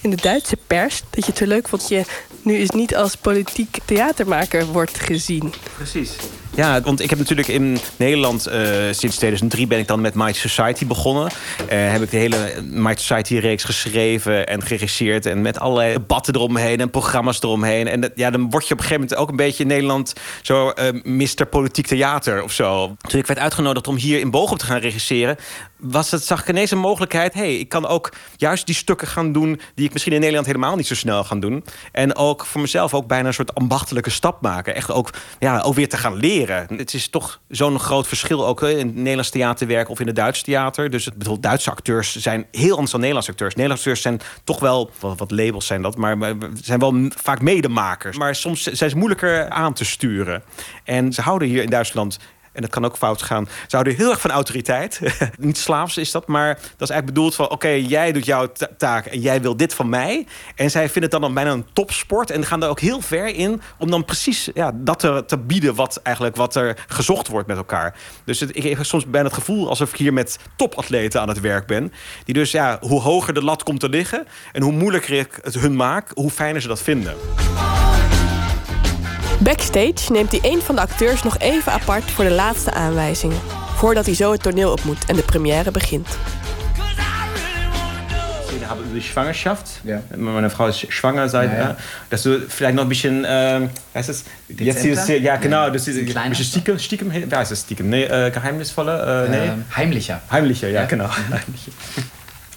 in 0.00 0.10
de 0.10 0.16
Duitse 0.16 0.56
pers 0.66 1.02
dat 1.10 1.24
je 1.24 1.30
het 1.30 1.38
zo 1.38 1.46
leuk 1.46 1.68
vond 1.68 1.88
dat 1.88 1.90
je 1.90 2.04
nu 2.46 2.56
eens 2.56 2.70
niet 2.70 2.96
als 2.96 3.16
politiek 3.16 3.78
theatermaker 3.84 4.66
wordt 4.66 4.98
gezien. 4.98 5.52
Precies. 5.76 6.16
Ja, 6.56 6.80
want 6.80 7.00
ik 7.00 7.10
heb 7.10 7.18
natuurlijk 7.18 7.48
in 7.48 7.78
Nederland 7.96 8.46
eh, 8.46 8.60
sinds 8.90 9.16
2003 9.16 9.66
ben 9.66 9.78
ik 9.78 9.86
dan 9.86 10.00
met 10.00 10.14
Mighty 10.14 10.38
Society 10.38 10.86
begonnen. 10.86 11.30
Eh, 11.68 11.90
heb 11.90 12.02
ik 12.02 12.10
de 12.10 12.16
hele 12.16 12.62
Mighty 12.62 13.02
Society 13.02 13.36
reeks 13.36 13.64
geschreven 13.64 14.46
en 14.46 14.62
geregisseerd 14.62 15.26
en 15.26 15.42
met 15.42 15.58
allerlei 15.58 15.92
debatten 15.92 16.34
eromheen 16.34 16.80
en 16.80 16.90
programma's 16.90 17.42
eromheen. 17.42 17.88
En 17.88 18.00
dat, 18.00 18.10
ja, 18.14 18.30
dan 18.30 18.50
word 18.50 18.68
je 18.68 18.72
op 18.72 18.78
een 18.78 18.84
gegeven 18.84 19.02
moment 19.02 19.20
ook 19.20 19.28
een 19.28 19.36
beetje 19.36 19.62
in 19.62 19.68
Nederland 19.68 20.12
zo 20.42 20.72
uh, 20.74 21.02
Mr. 21.02 21.46
Politiek 21.50 21.86
Theater 21.86 22.42
of 22.42 22.52
zo. 22.52 22.96
Toen 23.08 23.20
ik 23.20 23.26
werd 23.26 23.38
uitgenodigd 23.38 23.88
om 23.88 23.96
hier 23.96 24.20
in 24.20 24.30
Bochum 24.30 24.58
te 24.58 24.64
gaan 24.64 24.80
regisseren, 24.80 25.36
was 25.76 26.10
het, 26.10 26.24
zag 26.24 26.40
ik 26.40 26.48
ineens 26.48 26.70
een 26.70 26.78
mogelijkheid. 26.78 27.34
hey, 27.34 27.56
ik 27.56 27.68
kan 27.68 27.86
ook 27.86 28.12
juist 28.36 28.66
die 28.66 28.74
stukken 28.74 29.08
gaan 29.08 29.32
doen 29.32 29.60
die 29.74 29.86
ik 29.86 29.92
misschien 29.92 30.12
in 30.12 30.18
Nederland 30.18 30.46
helemaal 30.46 30.76
niet 30.76 30.86
zo 30.86 30.94
snel 30.94 31.24
gaan 31.24 31.40
doen. 31.40 31.64
En 31.92 32.16
ook 32.16 32.46
voor 32.46 32.60
mezelf 32.60 32.94
ook 32.94 33.06
bijna 33.06 33.28
een 33.28 33.34
soort 33.34 33.54
ambachtelijke 33.54 34.10
stap 34.10 34.42
maken. 34.42 34.74
Echt 34.74 34.90
ook, 34.90 35.10
ja, 35.38 35.60
ook 35.60 35.74
weer 35.74 35.88
te 35.88 35.96
gaan 35.96 36.16
leren. 36.16 36.45
Het 36.48 36.94
is 36.94 37.08
toch 37.08 37.40
zo'n 37.48 37.78
groot 37.78 38.06
verschil 38.06 38.46
ook 38.46 38.62
in 38.62 38.86
het 38.86 38.94
Nederlands 38.94 39.30
theaterwerk 39.30 39.88
of 39.88 40.00
in 40.00 40.06
het 40.06 40.16
Duits 40.16 40.42
theater. 40.42 40.90
Dus 40.90 41.04
het 41.04 41.14
bedoel, 41.14 41.40
Duitse 41.40 41.70
acteurs 41.70 42.16
zijn 42.16 42.46
heel 42.50 42.72
anders 42.72 42.90
dan 42.90 43.00
Nederlandse 43.00 43.30
acteurs. 43.30 43.54
Nederlandse 43.54 43.90
acteurs 43.90 44.02
zijn 44.02 44.20
toch 44.44 44.60
wel, 44.60 44.90
wat, 45.00 45.30
labels 45.30 45.66
zijn 45.66 45.82
dat, 45.82 45.96
maar 45.96 46.16
zijn 46.62 46.78
wel 46.78 46.94
vaak 47.08 47.40
medemakers. 47.40 48.16
Maar 48.16 48.34
soms 48.34 48.62
zijn 48.62 48.90
ze 48.90 48.96
moeilijker 48.96 49.48
aan 49.48 49.72
te 49.72 49.84
sturen. 49.84 50.42
En 50.84 51.12
ze 51.12 51.22
houden 51.22 51.48
hier 51.48 51.62
in 51.62 51.70
Duitsland 51.70 52.18
en 52.56 52.62
dat 52.62 52.70
kan 52.70 52.84
ook 52.84 52.96
fout 52.96 53.22
gaan, 53.22 53.48
zouden 53.66 53.96
heel 53.96 54.10
erg 54.10 54.20
van 54.20 54.30
autoriteit. 54.30 55.00
Niet 55.38 55.58
slaafs 55.58 55.96
is 55.96 56.10
dat, 56.10 56.26
maar 56.26 56.54
dat 56.54 56.62
is 56.62 56.90
eigenlijk 56.90 57.06
bedoeld 57.06 57.34
van... 57.34 57.50
oké, 57.50 57.68
jij 57.68 58.12
doet 58.12 58.24
jouw 58.24 58.52
taak 58.76 59.06
en 59.06 59.20
jij 59.20 59.40
wil 59.42 59.56
dit 59.56 59.74
van 59.74 59.88
mij. 59.88 60.26
En 60.54 60.70
zij 60.70 60.88
vinden 60.88 61.10
het 61.10 61.20
dan 61.20 61.34
bijna 61.34 61.50
een 61.50 61.66
topsport... 61.72 62.30
en 62.30 62.44
gaan 62.44 62.60
daar 62.60 62.70
ook 62.70 62.80
heel 62.80 63.00
ver 63.00 63.26
in 63.26 63.60
om 63.78 63.90
dan 63.90 64.04
precies 64.04 64.50
ja, 64.54 64.72
dat 64.74 64.98
te, 64.98 65.22
te 65.26 65.38
bieden... 65.38 65.74
Wat, 65.74 66.00
eigenlijk, 66.02 66.36
wat 66.36 66.54
er 66.54 66.84
gezocht 66.86 67.28
wordt 67.28 67.48
met 67.48 67.56
elkaar. 67.56 67.96
Dus 68.24 68.42
ik 68.42 68.62
heb 68.62 68.84
soms 68.84 69.06
bijna 69.06 69.26
het 69.26 69.36
gevoel 69.36 69.68
alsof 69.68 69.90
ik 69.90 69.96
hier 69.96 70.12
met 70.12 70.38
topatleten 70.56 71.20
aan 71.20 71.28
het 71.28 71.40
werk 71.40 71.66
ben. 71.66 71.92
Die 72.24 72.34
dus, 72.34 72.50
ja, 72.50 72.78
hoe 72.80 73.00
hoger 73.00 73.34
de 73.34 73.42
lat 73.42 73.62
komt 73.62 73.80
te 73.80 73.88
liggen... 73.88 74.26
en 74.52 74.62
hoe 74.62 74.72
moeilijker 74.72 75.18
ik 75.18 75.38
het 75.42 75.54
hun 75.54 75.76
maak, 75.76 76.10
hoe 76.14 76.30
fijner 76.30 76.62
ze 76.62 76.68
dat 76.68 76.82
vinden. 76.82 77.14
Backstage 79.38 80.12
neemt 80.12 80.30
hij 80.30 80.40
een 80.42 80.60
van 80.62 80.74
de 80.74 80.80
acteurs 80.80 81.22
nog 81.22 81.38
even 81.38 81.72
apart 81.72 82.10
voor 82.10 82.24
de 82.24 82.30
laatste 82.30 82.72
aanwijzingen. 82.72 83.38
Voordat 83.74 84.06
hij 84.06 84.14
zo 84.14 84.32
het 84.32 84.42
toneel 84.42 84.72
op 84.72 84.84
moet 84.84 85.04
en 85.06 85.16
de 85.16 85.22
première 85.22 85.70
begint. 85.70 86.18
Wir 88.58 88.68
haben 88.68 88.84
über 88.90 89.02
Schwangerschaft. 89.02 89.80
Ja. 89.84 90.02
Meine 90.16 90.50
Frau 90.50 90.68
ist 90.68 90.86
schwanger 90.88 91.28
seit. 91.28 91.50
Ja, 91.50 91.58
ja. 91.58 91.76
Dass 92.08 92.22
du 92.22 92.40
vielleicht 92.48 92.74
noch 92.74 92.82
ein 92.82 92.88
bisschen, 92.88 93.24
äh, 93.24 93.68
heißt 93.94 94.08
es? 94.08 94.24
Jetzt 94.48 94.82
dieses, 94.82 95.08
ja, 95.08 95.36
genau, 95.36 95.70
das 95.70 95.86
ist 95.86 95.98
ein 95.98 96.28
bisschen 96.30 96.44
Stiekem, 96.44 96.78
Stiekem, 96.78 97.12
heißt 97.12 97.52
es 97.52 97.60
Stiekem? 97.60 97.88
Nee, 97.88 98.04
äh, 98.04 98.30
geheimnisvoller? 98.30 99.24
Äh, 99.24 99.28
nee. 99.28 99.36
Ähm, 99.36 99.64
heimlicher. 99.76 100.20
Heimlicher, 100.30 100.68
ja, 100.68 100.86
genau. 100.86 101.08
Heimlicher. 101.30 101.72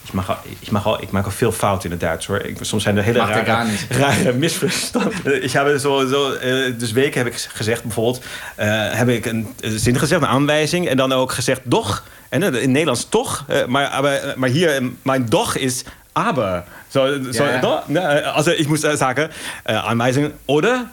Ik 0.09 0.15
mag, 0.15 0.39
ik, 0.59 0.71
mag 0.71 0.87
ook, 0.87 1.01
ik 1.01 1.11
maak 1.11 1.25
ook 1.25 1.31
veel 1.31 1.51
fouten 1.51 1.85
in 1.85 1.91
het 1.91 1.99
Duits 1.99 2.25
hoor. 2.25 2.39
Ik, 2.39 2.57
soms 2.61 2.83
zijn 2.83 2.97
er 2.97 3.03
hele 3.03 3.19
rare, 3.19 3.65
rare 3.89 4.33
misverstanden. 4.33 5.43
Ik 5.43 5.51
heb 5.51 5.77
zo, 5.79 6.07
zo, 6.07 6.31
uh, 6.31 6.73
dus 6.77 6.91
weken 6.91 7.17
heb 7.17 7.33
ik 7.33 7.47
gezegd 7.53 7.83
bijvoorbeeld... 7.83 8.25
Uh, 8.59 8.91
heb 8.91 9.09
ik 9.09 9.25
een 9.25 9.47
zin 9.59 9.99
gezegd, 9.99 10.21
een 10.21 10.27
aanwijzing... 10.27 10.87
en 10.87 10.97
dan 10.97 11.11
ook 11.11 11.31
gezegd 11.31 11.61
doch. 11.63 12.03
En 12.29 12.43
in 12.43 12.53
het 12.53 12.67
Nederlands 12.67 13.09
toch. 13.09 13.45
Maar, 13.67 14.01
maar, 14.01 14.33
maar 14.35 14.49
hier, 14.49 14.83
mijn 15.01 15.25
doch 15.25 15.55
is 15.55 15.83
aber. 16.11 16.63
Zo, 16.87 17.31
zo, 17.31 17.43
ja. 17.43 17.59
doch, 17.59 17.95
also 18.33 18.51
ich 18.51 18.67
muss 18.67 18.81
sagen, 18.81 19.29
aanwijzing 19.63 20.31
oder, 20.45 20.85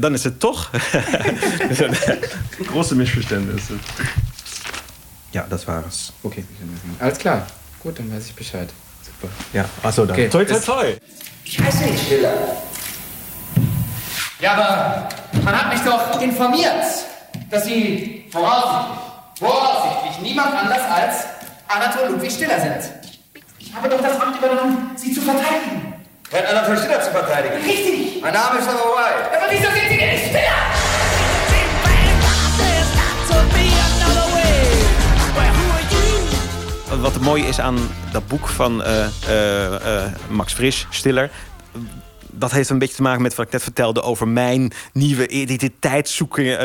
dan 0.00 0.12
is 0.12 0.24
het 0.24 0.40
toch. 0.40 0.70
Große 2.70 2.94
Missverständnisse. 2.94 3.72
Ja, 5.30 5.46
das 5.48 5.66
war 5.66 5.84
es. 5.88 6.12
Okay, 6.22 6.44
alles 6.98 7.18
klar. 7.18 7.46
Gut, 7.82 7.98
dann 7.98 8.14
weiß 8.14 8.26
ich 8.26 8.34
Bescheid. 8.34 8.68
Super. 9.02 9.32
Ja, 9.52 9.64
achso, 9.82 10.04
dann. 10.04 10.14
Okay. 10.14 10.28
Toi, 10.28 10.44
toi, 10.44 10.58
toi. 10.58 10.96
Ich 11.44 11.58
heiße 11.58 11.84
nicht 11.84 12.04
Stiller. 12.04 12.32
Ja, 14.40 14.52
aber 14.52 15.08
man 15.42 15.58
hat 15.58 15.72
mich 15.72 15.82
doch 15.82 16.20
informiert, 16.20 16.84
dass 17.50 17.64
Sie 17.64 18.26
voraussichtlich, 18.30 18.98
voraussichtlich 19.38 20.18
niemand 20.20 20.54
anders 20.54 20.82
als 20.90 21.24
Anatol 21.68 22.10
Ludwig 22.12 22.32
Stiller 22.32 22.60
sind. 22.60 22.92
Ich 23.58 23.74
habe 23.74 23.88
doch 23.88 24.00
das 24.00 24.20
Amt 24.20 24.38
übernommen, 24.38 24.90
Sie 24.96 25.12
zu 25.12 25.20
verteidigen. 25.20 25.94
Herrn 26.30 26.46
Anatol 26.46 26.76
Stiller 26.78 27.00
zu 27.02 27.10
verteidigen? 27.10 27.56
Richtig. 27.64 28.22
Mein 28.22 28.34
Name 28.34 28.58
ist 28.58 28.68
aber 28.68 28.78
White. 28.78 29.36
Aber 29.36 29.50
wieso 29.50 29.70
sind 29.72 29.88
Sie 29.88 29.96
denn 29.96 30.10
nicht 30.10 30.26
Stiller? 30.26 30.87
Wat 36.96 37.20
mooi 37.20 37.44
is 37.44 37.60
aan 37.60 37.78
dat 38.12 38.26
boek 38.26 38.48
van 38.48 38.80
uh, 38.80 39.06
uh, 39.28 39.70
uh, 39.70 40.04
Max 40.28 40.52
Frisch, 40.52 40.86
Stiller 40.90 41.30
dat 42.30 42.50
heeft 42.50 42.70
een 42.70 42.78
beetje 42.78 42.94
te 42.94 43.02
maken 43.02 43.22
met 43.22 43.34
wat 43.34 43.46
ik 43.46 43.52
net 43.52 43.62
vertelde 43.62 44.02
over 44.02 44.28
mijn 44.28 44.72
nieuwe 44.92 45.28
identiteitszoeking, 45.28 46.58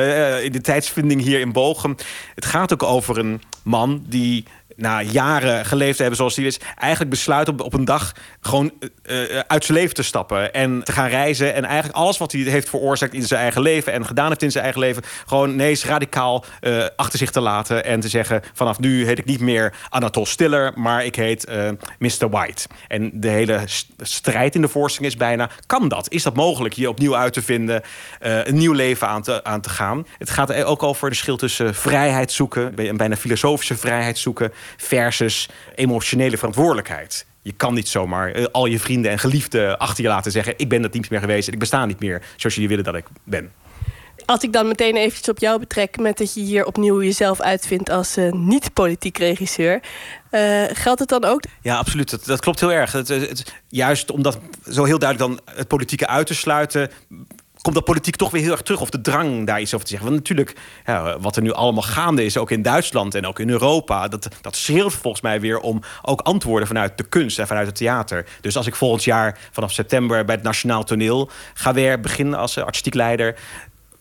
identiteitsvinding 0.43 1.21
hier 1.21 1.39
in 1.39 1.51
Bochum. 1.51 1.95
Het 2.35 2.45
gaat 2.45 2.73
ook 2.73 2.83
over 2.83 3.17
een 3.17 3.41
man 3.63 4.03
die 4.07 4.45
na 4.75 5.01
jaren 5.01 5.65
geleefd 5.65 5.97
hebben 5.97 6.17
zoals 6.17 6.35
hij 6.35 6.45
is, 6.45 6.59
eigenlijk 6.75 7.09
besluit 7.09 7.47
op, 7.47 7.61
op 7.61 7.73
een 7.73 7.85
dag 7.85 8.11
gewoon 8.41 8.71
uh, 9.03 9.39
uit 9.47 9.65
zijn 9.65 9.77
leven 9.77 9.95
te 9.95 10.03
stappen 10.03 10.53
en 10.53 10.83
te 10.83 10.91
gaan 10.91 11.09
reizen. 11.09 11.53
En 11.53 11.65
eigenlijk 11.65 11.95
alles 11.95 12.17
wat 12.17 12.31
hij 12.31 12.41
heeft 12.41 12.69
veroorzaakt 12.69 13.13
in 13.13 13.23
zijn 13.23 13.41
eigen 13.41 13.61
leven 13.61 13.93
en 13.93 14.05
gedaan 14.05 14.27
heeft 14.27 14.41
in 14.41 14.51
zijn 14.51 14.63
eigen 14.63 14.81
leven, 14.81 15.03
gewoon 15.25 15.55
nee, 15.55 15.79
radicaal 15.85 16.45
uh, 16.61 16.85
achter 16.95 17.19
zich 17.19 17.31
te 17.31 17.41
laten 17.41 17.85
en 17.85 17.99
te 17.99 18.07
zeggen: 18.07 18.41
vanaf 18.53 18.79
nu 18.79 19.05
heet 19.05 19.19
ik 19.19 19.25
niet 19.25 19.39
meer 19.39 19.73
Anatol 19.89 20.25
Stiller, 20.25 20.71
maar 20.75 21.05
ik 21.05 21.15
heet 21.15 21.47
Mr. 21.99 22.29
White. 22.29 22.67
En 22.87 23.11
de 23.13 23.29
hele 23.29 23.61
strijd 23.97 24.55
in 24.55 24.61
de 24.61 24.67
voorstelling 24.67 25.13
is 25.13 25.19
bijna: 25.19 25.49
kan 25.65 25.87
dat? 25.87 26.11
Is 26.11 26.23
dat 26.23 26.35
mogelijk 26.35 26.73
hier 26.73 26.89
opnieuw 26.89 27.15
uit 27.15 27.33
te 27.33 27.41
vinden, 27.41 27.81
een 28.19 28.57
nieuw 28.57 28.73
leven 28.73 29.07
aan 29.07 29.21
te, 29.21 29.43
aan 29.43 29.61
te 29.61 29.69
gaan? 29.69 30.05
Het 30.17 30.29
gaat 30.29 30.63
ook 30.63 30.83
over 30.83 31.09
de 31.09 31.15
schil 31.15 31.37
tussen 31.37 31.75
vrijheid 31.75 32.31
zoeken, 32.31 32.73
een 32.75 32.97
bijna 32.97 33.15
filosofische 33.15 33.77
vrijheid 33.77 34.17
zoeken 34.17 34.53
versus 34.77 35.49
emotionele 35.75 36.37
verantwoordelijkheid. 36.37 37.25
Je 37.41 37.51
kan 37.51 37.73
niet 37.73 37.87
zomaar 37.87 38.49
al 38.51 38.65
je 38.65 38.79
vrienden 38.79 39.11
en 39.11 39.19
geliefden 39.19 39.77
achter 39.77 40.03
je 40.03 40.09
laten 40.09 40.31
zeggen: 40.31 40.53
Ik 40.57 40.69
ben 40.69 40.81
dat 40.81 40.93
niet 40.93 41.09
meer 41.09 41.19
geweest 41.19 41.47
en 41.47 41.53
ik 41.53 41.59
besta 41.59 41.85
niet 41.85 41.99
meer 41.99 42.21
zoals 42.35 42.55
jullie 42.55 42.69
willen 42.69 42.83
dat 42.83 42.95
ik 42.95 43.05
ben. 43.23 43.51
Als 44.25 44.43
ik 44.43 44.53
dan 44.53 44.67
meteen 44.67 44.95
eventjes 44.95 45.29
op 45.29 45.39
jou 45.39 45.59
betrek 45.59 45.99
met 45.99 46.17
dat 46.17 46.33
je 46.33 46.41
hier 46.41 46.65
opnieuw 46.65 47.03
jezelf 47.03 47.41
uitvindt 47.41 47.89
als 47.89 48.17
uh, 48.17 48.31
niet-politiek 48.31 49.17
regisseur. 49.17 49.81
Uh, 50.31 50.63
geldt 50.71 50.99
het 50.99 51.09
dan 51.09 51.23
ook? 51.23 51.41
Ja, 51.61 51.77
absoluut. 51.77 52.09
Dat, 52.09 52.25
dat 52.25 52.39
klopt 52.39 52.59
heel 52.59 52.71
erg. 52.71 52.91
Het, 52.91 53.07
het, 53.07 53.53
juist 53.67 54.11
omdat 54.11 54.39
zo 54.69 54.83
heel 54.83 54.99
duidelijk 54.99 55.37
dan 55.45 55.55
het 55.55 55.67
politieke 55.67 56.07
uit 56.07 56.27
te 56.27 56.35
sluiten 56.35 56.91
komt 57.63 57.75
dat 57.75 57.85
politiek 57.85 58.15
toch 58.15 58.31
weer 58.31 58.41
heel 58.41 58.51
erg 58.51 58.61
terug. 58.61 58.81
Of 58.81 58.89
de 58.89 59.01
drang 59.01 59.47
daar 59.47 59.61
iets 59.61 59.73
over 59.73 59.85
te 59.85 59.91
zeggen. 59.91 60.09
Want 60.09 60.21
natuurlijk, 60.21 60.57
ja, 60.85 61.19
wat 61.19 61.35
er 61.35 61.41
nu 61.41 61.51
allemaal 61.51 61.83
gaande 61.83 62.25
is, 62.25 62.37
ook 62.37 62.51
in 62.51 62.61
Duitsland 62.61 63.15
en 63.15 63.25
ook 63.25 63.39
in 63.39 63.49
Europa, 63.49 64.07
dat, 64.07 64.27
dat 64.41 64.55
schreeuwt 64.55 64.93
volgens 64.93 65.21
mij 65.23 65.39
weer 65.39 65.59
om 65.59 65.81
ook 66.01 66.21
antwoorden 66.21 66.67
vanuit 66.67 66.97
de 66.97 67.03
kunst 67.03 67.39
en 67.39 67.47
vanuit 67.47 67.67
het 67.67 67.75
theater. 67.75 68.25
Dus 68.41 68.57
als 68.57 68.67
ik 68.67 68.75
volgend 68.75 69.03
jaar 69.03 69.37
vanaf 69.51 69.71
september 69.71 70.25
bij 70.25 70.35
het 70.35 70.43
Nationaal 70.43 70.83
Toneel 70.83 71.29
ga 71.53 71.73
weer 71.73 71.99
beginnen 71.99 72.39
als 72.39 72.57
artistiek 72.57 72.93
leider 72.93 73.35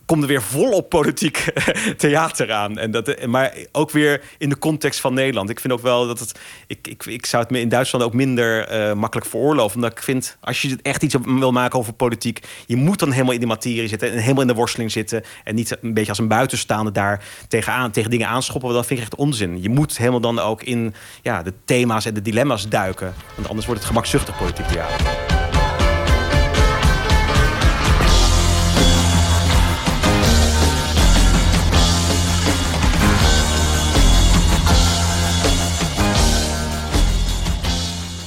komt 0.05 0.21
er 0.21 0.27
weer 0.27 0.41
volop 0.41 0.89
politiek 0.89 1.45
theater 1.97 2.51
aan. 2.51 2.77
En 2.77 2.91
dat, 2.91 3.25
maar 3.25 3.53
ook 3.71 3.91
weer 3.91 4.21
in 4.37 4.49
de 4.49 4.57
context 4.57 4.99
van 4.99 5.13
Nederland. 5.13 5.49
Ik 5.49 5.59
vind 5.59 5.73
ook 5.73 5.81
wel 5.81 6.07
dat 6.07 6.19
het. 6.19 6.39
Ik, 6.67 6.87
ik, 6.87 7.05
ik 7.05 7.25
zou 7.25 7.43
het 7.43 7.51
me 7.51 7.59
in 7.59 7.69
Duitsland 7.69 8.05
ook 8.05 8.13
minder 8.13 8.71
uh, 8.71 8.93
makkelijk 8.93 9.27
veroorloven. 9.29 9.75
Omdat 9.75 9.91
ik 9.91 10.03
vind, 10.03 10.37
als 10.41 10.61
je 10.61 10.77
echt 10.81 11.03
iets 11.03 11.15
wil 11.25 11.51
maken 11.51 11.79
over 11.79 11.93
politiek, 11.93 12.39
je 12.65 12.75
moet 12.75 12.99
dan 12.99 13.11
helemaal 13.11 13.33
in 13.33 13.39
de 13.39 13.45
materie 13.45 13.87
zitten 13.87 14.11
en 14.11 14.17
helemaal 14.17 14.41
in 14.41 14.47
de 14.47 14.53
worsteling 14.53 14.91
zitten. 14.91 15.23
En 15.43 15.55
niet 15.55 15.77
een 15.81 15.93
beetje 15.93 16.09
als 16.09 16.19
een 16.19 16.27
buitenstaande 16.27 16.91
daar 16.91 17.23
tegenaan, 17.47 17.91
tegen 17.91 18.09
dingen 18.09 18.27
aanschoppen. 18.27 18.73
Dat 18.73 18.85
vind 18.85 18.99
ik 18.99 19.05
echt 19.05 19.15
onzin. 19.15 19.61
Je 19.61 19.69
moet 19.69 19.97
helemaal 19.97 20.19
dan 20.19 20.39
ook 20.39 20.63
in 20.63 20.93
ja, 21.21 21.43
de 21.43 21.53
thema's 21.65 22.05
en 22.05 22.13
de 22.13 22.21
dilemma's 22.21 22.69
duiken. 22.69 23.13
Want 23.35 23.47
anders 23.47 23.65
wordt 23.65 23.81
het 23.81 23.89
gemakzuchtig 23.89 24.37
politiek 24.37 24.67
theater. 24.67 25.42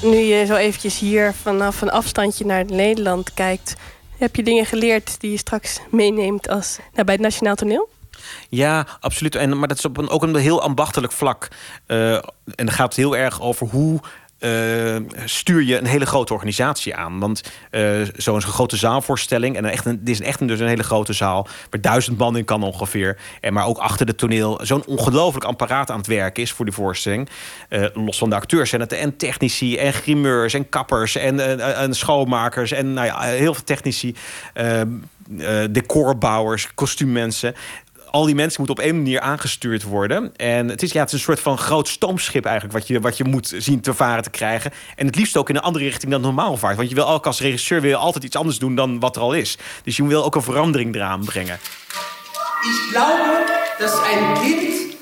Nu 0.03 0.17
je 0.17 0.47
zo 0.47 0.55
eventjes 0.55 0.99
hier 0.99 1.35
vanaf 1.35 1.81
een 1.81 1.91
afstandje 1.91 2.45
naar 2.45 2.65
Nederland 2.65 3.35
kijkt... 3.35 3.77
heb 4.19 4.37
je 4.37 4.43
dingen 4.43 4.67
geleerd 4.67 5.21
die 5.21 5.31
je 5.31 5.37
straks 5.37 5.81
meeneemt 5.91 6.49
als, 6.49 6.79
nou, 6.93 7.05
bij 7.05 7.15
het 7.15 7.23
Nationaal 7.23 7.55
Toneel? 7.55 7.89
Ja, 8.49 8.87
absoluut. 9.01 9.35
En, 9.35 9.59
maar 9.59 9.69
dat 9.69 9.79
is 9.79 9.85
op 9.85 9.97
een, 9.97 10.09
ook 10.09 10.23
een 10.23 10.37
heel 10.37 10.63
ambachtelijk 10.63 11.13
vlak. 11.13 11.49
Uh, 11.87 12.15
en 12.15 12.23
dan 12.55 12.71
gaat 12.71 12.95
heel 12.95 13.17
erg 13.17 13.41
over 13.41 13.67
hoe 13.67 14.01
eh, 14.39 14.97
stuur 15.25 15.63
je 15.63 15.79
een 15.79 15.87
hele 15.87 16.07
grote 16.07 16.33
organisatie 16.33 16.95
aan. 16.95 17.19
Want 17.19 17.43
uh, 17.71 18.01
zo'n 18.17 18.43
grote 18.43 18.77
zaalvoorstelling... 18.77 19.57
en 19.57 19.65
echt 19.65 19.85
een, 19.85 20.05
dit 20.05 20.21
is 20.21 20.27
echt 20.27 20.41
een, 20.41 20.47
dus 20.47 20.61
een 20.61 20.67
hele 20.67 20.83
grote 20.83 21.13
zaal... 21.13 21.49
waar 21.71 21.81
duizend 21.81 22.19
man 22.19 22.37
in 22.37 22.45
kan 22.45 22.63
ongeveer... 22.63 23.19
En 23.41 23.53
maar 23.53 23.67
ook 23.67 23.79
achter 23.79 24.07
het 24.07 24.19
toneel 24.19 24.61
zo'n 24.63 24.87
ongelooflijk 24.87 25.45
apparaat 25.45 25.91
aan 25.91 25.99
het 25.99 26.07
werk 26.07 26.39
is... 26.39 26.53
voor 26.53 26.65
die 26.65 26.75
voorstelling. 26.75 27.29
Uh, 27.69 27.87
los 27.95 28.19
van 28.19 28.31
de 28.31 28.37
acteurs 28.37 28.73
en, 28.73 28.81
het, 28.81 28.93
en 28.93 29.17
technici 29.17 29.77
en 29.77 29.93
grimeurs 29.93 30.55
en 30.55 30.69
kappers... 30.69 31.17
en, 31.17 31.61
en 31.77 31.95
schoonmakers 31.95 32.73
en 32.73 32.93
nou 32.93 33.07
ja, 33.07 33.21
heel 33.21 33.55
veel 33.55 33.65
technici... 33.65 34.15
decorbouwers, 35.71 36.75
kostuummensen 36.75 37.55
al 38.17 38.25
die 38.25 38.35
mensen 38.35 38.63
moeten 38.63 38.85
op 38.85 38.91
één 38.91 38.97
manier 38.97 39.21
aangestuurd 39.21 39.83
worden. 39.83 40.37
En 40.37 40.69
het 40.69 40.83
is, 40.83 40.93
ja, 40.93 41.01
het 41.01 41.09
is 41.09 41.13
een 41.13 41.21
soort 41.21 41.41
van 41.41 41.59
groot 41.59 41.89
stoomschip 41.89 42.45
eigenlijk... 42.45 42.79
wat 42.79 42.87
je, 42.87 43.01
wat 43.01 43.17
je 43.17 43.25
moet 43.25 43.55
zien 43.59 43.81
te 43.81 43.95
varen 43.95 44.23
te 44.23 44.31
krijgen. 44.31 44.73
En 44.97 45.07
het 45.07 45.17
liefst 45.17 45.37
ook 45.37 45.49
in 45.49 45.57
een 45.57 45.63
andere 45.63 45.85
richting 45.85 46.13
dan 46.13 46.21
normaal 46.21 46.57
vaart. 46.57 46.77
Want 46.77 46.89
je 46.89 46.95
wil 46.95 47.09
ook 47.09 47.27
als 47.27 47.41
regisseur 47.41 47.81
wil 47.81 47.91
je 47.91 47.97
altijd 47.97 48.25
iets 48.25 48.37
anders 48.37 48.59
doen 48.59 48.75
dan 48.75 49.01
wat 49.01 49.17
er 49.17 49.23
al 49.23 49.33
is. 49.33 49.59
Dus 49.83 49.97
je 49.97 50.07
wil 50.07 50.25
ook 50.25 50.35
een 50.35 50.43
verandering 50.43 50.95
eraan 50.95 51.25
brengen. 51.25 51.55
Ik 52.63 52.89
glaube, 52.91 53.45
dat 53.79 53.93
een 53.93 54.43
kind 54.43 54.95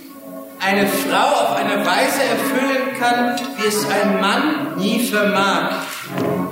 een 0.60 0.88
vrouw 0.88 1.32
op 1.32 1.58
een 1.58 1.84
wijze 1.84 2.22
erfüllen 2.22 2.98
kan... 3.00 3.38
wie 3.56 4.02
een 4.02 4.20
man 4.20 4.68
nie 4.76 5.08
vermag. 5.08 6.43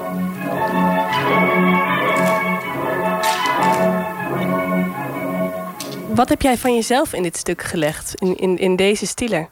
Wat 6.14 6.28
heb 6.28 6.43
jij 6.43 6.56
van 6.56 6.74
jezelf 6.74 7.12
in 7.12 7.22
dit 7.22 7.36
stuk 7.36 7.62
gelegd, 7.62 8.14
in, 8.14 8.36
in, 8.36 8.59
in 8.59 8.76
deze 8.76 9.06
stiller? 9.06 9.48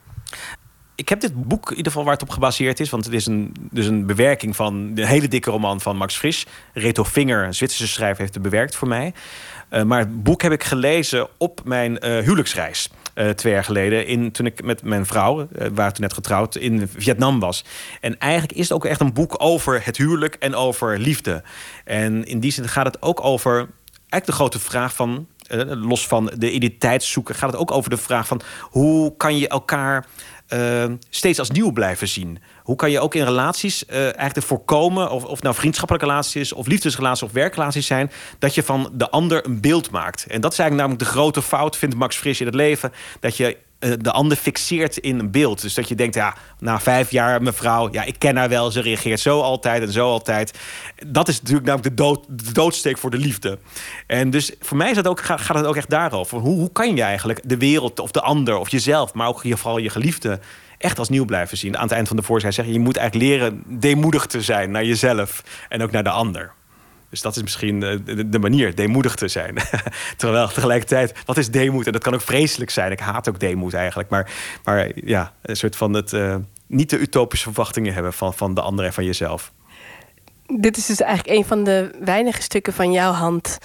ik 1.01 1.09
heb 1.09 1.21
dit 1.21 1.49
boek 1.49 1.71
in 1.71 1.77
ieder 1.77 1.93
geval 1.93 2.05
waar 2.05 2.13
het 2.13 2.23
op 2.23 2.31
gebaseerd 2.31 2.81
is. 2.81 2.91
Want 2.91 3.05
het 3.05 3.15
is 3.15 3.27
een, 3.27 3.55
dus 3.71 3.87
een 3.87 4.07
bewerking 4.07 4.57
van 4.57 4.95
de 4.95 5.07
hele 5.07 5.29
dikke 5.29 5.51
roman 5.51 5.81
van 5.81 5.97
Max 5.97 6.17
Frisch. 6.17 6.45
Reto 6.73 7.03
Vinger, 7.03 7.45
een 7.45 7.55
Zwitserse 7.55 7.93
schrijver, 7.93 8.21
heeft 8.21 8.35
het 8.35 8.43
bewerkt 8.43 8.77
voor 8.77 8.89
mij. 8.89 9.15
Uh, 9.71 9.83
maar 9.83 9.99
het 9.99 10.23
boek 10.23 10.43
heb 10.43 10.53
ik 10.53 10.65
gelezen 10.65 11.29
op 11.39 11.61
mijn 11.65 11.93
uh, 11.93 12.19
huwelijksreis. 12.19 12.91
Uh, 13.15 13.29
twee 13.29 13.53
jaar 13.53 13.65
geleden. 13.65 14.07
In, 14.07 14.33
toen 14.33 14.47
ik 14.47 14.65
met 14.65 14.83
mijn 14.83 15.07
vrouw, 15.07 15.49
waar 15.73 15.93
toen 15.93 16.03
net 16.03 16.13
getrouwd, 16.13 16.57
in 16.57 16.89
Vietnam 16.97 17.41
was. 17.41 17.65
En 18.01 18.19
eigenlijk 18.19 18.53
is 18.53 18.69
het 18.69 18.73
ook 18.73 18.85
echt 18.85 19.01
een 19.01 19.13
boek 19.13 19.35
over 19.39 19.85
het 19.85 19.97
huwelijk 19.97 20.35
en 20.35 20.55
over 20.55 20.99
liefde. 20.99 21.43
En 21.85 22.25
in 22.25 22.41
die 22.41 22.53
zin 22.53 22.69
gaat 22.69 22.87
het 22.87 23.03
ook 23.03 23.25
over 23.25 23.69
eigenlijk 24.11 24.27
de 24.27 24.33
grote 24.33 24.59
vraag 24.59 24.95
van 24.95 25.27
eh, 25.39 25.40
los 25.67 26.07
van 26.07 26.33
de 26.37 26.53
identiteit 26.53 27.03
zoeken, 27.03 27.35
gaat 27.35 27.51
het 27.51 27.61
ook 27.61 27.71
over 27.71 27.91
de 27.91 27.97
vraag 27.97 28.27
van 28.27 28.41
hoe 28.61 29.17
kan 29.17 29.39
je 29.39 29.49
elkaar 29.49 30.07
uh, 30.49 30.85
steeds 31.11 31.39
als 31.39 31.51
nieuw 31.51 31.73
blijven 31.73 32.09
zien? 32.09 32.39
Hoe 32.63 32.77
kan 32.77 32.91
je 32.91 33.01
ook 33.01 33.15
in 33.15 33.25
relaties 33.25 33.85
uh, 33.85 34.03
eigenlijk 34.03 34.47
voorkomen, 34.47 35.11
of, 35.11 35.25
of 35.25 35.43
nou 35.43 35.55
vriendschappelijke 35.55 36.09
relaties 36.09 36.53
of 36.53 36.67
liefdesrelaties 36.67 37.23
of 37.23 37.33
werkrelaties 37.33 37.87
zijn, 37.87 38.11
dat 38.39 38.55
je 38.55 38.63
van 38.63 38.91
de 38.93 39.11
ander 39.11 39.47
een 39.47 39.61
beeld 39.61 39.91
maakt. 39.91 40.27
En 40.27 40.41
dat 40.41 40.53
is 40.53 40.59
eigenlijk 40.59 40.89
namelijk 40.89 41.13
de 41.13 41.19
grote 41.19 41.43
fout, 41.43 41.77
vindt 41.77 41.97
Max 41.97 42.17
Frisch 42.17 42.41
in 42.41 42.47
het 42.47 42.55
leven, 42.55 42.93
dat 43.21 43.37
je 43.37 43.47
eh, 43.47 43.55
de 43.81 44.11
ander 44.11 44.37
fixeert 44.37 44.97
in 44.97 45.19
een 45.19 45.31
beeld. 45.31 45.61
Dus 45.61 45.75
dat 45.75 45.89
je 45.89 45.95
denkt, 45.95 46.15
ja, 46.15 46.35
na 46.59 46.81
vijf 46.81 47.11
jaar 47.11 47.43
mevrouw, 47.43 47.89
ja, 47.93 48.03
ik 48.03 48.19
ken 48.19 48.37
haar 48.37 48.49
wel, 48.49 48.71
ze 48.71 48.81
reageert 48.81 49.21
zo 49.21 49.41
altijd 49.41 49.83
en 49.83 49.93
zo 49.93 50.09
altijd. 50.09 50.59
Dat 51.07 51.29
is 51.29 51.41
natuurlijk 51.41 51.67
namelijk 51.67 51.97
de, 51.97 52.03
dood, 52.03 52.25
de 52.29 52.53
doodsteek 52.53 52.99
voor 52.99 53.11
de 53.11 53.17
liefde. 53.17 53.59
En 54.07 54.31
dus 54.31 54.53
voor 54.61 54.77
mij 54.77 55.05
ook, 55.05 55.21
gaat 55.21 55.57
het 55.57 55.67
ook 55.67 55.77
echt 55.77 55.91
daarover. 55.91 56.39
Hoe, 56.39 56.59
hoe 56.59 56.73
kan 56.73 56.97
je 56.97 57.03
eigenlijk 57.03 57.41
de 57.45 57.57
wereld 57.57 58.01
of 58.01 58.11
de 58.11 58.21
ander 58.21 58.57
of 58.57 58.69
jezelf, 58.69 59.15
maar 59.15 59.29
ook 59.29 59.43
vooral 59.45 59.79
je 59.79 59.91
geliefde, 59.91 60.41
echt 60.79 60.99
als 60.99 61.09
nieuw 61.09 61.25
blijven 61.25 61.57
zien? 61.57 61.77
Aan 61.77 61.83
het 61.83 61.93
eind 61.93 62.09
van 62.09 62.17
de 62.17 62.23
voorzijn 62.23 62.53
zeggen, 62.53 62.75
je 62.75 62.81
moet 62.81 62.97
eigenlijk 62.97 63.31
leren 63.31 63.63
deemoedig 63.67 64.27
te 64.27 64.41
zijn 64.41 64.71
naar 64.71 64.85
jezelf 64.85 65.43
en 65.69 65.83
ook 65.83 65.91
naar 65.91 66.05
de 66.05 66.11
ander. 66.11 66.53
Dus 67.11 67.21
dat 67.21 67.37
is 67.37 67.43
misschien 67.43 67.83
eh, 67.83 67.99
de, 68.27 68.39
manier, 68.39 68.75
deemoedig 68.75 69.15
te 69.15 69.29
zijn. 69.29 69.55
Terwijl 70.17 70.49
tegelijkertijd, 70.49 71.15
wat 71.25 71.37
is 71.37 71.51
deemoed? 71.51 71.87
En 71.87 71.93
dat 71.93 72.03
kan 72.03 72.15
ook 72.15 72.21
vreselijk 72.21 72.71
zijn. 72.71 72.93
Ik 72.93 73.01
haat 73.01 73.29
ook 73.29 73.41
deemoed 73.41 73.75
eigenlijk. 73.75 74.09
Maar, 74.09 74.31
maar 74.65 74.91
ja, 74.95 75.35
een 75.43 75.57
soort 75.57 75.77
van 75.77 75.93
het 75.93 76.13
uh, 76.13 76.37
niet 76.67 76.91
de 76.91 76.99
utopische 76.99 77.45
verwachtingen 77.45 77.95
hebben 77.95 78.13
van, 78.13 78.35
van 78.35 78.55
de 78.55 78.61
ander 78.61 78.85
en 78.85 78.93
van 78.93 79.05
jezelf. 79.05 79.53
Dit 80.47 80.77
is 80.77 80.87
dus 80.87 81.01
eigenlijk 81.01 81.39
een 81.39 81.45
van 81.45 81.65
de 81.65 81.97
weinige 82.01 82.43
stukken 82.43 82.73
van 82.73 82.93
jouw 82.93 83.13
hand 83.13 83.59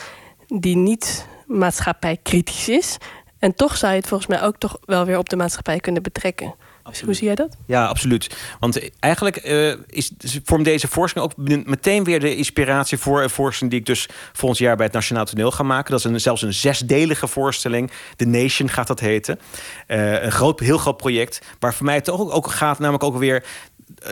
die 0.47 0.76
niet 0.76 1.27
maatschappij 1.47 2.17
kritisch 2.23 2.69
is. 2.69 2.97
En 3.39 3.55
toch 3.55 3.77
zou 3.77 3.91
je 3.91 3.97
het 3.97 4.07
volgens 4.07 4.30
mij 4.30 4.41
ook 4.41 4.57
toch 4.57 4.77
wel 4.85 5.05
weer 5.05 5.17
op 5.17 5.30
de 5.30 5.35
maatschappij 5.35 5.80
kunnen 5.80 6.03
betrekken. 6.03 6.55
Absoluut. 6.85 7.05
Hoe 7.05 7.15
zie 7.15 7.25
jij 7.25 7.35
dat? 7.35 7.57
Ja, 7.65 7.85
absoluut. 7.85 8.37
Want 8.59 8.89
eigenlijk 8.99 9.45
uh, 9.45 9.73
is, 9.87 10.11
vormt 10.43 10.65
deze 10.65 10.87
voorstelling 10.87 11.31
ook 11.31 11.47
meteen 11.65 12.03
weer 12.03 12.19
de 12.19 12.35
inspiratie 12.35 12.97
voor 12.97 13.23
een 13.23 13.29
voorstelling 13.29 13.71
die 13.71 13.79
ik 13.79 13.85
dus 13.85 14.09
volgend 14.33 14.59
jaar 14.59 14.75
bij 14.75 14.85
het 14.85 14.93
Nationaal 14.93 15.25
Toneel 15.25 15.51
ga 15.51 15.63
maken. 15.63 15.91
Dat 15.91 15.99
is 15.99 16.05
een, 16.05 16.21
zelfs 16.21 16.41
een 16.41 16.53
zesdelige 16.53 17.27
voorstelling. 17.27 17.91
The 18.15 18.25
Nation 18.25 18.69
gaat 18.69 18.87
dat 18.87 18.99
heten. 18.99 19.39
Uh, 19.87 20.23
een 20.23 20.31
groot, 20.31 20.59
heel 20.59 20.77
groot 20.77 20.97
project. 20.97 21.41
Waar 21.59 21.73
voor 21.73 21.85
mij 21.85 21.95
het 21.95 22.09
ook, 22.09 22.33
ook 22.33 22.47
gaat, 22.51 22.79
namelijk 22.79 23.03
ook 23.03 23.17
weer 23.17 23.35
eh, 23.35 23.43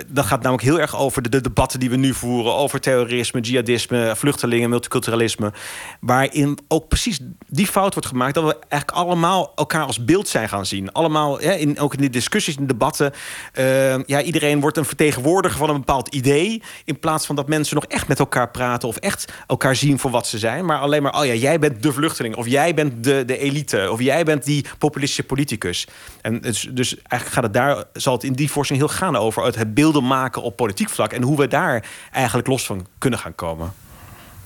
dat 0.07 0.25
gaat 0.25 0.41
namelijk 0.41 0.63
heel 0.63 0.79
erg 0.79 0.97
over 0.97 1.21
de, 1.21 1.29
de, 1.29 1.41
debatten 1.41 1.79
die 1.79 1.89
we 1.89 1.95
nu 1.95 2.13
voeren. 2.13 2.53
Over 2.53 2.79
terrorisme, 2.79 3.39
jihadisme, 3.39 4.13
vluchtelingen, 4.15 4.69
multiculturalisme. 4.69 5.53
Waarin 5.99 6.57
ook 6.67 6.87
precies 6.87 7.19
die 7.47 7.67
fout 7.67 7.93
wordt 7.93 8.09
gemaakt. 8.09 8.33
Dat 8.33 8.43
we 8.43 8.57
eigenlijk 8.59 8.91
allemaal 8.91 9.51
elkaar 9.55 9.85
als 9.85 10.05
beeld 10.05 10.27
zijn 10.27 10.49
gaan 10.49 10.65
zien. 10.65 10.91
Allemaal, 10.91 11.39
in, 11.39 11.79
ook 11.79 11.93
in 11.93 12.01
de 12.01 12.09
discussies, 12.09 12.55
in 12.55 12.67
debatten. 12.67 13.11
Uh, 13.59 14.03
ja, 14.03 14.21
iedereen 14.21 14.59
wordt 14.59 14.77
een 14.77 14.85
vertegenwoordiger 14.85 15.57
van 15.57 15.69
een 15.69 15.77
bepaald 15.77 16.13
idee. 16.13 16.61
In 16.85 16.99
plaats 16.99 17.25
van 17.25 17.35
dat 17.35 17.47
mensen 17.47 17.75
nog 17.75 17.85
echt 17.85 18.07
met 18.07 18.19
elkaar 18.19 18.51
praten. 18.51 18.87
Of 18.87 18.97
echt 18.97 19.31
elkaar 19.47 19.75
zien 19.75 19.99
voor 19.99 20.11
wat 20.11 20.27
ze 20.27 20.37
zijn. 20.37 20.65
Maar 20.65 20.79
alleen 20.79 21.03
maar, 21.03 21.19
oh 21.19 21.25
ja, 21.25 21.33
jij 21.33 21.59
bent 21.59 21.83
de 21.83 21.93
vluchteling. 21.93 22.35
Of 22.35 22.47
jij 22.47 22.73
bent 22.73 23.03
de, 23.03 23.25
de 23.25 23.37
elite. 23.37 23.91
Of 23.91 24.01
jij 24.01 24.23
bent 24.23 24.45
die 24.45 24.65
populistische 24.77 25.23
politicus. 25.23 25.87
En 26.21 26.41
dus, 26.41 26.69
dus 26.71 26.95
eigenlijk 26.97 27.33
gaat 27.33 27.43
het 27.43 27.53
daar, 27.53 27.83
zal 27.93 28.13
het 28.13 28.23
in 28.23 28.33
die 28.33 28.51
voorstelling 28.51 28.87
heel 28.87 28.97
gaan 28.97 29.15
over 29.15 29.43
het 29.43 29.55
beelden 29.65 30.07
maken 30.07 30.41
op 30.41 30.56
politiek 30.56 30.90
vlak. 30.90 31.11
En 31.14 31.22
hoe 31.22 31.38
we 31.38 31.48
daar 31.48 31.85
eigenlijk 32.11 32.48
los 32.48 32.65
van 32.65 32.88
kunnen 32.98 33.19
gaan 33.19 33.35
komen. 33.35 33.73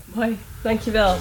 Mooi, 0.06 0.40
dankjewel. 0.62 1.18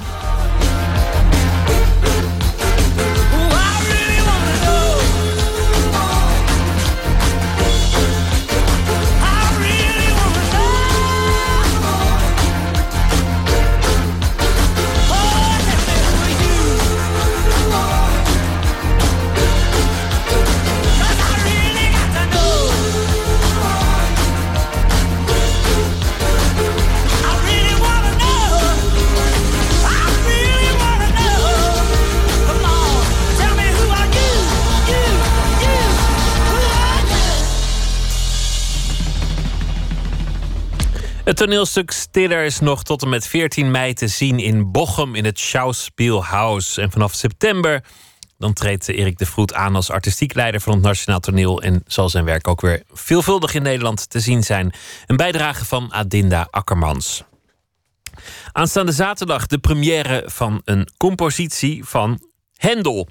Het 41.27 41.37
toneelstuk 41.37 41.91
Stiller 41.91 42.45
is 42.45 42.61
nog 42.61 42.83
tot 42.83 43.03
en 43.03 43.09
met 43.09 43.27
14 43.27 43.71
mei 43.71 43.95
te 43.95 44.09
zien 44.09 44.39
in 44.39 44.71
Bochum 44.73 45.15
in 45.15 45.25
het 45.25 45.39
Schauspielhaus. 45.39 46.77
En 46.77 46.91
vanaf 46.91 47.15
september 47.15 47.85
dan 48.39 48.53
treedt 48.53 48.89
Erik 48.89 49.19
de 49.19 49.27
Vroet 49.27 49.55
aan 49.55 49.75
als 49.75 49.91
artistiek 49.91 50.35
leider 50.35 50.61
van 50.61 50.73
het 50.73 50.83
Nationaal 50.83 51.21
Toneel 51.21 51.63
en 51.63 51.83
zal 51.87 52.09
zijn 52.09 52.25
werk 52.25 52.49
ook 52.49 52.61
weer 52.61 52.83
veelvuldig 52.93 53.55
in 53.55 53.63
Nederland 53.63 54.11
te 54.11 54.21
zien 54.21 54.43
zijn. 54.43 54.73
Een 55.07 55.17
bijdrage 55.17 55.65
van 55.65 55.93
Adinda 55.93 56.49
Akkermans. 56.51 57.25
Aanstaande 58.53 58.93
zaterdag 58.93 59.47
de 59.47 59.59
première 59.59 60.23
van 60.27 60.61
een 60.65 60.89
compositie 60.97 61.85
van 61.85 62.21
Hendel. 62.57 63.09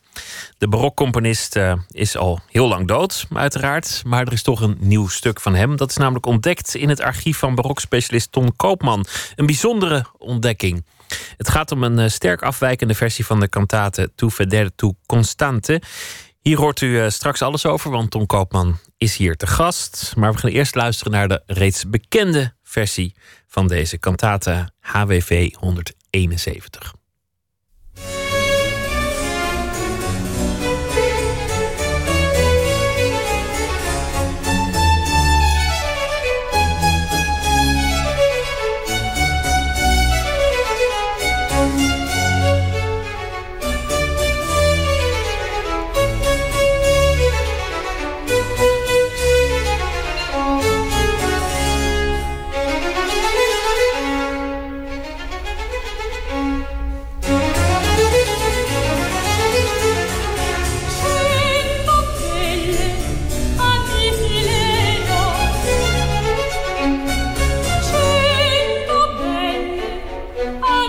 De 0.57 0.67
barokcomponist 0.67 1.55
uh, 1.55 1.73
is 1.87 2.17
al 2.17 2.39
heel 2.47 2.67
lang 2.67 2.87
dood, 2.87 3.25
uiteraard. 3.33 4.01
Maar 4.05 4.25
er 4.25 4.33
is 4.33 4.41
toch 4.41 4.61
een 4.61 4.77
nieuw 4.79 5.07
stuk 5.07 5.41
van 5.41 5.55
hem. 5.55 5.75
Dat 5.75 5.89
is 5.89 5.97
namelijk 5.97 6.25
ontdekt 6.25 6.75
in 6.75 6.89
het 6.89 7.01
archief 7.01 7.37
van 7.37 7.55
barokspecialist 7.55 8.31
Ton 8.31 8.55
Koopman. 8.55 9.05
Een 9.35 9.45
bijzondere 9.45 10.05
ontdekking. 10.17 10.85
Het 11.37 11.49
gaat 11.49 11.71
om 11.71 11.83
een 11.83 11.99
uh, 11.99 12.07
sterk 12.07 12.41
afwijkende 12.41 12.93
versie 12.93 13.25
van 13.25 13.39
de 13.39 13.47
kantate 13.47 14.11
Tu 14.15 14.29
Feder 14.29 14.75
Tu 14.75 14.93
Constante. 15.05 15.81
Hier 16.39 16.57
hoort 16.57 16.81
u 16.81 16.87
uh, 16.87 17.09
straks 17.09 17.41
alles 17.41 17.65
over, 17.65 17.91
want 17.91 18.11
Ton 18.11 18.25
Koopman 18.25 18.79
is 18.97 19.17
hier 19.17 19.35
te 19.35 19.47
gast. 19.47 20.13
Maar 20.15 20.33
we 20.33 20.39
gaan 20.39 20.51
eerst 20.51 20.75
luisteren 20.75 21.13
naar 21.13 21.27
de 21.27 21.43
reeds 21.45 21.89
bekende 21.89 22.53
versie 22.63 23.15
van 23.47 23.67
deze 23.67 23.97
kantate 23.97 24.69
HWV 24.79 25.53
171. 25.53 26.93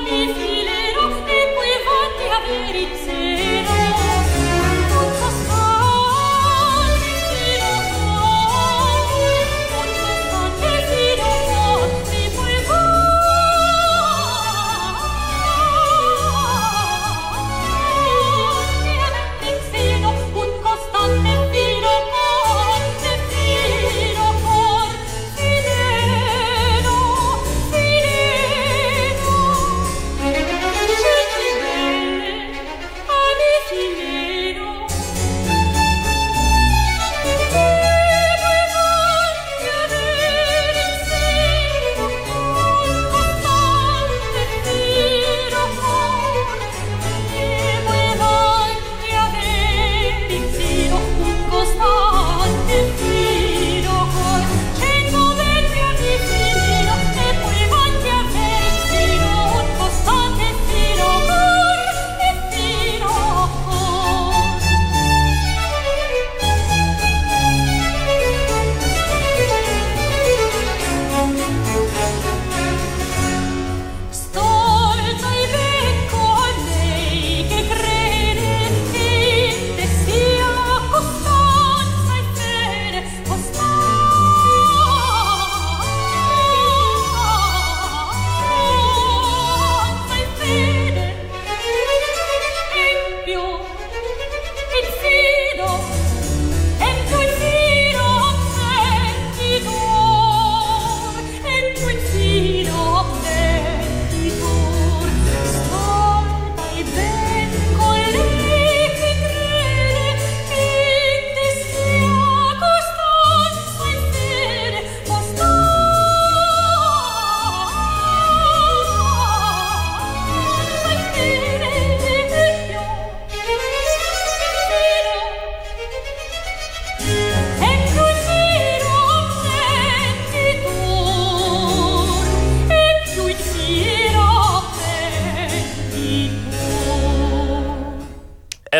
if 0.08 0.45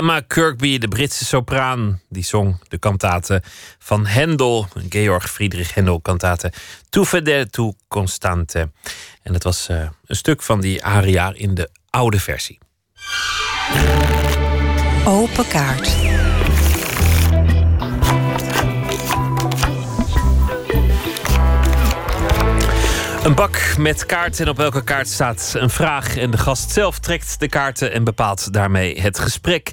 Emma 0.07 0.21
Kirkby, 0.21 0.79
de 0.79 0.89
Britse 0.89 1.25
sopraan, 1.25 2.01
die 2.09 2.25
zong 2.25 2.59
de 2.69 2.79
kantaten 2.79 3.43
van 3.79 4.07
Hendel, 4.07 4.67
Georg 4.89 5.31
Friedrich 5.31 5.75
Hendel, 5.75 6.01
kantaten 6.01 6.53
Tu 6.89 7.05
fedele 7.05 7.51
tu 7.51 7.73
constante. 7.89 8.71
En 9.23 9.33
het 9.35 9.43
was 9.43 9.69
uh, 9.71 9.89
een 10.07 10.17
stuk 10.17 10.43
van 10.43 10.61
die 10.61 10.85
aria 10.85 11.33
in 11.35 11.55
de 11.55 11.71
oude 11.91 12.21
versie. 12.21 12.59
Open 15.05 15.47
kaart. 15.49 16.06
Een 23.27 23.35
bak 23.35 23.75
met 23.79 24.07
kaarten 24.07 24.45
en 24.45 24.51
op 24.51 24.59
elke 24.59 24.85
kaart 24.85 25.09
staat 25.09 25.55
een 25.57 25.71
vraag. 25.71 26.17
En 26.17 26.31
de 26.31 26.39
gast 26.39 26.71
zelf 26.71 26.99
trekt 26.99 27.41
de 27.41 27.49
kaarten 27.49 27.93
en 27.93 28.05
bepaalt 28.05 28.53
daarmee 28.53 29.01
het 29.01 29.19
gesprek. 29.19 29.71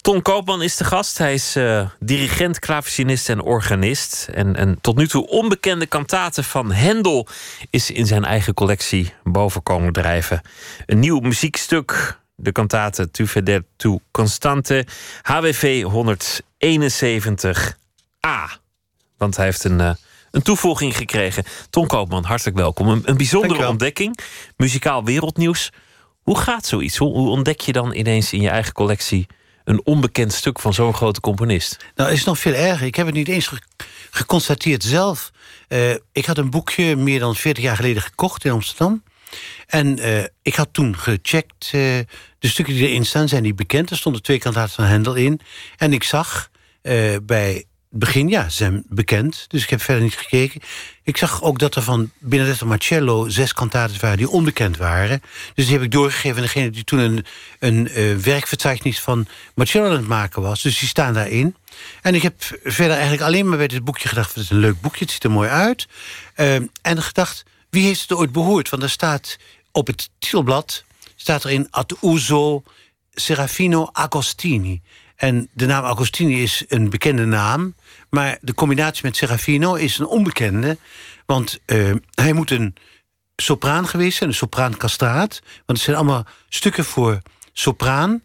Ton 0.00 0.22
Koopman 0.22 0.62
is 0.62 0.76
de 0.76 0.84
gast. 0.84 1.18
Hij 1.18 1.34
is 1.34 1.56
uh, 1.56 1.88
dirigent, 1.98 2.58
klavecinist 2.58 3.28
en 3.28 3.40
organist. 3.40 4.28
En 4.34 4.60
een 4.60 4.80
tot 4.80 4.96
nu 4.96 5.08
toe 5.08 5.26
onbekende 5.26 5.86
kantate 5.86 6.42
van 6.42 6.72
Hendel 6.72 7.26
is 7.70 7.90
in 7.90 8.06
zijn 8.06 8.24
eigen 8.24 8.54
collectie 8.54 9.14
boven 9.24 9.62
komen 9.62 9.92
drijven. 9.92 10.40
Een 10.86 10.98
nieuw 10.98 11.20
muziekstuk, 11.20 12.18
de 12.34 12.52
kantate 12.52 13.10
Tu 13.10 13.26
fedele 13.26 13.64
tu 13.76 13.98
constante, 14.10 14.86
HWV 15.22 15.84
171a. 15.84 15.88
Want 19.16 19.36
hij 19.36 19.44
heeft 19.44 19.64
een... 19.64 19.78
Uh, 19.78 19.90
een 20.38 20.44
toevoeging 20.44 20.96
gekregen. 20.96 21.44
Ton 21.70 21.86
Koopman, 21.86 22.24
hartelijk 22.24 22.56
welkom. 22.56 22.88
Een, 22.88 23.02
een 23.04 23.16
bijzondere 23.16 23.68
ontdekking. 23.68 24.18
Muzikaal 24.56 25.04
wereldnieuws. 25.04 25.70
Hoe 26.22 26.38
gaat 26.38 26.66
zoiets? 26.66 26.96
Hoe, 26.96 27.12
hoe, 27.12 27.28
ontdek 27.28 27.60
je 27.60 27.72
dan 27.72 27.94
ineens 27.94 28.32
in 28.32 28.40
je 28.40 28.48
eigen 28.48 28.72
collectie 28.72 29.26
een 29.64 29.80
onbekend 29.84 30.32
stuk 30.32 30.60
van 30.60 30.74
zo'n 30.74 30.94
grote 30.94 31.20
componist? 31.20 31.84
Nou, 31.94 32.10
is 32.10 32.24
nog 32.24 32.38
veel 32.38 32.52
erger. 32.52 32.86
Ik 32.86 32.94
heb 32.94 33.06
het 33.06 33.14
niet 33.14 33.28
eens 33.28 33.46
ge 33.46 33.58
geconstateerd 34.10 34.84
zelf. 34.84 35.30
Uh, 35.68 35.90
ik 36.12 36.26
had 36.26 36.38
een 36.38 36.50
boekje 36.50 36.96
meer 36.96 37.20
dan 37.20 37.36
40 37.36 37.64
jaar 37.64 37.76
geleden 37.76 38.02
gekocht 38.02 38.44
in 38.44 38.52
Amsterdam. 38.52 39.02
En 39.66 39.98
uh, 39.98 40.24
ik 40.42 40.54
had 40.54 40.68
toen 40.72 40.96
gecheckt. 40.96 41.64
Uh, 41.64 41.72
de 42.38 42.48
stukken 42.48 42.74
die 42.74 42.88
erin 42.88 43.06
staan, 43.06 43.28
zijn 43.28 43.42
niet 43.42 43.56
bekend. 43.56 43.90
Er 43.90 43.96
stonden 43.96 44.22
twee 44.22 44.38
kantaten 44.38 44.74
van 44.74 44.84
Hendel 44.84 45.14
in. 45.14 45.40
En 45.76 45.92
ik 45.92 46.04
zag 46.04 46.50
bij 47.22 47.64
begin, 47.90 48.28
ja, 48.28 48.48
zijn 48.48 48.84
bekend. 48.88 49.44
Dus 49.48 49.62
ik 49.62 49.70
heb 49.70 49.82
verder 49.82 50.02
niet 50.02 50.16
gekeken. 50.16 50.60
Ik 51.02 51.16
zag 51.16 51.42
ook 51.42 51.58
dat 51.58 51.74
er 51.74 51.82
van 51.82 52.10
Benedetto 52.18 52.66
Marcello 52.66 53.28
zes 53.28 53.52
kantaten 53.52 54.00
waren 54.00 54.16
die 54.16 54.28
onbekend 54.28 54.76
waren. 54.76 55.22
Dus 55.54 55.64
die 55.64 55.74
heb 55.74 55.84
ik 55.84 55.90
doorgegeven 55.90 56.36
aan 56.36 56.42
degene 56.42 56.70
die 56.70 56.84
toen 56.84 56.98
een, 56.98 57.24
een 57.58 58.22
werkverzeichnis 58.22 59.00
van 59.00 59.26
Marcello 59.54 59.84
aan 59.84 59.92
het 59.96 60.08
maken 60.08 60.42
was. 60.42 60.62
Dus 60.62 60.78
die 60.78 60.88
staan 60.88 61.14
daarin. 61.14 61.56
En 62.02 62.14
ik 62.14 62.22
heb 62.22 62.42
verder 62.62 62.92
eigenlijk 62.92 63.22
alleen 63.22 63.48
maar 63.48 63.58
bij 63.58 63.68
dit 63.68 63.84
boekje 63.84 64.08
gedacht... 64.08 64.34
het 64.34 64.44
is 64.44 64.50
een 64.50 64.58
leuk 64.58 64.80
boekje, 64.80 65.04
het 65.04 65.12
ziet 65.12 65.24
er 65.24 65.30
mooi 65.30 65.48
uit. 65.48 65.86
Uh, 66.36 66.54
en 66.82 67.02
gedacht, 67.02 67.44
wie 67.70 67.84
heeft 67.84 68.00
het 68.00 68.12
ooit 68.12 68.32
behoord? 68.32 68.68
Want 68.68 68.82
er 68.82 68.90
staat 68.90 69.36
op 69.72 69.86
het 69.86 70.10
titelblad... 70.18 70.84
staat 71.16 71.44
er 71.44 71.50
in 71.50 71.66
ad 71.70 71.96
uso 72.02 72.62
Serafino 73.14 73.88
Agostini. 73.92 74.80
En 75.18 75.48
de 75.52 75.66
naam 75.66 75.84
Agostini 75.84 76.42
is 76.42 76.64
een 76.68 76.90
bekende 76.90 77.24
naam. 77.24 77.74
Maar 78.10 78.38
de 78.40 78.54
combinatie 78.54 79.04
met 79.04 79.16
Serafino 79.16 79.74
is 79.74 79.98
een 79.98 80.06
onbekende. 80.06 80.78
Want 81.26 81.58
uh, 81.66 81.94
hij 82.14 82.32
moet 82.32 82.50
een 82.50 82.74
sopraan 83.36 83.88
geweest 83.88 84.16
zijn, 84.18 84.28
een 84.28 84.34
sopraan 84.34 84.76
castraat. 84.76 85.40
Want 85.42 85.78
het 85.78 85.80
zijn 85.80 85.96
allemaal 85.96 86.26
stukken 86.48 86.84
voor 86.84 87.22
sopraan. 87.52 88.22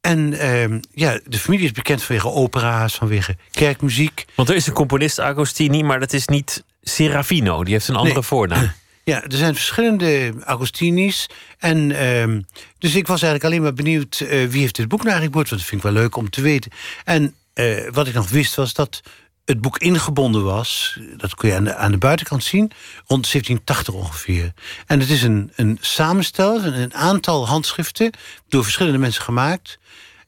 En 0.00 0.32
uh, 0.32 0.78
ja, 0.92 1.20
de 1.24 1.38
familie 1.38 1.64
is 1.64 1.72
bekend 1.72 2.02
vanwege 2.02 2.28
opera's, 2.28 2.94
vanwege 2.94 3.36
kerkmuziek. 3.50 4.24
Want 4.34 4.48
er 4.48 4.54
is 4.54 4.66
een 4.66 4.72
componist, 4.72 5.20
Agostini, 5.20 5.82
maar 5.82 6.00
dat 6.00 6.12
is 6.12 6.26
niet 6.26 6.64
Serafino. 6.82 7.64
Die 7.64 7.72
heeft 7.72 7.88
een 7.88 7.96
andere 7.96 8.14
nee. 8.14 8.22
voornaam. 8.22 8.72
Ja, 9.04 9.22
er 9.22 9.36
zijn 9.36 9.54
verschillende 9.54 10.34
Agostini's. 10.40 11.26
En 11.58 11.90
uh, 11.90 12.42
dus 12.78 12.94
ik 12.94 13.06
was 13.06 13.22
eigenlijk 13.22 13.44
alleen 13.44 13.62
maar 13.62 13.74
benieuwd... 13.74 14.20
Uh, 14.20 14.28
wie 14.28 14.60
heeft 14.60 14.76
dit 14.76 14.88
boek 14.88 15.02
nou 15.02 15.10
eigenlijk? 15.10 15.34
Want 15.34 15.48
dat 15.48 15.68
vind 15.68 15.84
ik 15.84 15.92
wel 15.92 16.02
leuk 16.02 16.16
om 16.16 16.30
te 16.30 16.40
weten. 16.40 16.70
En 17.04 17.34
uh, 17.54 17.88
wat 17.90 18.06
ik 18.06 18.14
nog 18.14 18.28
wist 18.28 18.54
was 18.54 18.74
dat 18.74 19.02
het 19.44 19.60
boek 19.60 19.78
ingebonden 19.78 20.44
was. 20.44 20.98
Dat 21.16 21.34
kun 21.34 21.48
je 21.48 21.54
aan 21.54 21.64
de, 21.64 21.74
aan 21.74 21.90
de 21.90 21.98
buitenkant 21.98 22.44
zien. 22.44 22.70
Rond 23.06 23.32
1780 23.32 23.94
ongeveer. 23.94 24.52
En 24.86 25.00
het 25.00 25.10
is 25.10 25.22
een, 25.22 25.52
een 25.56 25.78
samenstel, 25.80 26.64
een, 26.64 26.80
een 26.80 26.94
aantal 26.94 27.46
handschriften... 27.46 28.10
door 28.48 28.62
verschillende 28.62 28.98
mensen 28.98 29.22
gemaakt... 29.22 29.78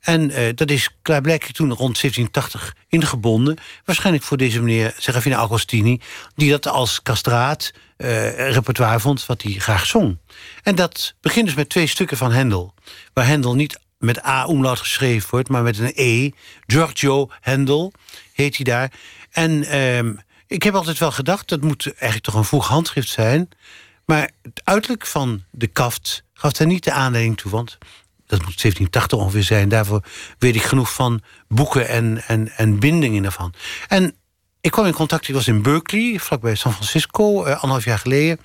En 0.04 0.30
uh, 0.30 0.48
dat 0.54 0.70
is 0.70 0.88
klaarblijkelijk 1.02 1.56
toen 1.56 1.68
rond 1.68 2.00
1780 2.00 2.74
ingebonden. 2.88 3.56
Waarschijnlijk 3.84 4.24
voor 4.24 4.36
deze 4.36 4.60
meneer 4.60 4.94
Serafina 4.98 5.36
Agostini... 5.36 6.00
die 6.34 6.50
dat 6.50 6.66
als 6.66 7.02
castraat 7.02 7.72
uh, 7.96 8.50
repertoire 8.50 9.00
vond 9.00 9.26
wat 9.26 9.42
hij 9.42 9.52
graag 9.52 9.86
zong. 9.86 10.18
En 10.62 10.74
dat 10.74 11.14
begint 11.20 11.46
dus 11.46 11.54
met 11.54 11.68
twee 11.68 11.86
stukken 11.86 12.16
van 12.16 12.32
Hendel. 12.32 12.74
Waar 13.12 13.26
Hendel 13.26 13.54
niet 13.54 13.78
met 13.98 14.24
A-omlaut 14.26 14.78
geschreven 14.78 15.30
wordt, 15.30 15.48
maar 15.48 15.62
met 15.62 15.78
een 15.78 15.92
E. 15.94 16.30
Giorgio 16.66 17.30
Hendel 17.40 17.92
heet 18.32 18.56
hij 18.56 18.64
daar. 18.64 18.92
En 19.30 19.50
uh, 19.50 20.20
ik 20.46 20.62
heb 20.62 20.74
altijd 20.74 20.98
wel 20.98 21.12
gedacht, 21.12 21.48
dat 21.48 21.60
moet 21.60 21.86
eigenlijk 21.86 22.22
toch 22.22 22.34
een 22.34 22.44
vroeg 22.44 22.68
handschrift 22.68 23.08
zijn... 23.08 23.48
Maar 24.04 24.30
het 24.42 24.60
uiterlijk 24.64 25.06
van 25.06 25.44
de 25.50 25.66
kaft 25.66 26.24
gaf 26.32 26.52
daar 26.52 26.66
niet 26.66 26.84
de 26.84 26.92
aanleiding 26.92 27.36
toe. 27.36 27.50
Want 27.50 27.78
dat 28.36 28.46
moet 28.46 28.60
1780 28.60 29.18
ongeveer 29.18 29.42
zijn. 29.42 29.68
Daarvoor 29.68 30.04
weet 30.38 30.54
ik 30.54 30.62
genoeg 30.62 30.92
van 30.94 31.20
boeken 31.48 31.88
en, 31.88 32.22
en, 32.26 32.48
en 32.56 32.78
bindingen 32.78 33.24
ervan. 33.24 33.54
En 33.88 34.14
ik 34.60 34.70
kwam 34.70 34.86
in 34.86 34.92
contact, 34.92 35.28
ik 35.28 35.34
was 35.34 35.48
in 35.48 35.62
Berkeley, 35.62 36.18
vlakbij 36.18 36.54
San 36.54 36.72
Francisco, 36.72 37.40
uh, 37.40 37.52
anderhalf 37.52 37.84
jaar 37.84 37.98
geleden. 37.98 38.38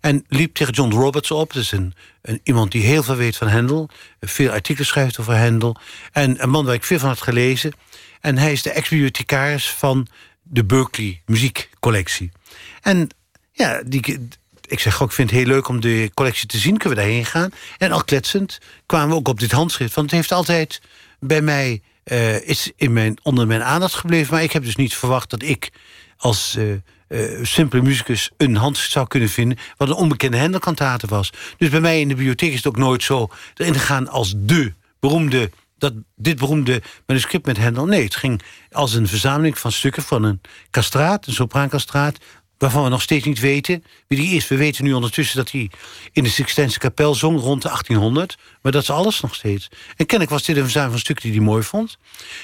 En 0.00 0.24
liep 0.28 0.54
tegen 0.54 0.72
John 0.72 0.92
Roberts 0.92 1.30
op. 1.30 1.52
Dat 1.52 1.62
is 1.62 1.72
een, 1.72 1.94
een, 2.22 2.40
iemand 2.42 2.72
die 2.72 2.82
heel 2.82 3.02
veel 3.02 3.16
weet 3.16 3.36
van 3.36 3.48
Handel. 3.48 3.88
Veel 4.20 4.50
artikelen 4.50 4.86
schrijft 4.86 5.20
over 5.20 5.36
Handel. 5.38 5.76
En 6.12 6.42
een 6.42 6.50
man 6.50 6.64
waar 6.64 6.74
ik 6.74 6.84
veel 6.84 6.98
van 6.98 7.08
had 7.08 7.22
gelezen. 7.22 7.72
En 8.20 8.38
hij 8.38 8.52
is 8.52 8.62
de 8.62 8.70
ex-bibliothecaris 8.70 9.70
van 9.70 10.06
de 10.42 10.64
Berkeley 10.64 11.22
muziekcollectie. 11.26 12.32
En 12.80 13.08
ja, 13.52 13.82
die, 13.86 14.28
ik 14.66 14.80
zeg 14.80 15.02
ook, 15.02 15.08
ik 15.08 15.14
vind 15.14 15.30
het 15.30 15.38
heel 15.38 15.48
leuk 15.48 15.68
om 15.68 15.80
de 15.80 16.10
collectie 16.14 16.46
te 16.46 16.58
zien. 16.58 16.76
Kunnen 16.76 16.98
we 16.98 17.04
daarheen 17.04 17.24
gaan? 17.24 17.50
En 17.78 17.92
al 17.92 18.04
kletsend 18.04 18.58
kwamen 18.86 19.08
we 19.08 19.14
ook 19.14 19.28
op 19.28 19.40
dit 19.40 19.52
handschrift. 19.52 19.94
Want 19.94 20.10
het 20.10 20.16
heeft 20.18 20.32
altijd 20.32 20.80
bij 21.20 21.40
mij... 21.40 21.82
Uh, 22.04 22.48
is 22.48 22.72
in 22.76 22.92
mijn, 22.92 23.18
onder 23.22 23.46
mijn 23.46 23.62
aandacht 23.62 23.94
gebleven. 23.94 24.34
Maar 24.34 24.42
ik 24.42 24.52
heb 24.52 24.64
dus 24.64 24.76
niet 24.76 24.94
verwacht 24.94 25.30
dat 25.30 25.42
ik 25.42 25.72
als 26.16 26.56
uh, 26.58 26.72
uh, 27.08 27.44
simpele 27.44 27.82
muzikus... 27.82 28.30
een 28.36 28.56
handschrift 28.56 28.92
zou 28.92 29.06
kunnen 29.06 29.28
vinden... 29.28 29.58
wat 29.76 29.88
een 29.88 29.94
onbekende 29.94 30.36
Hendelkantate 30.36 31.06
was. 31.06 31.32
Dus 31.56 31.68
bij 31.68 31.80
mij 31.80 32.00
in 32.00 32.08
de 32.08 32.14
bibliotheek 32.14 32.50
is 32.50 32.56
het 32.56 32.66
ook 32.66 32.76
nooit 32.76 33.02
zo 33.02 33.28
erin 33.54 33.74
gegaan... 33.74 34.08
als 34.08 34.34
de 34.36 34.72
beroemde 35.00 35.50
dat 35.78 35.92
dit 36.16 36.38
beroemde 36.38 36.82
manuscript 37.06 37.46
met 37.46 37.56
Hendel. 37.56 37.86
Nee, 37.86 38.04
het 38.04 38.16
ging 38.16 38.42
als 38.70 38.94
een 38.94 39.08
verzameling 39.08 39.58
van 39.58 39.72
stukken 39.72 40.02
van 40.02 40.22
een 40.22 40.40
kastraat, 40.70 41.26
een 41.26 41.32
sopraankastraat 41.32 42.18
waarvan 42.58 42.82
we 42.84 42.88
nog 42.88 43.02
steeds 43.02 43.24
niet 43.24 43.40
weten 43.40 43.84
wie 44.06 44.18
die 44.18 44.36
is. 44.36 44.48
We 44.48 44.56
weten 44.56 44.84
nu 44.84 44.92
ondertussen 44.92 45.36
dat 45.36 45.50
hij 45.50 45.70
in 46.12 46.22
de 46.22 46.28
Sixtijnse 46.28 46.78
kapel 46.78 47.14
zong 47.14 47.40
rond 47.40 47.62
de 47.62 47.68
1800. 47.68 48.36
Maar 48.62 48.72
dat 48.72 48.82
is 48.82 48.90
alles 48.90 49.20
nog 49.20 49.34
steeds. 49.34 49.68
En 49.96 50.06
kennelijk 50.06 50.30
was 50.30 50.42
dit 50.42 50.56
een 50.56 50.62
verzameling 50.62 50.92
van 50.92 51.04
stukken 51.04 51.24
die 51.24 51.34
hij 51.34 51.48
mooi 51.48 51.62
vond. 51.62 51.98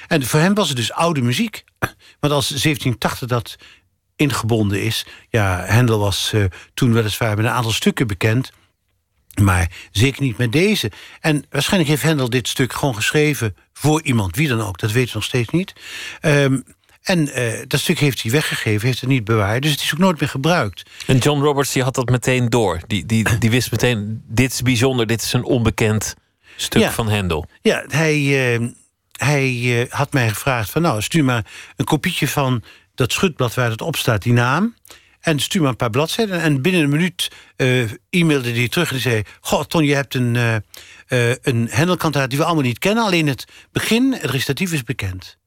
En 0.09 0.27
voor 0.27 0.41
hem 0.41 0.55
was 0.55 0.69
het 0.69 0.77
dus 0.77 0.93
oude 0.93 1.23
muziek. 1.23 1.65
Want 2.21 2.33
als 2.33 2.49
1780 2.49 3.29
dat 3.29 3.57
ingebonden 4.17 4.83
is... 4.83 5.07
ja, 5.29 5.65
Hendel 5.65 5.99
was 5.99 6.33
uh, 6.35 6.45
toen 6.75 6.93
weliswaar 6.93 7.37
met 7.37 7.45
een 7.45 7.51
aantal 7.51 7.73
stukken 7.73 8.07
bekend... 8.07 8.53
Maar 9.35 9.71
zeker 9.91 10.23
niet 10.23 10.39
met 10.39 10.53
deze. 10.53 10.91
En 11.21 11.45
waarschijnlijk 11.51 11.91
heeft 11.91 12.03
Hendel 12.03 12.31
dit 12.31 12.49
stuk 12.49 12.73
gewoon 12.73 12.95
geschreven 12.95 13.57
voor 13.73 14.03
iemand, 14.03 14.37
wie 14.37 14.49
dan 14.49 14.61
ook. 14.61 14.79
Dat 14.79 14.93
weten 14.93 15.09
we 15.09 15.15
nog 15.15 15.25
steeds 15.25 15.51
niet. 15.51 15.73
Um, 16.23 16.65
en 17.11 17.41
uh, 17.41 17.63
dat 17.67 17.81
stuk 17.81 17.99
heeft 17.99 18.23
hij 18.23 18.31
weggegeven, 18.31 18.87
heeft 18.87 19.01
het 19.01 19.09
niet 19.09 19.25
bewaard. 19.25 19.63
Dus 19.63 19.71
het 19.71 19.81
is 19.81 19.93
ook 19.93 19.99
nooit 19.99 20.21
meer 20.21 20.29
gebruikt. 20.29 20.83
En 21.07 21.19
John 21.19 21.43
Roberts 21.43 21.73
die 21.73 21.83
had 21.83 21.95
dat 21.95 22.09
meteen 22.09 22.49
door. 22.49 22.81
Die, 22.87 23.07
die, 23.07 23.39
die 23.39 23.51
wist 23.51 23.71
meteen, 23.71 24.23
dit 24.27 24.53
is 24.53 24.63
bijzonder, 24.63 25.07
dit 25.07 25.23
is 25.23 25.33
een 25.33 25.45
onbekend 25.45 26.15
stuk 26.57 26.83
ja. 26.83 26.91
van 26.91 27.09
Hendel. 27.09 27.47
Ja, 27.63 27.85
hij, 27.89 28.19
uh, 28.59 28.69
hij 29.17 29.53
uh, 29.53 29.85
had 29.89 30.13
mij 30.13 30.29
gevraagd 30.29 30.71
van... 30.71 30.83
nou, 30.83 31.03
stuur 31.03 31.25
maar 31.25 31.45
een 31.77 31.85
kopietje 31.85 32.29
van 32.29 32.63
dat 32.95 33.13
schutblad 33.13 33.55
waar 33.55 33.71
het 33.71 33.81
op 33.81 33.97
staat, 33.97 34.23
die 34.23 34.33
naam... 34.33 34.79
En 35.21 35.39
stuur 35.39 35.61
maar 35.61 35.71
een 35.71 35.77
paar 35.77 35.91
bladzijden. 35.91 36.41
En 36.41 36.63
binnen 36.63 36.83
een 36.83 36.89
minuut 36.89 37.31
e-mailde 38.11 38.53
hij 38.53 38.69
terug 38.69 38.93
en 38.93 39.01
zei... 39.01 39.23
Goh, 39.41 39.65
Ton, 39.65 39.85
je 39.85 39.95
hebt 39.95 40.15
een, 40.15 40.63
een 41.43 41.69
Hendelkantaat 41.71 42.29
die 42.31 42.39
we 42.39 42.45
allemaal 42.45 42.65
niet 42.65 42.79
kennen. 42.79 43.05
Alleen 43.05 43.27
het 43.27 43.45
begin, 43.73 44.13
het 44.13 44.31
recitatief 44.31 44.73
is 44.73 44.83
bekend. 44.83 45.39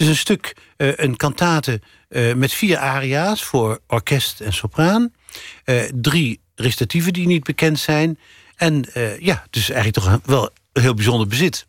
Dus 0.00 0.08
een 0.08 0.16
stuk, 0.16 0.56
uh, 0.76 0.92
een 0.96 1.16
kantate 1.16 1.80
uh, 2.08 2.34
met 2.34 2.52
vier 2.52 2.78
aria's 2.78 3.42
voor 3.42 3.80
orkest 3.86 4.40
en 4.40 4.52
sopraan. 4.52 5.12
Uh, 5.64 5.82
drie 5.94 6.40
restatieven 6.54 7.12
die 7.12 7.26
niet 7.26 7.44
bekend 7.44 7.78
zijn. 7.78 8.18
En 8.56 8.86
ja, 9.18 9.46
dus 9.50 9.70
eigenlijk 9.70 10.04
toch 10.04 10.20
wel 10.24 10.50
een 10.72 10.82
heel 10.82 10.94
bijzonder 10.94 11.26
bezit. 11.26 11.66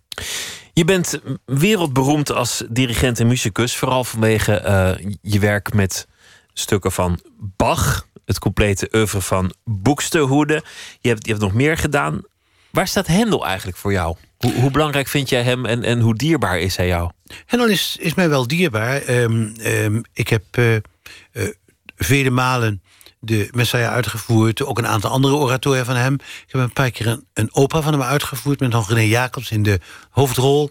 Je 0.74 0.86
bent 0.86 1.20
wereldberoemd 1.46 2.32
als 2.32 2.64
dirigent 2.70 3.20
en 3.20 3.28
muzikus. 3.28 3.76
Vooral 3.76 4.04
vanwege 4.04 4.98
je 5.22 5.40
werk 5.40 5.74
met 5.74 6.08
stukken 6.54 6.92
van 6.92 7.20
Bach. 7.38 8.08
Het 8.26 8.40
complete 8.40 8.90
oeuvre 8.92 9.22
van 9.22 9.54
Boekstehoede. 9.64 10.64
Je 11.00 11.10
hebt, 11.10 11.26
je 11.26 11.32
hebt 11.32 11.44
nog 11.44 11.54
meer 11.54 11.78
gedaan. 11.78 12.22
Waar 12.70 12.88
staat 12.88 13.08
Hendel 13.08 13.46
eigenlijk 13.46 13.78
voor 13.78 13.92
jou? 13.92 14.16
Hoe, 14.42 14.54
hoe, 14.54 14.72
belangrijk 14.72 15.08
vind 15.08 15.30
jij 15.30 15.44
hem 15.44 15.66
en, 15.66 15.84
en 15.84 16.00
hoe 16.00 16.16
dierbaar 16.16 16.60
is 16.60 16.76
hij 16.76 16.88
jou? 16.88 17.12
Hendel 17.46 17.70
is, 17.70 17.98
is 18.00 18.14
mij 18.14 18.30
wel 18.30 18.48
dierbaar. 18.48 19.10
Um, 19.10 19.56
um, 19.66 20.02
ik 20.14 20.28
heb 20.28 20.44
uh, 20.58 20.74
uh, 20.74 20.82
vele 21.96 22.30
malen 22.30 22.82
de 23.20 23.50
Messiah 23.52 23.94
uitgevoerd. 23.94 24.64
Ook 24.66 24.78
een 24.78 24.88
aantal 24.88 25.10
andere 25.10 25.36
oratoren 25.36 25.86
van 25.86 25.96
hem. 25.96 26.14
Ik 26.14 26.46
heb 26.48 26.62
een 26.62 26.74
paar 26.74 26.92
keer 26.92 27.08
een, 27.08 27.26
een 27.34 27.56
opera 27.56 27.82
van 27.82 27.94
hem 27.94 28.02
uitgevoerd... 28.02 28.60
met 28.60 28.88
René 28.88 29.02
Jacobs 29.02 29.52
in 29.52 29.64
de 29.64 29.80
hoofdrol. 30.10 30.70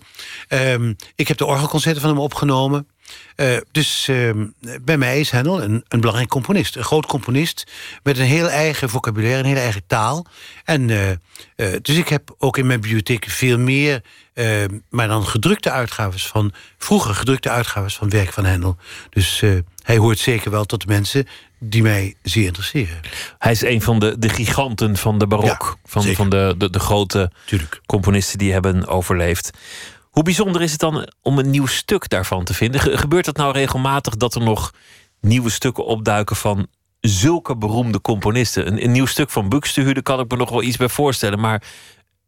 Um, 0.49 0.97
ik 1.15 1.29
heb 1.29 1.37
de 1.37 1.47
orgelconcerten 1.47 2.01
van 2.01 2.11
hem 2.11 2.21
opgenomen. 2.21 2.89
Uh, 3.37 3.57
dus 3.73 4.09
uh, 4.09 4.31
bij 4.83 4.99
mij 4.99 5.21
is 5.21 5.31
Hendel 5.31 5.63
een, 5.63 5.85
een, 5.89 6.01
belangrijk 6.01 6.29
componist. 6.29 6.77
Een 6.77 6.85
groot 6.85 7.07
componist 7.07 7.71
met 8.03 8.19
een 8.19 8.25
heel 8.25 8.49
eigen 8.49 8.89
vocabulaire, 8.89 9.39
een 9.39 9.45
hele 9.45 9.61
eigen 9.61 9.87
taal. 9.87 10.27
En, 10.65 10.89
uh, 10.89 11.09
dus 11.83 11.97
ik 11.97 12.09
heb 12.09 12.35
ook 12.39 12.59
in 12.59 12.67
mijn 12.67 12.81
bibliotheek 12.81 13.25
veel 13.29 13.59
meer... 13.59 14.03
maar 14.91 15.09
dan 15.09 15.27
gedrukte 15.27 15.71
uitgaves 15.71 16.27
van... 16.27 16.53
vroeger 16.79 17.15
gedrukte 17.15 17.51
uitgaves 17.51 17.97
van 17.97 18.11
werk 18.11 18.33
van 18.33 18.45
Hendel. 18.45 18.77
Dus 19.11 19.43
hij 19.83 19.97
hoort 19.97 20.19
zeker 20.19 20.51
wel 20.51 20.65
tot 20.65 20.81
de 20.81 20.87
mensen 20.87 21.27
die 21.61 21.83
mij 21.83 22.15
zeer 22.23 22.47
interesseren. 22.47 23.01
Hij 23.39 23.53
is 23.53 23.63
een 23.63 23.83
van 23.83 23.99
de, 23.99 24.19
de 24.19 24.29
giganten 24.29 24.97
van 24.97 25.19
de 25.19 25.27
barok. 25.27 25.79
Ja, 25.83 25.91
van, 25.91 26.15
van 26.15 26.29
de, 26.31 26.55
de, 26.59 26.71
de 26.71 26.79
grote 26.79 27.31
Tuurlijk. 27.47 27.81
componisten 27.87 28.39
die 28.39 28.53
hebben 28.53 28.87
overleefd. 28.87 29.51
Hoe 30.11 30.23
bijzonder 30.23 30.63
is 30.63 30.71
het 30.71 30.81
dan 30.81 31.13
om 31.23 31.39
een 31.39 31.51
nieuw 31.51 31.67
stuk 31.67 32.09
daarvan 32.09 32.45
te 32.45 32.55
vinden? 32.55 32.81
Gebeurt 32.81 33.27
het 33.27 33.37
nou 33.37 33.53
regelmatig 33.53 34.17
dat 34.17 34.35
er 34.35 34.43
nog 34.43 34.75
nieuwe 35.21 35.51
stukken 35.51 35.85
opduiken 35.85 36.37
van 36.37 36.67
zulke 37.01 37.57
beroemde 37.57 38.01
componisten? 38.01 38.83
Een, 38.83 38.93
nieuw 38.93 39.07
stuk 39.07 39.31
van 39.31 39.49
Buxtehude 39.49 40.03
kan 40.03 40.21
ik 40.21 40.31
me 40.31 40.37
nog 40.37 40.51
wel 40.51 40.63
iets 40.63 40.77
bij 40.77 40.89
voorstellen, 40.89 41.41
maar 41.41 41.63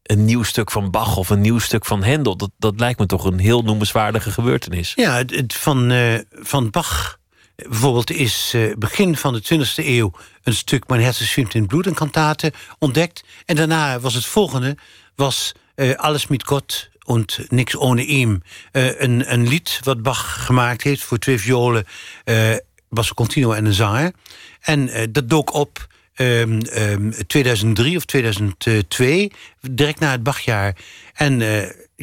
een 0.03 0.25
nieuw 0.25 0.43
stuk 0.43 0.71
van 0.71 0.91
Bach 0.91 1.17
of 1.17 1.31
een 1.31 1.41
nieuw 1.41 1.59
stuk 1.59 1.85
van 1.85 2.03
Hendel, 2.03 2.37
dat, 2.37 2.51
dat 2.59 2.81
lijkt 2.81 2.99
me 2.99 3.07
toch 3.07 3.25
een 3.25 3.39
heel 3.39 3.63
noemenswaardige 3.63 4.31
gebeurtenis. 4.31 4.93
Ja, 4.95 5.17
het, 5.17 5.55
van, 5.55 5.93
uh, 5.93 6.19
van 6.31 6.71
Bach 6.71 7.19
bijvoorbeeld 7.57 8.11
is 8.11 8.53
uh, 8.55 8.75
begin 8.79 9.17
van 9.17 9.33
de 9.33 9.43
20e 9.43 9.87
eeuw 9.87 10.13
een 10.43 10.55
stuk 10.55 10.85
Herzen 10.87 11.27
zwemt 11.27 11.55
in 11.55 11.67
bloed, 11.67 11.87
een 11.87 11.95
kantate, 11.95 12.53
ontdekt. 12.79 13.25
En 13.47 13.57
daarna 13.57 14.01
was 14.01 14.15
het 14.15 14.25
volgende, 14.25 14.77
was 15.15 15.53
uh, 15.77 15.95
Alles 15.95 16.27
met 16.27 16.45
God 16.45 16.91
und 17.05 17.47
niks 17.49 17.77
ohne 17.77 18.03
ihm. 18.03 18.43
Uh, 18.73 19.01
een, 19.01 19.33
een 19.33 19.49
lied 19.49 19.81
wat 19.83 20.03
Bach 20.03 20.45
gemaakt 20.45 20.83
heeft 20.83 21.03
voor 21.03 21.19
twee 21.19 21.39
violen, 21.39 21.85
uh, 22.25 22.57
basso 22.89 23.15
continuo 23.15 23.53
en 23.53 23.65
een 23.65 23.73
zanger. 23.73 24.13
En 24.61 24.89
uh, 24.89 25.03
dat 25.11 25.29
dook 25.29 25.55
op 25.55 25.87
um, 26.17 26.61
um, 26.77 27.15
2003 27.27 27.97
of 27.97 28.05
2002, 28.05 29.33
direct 29.61 30.01
na 30.01 30.11
het 30.11 30.23
Bachjaar. 30.23 30.77
En 31.13 31.41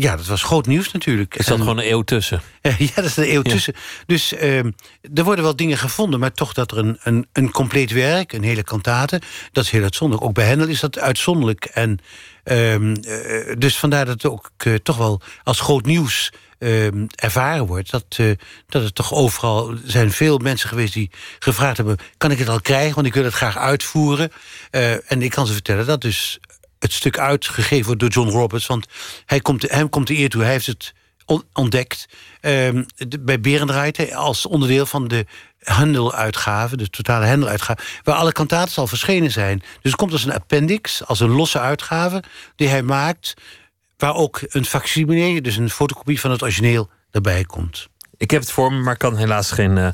ja, 0.01 0.15
dat 0.15 0.25
was 0.25 0.43
groot 0.43 0.65
nieuws 0.65 0.91
natuurlijk. 0.91 1.37
Er 1.37 1.43
zat 1.43 1.53
en, 1.53 1.59
gewoon 1.59 1.77
een 1.77 1.91
eeuw 1.91 2.01
tussen. 2.01 2.41
ja, 2.61 2.95
dat 2.95 3.05
is 3.05 3.17
een 3.17 3.33
eeuw 3.33 3.41
ja. 3.43 3.51
tussen. 3.51 3.73
Dus 4.05 4.41
um, 4.41 4.75
er 5.13 5.23
worden 5.23 5.43
wel 5.43 5.55
dingen 5.55 5.77
gevonden, 5.77 6.19
maar 6.19 6.31
toch 6.31 6.53
dat 6.53 6.71
er 6.71 6.77
een, 6.77 6.97
een, 7.03 7.27
een 7.33 7.51
compleet 7.51 7.91
werk, 7.91 8.33
een 8.33 8.43
hele 8.43 8.63
kantate, 8.63 9.21
dat 9.51 9.63
is 9.63 9.69
heel 9.69 9.83
uitzonderlijk. 9.83 10.29
Ook 10.29 10.35
bij 10.35 10.45
Hendel 10.45 10.67
is 10.67 10.79
dat 10.79 10.99
uitzonderlijk. 10.99 11.65
En 11.65 11.99
Um, 12.43 12.95
uh, 13.07 13.55
dus 13.57 13.77
vandaar 13.77 14.05
dat 14.05 14.13
het 14.13 14.31
ook 14.31 14.51
uh, 14.67 14.75
toch 14.75 14.97
wel 14.97 15.21
als 15.43 15.59
groot 15.59 15.85
nieuws 15.85 16.31
um, 16.59 17.07
ervaren 17.15 17.65
wordt. 17.65 17.91
Dat, 17.91 18.17
uh, 18.19 18.31
dat 18.67 18.83
het 18.83 18.95
toch 18.95 19.13
overal 19.13 19.73
zijn 19.85 20.11
veel 20.11 20.37
mensen 20.37 20.69
geweest 20.69 20.93
die 20.93 21.11
gevraagd 21.39 21.77
hebben: 21.77 21.97
kan 22.17 22.31
ik 22.31 22.39
het 22.39 22.49
al 22.49 22.61
krijgen? 22.61 22.95
Want 22.95 23.07
ik 23.07 23.13
wil 23.13 23.23
het 23.23 23.33
graag 23.33 23.57
uitvoeren. 23.57 24.31
en 25.07 25.21
ik 25.21 25.31
kan 25.31 25.47
ze 25.47 25.53
vertellen 25.53 25.85
dat 25.85 26.01
dus 26.01 26.39
het 26.79 26.93
stuk 26.93 27.17
uitgegeven 27.17 27.97
door 27.97 28.09
John 28.09 28.29
Roberts. 28.29 28.65
Want 28.65 28.85
hij 29.25 29.39
komt, 29.39 29.71
hem 29.71 29.89
komt 29.89 30.07
de 30.07 30.17
eer 30.17 30.29
toe. 30.29 30.41
Hij 30.41 30.51
heeft 30.51 30.65
het 30.65 30.93
ontdekt 31.53 32.07
um, 32.41 32.85
bij 33.19 33.39
Berendraait 33.39 34.13
als 34.13 34.45
onderdeel 34.45 34.85
van 34.85 35.07
de 35.07 35.25
Handel-uitgave, 35.63 36.77
de 36.77 36.89
totale 36.89 37.25
Handel-uitgave, 37.25 37.81
waar 38.03 38.15
alle 38.15 38.31
kantaten 38.31 38.75
al 38.75 38.87
verschenen 38.87 39.31
zijn. 39.31 39.59
Dus 39.59 39.91
het 39.91 39.95
komt 39.95 40.11
als 40.11 40.23
een 40.23 40.33
appendix, 40.33 41.05
als 41.05 41.19
een 41.19 41.29
losse 41.29 41.59
uitgave 41.59 42.23
die 42.55 42.67
hij 42.67 42.83
maakt 42.83 43.33
waar 43.97 44.15
ook 44.15 44.39
een 44.47 44.65
facsimile, 44.65 45.41
dus 45.41 45.55
een 45.55 45.69
fotocopie 45.69 46.19
van 46.19 46.31
het 46.31 46.41
origineel, 46.41 46.89
erbij 47.11 47.43
komt. 47.43 47.87
Ik 48.17 48.31
heb 48.31 48.41
het 48.41 48.51
voor 48.51 48.73
me, 48.73 48.79
maar 48.79 48.97
kan 48.97 49.17
helaas 49.17 49.51
geen 49.51 49.77
uh, 49.77 49.89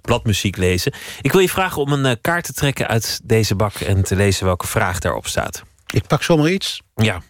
bladmuziek 0.00 0.56
lezen. 0.56 0.92
Ik 1.20 1.32
wil 1.32 1.40
je 1.40 1.48
vragen 1.48 1.82
om 1.82 1.92
een 1.92 2.04
uh, 2.04 2.12
kaart 2.20 2.44
te 2.44 2.52
trekken 2.52 2.88
uit 2.88 3.20
deze 3.24 3.54
bak 3.54 3.74
en 3.74 4.02
te 4.02 4.16
lezen 4.16 4.44
welke 4.44 4.66
vraag 4.66 4.98
daarop 4.98 5.26
staat. 5.26 5.62
Ik 5.92 6.06
pak 6.06 6.22
zomaar 6.22 6.50
iets. 6.50 6.80
Ja. 6.94 7.22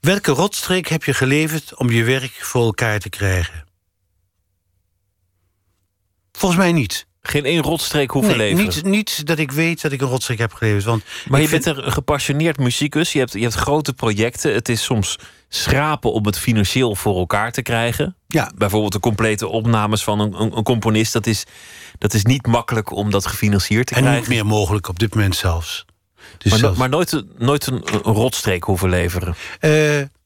Welke 0.00 0.30
rotstreek 0.30 0.88
heb 0.88 1.04
je 1.04 1.14
geleverd 1.14 1.76
om 1.76 1.90
je 1.90 2.04
werk 2.04 2.32
voor 2.32 2.64
elkaar 2.64 2.98
te 2.98 3.08
krijgen? 3.08 3.64
Volgens 6.32 6.60
mij 6.60 6.72
niet. 6.72 7.06
Geen 7.22 7.44
één 7.44 7.62
rotstreek 7.62 8.10
hoeven 8.10 8.36
nee, 8.36 8.54
leveren? 8.54 8.74
Niet, 8.74 8.84
niet 8.84 9.26
dat 9.26 9.38
ik 9.38 9.52
weet 9.52 9.80
dat 9.80 9.92
ik 9.92 10.00
een 10.00 10.08
rotstreek 10.08 10.38
heb 10.38 10.52
geleverd. 10.52 10.84
Want 10.84 11.04
maar 11.28 11.40
je 11.40 11.48
vind... 11.48 11.64
bent 11.64 11.76
een 11.76 11.92
gepassioneerd 11.92 12.58
muzikus. 12.58 13.12
Je 13.12 13.18
hebt, 13.18 13.32
je 13.32 13.40
hebt 13.40 13.54
grote 13.54 13.92
projecten. 13.92 14.54
Het 14.54 14.68
is 14.68 14.82
soms 14.82 15.18
schrapen 15.52 16.12
om 16.12 16.26
het 16.26 16.38
financieel 16.38 16.94
voor 16.94 17.16
elkaar 17.16 17.52
te 17.52 17.62
krijgen. 17.62 18.16
Ja. 18.26 18.50
Bijvoorbeeld 18.56 18.92
de 18.92 19.00
complete 19.00 19.48
opnames 19.48 20.04
van 20.04 20.20
een, 20.20 20.40
een, 20.40 20.56
een 20.56 20.62
componist. 20.62 21.12
Dat 21.12 21.26
is, 21.26 21.44
dat 21.98 22.14
is 22.14 22.24
niet 22.24 22.46
makkelijk 22.46 22.92
om 22.92 23.10
dat 23.10 23.26
gefinancierd 23.26 23.86
te 23.86 23.94
en 23.94 24.00
krijgen. 24.00 24.22
En 24.22 24.28
niet 24.28 24.38
meer 24.38 24.50
mogelijk 24.50 24.88
op 24.88 24.98
dit 24.98 25.14
moment 25.14 25.36
zelfs. 25.36 25.84
Dus 26.38 26.50
maar, 26.50 26.60
zelfs... 26.60 26.78
maar 26.78 26.88
nooit, 26.88 27.24
nooit 27.38 27.66
een, 27.66 27.82
een, 27.92 28.00
rotstreek 28.00 28.64
hoeven 28.64 28.88
leveren? 28.88 29.34
Uh, 29.60 29.70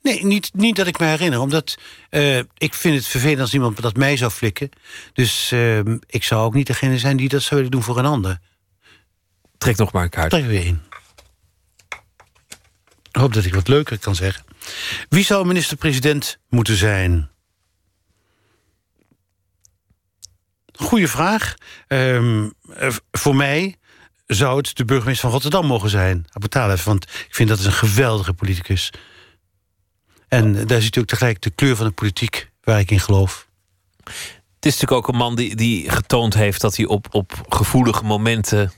nee, 0.02 0.24
niet, 0.24 0.50
niet 0.54 0.76
dat 0.76 0.86
ik 0.86 0.98
me 0.98 1.06
herinner. 1.06 1.40
Omdat 1.40 1.78
uh, 2.10 2.38
ik 2.38 2.74
vind 2.74 2.94
het 2.94 3.06
vervelend 3.06 3.40
als 3.40 3.54
iemand 3.54 3.82
dat 3.82 3.96
mij 3.96 4.16
zou 4.16 4.30
flikken. 4.30 4.70
Dus 5.12 5.50
uh, 5.52 5.78
ik 6.06 6.24
zou 6.24 6.42
ook 6.44 6.54
niet 6.54 6.66
degene 6.66 6.98
zijn 6.98 7.16
die 7.16 7.28
dat 7.28 7.42
zou 7.42 7.54
willen 7.54 7.70
doen 7.70 7.82
voor 7.82 7.98
een 7.98 8.06
ander. 8.06 8.38
Trek 9.58 9.76
nog 9.76 9.92
maar 9.92 10.02
een 10.02 10.10
kaart. 10.10 10.30
Trek 10.30 10.46
weer 10.46 10.66
in. 10.66 10.80
Ik 13.14 13.20
hoop 13.20 13.32
dat 13.32 13.44
ik 13.44 13.54
wat 13.54 13.68
leuker 13.68 13.98
kan 13.98 14.14
zeggen. 14.14 14.44
Wie 15.08 15.24
zou 15.24 15.46
minister-president 15.46 16.38
moeten 16.48 16.76
zijn? 16.76 17.30
Goeie 20.72 21.08
vraag. 21.08 21.54
Um, 21.88 22.52
voor 23.10 23.36
mij 23.36 23.76
zou 24.26 24.56
het 24.56 24.76
de 24.76 24.84
burgemeester 24.84 25.22
van 25.22 25.30
Rotterdam 25.30 25.66
mogen 25.66 25.90
zijn. 25.90 26.26
Abu 26.32 26.48
Taleb, 26.48 26.80
want 26.80 27.04
ik 27.04 27.34
vind 27.34 27.48
dat 27.48 27.58
is 27.58 27.64
een 27.64 27.72
geweldige 27.72 28.32
politicus. 28.32 28.92
En 30.28 30.66
daar 30.66 30.80
ziet 30.80 30.96
u 30.96 31.00
ook 31.00 31.06
tegelijk 31.06 31.42
de 31.42 31.50
kleur 31.50 31.76
van 31.76 31.86
de 31.86 31.92
politiek 31.92 32.50
waar 32.60 32.78
ik 32.78 32.90
in 32.90 33.00
geloof. 33.00 33.48
Het 34.04 34.72
is 34.72 34.72
natuurlijk 34.72 34.92
ook 34.92 35.08
een 35.08 35.18
man 35.18 35.36
die, 35.36 35.56
die 35.56 35.90
getoond 35.90 36.34
heeft 36.34 36.60
dat 36.60 36.76
hij 36.76 36.86
op, 36.86 37.06
op 37.10 37.44
gevoelige 37.48 38.04
momenten 38.04 38.72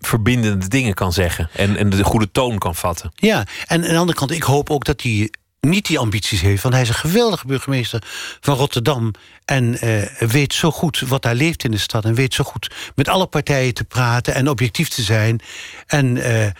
verbindende 0.00 0.68
dingen 0.68 0.94
kan 0.94 1.12
zeggen. 1.12 1.50
En, 1.52 1.76
en 1.76 1.90
de 1.90 2.04
goede 2.04 2.30
toon 2.30 2.58
kan 2.58 2.74
vatten. 2.74 3.12
Ja, 3.14 3.46
en 3.66 3.82
aan 3.82 3.90
de 3.92 3.98
andere 3.98 4.18
kant, 4.18 4.30
ik 4.30 4.42
hoop 4.42 4.70
ook 4.70 4.84
dat 4.84 5.02
hij 5.02 5.30
niet 5.60 5.86
die 5.86 5.98
ambities 5.98 6.40
heeft. 6.40 6.62
Want 6.62 6.74
hij 6.74 6.82
is 6.82 6.88
een 6.88 6.94
geweldige 6.94 7.46
burgemeester 7.46 8.02
van 8.40 8.56
Rotterdam. 8.56 9.10
En 9.44 9.84
uh, 9.84 10.02
weet 10.18 10.54
zo 10.54 10.70
goed 10.70 11.00
wat 11.00 11.22
daar 11.22 11.34
leeft 11.34 11.64
in 11.64 11.70
de 11.70 11.78
stad. 11.78 12.04
En 12.04 12.14
weet 12.14 12.34
zo 12.34 12.44
goed 12.44 12.70
met 12.94 13.08
alle 13.08 13.26
partijen 13.26 13.74
te 13.74 13.84
praten 13.84 14.34
en 14.34 14.48
objectief 14.48 14.88
te 14.88 15.02
zijn. 15.02 15.40
En 15.86 16.16
uh, 16.16 16.44
uh, 16.44 16.52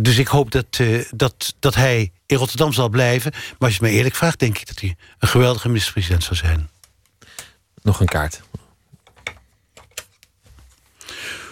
dus 0.00 0.18
ik 0.18 0.26
hoop 0.26 0.50
dat, 0.50 0.80
dat, 1.10 1.54
dat 1.58 1.74
hij 1.74 2.12
in 2.26 2.36
Rotterdam 2.36 2.72
zal 2.72 2.88
blijven. 2.88 3.30
Maar 3.32 3.68
als 3.68 3.76
je 3.76 3.82
me 3.82 3.90
eerlijk 3.90 4.14
vraagt, 4.14 4.38
denk 4.38 4.58
ik 4.58 4.66
dat 4.66 4.80
hij 4.80 4.96
een 5.18 5.28
geweldige 5.28 5.68
minister-president 5.68 6.24
zou 6.24 6.36
zijn. 6.36 6.68
Nog 7.82 8.00
een 8.00 8.06
kaart. 8.06 8.40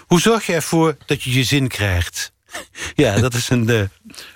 Hoe 0.06 0.20
zorg 0.20 0.46
je 0.46 0.52
ervoor 0.52 0.96
dat 1.06 1.22
je 1.22 1.32
je 1.32 1.44
zin 1.44 1.68
krijgt? 1.68 2.32
Ja, 2.94 3.18
dat 3.18 3.34
is 3.34 3.48
een, 3.48 3.70
uh, 3.70 3.82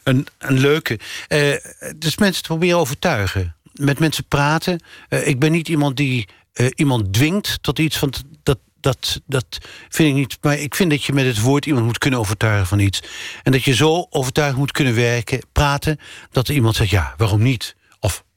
een, 0.02 0.26
een 0.38 0.58
leuke. 0.58 0.98
Uh, 1.28 1.54
dus 1.96 2.16
mensen 2.16 2.42
proberen 2.42 2.78
overtuigen. 2.78 3.56
Met 3.72 3.98
mensen 3.98 4.24
praten. 4.24 4.82
Uh, 5.08 5.26
ik 5.26 5.38
ben 5.38 5.52
niet 5.52 5.68
iemand 5.68 5.96
die 5.96 6.28
iemand 6.74 7.12
dwingt 7.12 7.58
tot 7.62 7.78
iets. 7.78 7.98
Want 7.98 8.22
dat, 8.42 8.58
dat, 8.80 9.20
dat 9.26 9.58
vind 9.88 10.08
ik 10.08 10.14
niet. 10.14 10.38
Maar 10.40 10.58
ik 10.58 10.74
vind 10.74 10.90
dat 10.90 11.04
je 11.04 11.12
met 11.12 11.24
het 11.24 11.40
woord 11.40 11.66
iemand 11.66 11.86
moet 11.86 11.98
kunnen 11.98 12.18
overtuigen 12.18 12.66
van 12.66 12.78
iets. 12.78 13.02
En 13.42 13.52
dat 13.52 13.64
je 13.64 13.74
zo 13.74 14.06
overtuigend 14.10 14.58
moet 14.58 14.72
kunnen 14.72 14.94
werken, 14.94 15.40
praten. 15.52 15.98
Dat 16.30 16.48
er 16.48 16.54
iemand 16.54 16.76
zegt: 16.76 16.90
ja, 16.90 17.14
waarom 17.16 17.42
niet? 17.42 17.76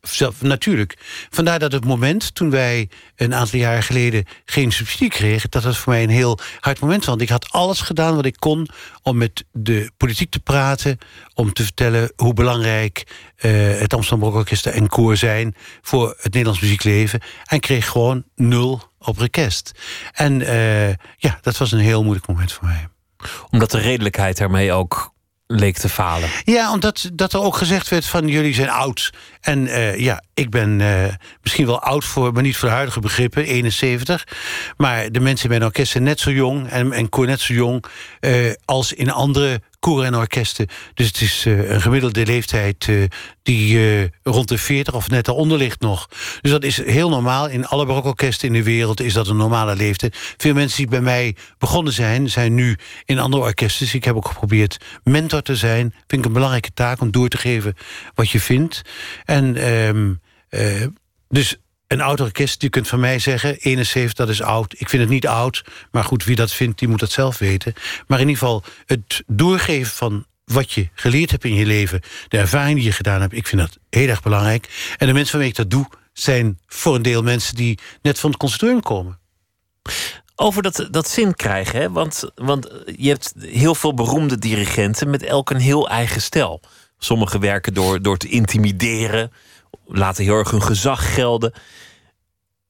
Zelf, 0.10 0.42
natuurlijk. 0.42 0.98
Vandaar 1.30 1.60
dat 1.60 1.72
het 1.72 1.86
moment 1.86 2.36
toen 2.36 2.50
wij 2.50 2.90
een 3.16 3.34
aantal 3.34 3.60
jaren 3.60 3.84
geleden 3.84 4.26
geen 4.46 4.72
subsidie 4.72 5.10
kregen, 5.10 5.52
dat 5.52 5.64
dat 5.64 5.78
voor 5.78 5.94
mij 5.94 6.04
een 6.04 6.10
heel 6.10 6.40
hard 6.60 6.80
moment 6.80 7.00
was. 7.00 7.08
Want 7.08 7.22
ik 7.22 7.30
had 7.30 7.52
alles 7.52 7.82
gedaan 7.82 8.16
wat 8.16 8.26
ik 8.26 8.36
kon 8.40 8.68
om 9.02 9.18
met 9.18 9.44
de 9.52 9.92
politiek 9.98 10.32
te 10.32 10.40
praten, 10.40 10.98
om 11.34 11.54
te 11.54 11.64
vertellen 11.64 12.14
hoe 12.16 12.34
belangrijk 12.34 13.04
uh, 13.40 13.80
het 13.80 13.94
Amsterdam 13.94 14.34
Orkest 14.34 14.66
en 14.66 14.88
koor 14.88 15.18
zijn 15.18 15.56
voor 15.82 16.08
het 16.08 16.34
Nederlands 16.34 16.62
muziekleven. 16.62 17.22
En 17.46 17.60
kreeg 17.60 17.88
gewoon 17.88 18.24
nul 18.36 18.82
op 19.00 19.18
request. 19.18 19.72
En 20.12 20.40
uh, 20.40 20.90
ja, 21.18 21.40
dat 21.42 21.58
was 21.58 21.72
een 21.72 21.80
heel 21.80 22.04
moeilijk 22.04 22.28
moment 22.28 22.52
voor 22.52 22.68
mij. 22.68 22.88
Omdat 23.50 23.72
de 23.72 23.80
redelijkheid 23.80 24.38
daarmee 24.38 24.72
ook 24.72 25.14
leek 25.48 25.78
te 25.78 25.90
falen. 25.90 26.30
Ja, 26.44 26.72
omdat 26.72 27.10
dat 27.14 27.34
er 27.34 27.42
ook 27.42 27.58
gezegd 27.58 27.90
werd 27.90 28.06
van 28.06 28.28
jullie 28.28 28.54
zijn 28.54 28.70
oud. 28.70 29.14
En 29.44 29.66
uh, 29.66 30.00
ja, 30.00 30.24
ik 30.34 30.50
ben 30.50 30.80
uh, 30.80 31.06
misschien 31.42 31.66
wel 31.66 31.82
oud 31.82 32.06
voor, 32.06 32.34
maar 32.34 32.44
niet 32.44 32.58
voor 32.58 32.68
de 32.68 32.74
huidige 32.74 33.00
begrippen, 33.00 33.46
71. 33.46 34.28
Maar 34.78 35.12
de 35.12 35.20
mensen 35.20 35.46
in 35.46 35.52
mijn 35.52 35.64
orkest 35.64 35.92
zijn 35.92 36.04
net 36.04 36.20
zo 36.20 36.32
jong 36.32 36.70
en, 36.70 36.92
en 36.92 37.10
koor 37.10 37.26
net 37.26 37.40
zo 37.40 37.54
jong 37.54 37.86
uh, 38.22 38.52
als 38.66 38.94
in 38.94 39.12
andere 39.12 39.62
koren 39.80 40.06
en 40.06 40.16
orkesten. 40.16 40.68
Dus 40.94 41.08
het 41.08 41.22
is 41.22 41.46
een 41.46 41.82
gemiddelde 41.82 42.26
leeftijd 42.26 42.90
die 43.42 44.12
rond 44.24 44.48
de 44.48 44.58
40 44.58 44.94
of 44.94 45.10
net 45.10 45.26
daaronder 45.26 45.58
ligt 45.58 45.80
nog. 45.80 46.10
Dus 46.42 46.52
dat 46.52 46.64
is 46.64 46.86
heel 46.86 47.10
normaal. 47.10 47.50
In 47.50 47.68
alle 47.68 47.86
barokorkesten 47.86 48.48
in 48.48 48.54
de 48.54 48.64
wereld 48.64 49.02
is 49.02 49.14
dat 49.14 49.28
een 49.28 49.38
normale 49.38 49.76
leeftijd. 49.76 50.18
Veel 50.38 50.54
mensen 50.54 50.78
die 50.78 50.88
bij 50.88 51.02
mij 51.02 51.36
begonnen 51.58 51.94
zijn, 51.94 52.30
zijn 52.30 52.54
nu 52.54 52.78
in 53.06 53.20
andere 53.20 53.44
orkesten. 53.44 53.88
Ik 53.92 54.04
heb 54.04 54.16
ook 54.16 54.28
geprobeerd 54.28 54.78
mentor 55.04 55.42
te 55.42 55.56
zijn. 55.56 55.94
Vind 56.08 56.22
ik 56.22 56.26
een 56.26 56.34
belangrijke 56.34 56.74
taak 56.74 57.02
om 57.02 57.12
door 57.12 57.28
te 57.28 57.38
geven 57.38 57.76
wat 58.16 58.30
je 58.30 58.40
vindt. 58.40 58.82
En 59.34 59.74
um, 59.74 60.22
dus 61.30 61.58
een 61.88 62.02
oud 62.02 62.20
orkest, 62.20 62.62
je 62.62 62.70
kunt 62.70 62.88
van 62.88 63.00
mij 63.00 63.20
zeggen... 63.20 63.56
71, 63.56 64.14
dat 64.14 64.30
is 64.30 64.42
oud. 64.42 64.74
Ik 64.78 64.90
vind 64.90 65.02
het 65.02 65.12
niet 65.12 65.28
oud, 65.28 65.64
maar 65.92 66.04
goed, 66.04 66.24
wie 66.24 66.36
dat 66.36 66.52
vindt, 66.52 66.80
die 66.80 66.88
moet 66.88 67.00
dat 67.00 67.12
zelf 67.12 67.38
weten. 67.38 67.74
Maar 68.08 68.20
in 68.20 68.28
ieder 68.28 68.42
geval, 68.42 68.64
het 68.86 69.24
doorgeven 69.28 69.94
van 69.96 70.26
wat 70.46 70.72
je 70.72 70.90
geleerd 70.94 71.32
hebt 71.32 71.44
in 71.44 71.54
je 71.54 71.66
leven... 71.66 72.02
de 72.28 72.38
ervaring 72.38 72.76
die 72.76 72.86
je 72.86 72.92
gedaan 72.92 73.22
hebt, 73.22 73.34
ik 73.34 73.48
vind 73.48 73.62
dat 73.62 73.78
heel 73.90 74.08
erg 74.08 74.22
belangrijk. 74.22 74.94
En 74.98 75.08
de 75.08 75.14
mensen 75.14 75.32
waarmee 75.32 75.50
ik 75.50 75.58
dat 75.58 75.70
doe, 75.70 75.88
zijn 76.14 76.60
voor 76.68 76.96
een 76.96 77.02
deel 77.02 77.24
mensen... 77.24 77.56
die 77.56 77.80
net 78.02 78.20
van 78.20 78.30
het 78.30 78.40
conservatorium 78.40 78.82
komen. 78.82 79.20
Over 80.36 80.62
dat, 80.62 80.88
dat 80.92 81.10
zin 81.10 81.36
krijgen, 81.36 81.80
hè? 81.80 81.92
Want, 81.92 82.32
want 82.36 82.70
je 82.96 83.10
hebt 83.10 83.34
heel 83.40 83.76
veel 83.76 83.94
beroemde 83.94 84.38
dirigenten... 84.38 85.10
met 85.10 85.24
elk 85.24 85.50
een 85.50 85.60
heel 85.60 85.90
eigen 85.90 86.22
stijl. 86.22 86.62
Sommigen 87.04 87.40
werken 87.40 87.74
door, 87.74 88.02
door 88.02 88.18
te 88.18 88.30
intimideren 88.30 89.32
laten 89.86 90.24
heel 90.24 90.38
erg 90.38 90.52
hun 90.52 90.64
gezag 90.64 91.14
gelden. 91.14 91.54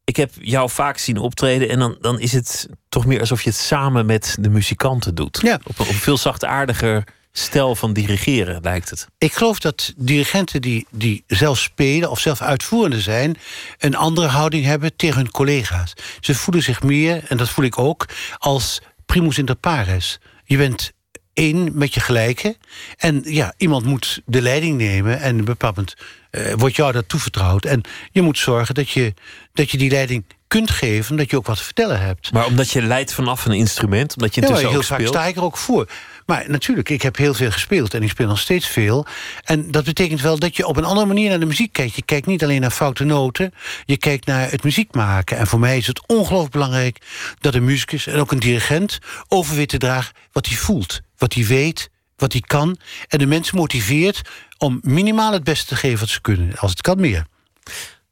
Ik 0.04 0.16
heb 0.16 0.32
jou 0.42 0.70
vaak 0.70 0.98
zien 0.98 1.18
optreden 1.18 1.70
en 1.70 1.80
dan, 1.80 1.98
dan 2.02 2.20
is 2.20 2.32
het 2.32 2.70
toch 2.90 3.06
meer 3.06 3.20
alsof 3.20 3.42
je 3.42 3.50
het 3.50 3.60
samen 3.60 4.06
met 4.06 4.38
de 4.40 4.50
muzikanten 4.50 5.16
doet. 5.16 5.40
Ja. 5.42 5.60
Op, 5.64 5.80
een, 5.80 5.86
op 5.86 5.88
een 5.88 5.94
veel 5.94 6.18
zachtaardiger 6.18 7.04
stijl 7.32 7.76
van 7.76 7.94
dirigeren, 7.94 8.62
lijkt 8.62 8.90
het. 8.90 9.08
Ik 9.18 9.34
geloof 9.34 9.60
dat 9.60 9.94
dirigenten 9.98 10.62
die, 10.62 10.88
die 10.92 11.24
zelf 11.28 11.60
spelen 11.60 12.10
of 12.10 12.20
zelf 12.20 12.42
uitvoerende 12.42 13.02
zijn... 13.02 13.38
een 13.80 13.96
andere 13.96 14.28
houding 14.28 14.66
hebben 14.66 14.96
tegen 14.96 15.18
hun 15.18 15.32
collega's. 15.32 15.94
Ze 16.20 16.36
voelen 16.36 16.64
zich 16.64 16.84
meer, 16.84 17.24
en 17.28 17.38
dat 17.38 17.50
voel 17.50 17.66
ik 17.66 17.80
ook, 17.80 18.06
als 18.38 18.82
primus 19.06 19.38
inter 19.38 19.56
pares. 19.56 20.20
Je 20.44 20.58
bent 20.58 20.94
één 21.34 21.72
met 21.74 21.94
je 21.94 22.00
gelijke. 22.00 22.58
En 22.98 23.22
ja, 23.26 23.54
iemand 23.58 23.86
moet 23.86 24.22
de 24.26 24.42
leiding 24.42 24.78
nemen 24.78 25.20
en 25.20 25.46
bepaald 25.46 25.94
uh, 26.32 26.54
wordt 26.58 26.76
jou 26.76 26.92
dat 26.92 27.10
toevertrouwd. 27.10 27.66
En 27.66 27.82
je 28.12 28.22
moet 28.22 28.38
zorgen 28.38 28.76
dat 28.76 28.90
je, 28.90 29.14
dat 29.54 29.72
je 29.72 29.78
die 29.78 29.90
leiding 29.90 30.24
kunt 30.48 30.72
geven, 30.72 31.16
dat 31.16 31.30
je 31.30 31.38
ook 31.38 31.46
wat 31.46 31.58
te 31.58 31.64
vertellen 31.64 32.00
hebt. 32.00 32.32
Maar 32.34 32.46
omdat 32.46 32.70
je 32.70 32.82
leidt 32.82 33.14
vanaf 33.14 33.46
een 33.46 33.52
instrument, 33.52 34.16
omdat 34.16 34.36
je 34.36 34.42
ja, 34.42 34.48
intussen 34.48 34.70
heel 34.70 34.80
ook 34.80 34.86
vaak 34.86 35.00
speelt. 35.00 35.14
sta 35.14 35.26
ik 35.26 35.36
er 35.36 35.44
ook 35.44 35.58
voor. 35.58 35.90
Maar 36.26 36.44
natuurlijk, 36.48 36.90
ik 36.90 37.02
heb 37.02 37.18
heel 37.18 37.34
veel 37.34 37.52
gespeeld 37.52 37.94
en 37.94 38.04
ik 38.04 38.10
speel 38.10 38.28
nog 38.28 38.40
steeds 38.40 38.68
veel. 38.68 39.06
En 39.44 39.72
dat 39.72 39.84
betekent 39.84 40.22
wel 40.22 40.40
dat 40.40 40.56
je 40.56 40.68
op 40.68 40.78
een 40.78 40.84
andere 40.84 41.08
manier 41.08 41.30
naar 41.30 41.40
de 41.40 41.46
muziek 41.46 41.74
kijkt. 41.74 41.96
Je 41.96 42.04
kijkt 42.04 42.28
niet 42.28 42.44
alleen 42.44 42.62
naar 42.62 42.72
foute 42.72 43.04
noten, 43.04 43.54
je 43.86 43.98
kijkt 43.98 44.26
naar 44.26 44.52
het 44.52 44.64
muziek 44.64 44.94
maken. 44.94 45.38
En 45.38 45.48
voor 45.48 45.60
mij 45.60 45.78
is 45.78 45.88
het 45.88 46.08
ongelooflijk 46.08 46.54
belangrijk 46.54 46.98
dat 47.40 47.56
een 47.56 47.66
muzikus 47.66 48.08
en 48.08 48.20
ook 48.20 48.32
een 48.32 48.40
dirigent 48.40 49.00
over 49.28 49.56
weet 49.56 49.70
te 49.70 49.78
dragen 49.78 50.14
wat 50.32 50.46
hij 50.46 50.58
voelt, 50.58 51.02
wat 51.24 51.34
hij 51.34 51.45
weet, 51.45 51.90
wat 52.16 52.32
hij 52.32 52.41
kan. 52.41 52.78
En 53.08 53.20
de 53.20 53.26
mensen 53.26 53.58
motiveert 53.58 54.22
om 54.58 54.80
minimaal 54.82 55.34
het 55.34 55.44
beste 55.44 55.66
te 55.66 55.76
geven 55.76 56.00
wat 56.00 56.10
ze 56.10 56.22
kunnen. 56.22 56.58
Als 56.58 56.72
het 56.72 56.82
kan 56.82 57.00
meer. 57.00 57.26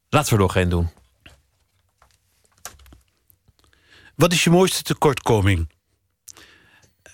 Laten 0.09 0.29
we 0.29 0.35
er 0.35 0.41
nog 0.41 0.55
één 0.55 0.69
doen. 0.69 0.89
Wat 4.15 4.33
is 4.33 4.43
je 4.43 4.49
mooiste 4.49 4.83
tekortkoming? 4.83 5.69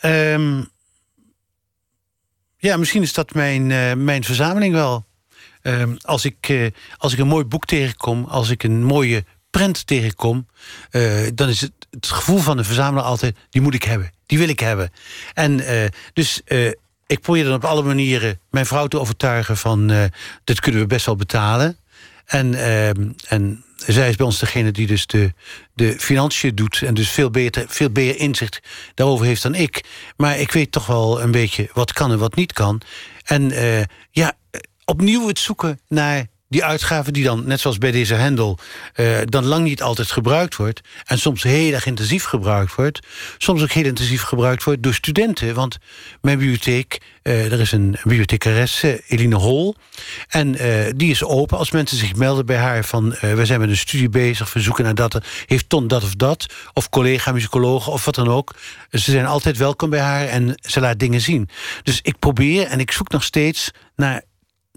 Um, 0.02 0.70
Ja, 2.58 2.78
misschien 2.78 3.02
is 3.02 3.14
dat 3.14 3.34
mijn, 3.34 3.72
eh, 3.72 3.94
mijn 3.94 4.24
verzameling 4.24 4.74
wel. 4.74 5.06
Ehm, 5.62 5.96
als, 6.02 6.26
ik, 6.26 6.50
eh, 6.50 6.72
als 6.98 7.14
ik 7.14 7.20
een 7.20 7.28
mooi 7.28 7.46
boek 7.46 7.66
tegenkom, 7.66 8.26
als 8.26 8.50
ik 8.50 8.64
een 8.64 8.84
mooie 8.84 9.26
prent 9.50 9.88
tegenkom... 9.88 10.48
eh, 10.90 11.28
dan 11.34 11.50
is 11.50 11.62
het, 11.62 11.74
het 11.90 12.08
gevoel 12.08 12.38
van 12.38 12.58
de 12.58 12.64
verzamelaar 12.64 13.06
altijd... 13.06 13.38
die 13.50 13.62
moet 13.62 13.74
ik 13.74 13.84
hebben, 13.84 14.12
die 14.28 14.38
wil 14.38 14.50
ik 14.50 14.60
hebben. 14.60 14.92
En 15.34 15.60
eh, 15.60 15.90
dus 16.14 16.42
eh, 16.46 16.72
ik 17.08 17.20
probeer 17.22 17.44
dan 17.44 17.54
op 17.54 17.66
alle 17.66 17.84
manieren 17.84 18.40
mijn 18.50 18.66
vrouw 18.66 18.88
te 18.88 19.00
overtuigen... 19.00 19.58
van 19.58 19.92
eh, 19.92 20.04
dit 20.44 20.60
kunnen 20.60 20.82
we 20.82 20.88
best 20.88 21.06
wel 21.06 21.16
betalen. 21.16 21.78
En, 22.26 22.56
en 23.28 23.64
zij 23.86 24.10
is 24.10 24.16
bij 24.16 24.26
ons 24.26 24.40
degene 24.40 24.72
die 24.72 24.88
dus 24.88 25.08
de, 25.08 25.34
de 25.74 26.00
financiën 26.00 26.56
doet... 26.56 26.82
en 26.82 26.94
dus 26.94 27.10
veel 27.10 27.30
beter, 27.30 27.66
veel 27.68 27.90
beter 27.90 28.20
inzicht 28.20 28.60
daarover 28.94 29.26
heeft 29.26 29.42
dan 29.42 29.56
ik. 29.56 29.84
Maar 30.18 30.40
ik 30.40 30.52
weet 30.52 30.72
toch 30.72 30.86
wel 30.86 31.22
een 31.22 31.32
beetje 31.32 31.70
wat 31.74 31.94
kan 31.94 32.12
en 32.12 32.18
wat 32.18 32.36
niet 32.36 32.54
kan. 32.54 32.82
En 33.24 33.52
ja, 34.12 34.34
opnieuw 34.86 35.28
het 35.28 35.40
zoeken 35.40 35.80
naar 35.88 36.26
die 36.50 36.64
uitgaven 36.64 37.14
die 37.14 37.24
dan, 37.24 37.48
net 37.48 37.60
zoals 37.60 37.78
bij 37.78 37.92
deze 37.92 38.14
hendel... 38.14 38.58
eh, 38.94 39.18
dan 39.26 39.46
lang 39.46 39.64
niet 39.64 39.82
altijd 39.82 40.12
gebruikt 40.12 40.56
wordt... 40.56 40.82
en 41.06 41.20
soms 41.20 41.44
heel 41.44 41.74
erg 41.74 41.86
intensief 41.86 42.24
gebruikt 42.24 42.76
wordt... 42.76 43.00
soms 43.38 43.62
ook 43.62 43.72
heel 43.72 43.86
intensief 43.86 44.22
gebruikt 44.22 44.64
wordt 44.64 44.84
door 44.84 44.94
studenten. 44.94 45.54
Want 45.54 45.78
mijn 46.22 46.38
bibliotheek, 46.38 47.02
eh, 47.22 47.52
er 47.52 47.60
is 47.60 47.72
een 47.72 47.98
bibliothecaresse, 48.04 49.04
Eline 49.08 49.36
Hol... 49.36 49.76
en 50.28 50.56
eh, 50.56 50.94
die 50.96 51.12
is 51.12 51.24
open 51.24 51.58
als 51.58 51.72
mensen 51.72 51.98
zich 51.98 52.16
melden 52.16 52.46
bij 52.46 52.58
haar... 52.58 52.86
van 52.86 53.16
we 53.22 53.46
zijn 53.46 53.60
met 53.60 53.70
een 53.70 53.78
studie 53.78 54.10
bezig, 54.10 54.54
we 54.54 54.60
zoeken 54.60 54.84
naar 54.84 54.96
dat... 54.96 55.20
heeft 55.46 55.70
Ton 55.70 55.88
dat 55.88 56.04
of 56.04 56.16
dat, 56.16 56.46
of 56.74 56.90
collega-muzikologen 56.90 57.92
of 57.92 58.06
wat 58.06 58.16
dan 58.16 58.28
ook. 58.28 58.56
Ze 58.92 59.12
zijn 59.12 59.26
altijd 59.26 59.58
welkom 59.58 59.90
bij 59.90 60.00
haar 60.00 60.28
en 60.28 60.60
ze 60.62 60.80
laat 60.80 61.00
dingen 61.00 61.22
zien. 61.22 61.50
Dus 61.84 62.00
ik 62.02 62.20
probeer 62.20 62.68
en 62.68 62.80
ik 62.80 62.92
zoek 62.92 63.10
nog 63.10 63.24
steeds 63.24 63.72
naar 63.96 64.22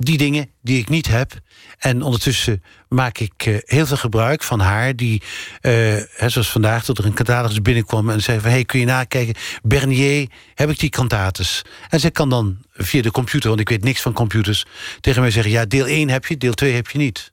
die 0.01 0.19
dingen 0.19 0.51
die 0.63 0.79
ik 0.79 0.89
niet 0.89 1.09
heb. 1.09 1.33
En 1.79 2.03
ondertussen 2.03 2.63
maak 2.89 3.19
ik 3.19 3.33
eh, 3.37 3.57
heel 3.61 3.87
veel 3.87 3.97
gebruik 3.97 4.43
van 4.43 4.61
haar... 4.61 4.97
die, 4.97 5.23
eh, 5.61 5.73
hè, 6.13 6.29
zoals 6.29 6.51
vandaag, 6.51 6.85
tot 6.85 6.99
er 6.99 7.05
een 7.05 7.15
catalogus 7.15 7.63
binnenkwam... 7.63 8.11
en 8.11 8.23
zei 8.23 8.41
van, 8.41 8.51
hey, 8.51 8.65
kun 8.65 8.81
je 8.81 8.87
nakijken? 8.87 9.35
Bernier, 9.63 10.29
heb 10.55 10.71
ik 10.71 10.79
die 10.79 10.91
cantates? 10.91 11.63
En 11.89 12.01
zij 12.01 12.11
kan 12.11 12.31
dan 12.31 12.59
via 12.73 13.03
de 13.03 13.11
computer, 13.11 13.49
want 13.49 13.61
ik 13.61 13.69
weet 13.69 13.85
niks 13.85 14.01
van 14.01 14.13
computers... 14.13 14.65
tegen 15.01 15.21
mij 15.21 15.31
zeggen, 15.31 15.53
ja, 15.53 15.65
deel 15.65 15.87
1 15.87 16.09
heb 16.09 16.27
je, 16.27 16.37
deel 16.37 16.55
2 16.55 16.75
heb 16.75 16.89
je 16.89 16.99
niet. 16.99 17.33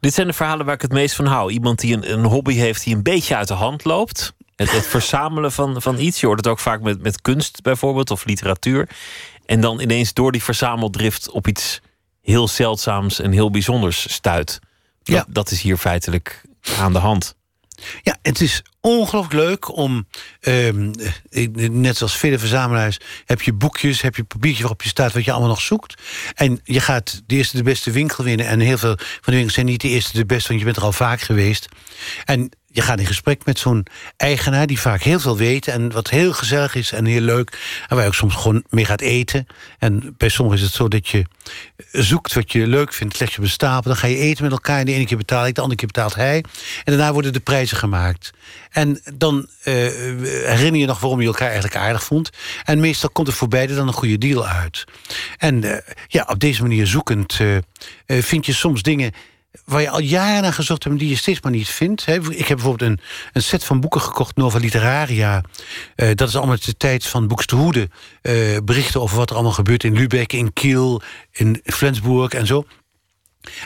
Dit 0.00 0.14
zijn 0.14 0.26
de 0.26 0.32
verhalen 0.32 0.66
waar 0.66 0.74
ik 0.74 0.82
het 0.82 0.92
meest 0.92 1.14
van 1.14 1.26
hou. 1.26 1.52
Iemand 1.52 1.80
die 1.80 1.94
een, 1.94 2.12
een 2.12 2.24
hobby 2.24 2.54
heeft 2.54 2.84
die 2.84 2.94
een 2.94 3.02
beetje 3.02 3.36
uit 3.36 3.48
de 3.48 3.54
hand 3.54 3.84
loopt. 3.84 4.34
Het, 4.56 4.70
het 4.70 4.86
verzamelen 4.86 5.52
van, 5.52 5.82
van 5.82 5.98
iets. 5.98 6.20
Je 6.20 6.26
hoort 6.26 6.38
het 6.38 6.48
ook 6.48 6.58
vaak 6.58 6.80
met, 6.80 7.02
met 7.02 7.20
kunst 7.20 7.62
bijvoorbeeld 7.62 8.10
of 8.10 8.24
literatuur. 8.24 8.88
En 9.46 9.60
dan 9.60 9.80
ineens 9.80 10.12
door 10.12 10.32
die 10.32 10.42
verzameldrift 10.42 11.30
op 11.30 11.48
iets 11.48 11.80
heel 12.22 12.48
zeldzaams 12.48 13.20
en 13.20 13.32
heel 13.32 13.50
bijzonders 13.50 14.12
stuit. 14.12 14.60
Dat, 15.02 15.14
Ja. 15.14 15.24
dat 15.28 15.50
is 15.50 15.60
hier 15.62 15.76
feitelijk 15.76 16.42
aan 16.78 16.92
de 16.92 16.98
hand. 16.98 17.34
Ja, 18.02 18.18
het 18.22 18.40
is 18.40 18.62
ongelooflijk 18.80 19.34
leuk 19.34 19.76
om, 19.76 20.06
ehm, 20.40 20.92
eh, 21.30 21.48
net 21.70 21.96
zoals 21.96 22.16
vele 22.16 22.38
verzamelaars... 22.38 22.98
heb 23.24 23.42
je 23.42 23.52
boekjes, 23.52 24.00
heb 24.00 24.16
je 24.16 24.24
papiertje 24.24 24.60
waarop 24.60 24.82
je 24.82 24.88
staat 24.88 25.12
wat 25.12 25.24
je 25.24 25.30
allemaal 25.30 25.48
nog 25.48 25.60
zoekt. 25.60 26.02
En 26.34 26.60
je 26.64 26.80
gaat 26.80 27.22
de 27.26 27.36
eerste 27.36 27.56
de 27.56 27.62
beste 27.62 27.90
winkel 27.90 28.24
winnen. 28.24 28.46
En 28.46 28.60
heel 28.60 28.78
veel 28.78 28.96
van 28.96 29.20
de 29.24 29.32
winkels 29.32 29.54
zijn 29.54 29.66
niet 29.66 29.80
de 29.80 29.88
eerste 29.88 30.16
de 30.16 30.26
beste... 30.26 30.48
want 30.48 30.58
je 30.58 30.64
bent 30.64 30.76
er 30.76 30.82
al 30.82 30.92
vaak 30.92 31.20
geweest. 31.20 31.68
En 32.24 32.50
je 32.72 32.82
gaat 32.82 32.98
in 32.98 33.06
gesprek 33.06 33.44
met 33.44 33.58
zo'n 33.58 33.86
eigenaar 34.16 34.66
die 34.66 34.80
vaak 34.80 35.02
heel 35.02 35.20
veel 35.20 35.36
weet... 35.36 35.68
en 35.68 35.92
wat 35.92 36.10
heel 36.10 36.32
gezellig 36.32 36.74
is 36.74 36.92
en 36.92 37.04
heel 37.04 37.20
leuk. 37.20 37.58
En 37.88 37.94
waar 37.94 38.04
je 38.04 38.10
ook 38.10 38.14
soms 38.14 38.34
gewoon 38.34 38.64
mee 38.68 38.84
gaat 38.84 39.00
eten. 39.00 39.46
En 39.78 40.14
bij 40.16 40.28
sommigen 40.28 40.60
is 40.60 40.66
het 40.66 40.74
zo 40.74 40.88
dat 40.88 41.08
je 41.08 41.24
zoekt 41.92 42.34
wat 42.34 42.52
je 42.52 42.66
leuk 42.66 42.92
vindt... 42.92 43.20
leg 43.20 43.30
je 43.30 43.38
op 43.38 43.44
een 43.44 43.50
stapel, 43.50 43.90
dan 43.90 43.96
ga 43.96 44.06
je 44.06 44.16
eten 44.16 44.42
met 44.42 44.52
elkaar... 44.52 44.78
en 44.78 44.86
de 44.86 44.92
ene 44.92 45.06
keer 45.06 45.16
betaal 45.16 45.46
ik, 45.46 45.54
de 45.54 45.60
andere 45.60 45.78
keer 45.78 45.88
betaalt 45.92 46.14
hij. 46.14 46.44
En 46.84 46.96
daarna 46.96 47.12
worden 47.12 47.32
de 47.32 47.40
prijzen 47.40 47.76
gemaakt. 47.76 48.30
En 48.70 49.00
dan 49.14 49.48
eh, 49.62 49.74
herinner 50.44 50.80
je 50.80 50.86
nog 50.86 51.00
waarom 51.00 51.20
je 51.20 51.26
elkaar 51.26 51.50
eigenlijk 51.50 51.76
aardig 51.76 52.04
vond. 52.04 52.30
En 52.64 52.80
meestal 52.80 53.10
komt 53.10 53.28
er 53.28 53.34
voor 53.34 53.48
beide 53.48 53.74
dan 53.74 53.86
een 53.86 53.92
goede 53.92 54.18
deal 54.18 54.46
uit. 54.46 54.84
En 55.38 55.64
eh, 55.64 55.94
ja, 56.08 56.26
op 56.28 56.38
deze 56.38 56.62
manier 56.62 56.86
zoekend 56.86 57.38
eh, 57.40 58.22
vind 58.22 58.46
je 58.46 58.52
soms 58.52 58.82
dingen 58.82 59.12
waar 59.64 59.80
je 59.80 59.90
al 59.90 60.00
jaren 60.00 60.42
naar 60.42 60.52
gezocht 60.52 60.84
hebt... 60.84 60.98
die 60.98 61.08
je 61.08 61.16
steeds 61.16 61.40
maar 61.40 61.52
niet 61.52 61.68
vindt. 61.68 62.06
Ik 62.06 62.46
heb 62.46 62.56
bijvoorbeeld 62.56 62.90
een, 62.90 63.00
een 63.32 63.42
set 63.42 63.64
van 63.64 63.80
boeken 63.80 64.00
gekocht, 64.00 64.36
Nova 64.36 64.58
Literaria. 64.58 65.42
Eh, 65.94 66.10
dat 66.14 66.28
is 66.28 66.36
allemaal 66.36 66.56
de 66.64 66.76
tijd 66.76 67.06
van 67.06 67.26
Boekstehoede. 67.26 67.88
eh 68.22 68.56
berichten 68.64 69.00
over 69.00 69.16
wat 69.16 69.28
er 69.30 69.34
allemaal 69.34 69.54
gebeurt 69.54 69.84
in 69.84 69.94
Lübeck, 69.94 70.32
in 70.32 70.52
Kiel, 70.52 71.02
in 71.32 71.60
Flensburg 71.64 72.32
en 72.32 72.46
zo. 72.46 72.64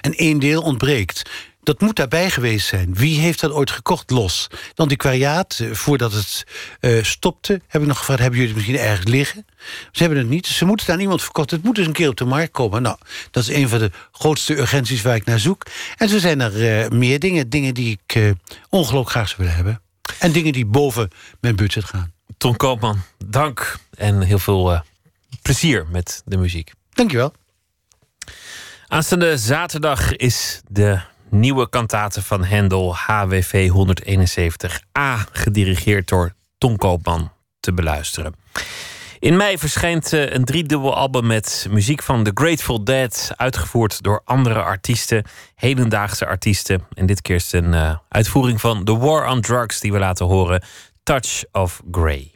En 0.00 0.12
één 0.12 0.38
deel 0.38 0.62
ontbreekt. 0.62 1.30
Dat 1.66 1.80
moet 1.80 1.97
daarbij 1.97 2.30
geweest 2.30 2.66
zijn. 2.66 2.94
Wie 2.94 3.20
heeft 3.20 3.40
dat 3.40 3.51
ooit 3.51 3.70
gekocht 3.70 4.10
los? 4.10 4.47
Het 4.51 4.80
antiquariaat, 4.80 5.59
eh, 5.59 5.70
voordat 5.72 6.12
het 6.12 6.47
eh, 6.80 7.02
stopte, 7.02 7.60
heb 7.66 7.82
ik 7.82 7.88
nog 7.88 7.98
gevraagd... 7.98 8.20
hebben 8.20 8.38
jullie 8.38 8.55
het 8.55 8.64
misschien 8.64 8.88
ergens 8.88 9.10
liggen? 9.10 9.47
Ze 9.93 10.02
hebben 10.02 10.18
het 10.18 10.28
niet. 10.28 10.47
Ze 10.47 10.64
moeten 10.64 10.86
het 10.86 10.94
aan 10.94 11.01
iemand 11.01 11.22
verkocht. 11.22 11.51
Het 11.51 11.62
moet 11.62 11.74
dus 11.74 11.86
een 11.86 11.93
keer 11.93 12.09
op 12.09 12.16
de 12.16 12.24
markt 12.24 12.52
komen. 12.52 12.82
Nou, 12.82 12.98
dat 13.30 13.43
is 13.43 13.55
een 13.55 13.68
van 13.68 13.78
de 13.78 13.90
grootste 14.12 14.59
urgenties 14.59 15.02
waar 15.02 15.14
ik 15.14 15.24
naar 15.24 15.38
zoek. 15.38 15.66
En 15.97 16.09
zo 16.09 16.18
zijn 16.18 16.40
er 16.40 16.84
eh, 16.84 16.90
meer 16.90 17.18
dingen. 17.18 17.48
Dingen 17.48 17.74
die 17.74 17.98
ik 18.06 18.34
ongelooflijk 18.68 19.10
graag 19.10 19.28
zou 19.28 19.40
willen 19.40 19.55
hebben. 19.55 19.80
En 20.18 20.32
dingen 20.32 20.52
die 20.52 20.66
boven 20.66 21.10
mijn 21.40 21.56
budget 21.56 21.84
gaan. 21.84 22.12
Ton 22.36 22.56
Koopman, 22.56 23.02
dank 23.24 23.78
en 23.97 24.20
heel 24.20 24.38
veel 24.38 24.82
plezier 25.43 25.86
met 25.90 26.22
de 26.24 26.36
muziek. 26.36 26.72
Dankjewel. 26.93 27.32
Aanstaande 28.88 29.38
zaterdag 29.38 30.16
is 30.16 30.60
de 30.68 31.01
nieuwe 31.40 31.68
kantate 31.68 32.22
van 32.22 32.44
Hendel 32.44 32.96
HWV 32.96 33.70
171a 33.70 35.30
gedirigeerd 35.32 36.08
door 36.08 36.32
Ton 36.58 36.76
Koopman 36.76 37.32
te 37.60 37.72
beluisteren. 37.72 38.34
In 39.18 39.36
mei 39.36 39.58
verschijnt 39.58 40.12
eh, 40.12 40.32
een 40.32 40.44
driedubbel 40.44 40.96
album 40.96 41.26
met 41.26 41.66
muziek 41.70 42.02
van 42.02 42.24
The 42.24 42.30
Grateful 42.34 42.84
Dead, 42.84 43.32
uitgevoerd 43.36 44.02
door 44.02 44.22
andere 44.24 44.62
artiesten, 44.62 45.24
hedendaagse 45.54 46.26
artiesten. 46.26 46.86
En 46.94 47.06
dit 47.06 47.22
keer 47.22 47.36
is 47.36 47.52
het 47.52 47.64
een 47.64 47.74
eh, 47.74 47.96
uitvoering 48.08 48.60
van 48.60 48.84
The 48.84 48.98
War 48.98 49.30
on 49.30 49.40
Drugs 49.40 49.80
die 49.80 49.92
we 49.92 49.98
laten 49.98 50.26
horen, 50.26 50.62
Touch 51.02 51.44
of 51.52 51.82
Grey. 51.90 52.35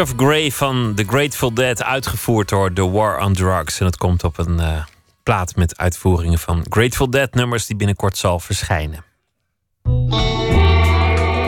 Of 0.00 0.12
Grey 0.16 0.50
van 0.50 0.92
The 0.94 1.04
Grateful 1.06 1.54
Dead, 1.54 1.82
uitgevoerd 1.82 2.48
door 2.48 2.72
The 2.72 2.90
War 2.90 3.20
on 3.24 3.32
Drugs. 3.32 3.80
En 3.80 3.86
het 3.86 3.96
komt 3.96 4.24
op 4.24 4.38
een 4.38 4.60
eh, 4.60 4.84
plaat 5.22 5.56
met 5.56 5.78
uitvoeringen 5.78 6.38
van 6.38 6.66
Grateful 6.68 7.10
Dead 7.10 7.34
nummers 7.34 7.66
die 7.66 7.76
binnenkort 7.76 8.16
zal 8.16 8.40
verschijnen. 8.40 9.04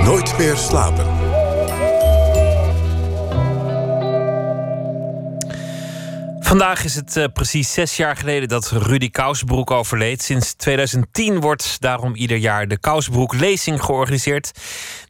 Nooit 0.05 0.39
meer 0.39 0.57
slapen. 0.57 1.18
Vandaag 6.49 6.85
is 6.85 6.95
het 6.95 7.17
eh, 7.17 7.25
precies 7.33 7.73
zes 7.73 7.97
jaar 7.97 8.17
geleden 8.17 8.49
dat 8.49 8.71
Rudy 8.71 9.11
Kousbroek 9.11 9.71
overleed. 9.71 10.23
Sinds 10.23 10.55
2010 10.55 11.41
wordt 11.41 11.81
daarom 11.81 12.15
ieder 12.15 12.37
jaar 12.37 12.69
de 12.69 12.79
Kousbroek-lezing 12.79 13.83
georganiseerd. 13.83 14.51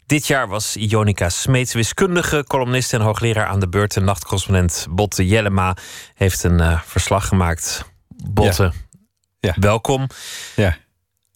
Dit 0.07 0.27
jaar 0.27 0.49
was 0.49 0.77
Ionica 0.77 1.29
Smeets, 1.29 1.73
wiskundige, 1.75 2.45
columnist 2.47 2.93
en 2.93 3.01
hoogleraar 3.01 3.47
aan 3.47 3.61
de 3.61 3.69
beurt. 3.69 3.97
En 3.97 4.05
nachtcorrespondent 4.05 4.87
Botte 4.91 5.27
Jellema 5.27 5.77
heeft 6.15 6.43
een 6.43 6.61
eh, 6.61 6.81
verslag 6.85 7.29
gemaakt. 7.29 7.85
Botte, 8.09 8.73
Ja. 9.41 9.55
welkom. 9.61 10.07
Ja. 10.57 10.77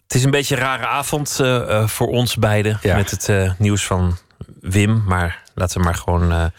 Het 0.02 0.14
is 0.14 0.24
een 0.24 0.30
beetje 0.30 0.54
een 0.54 0.62
rare 0.62 0.86
avond 0.86 1.40
eh, 1.40 1.86
voor 1.86 2.08
ons 2.08 2.36
beiden 2.36 2.78
met 2.82 3.10
het 3.10 3.58
nieuws 3.58 3.86
van 3.86 4.18
Wim. 4.60 5.04
Maar 5.06 5.42
laten 5.54 5.78
we 5.78 5.84
maar 5.84 5.94
gewoon. 5.94 6.52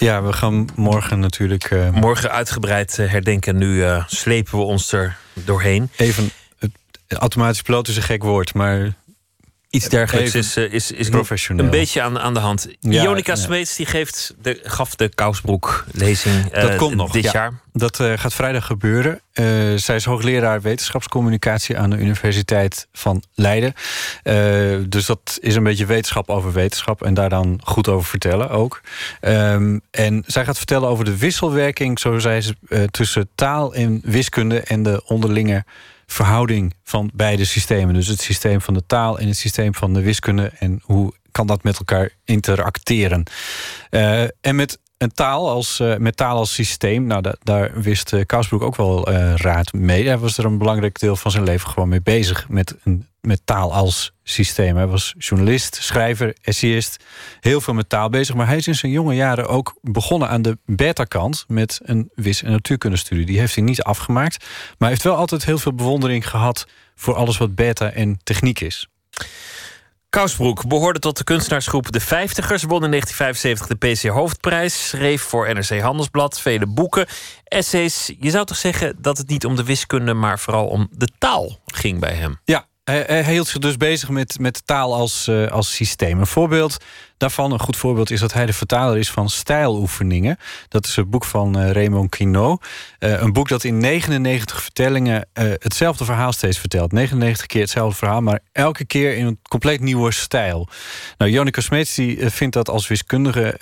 Ja, 0.00 0.22
we 0.22 0.32
gaan 0.32 0.68
morgen 0.76 1.18
natuurlijk. 1.18 1.64
eh, 1.64 1.90
Morgen 1.90 2.30
uitgebreid 2.30 2.98
eh, 2.98 3.10
herdenken. 3.10 3.56
Nu 3.56 3.84
eh, 3.84 4.04
slepen 4.06 4.58
we 4.58 4.64
ons 4.64 4.92
er 4.92 5.16
doorheen. 5.32 5.90
Even. 5.96 6.30
Automatisch 7.08 7.62
piloot 7.62 7.88
is 7.88 7.96
een 7.96 8.02
gek 8.02 8.22
woord, 8.22 8.54
maar. 8.54 8.94
Iets 9.70 9.88
dergelijks 9.88 10.34
Even 10.34 10.40
is, 10.40 10.56
eh, 10.56 10.72
is, 10.72 10.90
is 10.90 11.08
professioneel. 11.08 11.64
een 11.64 11.70
beetje 11.70 12.02
aan, 12.02 12.18
aan 12.18 12.34
de 12.34 12.40
hand. 12.40 12.68
Ja, 12.80 13.02
Ionica 13.02 13.32
ja. 13.32 13.38
Smeets 13.38 13.76
die 13.76 13.86
geeft 13.86 14.34
de, 14.42 14.60
gaf 14.62 14.94
de 14.94 15.08
Kousbroek-lezing 15.08 16.52
eh, 16.52 16.62
dat 16.62 16.76
komt 16.76 16.94
nog 16.94 17.10
dit 17.12 17.24
ja. 17.24 17.30
jaar. 17.32 17.60
Dat 17.72 18.00
eh, 18.00 18.12
gaat 18.16 18.34
vrijdag 18.34 18.66
gebeuren. 18.66 19.20
Eh, 19.32 19.44
zij 19.76 19.96
is 19.96 20.04
hoogleraar 20.04 20.60
wetenschapscommunicatie 20.60 21.78
aan 21.78 21.90
de 21.90 21.96
Universiteit 21.96 22.88
van 22.92 23.22
Leiden. 23.34 23.74
Eh, 24.22 24.34
dus 24.88 25.06
dat 25.06 25.38
is 25.40 25.54
een 25.54 25.62
beetje 25.62 25.86
wetenschap 25.86 26.28
over 26.30 26.52
wetenschap 26.52 27.02
en 27.02 27.14
daar 27.14 27.28
dan 27.28 27.60
goed 27.64 27.88
over 27.88 28.08
vertellen 28.08 28.50
ook. 28.50 28.80
Ehm, 29.20 29.78
en 29.90 30.22
zij 30.26 30.44
gaat 30.44 30.56
vertellen 30.56 30.88
over 30.88 31.04
de 31.04 31.16
wisselwerking, 31.16 31.98
zo 31.98 32.18
zei 32.18 32.40
ze, 32.40 32.54
eh, 32.68 32.82
tussen 32.82 33.28
taal 33.34 33.74
en 33.74 34.00
wiskunde 34.04 34.60
en 34.60 34.82
de 34.82 35.02
onderlinge 35.04 35.64
verhouding 36.12 36.74
van 36.84 37.10
beide 37.14 37.44
systemen. 37.44 37.94
Dus 37.94 38.06
het 38.06 38.20
systeem 38.20 38.60
van 38.60 38.74
de 38.74 38.86
taal 38.86 39.18
en 39.18 39.26
het 39.26 39.36
systeem 39.36 39.74
van 39.74 39.94
de 39.94 40.02
wiskunde. 40.02 40.52
En 40.58 40.80
hoe 40.82 41.12
kan 41.30 41.46
dat 41.46 41.62
met 41.62 41.78
elkaar 41.78 42.10
interacteren? 42.24 43.22
Eh, 43.90 44.22
en 44.22 44.56
met 44.56 44.78
een 44.98 45.12
taal 45.12 45.50
als, 45.50 45.80
eh, 45.80 45.96
met 45.96 46.16
taal 46.16 46.36
als 46.36 46.54
systeem, 46.54 47.04
nou, 47.06 47.22
da- 47.22 47.36
daar 47.42 47.80
wist 47.80 48.12
uh, 48.12 48.22
ook 48.48 48.76
wel 48.76 49.10
raad 49.36 49.72
mee. 49.72 50.06
Hij 50.06 50.18
was 50.18 50.38
er 50.38 50.44
een 50.44 50.58
belangrijk 50.58 50.98
deel 50.98 51.16
van 51.16 51.30
zijn 51.30 51.44
leven 51.44 51.70
gewoon 51.70 51.88
mee 51.88 52.02
bezig 52.02 52.48
met, 52.48 52.76
een, 52.84 53.06
met 53.20 53.40
taal 53.44 53.72
als 53.72 54.12
systeem. 54.22 54.76
Hij 54.76 54.86
was 54.86 55.14
journalist, 55.18 55.78
schrijver, 55.80 56.36
essayist, 56.42 57.04
heel 57.40 57.60
veel 57.60 57.74
met 57.74 57.88
taal 57.88 58.08
bezig. 58.08 58.34
Maar 58.34 58.46
hij 58.46 58.56
is 58.56 58.66
in 58.66 58.74
zijn 58.74 58.92
jonge 58.92 59.14
jaren 59.14 59.48
ook 59.48 59.78
begonnen 59.82 60.28
aan 60.28 60.42
de 60.42 60.58
beta-kant 60.66 61.44
met 61.48 61.80
een 61.82 62.10
wis- 62.14 62.42
en 62.42 62.50
natuurkundestudie. 62.50 63.26
Die 63.26 63.38
heeft 63.38 63.54
hij 63.54 63.64
niet 63.64 63.82
afgemaakt, 63.82 64.38
maar 64.40 64.76
hij 64.78 64.88
heeft 64.88 65.02
wel 65.02 65.16
altijd 65.16 65.44
heel 65.44 65.58
veel 65.58 65.74
bewondering 65.74 66.28
gehad 66.28 66.66
voor 66.94 67.14
alles 67.14 67.36
wat 67.36 67.54
beta 67.54 67.90
en 67.90 68.18
techniek 68.22 68.60
is. 68.60 68.88
Kousbroek 70.10 70.66
behoorde 70.66 70.98
tot 70.98 71.16
de 71.16 71.24
kunstenaarsgroep 71.24 71.92
De 71.92 72.00
Vijftigers. 72.00 72.62
Won 72.62 72.84
in 72.84 72.90
1975 72.90 73.66
de 73.66 74.08
PC 74.08 74.16
Hoofdprijs. 74.16 74.88
Schreef 74.88 75.22
voor 75.22 75.54
NRC 75.54 75.80
Handelsblad 75.80 76.40
vele 76.40 76.66
boeken, 76.66 77.06
essays. 77.44 78.12
Je 78.20 78.30
zou 78.30 78.44
toch 78.44 78.56
zeggen 78.56 78.96
dat 78.98 79.18
het 79.18 79.28
niet 79.28 79.44
om 79.44 79.56
de 79.56 79.64
wiskunde... 79.64 80.14
maar 80.14 80.38
vooral 80.38 80.66
om 80.66 80.88
de 80.90 81.08
taal 81.18 81.58
ging 81.66 82.00
bij 82.00 82.14
hem? 82.14 82.38
Ja, 82.44 82.66
hij, 82.90 83.32
hield 83.32 83.46
zich 83.46 83.58
dus 83.58 83.76
bezig 83.76 84.08
met, 84.08 84.38
met 84.38 84.66
taal 84.66 84.94
als, 84.94 85.28
eh, 85.28 85.46
als 85.46 85.74
systeem. 85.74 86.18
Een 86.18 86.26
voorbeeld 86.26 86.76
daarvan, 87.16 87.52
een 87.52 87.60
goed 87.60 87.76
voorbeeld, 87.76 88.10
is 88.10 88.20
dat 88.20 88.32
hij 88.32 88.46
de 88.46 88.52
vertaler 88.52 88.98
is 88.98 89.10
van 89.10 89.28
Stijloefeningen. 89.28 90.38
Dat 90.68 90.86
is 90.86 90.96
een 90.96 91.10
boek 91.10 91.24
van 91.24 91.58
eh, 91.58 91.70
Raymond 91.70 92.10
Quinault. 92.10 92.64
Eh, 92.98 93.20
een 93.20 93.32
boek 93.32 93.48
dat 93.48 93.64
in 93.64 93.78
99 93.78 94.62
vertellingen 94.62 95.28
hetzelfde 95.32 96.04
verhaal 96.04 96.32
steeds 96.32 96.58
vertelt. 96.58 96.92
99 96.92 97.46
keer 97.46 97.60
hetzelfde 97.60 97.96
verhaal, 97.96 98.20
maar 98.20 98.40
elke 98.52 98.84
keer 98.84 99.16
in 99.16 99.26
een 99.26 99.38
compleet 99.48 99.80
nieuwe 99.80 100.12
stijl. 100.12 100.68
Nou, 101.18 101.30
Jonica 101.30 101.60
Smeets 101.60 101.94
die, 101.94 102.30
vindt 102.30 102.54
dat 102.54 102.68
als 102.68 102.88
wiskundige, 102.88 103.56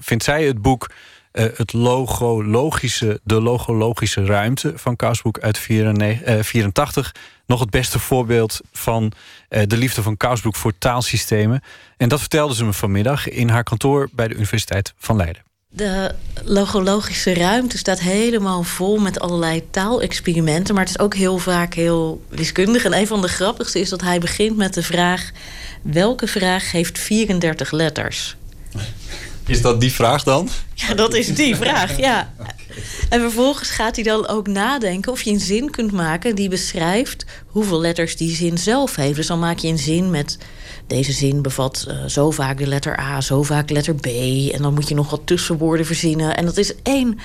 vindt 0.00 0.24
zij 0.24 0.44
het 0.44 0.62
boek 0.62 0.90
eh, 1.32 1.44
het 1.54 1.72
logologische, 1.72 3.20
de 3.24 3.40
logologische 3.40 4.24
ruimte 4.24 4.72
van 4.76 4.96
Kousbroek 4.96 5.38
uit 5.38 5.58
84 5.58 7.14
nog 7.46 7.60
het 7.60 7.70
beste 7.70 7.98
voorbeeld 7.98 8.60
van 8.72 9.12
eh, 9.48 9.62
de 9.66 9.76
liefde 9.76 10.02
van 10.02 10.16
Kousbroek 10.16 10.56
voor 10.56 10.72
taalsystemen. 10.78 11.62
En 11.96 12.08
dat 12.08 12.20
vertelde 12.20 12.54
ze 12.54 12.64
me 12.64 12.72
vanmiddag 12.72 13.28
in 13.28 13.48
haar 13.48 13.64
kantoor 13.64 14.08
bij 14.12 14.28
de 14.28 14.34
Universiteit 14.34 14.92
van 14.98 15.16
Leiden. 15.16 15.42
De 15.72 16.14
logologische 16.44 17.34
ruimte 17.34 17.78
staat 17.78 18.00
helemaal 18.00 18.62
vol 18.62 18.98
met 18.98 19.20
allerlei 19.20 19.70
taalexperimenten. 19.70 20.74
Maar 20.74 20.84
het 20.84 20.94
is 20.94 21.04
ook 21.04 21.14
heel 21.14 21.38
vaak 21.38 21.74
heel 21.74 22.24
wiskundig. 22.28 22.84
En 22.84 22.94
een 22.94 23.06
van 23.06 23.20
de 23.20 23.28
grappigste 23.28 23.80
is 23.80 23.88
dat 23.88 24.00
hij 24.00 24.18
begint 24.18 24.56
met 24.56 24.74
de 24.74 24.82
vraag: 24.82 25.30
welke 25.82 26.26
vraag 26.26 26.72
heeft 26.72 26.98
34 26.98 27.70
letters? 27.70 28.36
Is 29.50 29.62
dat 29.62 29.80
die 29.80 29.92
vraag 29.92 30.22
dan? 30.22 30.48
Ja, 30.74 30.94
dat 30.94 31.14
is 31.14 31.34
die 31.34 31.56
vraag, 31.56 31.98
ja. 31.98 32.32
En 33.08 33.20
vervolgens 33.20 33.70
gaat 33.70 33.94
hij 33.94 34.04
dan 34.04 34.28
ook 34.28 34.46
nadenken 34.46 35.12
of 35.12 35.22
je 35.22 35.30
een 35.30 35.40
zin 35.40 35.70
kunt 35.70 35.92
maken 35.92 36.34
die 36.34 36.48
beschrijft 36.48 37.24
hoeveel 37.46 37.80
letters 37.80 38.16
die 38.16 38.34
zin 38.34 38.58
zelf 38.58 38.96
heeft. 38.96 39.16
Dus 39.16 39.26
dan 39.26 39.38
maak 39.38 39.58
je 39.58 39.68
een 39.68 39.78
zin 39.78 40.10
met 40.10 40.38
deze 40.86 41.12
zin 41.12 41.42
bevat 41.42 41.86
uh, 41.88 42.04
zo 42.04 42.30
vaak 42.30 42.58
de 42.58 42.66
letter 42.66 42.98
A, 42.98 43.20
zo 43.20 43.42
vaak 43.42 43.70
letter 43.70 43.94
B. 43.94 44.06
En 44.52 44.62
dan 44.62 44.74
moet 44.74 44.88
je 44.88 44.94
nog 44.94 45.10
wat 45.10 45.20
tussenwoorden 45.24 45.86
verzinnen. 45.86 46.36
En 46.36 46.44
dat 46.44 46.56
is 46.56 46.74
één 46.82 47.18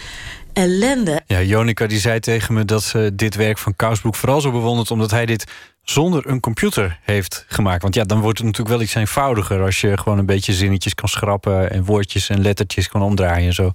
ellende. 0.53 1.21
Ja, 1.27 1.41
Jonica 1.41 1.87
die 1.87 1.99
zei 1.99 2.19
tegen 2.19 2.53
me 2.53 2.65
dat 2.65 2.83
ze 2.83 3.11
dit 3.13 3.35
werk 3.35 3.57
van 3.57 3.75
Kousbroek 3.75 4.15
vooral 4.15 4.41
zo 4.41 4.51
bewondert... 4.51 4.91
omdat 4.91 5.11
hij 5.11 5.25
dit 5.25 5.45
zonder 5.85 6.27
een 6.27 6.39
computer 6.39 6.99
heeft 7.01 7.45
gemaakt. 7.47 7.81
Want 7.81 7.95
ja, 7.95 8.03
dan 8.03 8.19
wordt 8.19 8.37
het 8.37 8.47
natuurlijk 8.47 8.75
wel 8.75 8.85
iets 8.85 8.95
eenvoudiger... 8.95 9.61
als 9.61 9.81
je 9.81 9.97
gewoon 9.97 10.17
een 10.17 10.25
beetje 10.25 10.53
zinnetjes 10.53 10.95
kan 10.95 11.09
schrappen... 11.09 11.71
en 11.71 11.83
woordjes 11.83 12.29
en 12.29 12.41
lettertjes 12.41 12.87
kan 12.87 13.01
omdraaien 13.01 13.47
en 13.47 13.53
zo. 13.53 13.71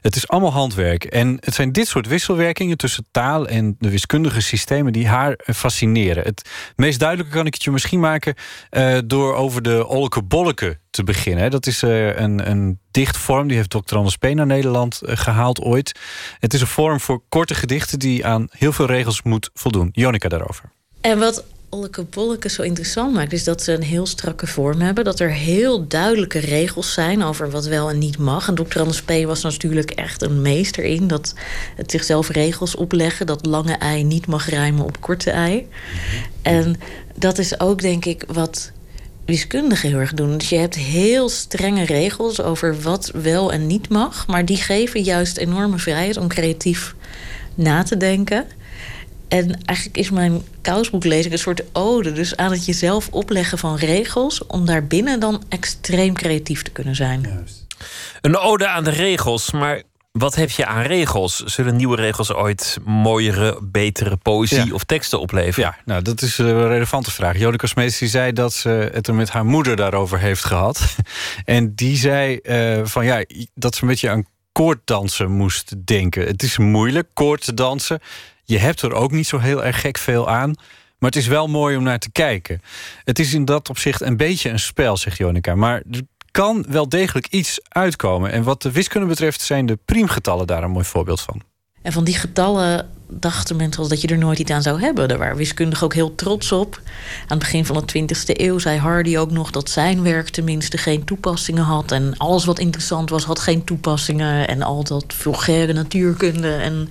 Het 0.00 0.16
is 0.16 0.28
allemaal 0.28 0.52
handwerk. 0.52 1.04
En 1.04 1.38
het 1.40 1.54
zijn 1.54 1.72
dit 1.72 1.88
soort 1.88 2.06
wisselwerkingen 2.06 2.76
tussen 2.76 3.06
taal... 3.10 3.46
en 3.46 3.76
de 3.78 3.90
wiskundige 3.90 4.40
systemen 4.40 4.92
die 4.92 5.08
haar 5.08 5.38
fascineren. 5.44 6.24
Het 6.24 6.50
meest 6.76 6.98
duidelijke 6.98 7.32
kan 7.32 7.46
ik 7.46 7.54
het 7.54 7.62
je 7.62 7.70
misschien 7.70 8.00
maken... 8.00 8.34
Uh, 8.70 8.98
door 9.04 9.34
over 9.34 9.62
de 9.62 9.86
Olke 9.86 10.22
Bolleke 10.22 10.78
te 10.90 11.04
beginnen. 11.04 11.50
Dat 11.50 11.66
is 11.66 11.82
uh, 11.82 12.16
een, 12.16 12.50
een 12.50 12.78
dichtvorm, 12.90 13.48
die 13.48 13.56
heeft 13.56 13.70
Dr. 13.70 13.96
Anders 13.96 14.16
P. 14.16 14.22
naar 14.22 14.46
Nederland 14.46 15.00
uh, 15.02 15.16
gehaald 15.16 15.60
ooit. 15.60 16.00
Het 16.38 16.54
is 16.54 16.60
een 16.60 16.66
vorm 16.66 17.00
voor 17.00 17.22
korte 17.28 17.54
gedichten... 17.54 17.98
die 17.98 18.26
aan 18.26 18.48
heel 18.50 18.72
veel 18.72 18.86
regels 18.86 19.22
moet 19.22 19.50
voldoen. 19.54 19.88
Jonica 19.92 20.28
daarover. 20.28 20.76
En 21.00 21.18
wat 21.18 21.44
Olleke 21.70 22.02
Bolleke 22.02 22.48
zo 22.48 22.62
interessant 22.62 23.14
maakt, 23.14 23.32
is 23.32 23.44
dat 23.44 23.62
ze 23.62 23.72
een 23.72 23.82
heel 23.82 24.06
strakke 24.06 24.46
vorm 24.46 24.80
hebben. 24.80 25.04
Dat 25.04 25.20
er 25.20 25.32
heel 25.32 25.88
duidelijke 25.88 26.38
regels 26.38 26.92
zijn 26.92 27.22
over 27.22 27.50
wat 27.50 27.66
wel 27.66 27.90
en 27.90 27.98
niet 27.98 28.18
mag. 28.18 28.48
En 28.48 28.54
Dr. 28.54 28.78
Anders 28.78 29.02
P. 29.02 29.10
was 29.24 29.42
natuurlijk 29.42 29.90
echt 29.90 30.22
een 30.22 30.42
meester 30.42 30.84
in 30.84 31.06
dat 31.06 31.34
het 31.76 31.90
zichzelf 31.90 32.28
regels 32.28 32.74
opleggen. 32.74 33.26
Dat 33.26 33.46
lange 33.46 33.72
ei 33.72 34.04
niet 34.04 34.26
mag 34.26 34.48
rijmen 34.48 34.84
op 34.84 35.00
korte 35.00 35.30
ei. 35.30 35.68
En 36.42 36.80
dat 37.14 37.38
is 37.38 37.60
ook, 37.60 37.80
denk 37.80 38.04
ik, 38.04 38.24
wat 38.26 38.72
wiskundigen 39.24 39.88
heel 39.88 39.98
erg 39.98 40.12
doen. 40.12 40.38
Dus 40.38 40.48
je 40.48 40.56
hebt 40.56 40.74
heel 40.74 41.28
strenge 41.28 41.84
regels 41.84 42.40
over 42.40 42.80
wat 42.80 43.10
wel 43.14 43.52
en 43.52 43.66
niet 43.66 43.88
mag. 43.88 44.26
Maar 44.26 44.44
die 44.44 44.56
geven 44.56 45.02
juist 45.02 45.36
enorme 45.36 45.78
vrijheid 45.78 46.16
om 46.16 46.28
creatief 46.28 46.94
na 47.54 47.82
te 47.82 47.96
denken. 47.96 48.46
En 49.28 49.64
eigenlijk 49.64 49.98
is 49.98 50.10
mijn 50.10 50.42
kousboeklezing 50.60 51.32
een 51.32 51.38
soort 51.38 51.62
ode. 51.72 52.12
Dus 52.12 52.36
aan 52.36 52.50
het 52.50 52.64
jezelf 52.64 53.08
opleggen 53.10 53.58
van 53.58 53.76
regels... 53.76 54.46
om 54.46 54.66
daarbinnen 54.66 55.20
dan 55.20 55.42
extreem 55.48 56.14
creatief 56.14 56.62
te 56.62 56.70
kunnen 56.70 56.94
zijn. 56.94 57.20
Juist. 57.20 57.66
Een 58.20 58.36
ode 58.36 58.68
aan 58.68 58.84
de 58.84 58.90
regels, 58.90 59.50
maar 59.50 59.82
wat 60.12 60.34
heb 60.34 60.50
je 60.50 60.66
aan 60.66 60.82
regels? 60.82 61.36
Zullen 61.44 61.76
nieuwe 61.76 61.96
regels 61.96 62.32
ooit 62.32 62.78
mooiere, 62.84 63.58
betere 63.62 64.16
poëzie 64.16 64.66
ja. 64.66 64.72
of 64.72 64.84
teksten 64.84 65.20
opleveren? 65.20 65.70
Ja, 65.70 65.82
nou, 65.84 66.02
dat 66.02 66.22
is 66.22 66.38
een 66.38 66.68
relevante 66.68 67.10
vraag. 67.10 67.38
Jodeke 67.38 67.66
Smeets 67.66 67.98
die 67.98 68.08
zei 68.08 68.32
dat 68.32 68.52
ze 68.52 68.90
het 68.92 69.06
er 69.06 69.14
met 69.14 69.30
haar 69.30 69.46
moeder 69.46 69.76
daarover 69.76 70.18
heeft 70.18 70.44
gehad. 70.44 70.80
En 71.44 71.74
die 71.74 71.96
zei 71.96 72.40
uh, 72.42 72.80
van 72.84 73.04
ja, 73.04 73.24
dat 73.54 73.74
ze 73.74 73.82
een 73.82 73.88
beetje 73.88 74.10
aan 74.10 74.26
koorddansen 74.52 75.30
moest 75.30 75.86
denken. 75.86 76.26
Het 76.26 76.42
is 76.42 76.58
moeilijk, 76.58 77.08
koord 77.12 77.44
te 77.44 77.54
dansen. 77.54 78.00
Je 78.48 78.58
hebt 78.58 78.82
er 78.82 78.92
ook 78.92 79.10
niet 79.10 79.26
zo 79.26 79.38
heel 79.38 79.64
erg 79.64 79.80
gek 79.80 79.98
veel 79.98 80.28
aan. 80.28 80.54
Maar 80.98 81.10
het 81.10 81.16
is 81.16 81.26
wel 81.26 81.46
mooi 81.46 81.76
om 81.76 81.82
naar 81.82 81.98
te 81.98 82.10
kijken. 82.10 82.62
Het 83.04 83.18
is 83.18 83.34
in 83.34 83.44
dat 83.44 83.68
opzicht 83.68 84.00
een 84.00 84.16
beetje 84.16 84.50
een 84.50 84.58
spel, 84.58 84.96
zegt 84.96 85.16
Jonica. 85.16 85.54
Maar 85.54 85.82
er 85.90 86.00
kan 86.30 86.64
wel 86.68 86.88
degelijk 86.88 87.26
iets 87.26 87.60
uitkomen. 87.68 88.30
En 88.30 88.42
wat 88.42 88.62
de 88.62 88.72
wiskunde 88.72 89.06
betreft 89.06 89.40
zijn 89.40 89.66
de 89.66 89.78
priemgetallen 89.84 90.46
daar 90.46 90.62
een 90.62 90.70
mooi 90.70 90.84
voorbeeld 90.84 91.20
van. 91.20 91.42
En 91.82 91.92
van 91.92 92.04
die 92.04 92.14
getallen 92.14 92.90
dachten 93.08 93.56
mensen 93.56 93.88
dat 93.88 94.00
je 94.00 94.08
er 94.08 94.18
nooit 94.18 94.38
iets 94.38 94.50
aan 94.50 94.62
zou 94.62 94.80
hebben. 94.80 95.08
Daar 95.08 95.18
waren 95.18 95.36
wiskundigen 95.36 95.84
ook 95.84 95.94
heel 95.94 96.14
trots 96.14 96.52
op. 96.52 96.80
Aan 97.20 97.28
het 97.28 97.38
begin 97.38 97.64
van 97.64 97.84
de 97.86 98.02
20e 98.02 98.40
eeuw 98.40 98.58
zei 98.58 98.78
Hardy 98.78 99.16
ook 99.16 99.30
nog 99.30 99.50
dat 99.50 99.70
zijn 99.70 100.02
werk 100.02 100.28
tenminste 100.28 100.78
geen 100.78 101.04
toepassingen 101.04 101.64
had. 101.64 101.92
En 101.92 102.14
alles 102.16 102.44
wat 102.44 102.58
interessant 102.58 103.10
was, 103.10 103.24
had 103.24 103.38
geen 103.38 103.64
toepassingen. 103.64 104.48
En 104.48 104.62
al 104.62 104.84
dat 104.84 105.04
vulgaire 105.08 105.72
natuurkunde 105.72 106.54
en 106.54 106.88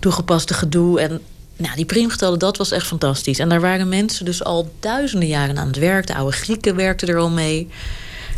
toegepaste 0.00 0.54
gedoe. 0.54 1.00
En 1.00 1.20
nou, 1.56 1.76
die 1.76 1.84
priemgetallen, 1.84 2.38
dat 2.38 2.56
was 2.56 2.70
echt 2.70 2.86
fantastisch. 2.86 3.38
En 3.38 3.48
daar 3.48 3.60
waren 3.60 3.88
mensen 3.88 4.24
dus 4.24 4.44
al 4.44 4.72
duizenden 4.80 5.28
jaren 5.28 5.58
aan 5.58 5.66
het 5.66 5.78
werk. 5.78 6.06
De 6.06 6.14
oude 6.14 6.36
Grieken 6.36 6.76
werkten 6.76 7.08
er 7.08 7.18
al 7.18 7.30
mee. 7.30 7.68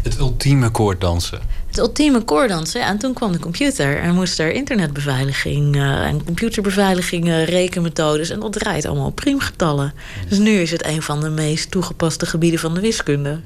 Het 0.03 0.19
ultieme 0.19 0.71
koorddansen. 0.71 1.41
Het 1.75 1.83
ultieme 1.83 2.23
koorddansen. 2.23 2.81
Ja, 2.81 2.87
en 2.87 2.99
toen 2.99 3.15
kwam 3.15 3.33
de 3.33 3.39
computer. 3.39 3.99
En 3.99 4.15
moest 4.15 4.39
er 4.39 4.53
internetbeveiliging 4.53 5.77
uh, 5.77 6.07
en 6.07 6.25
computerbeveiliging, 6.25 7.27
uh, 7.27 7.45
rekenmethodes. 7.45 8.31
En 8.31 8.41
dat 8.41 8.53
draait 8.53 8.85
allemaal 8.85 9.07
op 9.07 9.15
priemgetallen. 9.15 9.95
Dus 10.29 10.39
nu 10.39 10.51
is 10.51 10.71
het 10.71 10.87
een 10.87 11.03
van 11.03 11.21
de 11.21 11.31
meest 11.31 11.71
toegepaste 11.71 12.27
gebieden 12.27 12.61
van 12.61 12.75
de 12.75 12.81
wiskunde. 12.81 13.41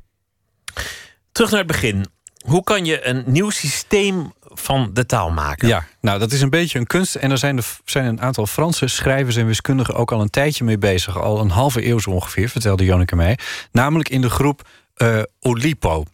Terug 1.32 1.50
naar 1.50 1.58
het 1.58 1.68
begin. 1.68 2.06
Hoe 2.44 2.64
kan 2.64 2.84
je 2.84 3.06
een 3.06 3.24
nieuw 3.26 3.50
systeem 3.50 4.32
van 4.42 4.90
de 4.92 5.06
taal 5.06 5.30
maken? 5.30 5.68
Ja, 5.68 5.86
nou 6.00 6.18
dat 6.18 6.32
is 6.32 6.40
een 6.40 6.50
beetje 6.50 6.78
een 6.78 6.86
kunst. 6.86 7.14
En 7.14 7.30
er 7.30 7.38
zijn, 7.38 7.56
er 7.56 7.80
zijn 7.84 8.04
een 8.04 8.20
aantal 8.20 8.46
Franse 8.46 8.86
schrijvers 8.86 9.36
en 9.36 9.46
wiskundigen 9.46 9.94
ook 9.94 10.12
al 10.12 10.20
een 10.20 10.30
tijdje 10.30 10.64
mee 10.64 10.78
bezig. 10.78 11.20
Al 11.20 11.40
een 11.40 11.50
halve 11.50 11.86
eeuw 11.86 11.98
zo 11.98 12.10
ongeveer, 12.10 12.48
vertelde 12.48 12.84
Jonneke 12.84 13.16
mij. 13.16 13.38
Namelijk 13.72 14.08
in 14.08 14.20
de 14.20 14.30
groep 14.30 14.68
uh, 14.96 15.22
Olipo. 15.40 16.04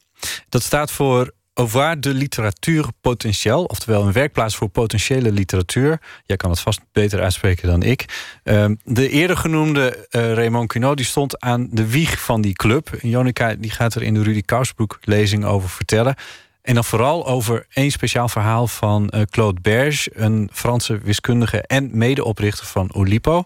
Dat 0.49 0.63
staat 0.63 0.91
voor 0.91 1.33
Ovoir 1.57 2.01
de 2.01 2.15
Literatuur 2.15 2.87
Potentieel, 3.01 3.65
oftewel 3.65 4.07
een 4.07 4.13
werkplaats 4.13 4.57
voor 4.57 4.69
potentiële 4.69 5.33
literatuur. 5.33 6.01
Jij 6.27 6.37
kan 6.37 6.51
het 6.51 6.61
vast 6.61 6.81
beter 6.93 7.21
uitspreken 7.21 7.69
dan 7.69 7.83
ik. 7.83 8.05
Uh, 8.45 8.67
de 8.85 9.09
eerder 9.09 9.37
genoemde 9.37 10.07
uh, 10.11 10.33
Raymond 10.33 10.69
Quinault 10.69 10.97
die 10.97 11.07
stond 11.07 11.41
aan 11.41 11.69
de 11.71 11.91
wieg 11.91 12.21
van 12.21 12.41
die 12.41 12.53
club. 12.53 12.99
Jonica 13.01 13.55
die 13.55 13.71
gaat 13.71 13.95
er 13.95 14.03
in 14.03 14.15
de 14.15 14.23
Rudy 14.23 14.41
Kousbroek 14.41 14.99
lezing 15.01 15.45
over 15.45 15.69
vertellen. 15.69 16.15
En 16.63 16.75
dan 16.75 16.85
vooral 16.85 17.27
over 17.27 17.67
één 17.73 17.91
speciaal 17.91 18.29
verhaal 18.29 18.67
van 18.67 19.13
uh, 19.15 19.23
Claude 19.23 19.61
Berge, 19.61 20.11
een 20.15 20.49
Franse 20.53 20.99
wiskundige 20.99 21.63
en 21.63 21.91
medeoprichter 21.93 22.67
van 22.67 22.95
Olipo. 22.95 23.45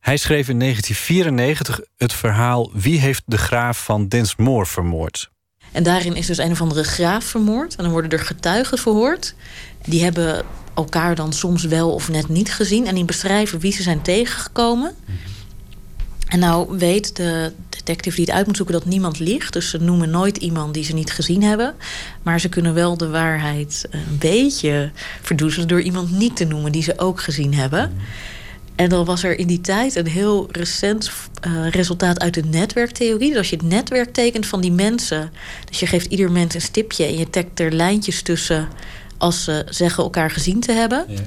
Hij 0.00 0.16
schreef 0.16 0.48
in 0.48 0.58
1994 0.58 1.80
het 1.96 2.12
verhaal 2.12 2.70
Wie 2.72 3.00
heeft 3.00 3.22
de 3.26 3.38
graaf 3.38 3.84
van 3.84 4.08
Densmore 4.08 4.66
vermoord? 4.66 5.32
En 5.74 5.82
daarin 5.82 6.16
is 6.16 6.26
dus 6.26 6.38
een 6.38 6.50
of 6.50 6.60
andere 6.60 6.84
graaf 6.84 7.24
vermoord. 7.24 7.76
En 7.76 7.82
dan 7.82 7.92
worden 7.92 8.10
er 8.10 8.24
getuigen 8.24 8.78
verhoord. 8.78 9.34
Die 9.84 10.02
hebben 10.02 10.44
elkaar 10.74 11.14
dan 11.14 11.32
soms 11.32 11.64
wel 11.64 11.92
of 11.92 12.08
net 12.08 12.28
niet 12.28 12.52
gezien. 12.52 12.86
En 12.86 12.94
die 12.94 13.04
beschrijven 13.04 13.58
wie 13.58 13.72
ze 13.72 13.82
zijn 13.82 14.02
tegengekomen. 14.02 14.94
En 16.28 16.38
nou 16.38 16.78
weet 16.78 17.16
de 17.16 17.52
detective 17.68 18.16
die 18.16 18.24
het 18.24 18.34
uit 18.34 18.46
moet 18.46 18.56
zoeken 18.56 18.74
dat 18.74 18.84
niemand 18.84 19.18
liegt. 19.18 19.52
Dus 19.52 19.70
ze 19.70 19.78
noemen 19.78 20.10
nooit 20.10 20.36
iemand 20.36 20.74
die 20.74 20.84
ze 20.84 20.94
niet 20.94 21.12
gezien 21.12 21.42
hebben. 21.42 21.74
Maar 22.22 22.40
ze 22.40 22.48
kunnen 22.48 22.74
wel 22.74 22.96
de 22.96 23.08
waarheid 23.08 23.86
een 23.90 24.18
beetje 24.18 24.90
verdoezelen... 25.22 25.68
door 25.68 25.82
iemand 25.82 26.10
niet 26.10 26.36
te 26.36 26.44
noemen 26.44 26.72
die 26.72 26.82
ze 26.82 26.98
ook 26.98 27.20
gezien 27.20 27.54
hebben. 27.54 27.92
En 28.76 28.88
dan 28.88 29.04
was 29.04 29.22
er 29.22 29.38
in 29.38 29.46
die 29.46 29.60
tijd 29.60 29.96
een 29.96 30.06
heel 30.06 30.48
recent 30.50 31.10
uh, 31.46 31.68
resultaat 31.70 32.20
uit 32.20 32.34
de 32.34 32.42
netwerktheorie. 32.42 33.28
Dus 33.28 33.38
als 33.38 33.50
je 33.50 33.56
het 33.56 33.64
netwerk 33.64 34.12
tekent 34.12 34.46
van 34.46 34.60
die 34.60 34.72
mensen... 34.72 35.32
dus 35.64 35.80
je 35.80 35.86
geeft 35.86 36.06
ieder 36.06 36.30
mens 36.30 36.54
een 36.54 36.60
stipje 36.60 37.04
en 37.04 37.18
je 37.18 37.30
trekt 37.30 37.60
er 37.60 37.72
lijntjes 37.72 38.22
tussen... 38.22 38.68
als 39.18 39.44
ze 39.44 39.66
zeggen 39.68 40.04
elkaar 40.04 40.30
gezien 40.30 40.60
te 40.60 40.72
hebben... 40.72 41.04
Ja. 41.08 41.20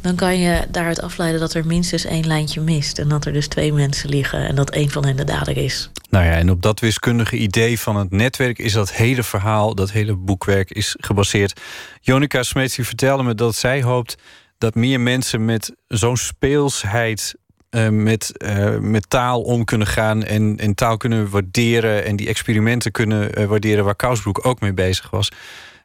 dan 0.00 0.14
kan 0.14 0.38
je 0.38 0.64
daaruit 0.70 1.02
afleiden 1.02 1.40
dat 1.40 1.54
er 1.54 1.66
minstens 1.66 2.04
één 2.04 2.26
lijntje 2.26 2.60
mist... 2.60 2.98
en 2.98 3.08
dat 3.08 3.24
er 3.24 3.32
dus 3.32 3.48
twee 3.48 3.72
mensen 3.72 4.08
liggen 4.08 4.48
en 4.48 4.54
dat 4.54 4.70
één 4.70 4.90
van 4.90 5.04
hen 5.04 5.16
de 5.16 5.24
dader 5.24 5.56
is. 5.56 5.90
Nou 6.10 6.24
ja, 6.24 6.32
en 6.32 6.50
op 6.50 6.62
dat 6.62 6.80
wiskundige 6.80 7.36
idee 7.36 7.80
van 7.80 7.96
het 7.96 8.10
netwerk... 8.10 8.58
is 8.58 8.72
dat 8.72 8.92
hele 8.92 9.22
verhaal, 9.22 9.74
dat 9.74 9.92
hele 9.92 10.14
boekwerk 10.14 10.70
is 10.70 10.94
gebaseerd. 10.98 11.60
Jonica 12.00 12.42
Smeets 12.42 12.78
vertelde 12.80 13.22
me 13.22 13.34
dat 13.34 13.54
zij 13.54 13.82
hoopt 13.82 14.16
dat 14.58 14.74
meer 14.74 15.00
mensen 15.00 15.44
met 15.44 15.74
zo'n 15.88 16.16
speelsheid 16.16 17.34
uh, 17.70 17.88
met, 17.88 18.32
uh, 18.36 18.78
met 18.78 19.10
taal 19.10 19.42
om 19.42 19.64
kunnen 19.64 19.86
gaan 19.86 20.24
en, 20.24 20.56
en 20.58 20.74
taal 20.74 20.96
kunnen 20.96 21.30
waarderen 21.30 22.04
en 22.04 22.16
die 22.16 22.28
experimenten 22.28 22.92
kunnen 22.92 23.40
uh, 23.40 23.46
waarderen 23.46 23.84
waar 23.84 23.96
Kousbroek 23.96 24.46
ook 24.46 24.60
mee 24.60 24.74
bezig 24.74 25.10
was. 25.10 25.28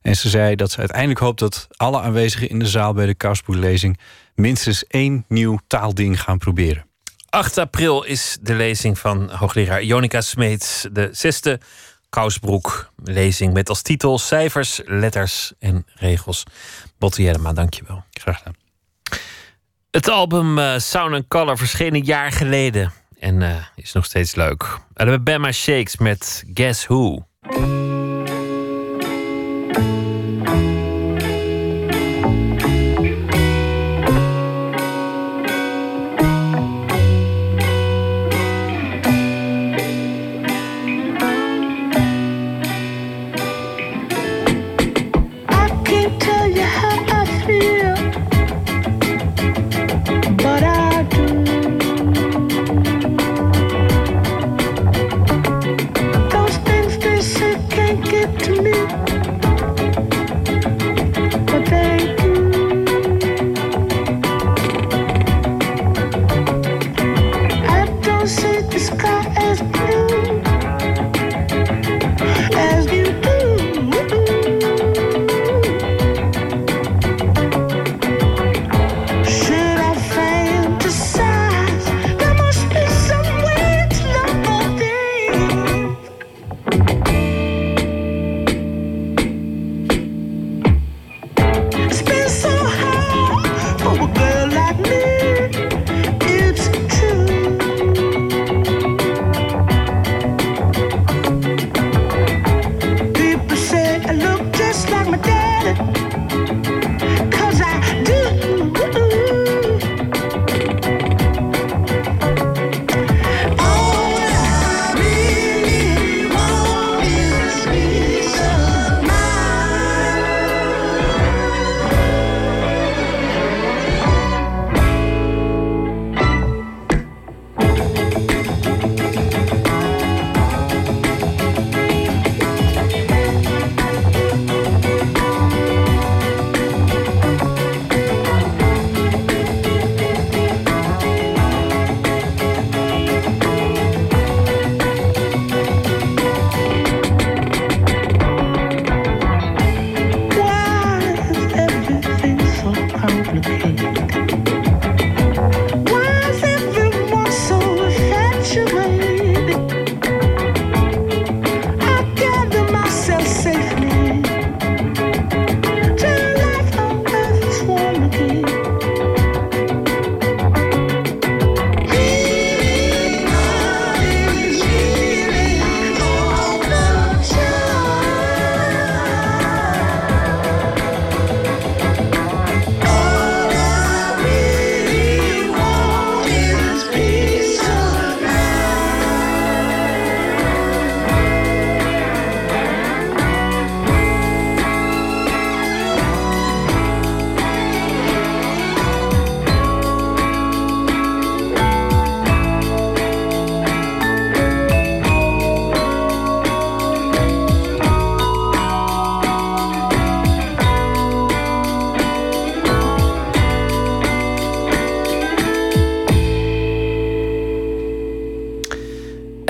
En 0.02 0.16
ze 0.16 0.30
zei 0.30 0.56
dat 0.56 0.72
ze 0.72 0.78
uiteindelijk 0.78 1.20
hoopt 1.20 1.40
dat 1.40 1.68
alle 1.76 2.02
aanwezigen 2.02 2.50
in 2.50 2.60
de 2.60 2.68
zaal 2.68 2.94
bij 2.94 3.06
de 3.06 3.16
Kousbroek-lezing 3.16 4.00
minstens 4.36 4.88
één 4.88 5.26
nieuw 5.28 5.60
taalding 5.68 6.22
gaan 6.22 6.38
proberen. 6.38 6.86
8 7.30 7.58
april 7.58 8.04
is 8.04 8.38
de 8.42 8.54
lezing 8.54 9.00
van 9.00 9.30
hoogleraar 9.30 9.84
Jonica 9.84 10.22
Smeets, 10.22 10.88
de 10.92 11.10
zesde 11.12 11.60
Kousbroek 12.10 12.92
lezing 13.04 13.54
met 13.54 13.70
als 13.70 13.82
titel 13.82 14.20
Cijfers, 14.20 14.82
Letters 14.86 15.54
en 15.60 15.86
Regels. 15.96 16.44
Botte 16.98 17.22
Jellema, 17.22 17.54
dankjewel. 17.54 18.04
Graag 18.12 18.38
gedaan. 18.38 18.61
Het 19.92 20.10
album 20.10 20.58
eh, 20.58 20.78
Sound 20.78 21.14
and 21.14 21.28
Color 21.28 21.58
verscheen 21.58 21.96
een 21.96 22.04
jaar 22.04 22.32
geleden 22.32 22.92
en 23.20 23.42
eh, 23.42 23.56
is 23.76 23.94
nog 23.94 24.06
steeds 24.06 24.36
leuk. 24.36 24.78
Alabama 24.94 25.52
Shakes 25.52 25.98
met 25.98 26.44
Guess 26.54 26.88
Who. 26.88 27.26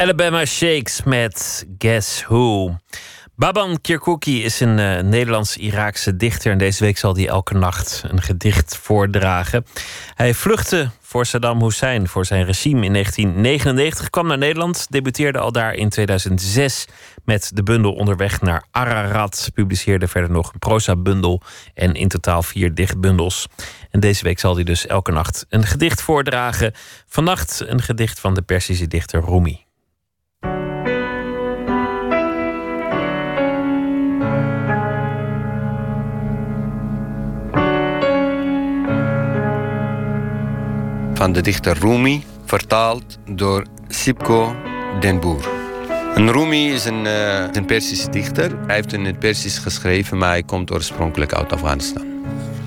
Alabama 0.01 0.45
Shakes 0.45 1.03
met 1.03 1.65
Guess 1.77 2.23
Who. 2.23 2.75
Baban 3.35 3.81
Kirkuki 3.81 4.43
is 4.43 4.59
een 4.59 4.79
eh, 4.79 5.03
Nederlands-Iraakse 5.03 6.15
dichter 6.15 6.51
en 6.51 6.57
deze 6.57 6.83
week 6.83 6.97
zal 6.97 7.15
hij 7.15 7.27
elke 7.27 7.53
nacht 7.53 8.03
een 8.07 8.21
gedicht 8.21 8.77
voordragen. 8.77 9.65
Hij 10.15 10.33
vluchtte 10.33 10.89
voor 11.01 11.25
Saddam 11.25 11.63
Hussein, 11.63 12.07
voor 12.07 12.25
zijn 12.25 12.45
regime 12.45 12.85
in 12.85 12.93
1999, 12.93 14.09
kwam 14.09 14.27
naar 14.27 14.37
Nederland, 14.37 14.87
debuteerde 14.89 15.39
al 15.39 15.51
daar 15.51 15.73
in 15.73 15.89
2006 15.89 16.85
met 17.25 17.51
de 17.53 17.63
bundel 17.63 17.93
Onderweg 17.93 18.41
naar 18.41 18.63
Ararat, 18.71 19.49
publiceerde 19.53 20.07
verder 20.07 20.31
nog 20.31 20.53
een 20.53 20.59
proza-bundel 20.59 21.41
en 21.73 21.93
in 21.93 22.07
totaal 22.07 22.43
vier 22.43 22.73
dichtbundels. 22.73 23.47
En 23.89 23.99
deze 23.99 24.23
week 24.23 24.39
zal 24.39 24.55
hij 24.55 24.63
dus 24.63 24.87
elke 24.87 25.11
nacht 25.11 25.45
een 25.49 25.65
gedicht 25.65 26.01
voordragen. 26.01 26.73
Vannacht 27.07 27.63
een 27.65 27.81
gedicht 27.81 28.19
van 28.19 28.33
de 28.33 28.41
Persische 28.41 28.87
dichter 28.87 29.23
Rumi. 29.25 29.69
Van 41.21 41.33
de 41.33 41.41
dichter 41.41 41.77
Rumi, 41.77 42.23
vertaald 42.45 43.17
door 43.29 43.65
Sipko 43.87 44.55
Den 44.99 45.19
Boer. 45.19 45.49
Een 46.15 46.31
Rumi 46.31 46.73
is 46.73 46.85
een, 46.85 47.05
uh, 47.05 47.45
een 47.51 47.65
Persische 47.65 48.09
dichter. 48.09 48.51
Hij 48.65 48.75
heeft 48.75 48.93
in 48.93 49.05
het 49.05 49.19
Persisch 49.19 49.57
geschreven, 49.57 50.17
maar 50.17 50.29
hij 50.29 50.43
komt 50.43 50.71
oorspronkelijk 50.71 51.33
uit 51.33 51.53
Afghanistan. 51.53 52.05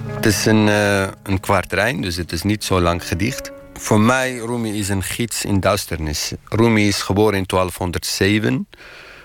Het 0.06 0.26
is 0.26 0.46
een, 0.46 0.66
uh, 0.66 1.06
een 1.22 2.00
dus 2.00 2.16
het 2.16 2.32
is 2.32 2.42
niet 2.42 2.64
zo 2.64 2.80
lang 2.80 3.08
gedicht. 3.08 3.52
Voor 3.72 4.00
mij, 4.00 4.36
Rumi 4.36 4.78
is 4.78 4.88
een 4.88 5.02
gids 5.02 5.44
in 5.44 5.60
duisternis. 5.60 6.32
Rumi 6.48 6.88
is 6.88 7.02
geboren 7.02 7.38
in 7.38 7.46
1207 7.46 8.68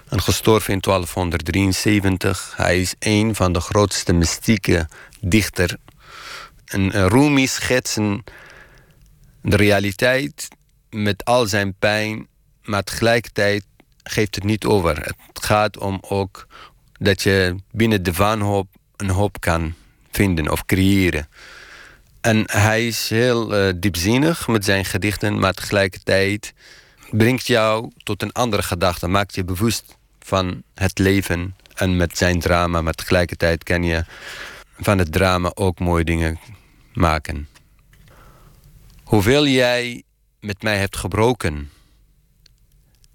en 0.10 0.22
gestorven 0.22 0.74
in 0.74 0.80
1273. 0.80 2.54
Hij 2.56 2.80
is 2.80 2.96
een 3.00 3.36
van 3.36 3.54
de 3.54 3.60
grootste 3.60 4.14
mystieke 4.14 4.88
dichter. 5.22 5.78
En 6.66 6.82
uh, 6.82 7.06
Rumi 7.06 7.48
schetsen 7.48 8.24
de 9.42 9.56
realiteit 9.56 10.48
met 10.90 11.26
al 11.26 11.46
zijn 11.46 11.74
pijn, 11.80 12.28
maar 12.64 12.84
tegelijkertijd 12.84 13.64
geeft 14.04 14.36
het 14.36 14.44
niet 14.44 14.66
over. 14.66 14.96
Het 14.98 15.44
gaat 15.44 15.78
om 15.78 15.98
ook 16.02 16.48
dat 17.00 17.22
je 17.22 17.56
binnen 17.72 18.04
de 18.04 18.14
wanhoop 18.14 18.68
een 18.96 19.10
hoop 19.10 19.40
kan 19.40 19.74
vinden 20.12 20.52
of 20.52 20.66
creëren. 20.66 21.28
En 22.22 22.44
hij 22.46 22.88
is 22.88 23.10
heel 23.10 23.68
uh, 23.68 23.74
diepzinnig 23.76 24.48
met 24.48 24.66
zijn 24.66 24.86
gedichten, 24.86 25.40
maar 25.40 25.54
tegelijkertijd 25.54 26.54
brengt 27.12 27.48
jou 27.48 27.92
tot 28.04 28.22
een 28.22 28.32
andere 28.32 28.64
gedachte, 28.64 29.08
maakt 29.08 29.36
je 29.36 29.44
bewust 29.44 29.98
van 30.20 30.64
het 30.76 31.00
leven 31.00 31.56
en 31.76 31.98
met 31.98 32.18
zijn 32.18 32.40
drama, 32.40 32.82
maar 32.82 32.94
tegelijkertijd 32.94 33.64
kan 33.64 33.84
je 33.84 34.06
van 34.80 34.98
het 34.98 35.12
drama 35.12 35.52
ook 35.54 35.80
mooie 35.80 36.04
dingen 36.04 36.40
maken. 36.94 37.48
Hoeveel 39.10 39.48
jij 39.48 40.04
met 40.40 40.62
mij 40.64 40.78
hebt 40.78 40.98
gebroken 40.98 41.72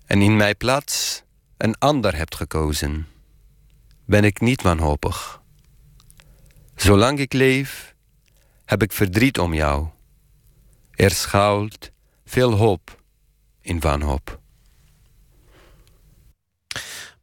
en 0.06 0.22
in 0.22 0.36
mijn 0.36 0.56
plaats 0.56 1.22
een 1.56 1.78
ander 1.78 2.16
hebt 2.16 2.34
gekozen, 2.34 3.06
ben 4.04 4.24
ik 4.24 4.40
niet 4.40 4.62
wanhopig. 4.62 5.42
Zolang 6.74 7.18
ik 7.18 7.32
leef, 7.32 7.94
heb 8.64 8.82
ik 8.82 8.92
verdriet 8.92 9.38
om 9.38 9.54
jou. 9.54 9.86
Er 10.90 11.10
schuilt 11.10 11.90
veel 12.24 12.52
hoop 12.52 13.02
in 13.60 13.80
wanhoop. 13.80 14.40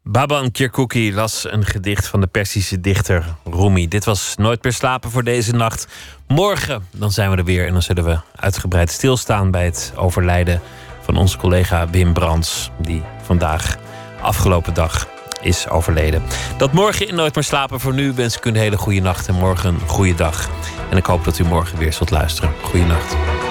Baban 0.03 0.51
Kirkuki 0.51 1.13
las 1.13 1.51
een 1.51 1.65
gedicht 1.65 2.07
van 2.07 2.21
de 2.21 2.27
Persische 2.27 2.81
dichter 2.81 3.25
Rumi. 3.43 3.87
Dit 3.87 4.05
was 4.05 4.35
Nooit 4.37 4.63
meer 4.63 4.73
slapen 4.73 5.11
voor 5.11 5.23
deze 5.23 5.51
nacht. 5.51 5.87
Morgen 6.27 6.87
dan 6.91 7.11
zijn 7.11 7.31
we 7.31 7.37
er 7.37 7.43
weer 7.43 7.67
en 7.67 7.73
dan 7.73 7.81
zullen 7.81 8.03
we 8.03 8.19
uitgebreid 8.35 8.91
stilstaan 8.91 9.51
bij 9.51 9.65
het 9.65 9.93
overlijden 9.95 10.61
van 11.01 11.17
onze 11.17 11.37
collega 11.37 11.89
Wim 11.89 12.13
Brands, 12.13 12.69
die 12.77 13.01
vandaag, 13.21 13.77
afgelopen 14.21 14.73
dag, 14.73 15.07
is 15.41 15.69
overleden. 15.69 16.23
Dat 16.57 16.73
morgen 16.73 17.07
in 17.07 17.15
Nooit 17.15 17.35
meer 17.35 17.43
slapen. 17.43 17.79
Voor 17.79 17.93
nu 17.93 18.13
wens 18.13 18.37
ik 18.37 18.45
u 18.45 18.49
een 18.49 18.55
hele 18.55 18.77
goede 18.77 19.01
nacht 19.01 19.27
en 19.27 19.35
morgen 19.35 19.73
een 19.73 19.87
goede 19.87 20.15
dag. 20.15 20.49
En 20.89 20.97
ik 20.97 21.05
hoop 21.05 21.23
dat 21.23 21.39
u 21.39 21.43
morgen 21.43 21.77
weer 21.77 21.93
zult 21.93 22.11
luisteren. 22.11 22.53
Goeienacht. 22.61 23.13
Op 23.13 23.50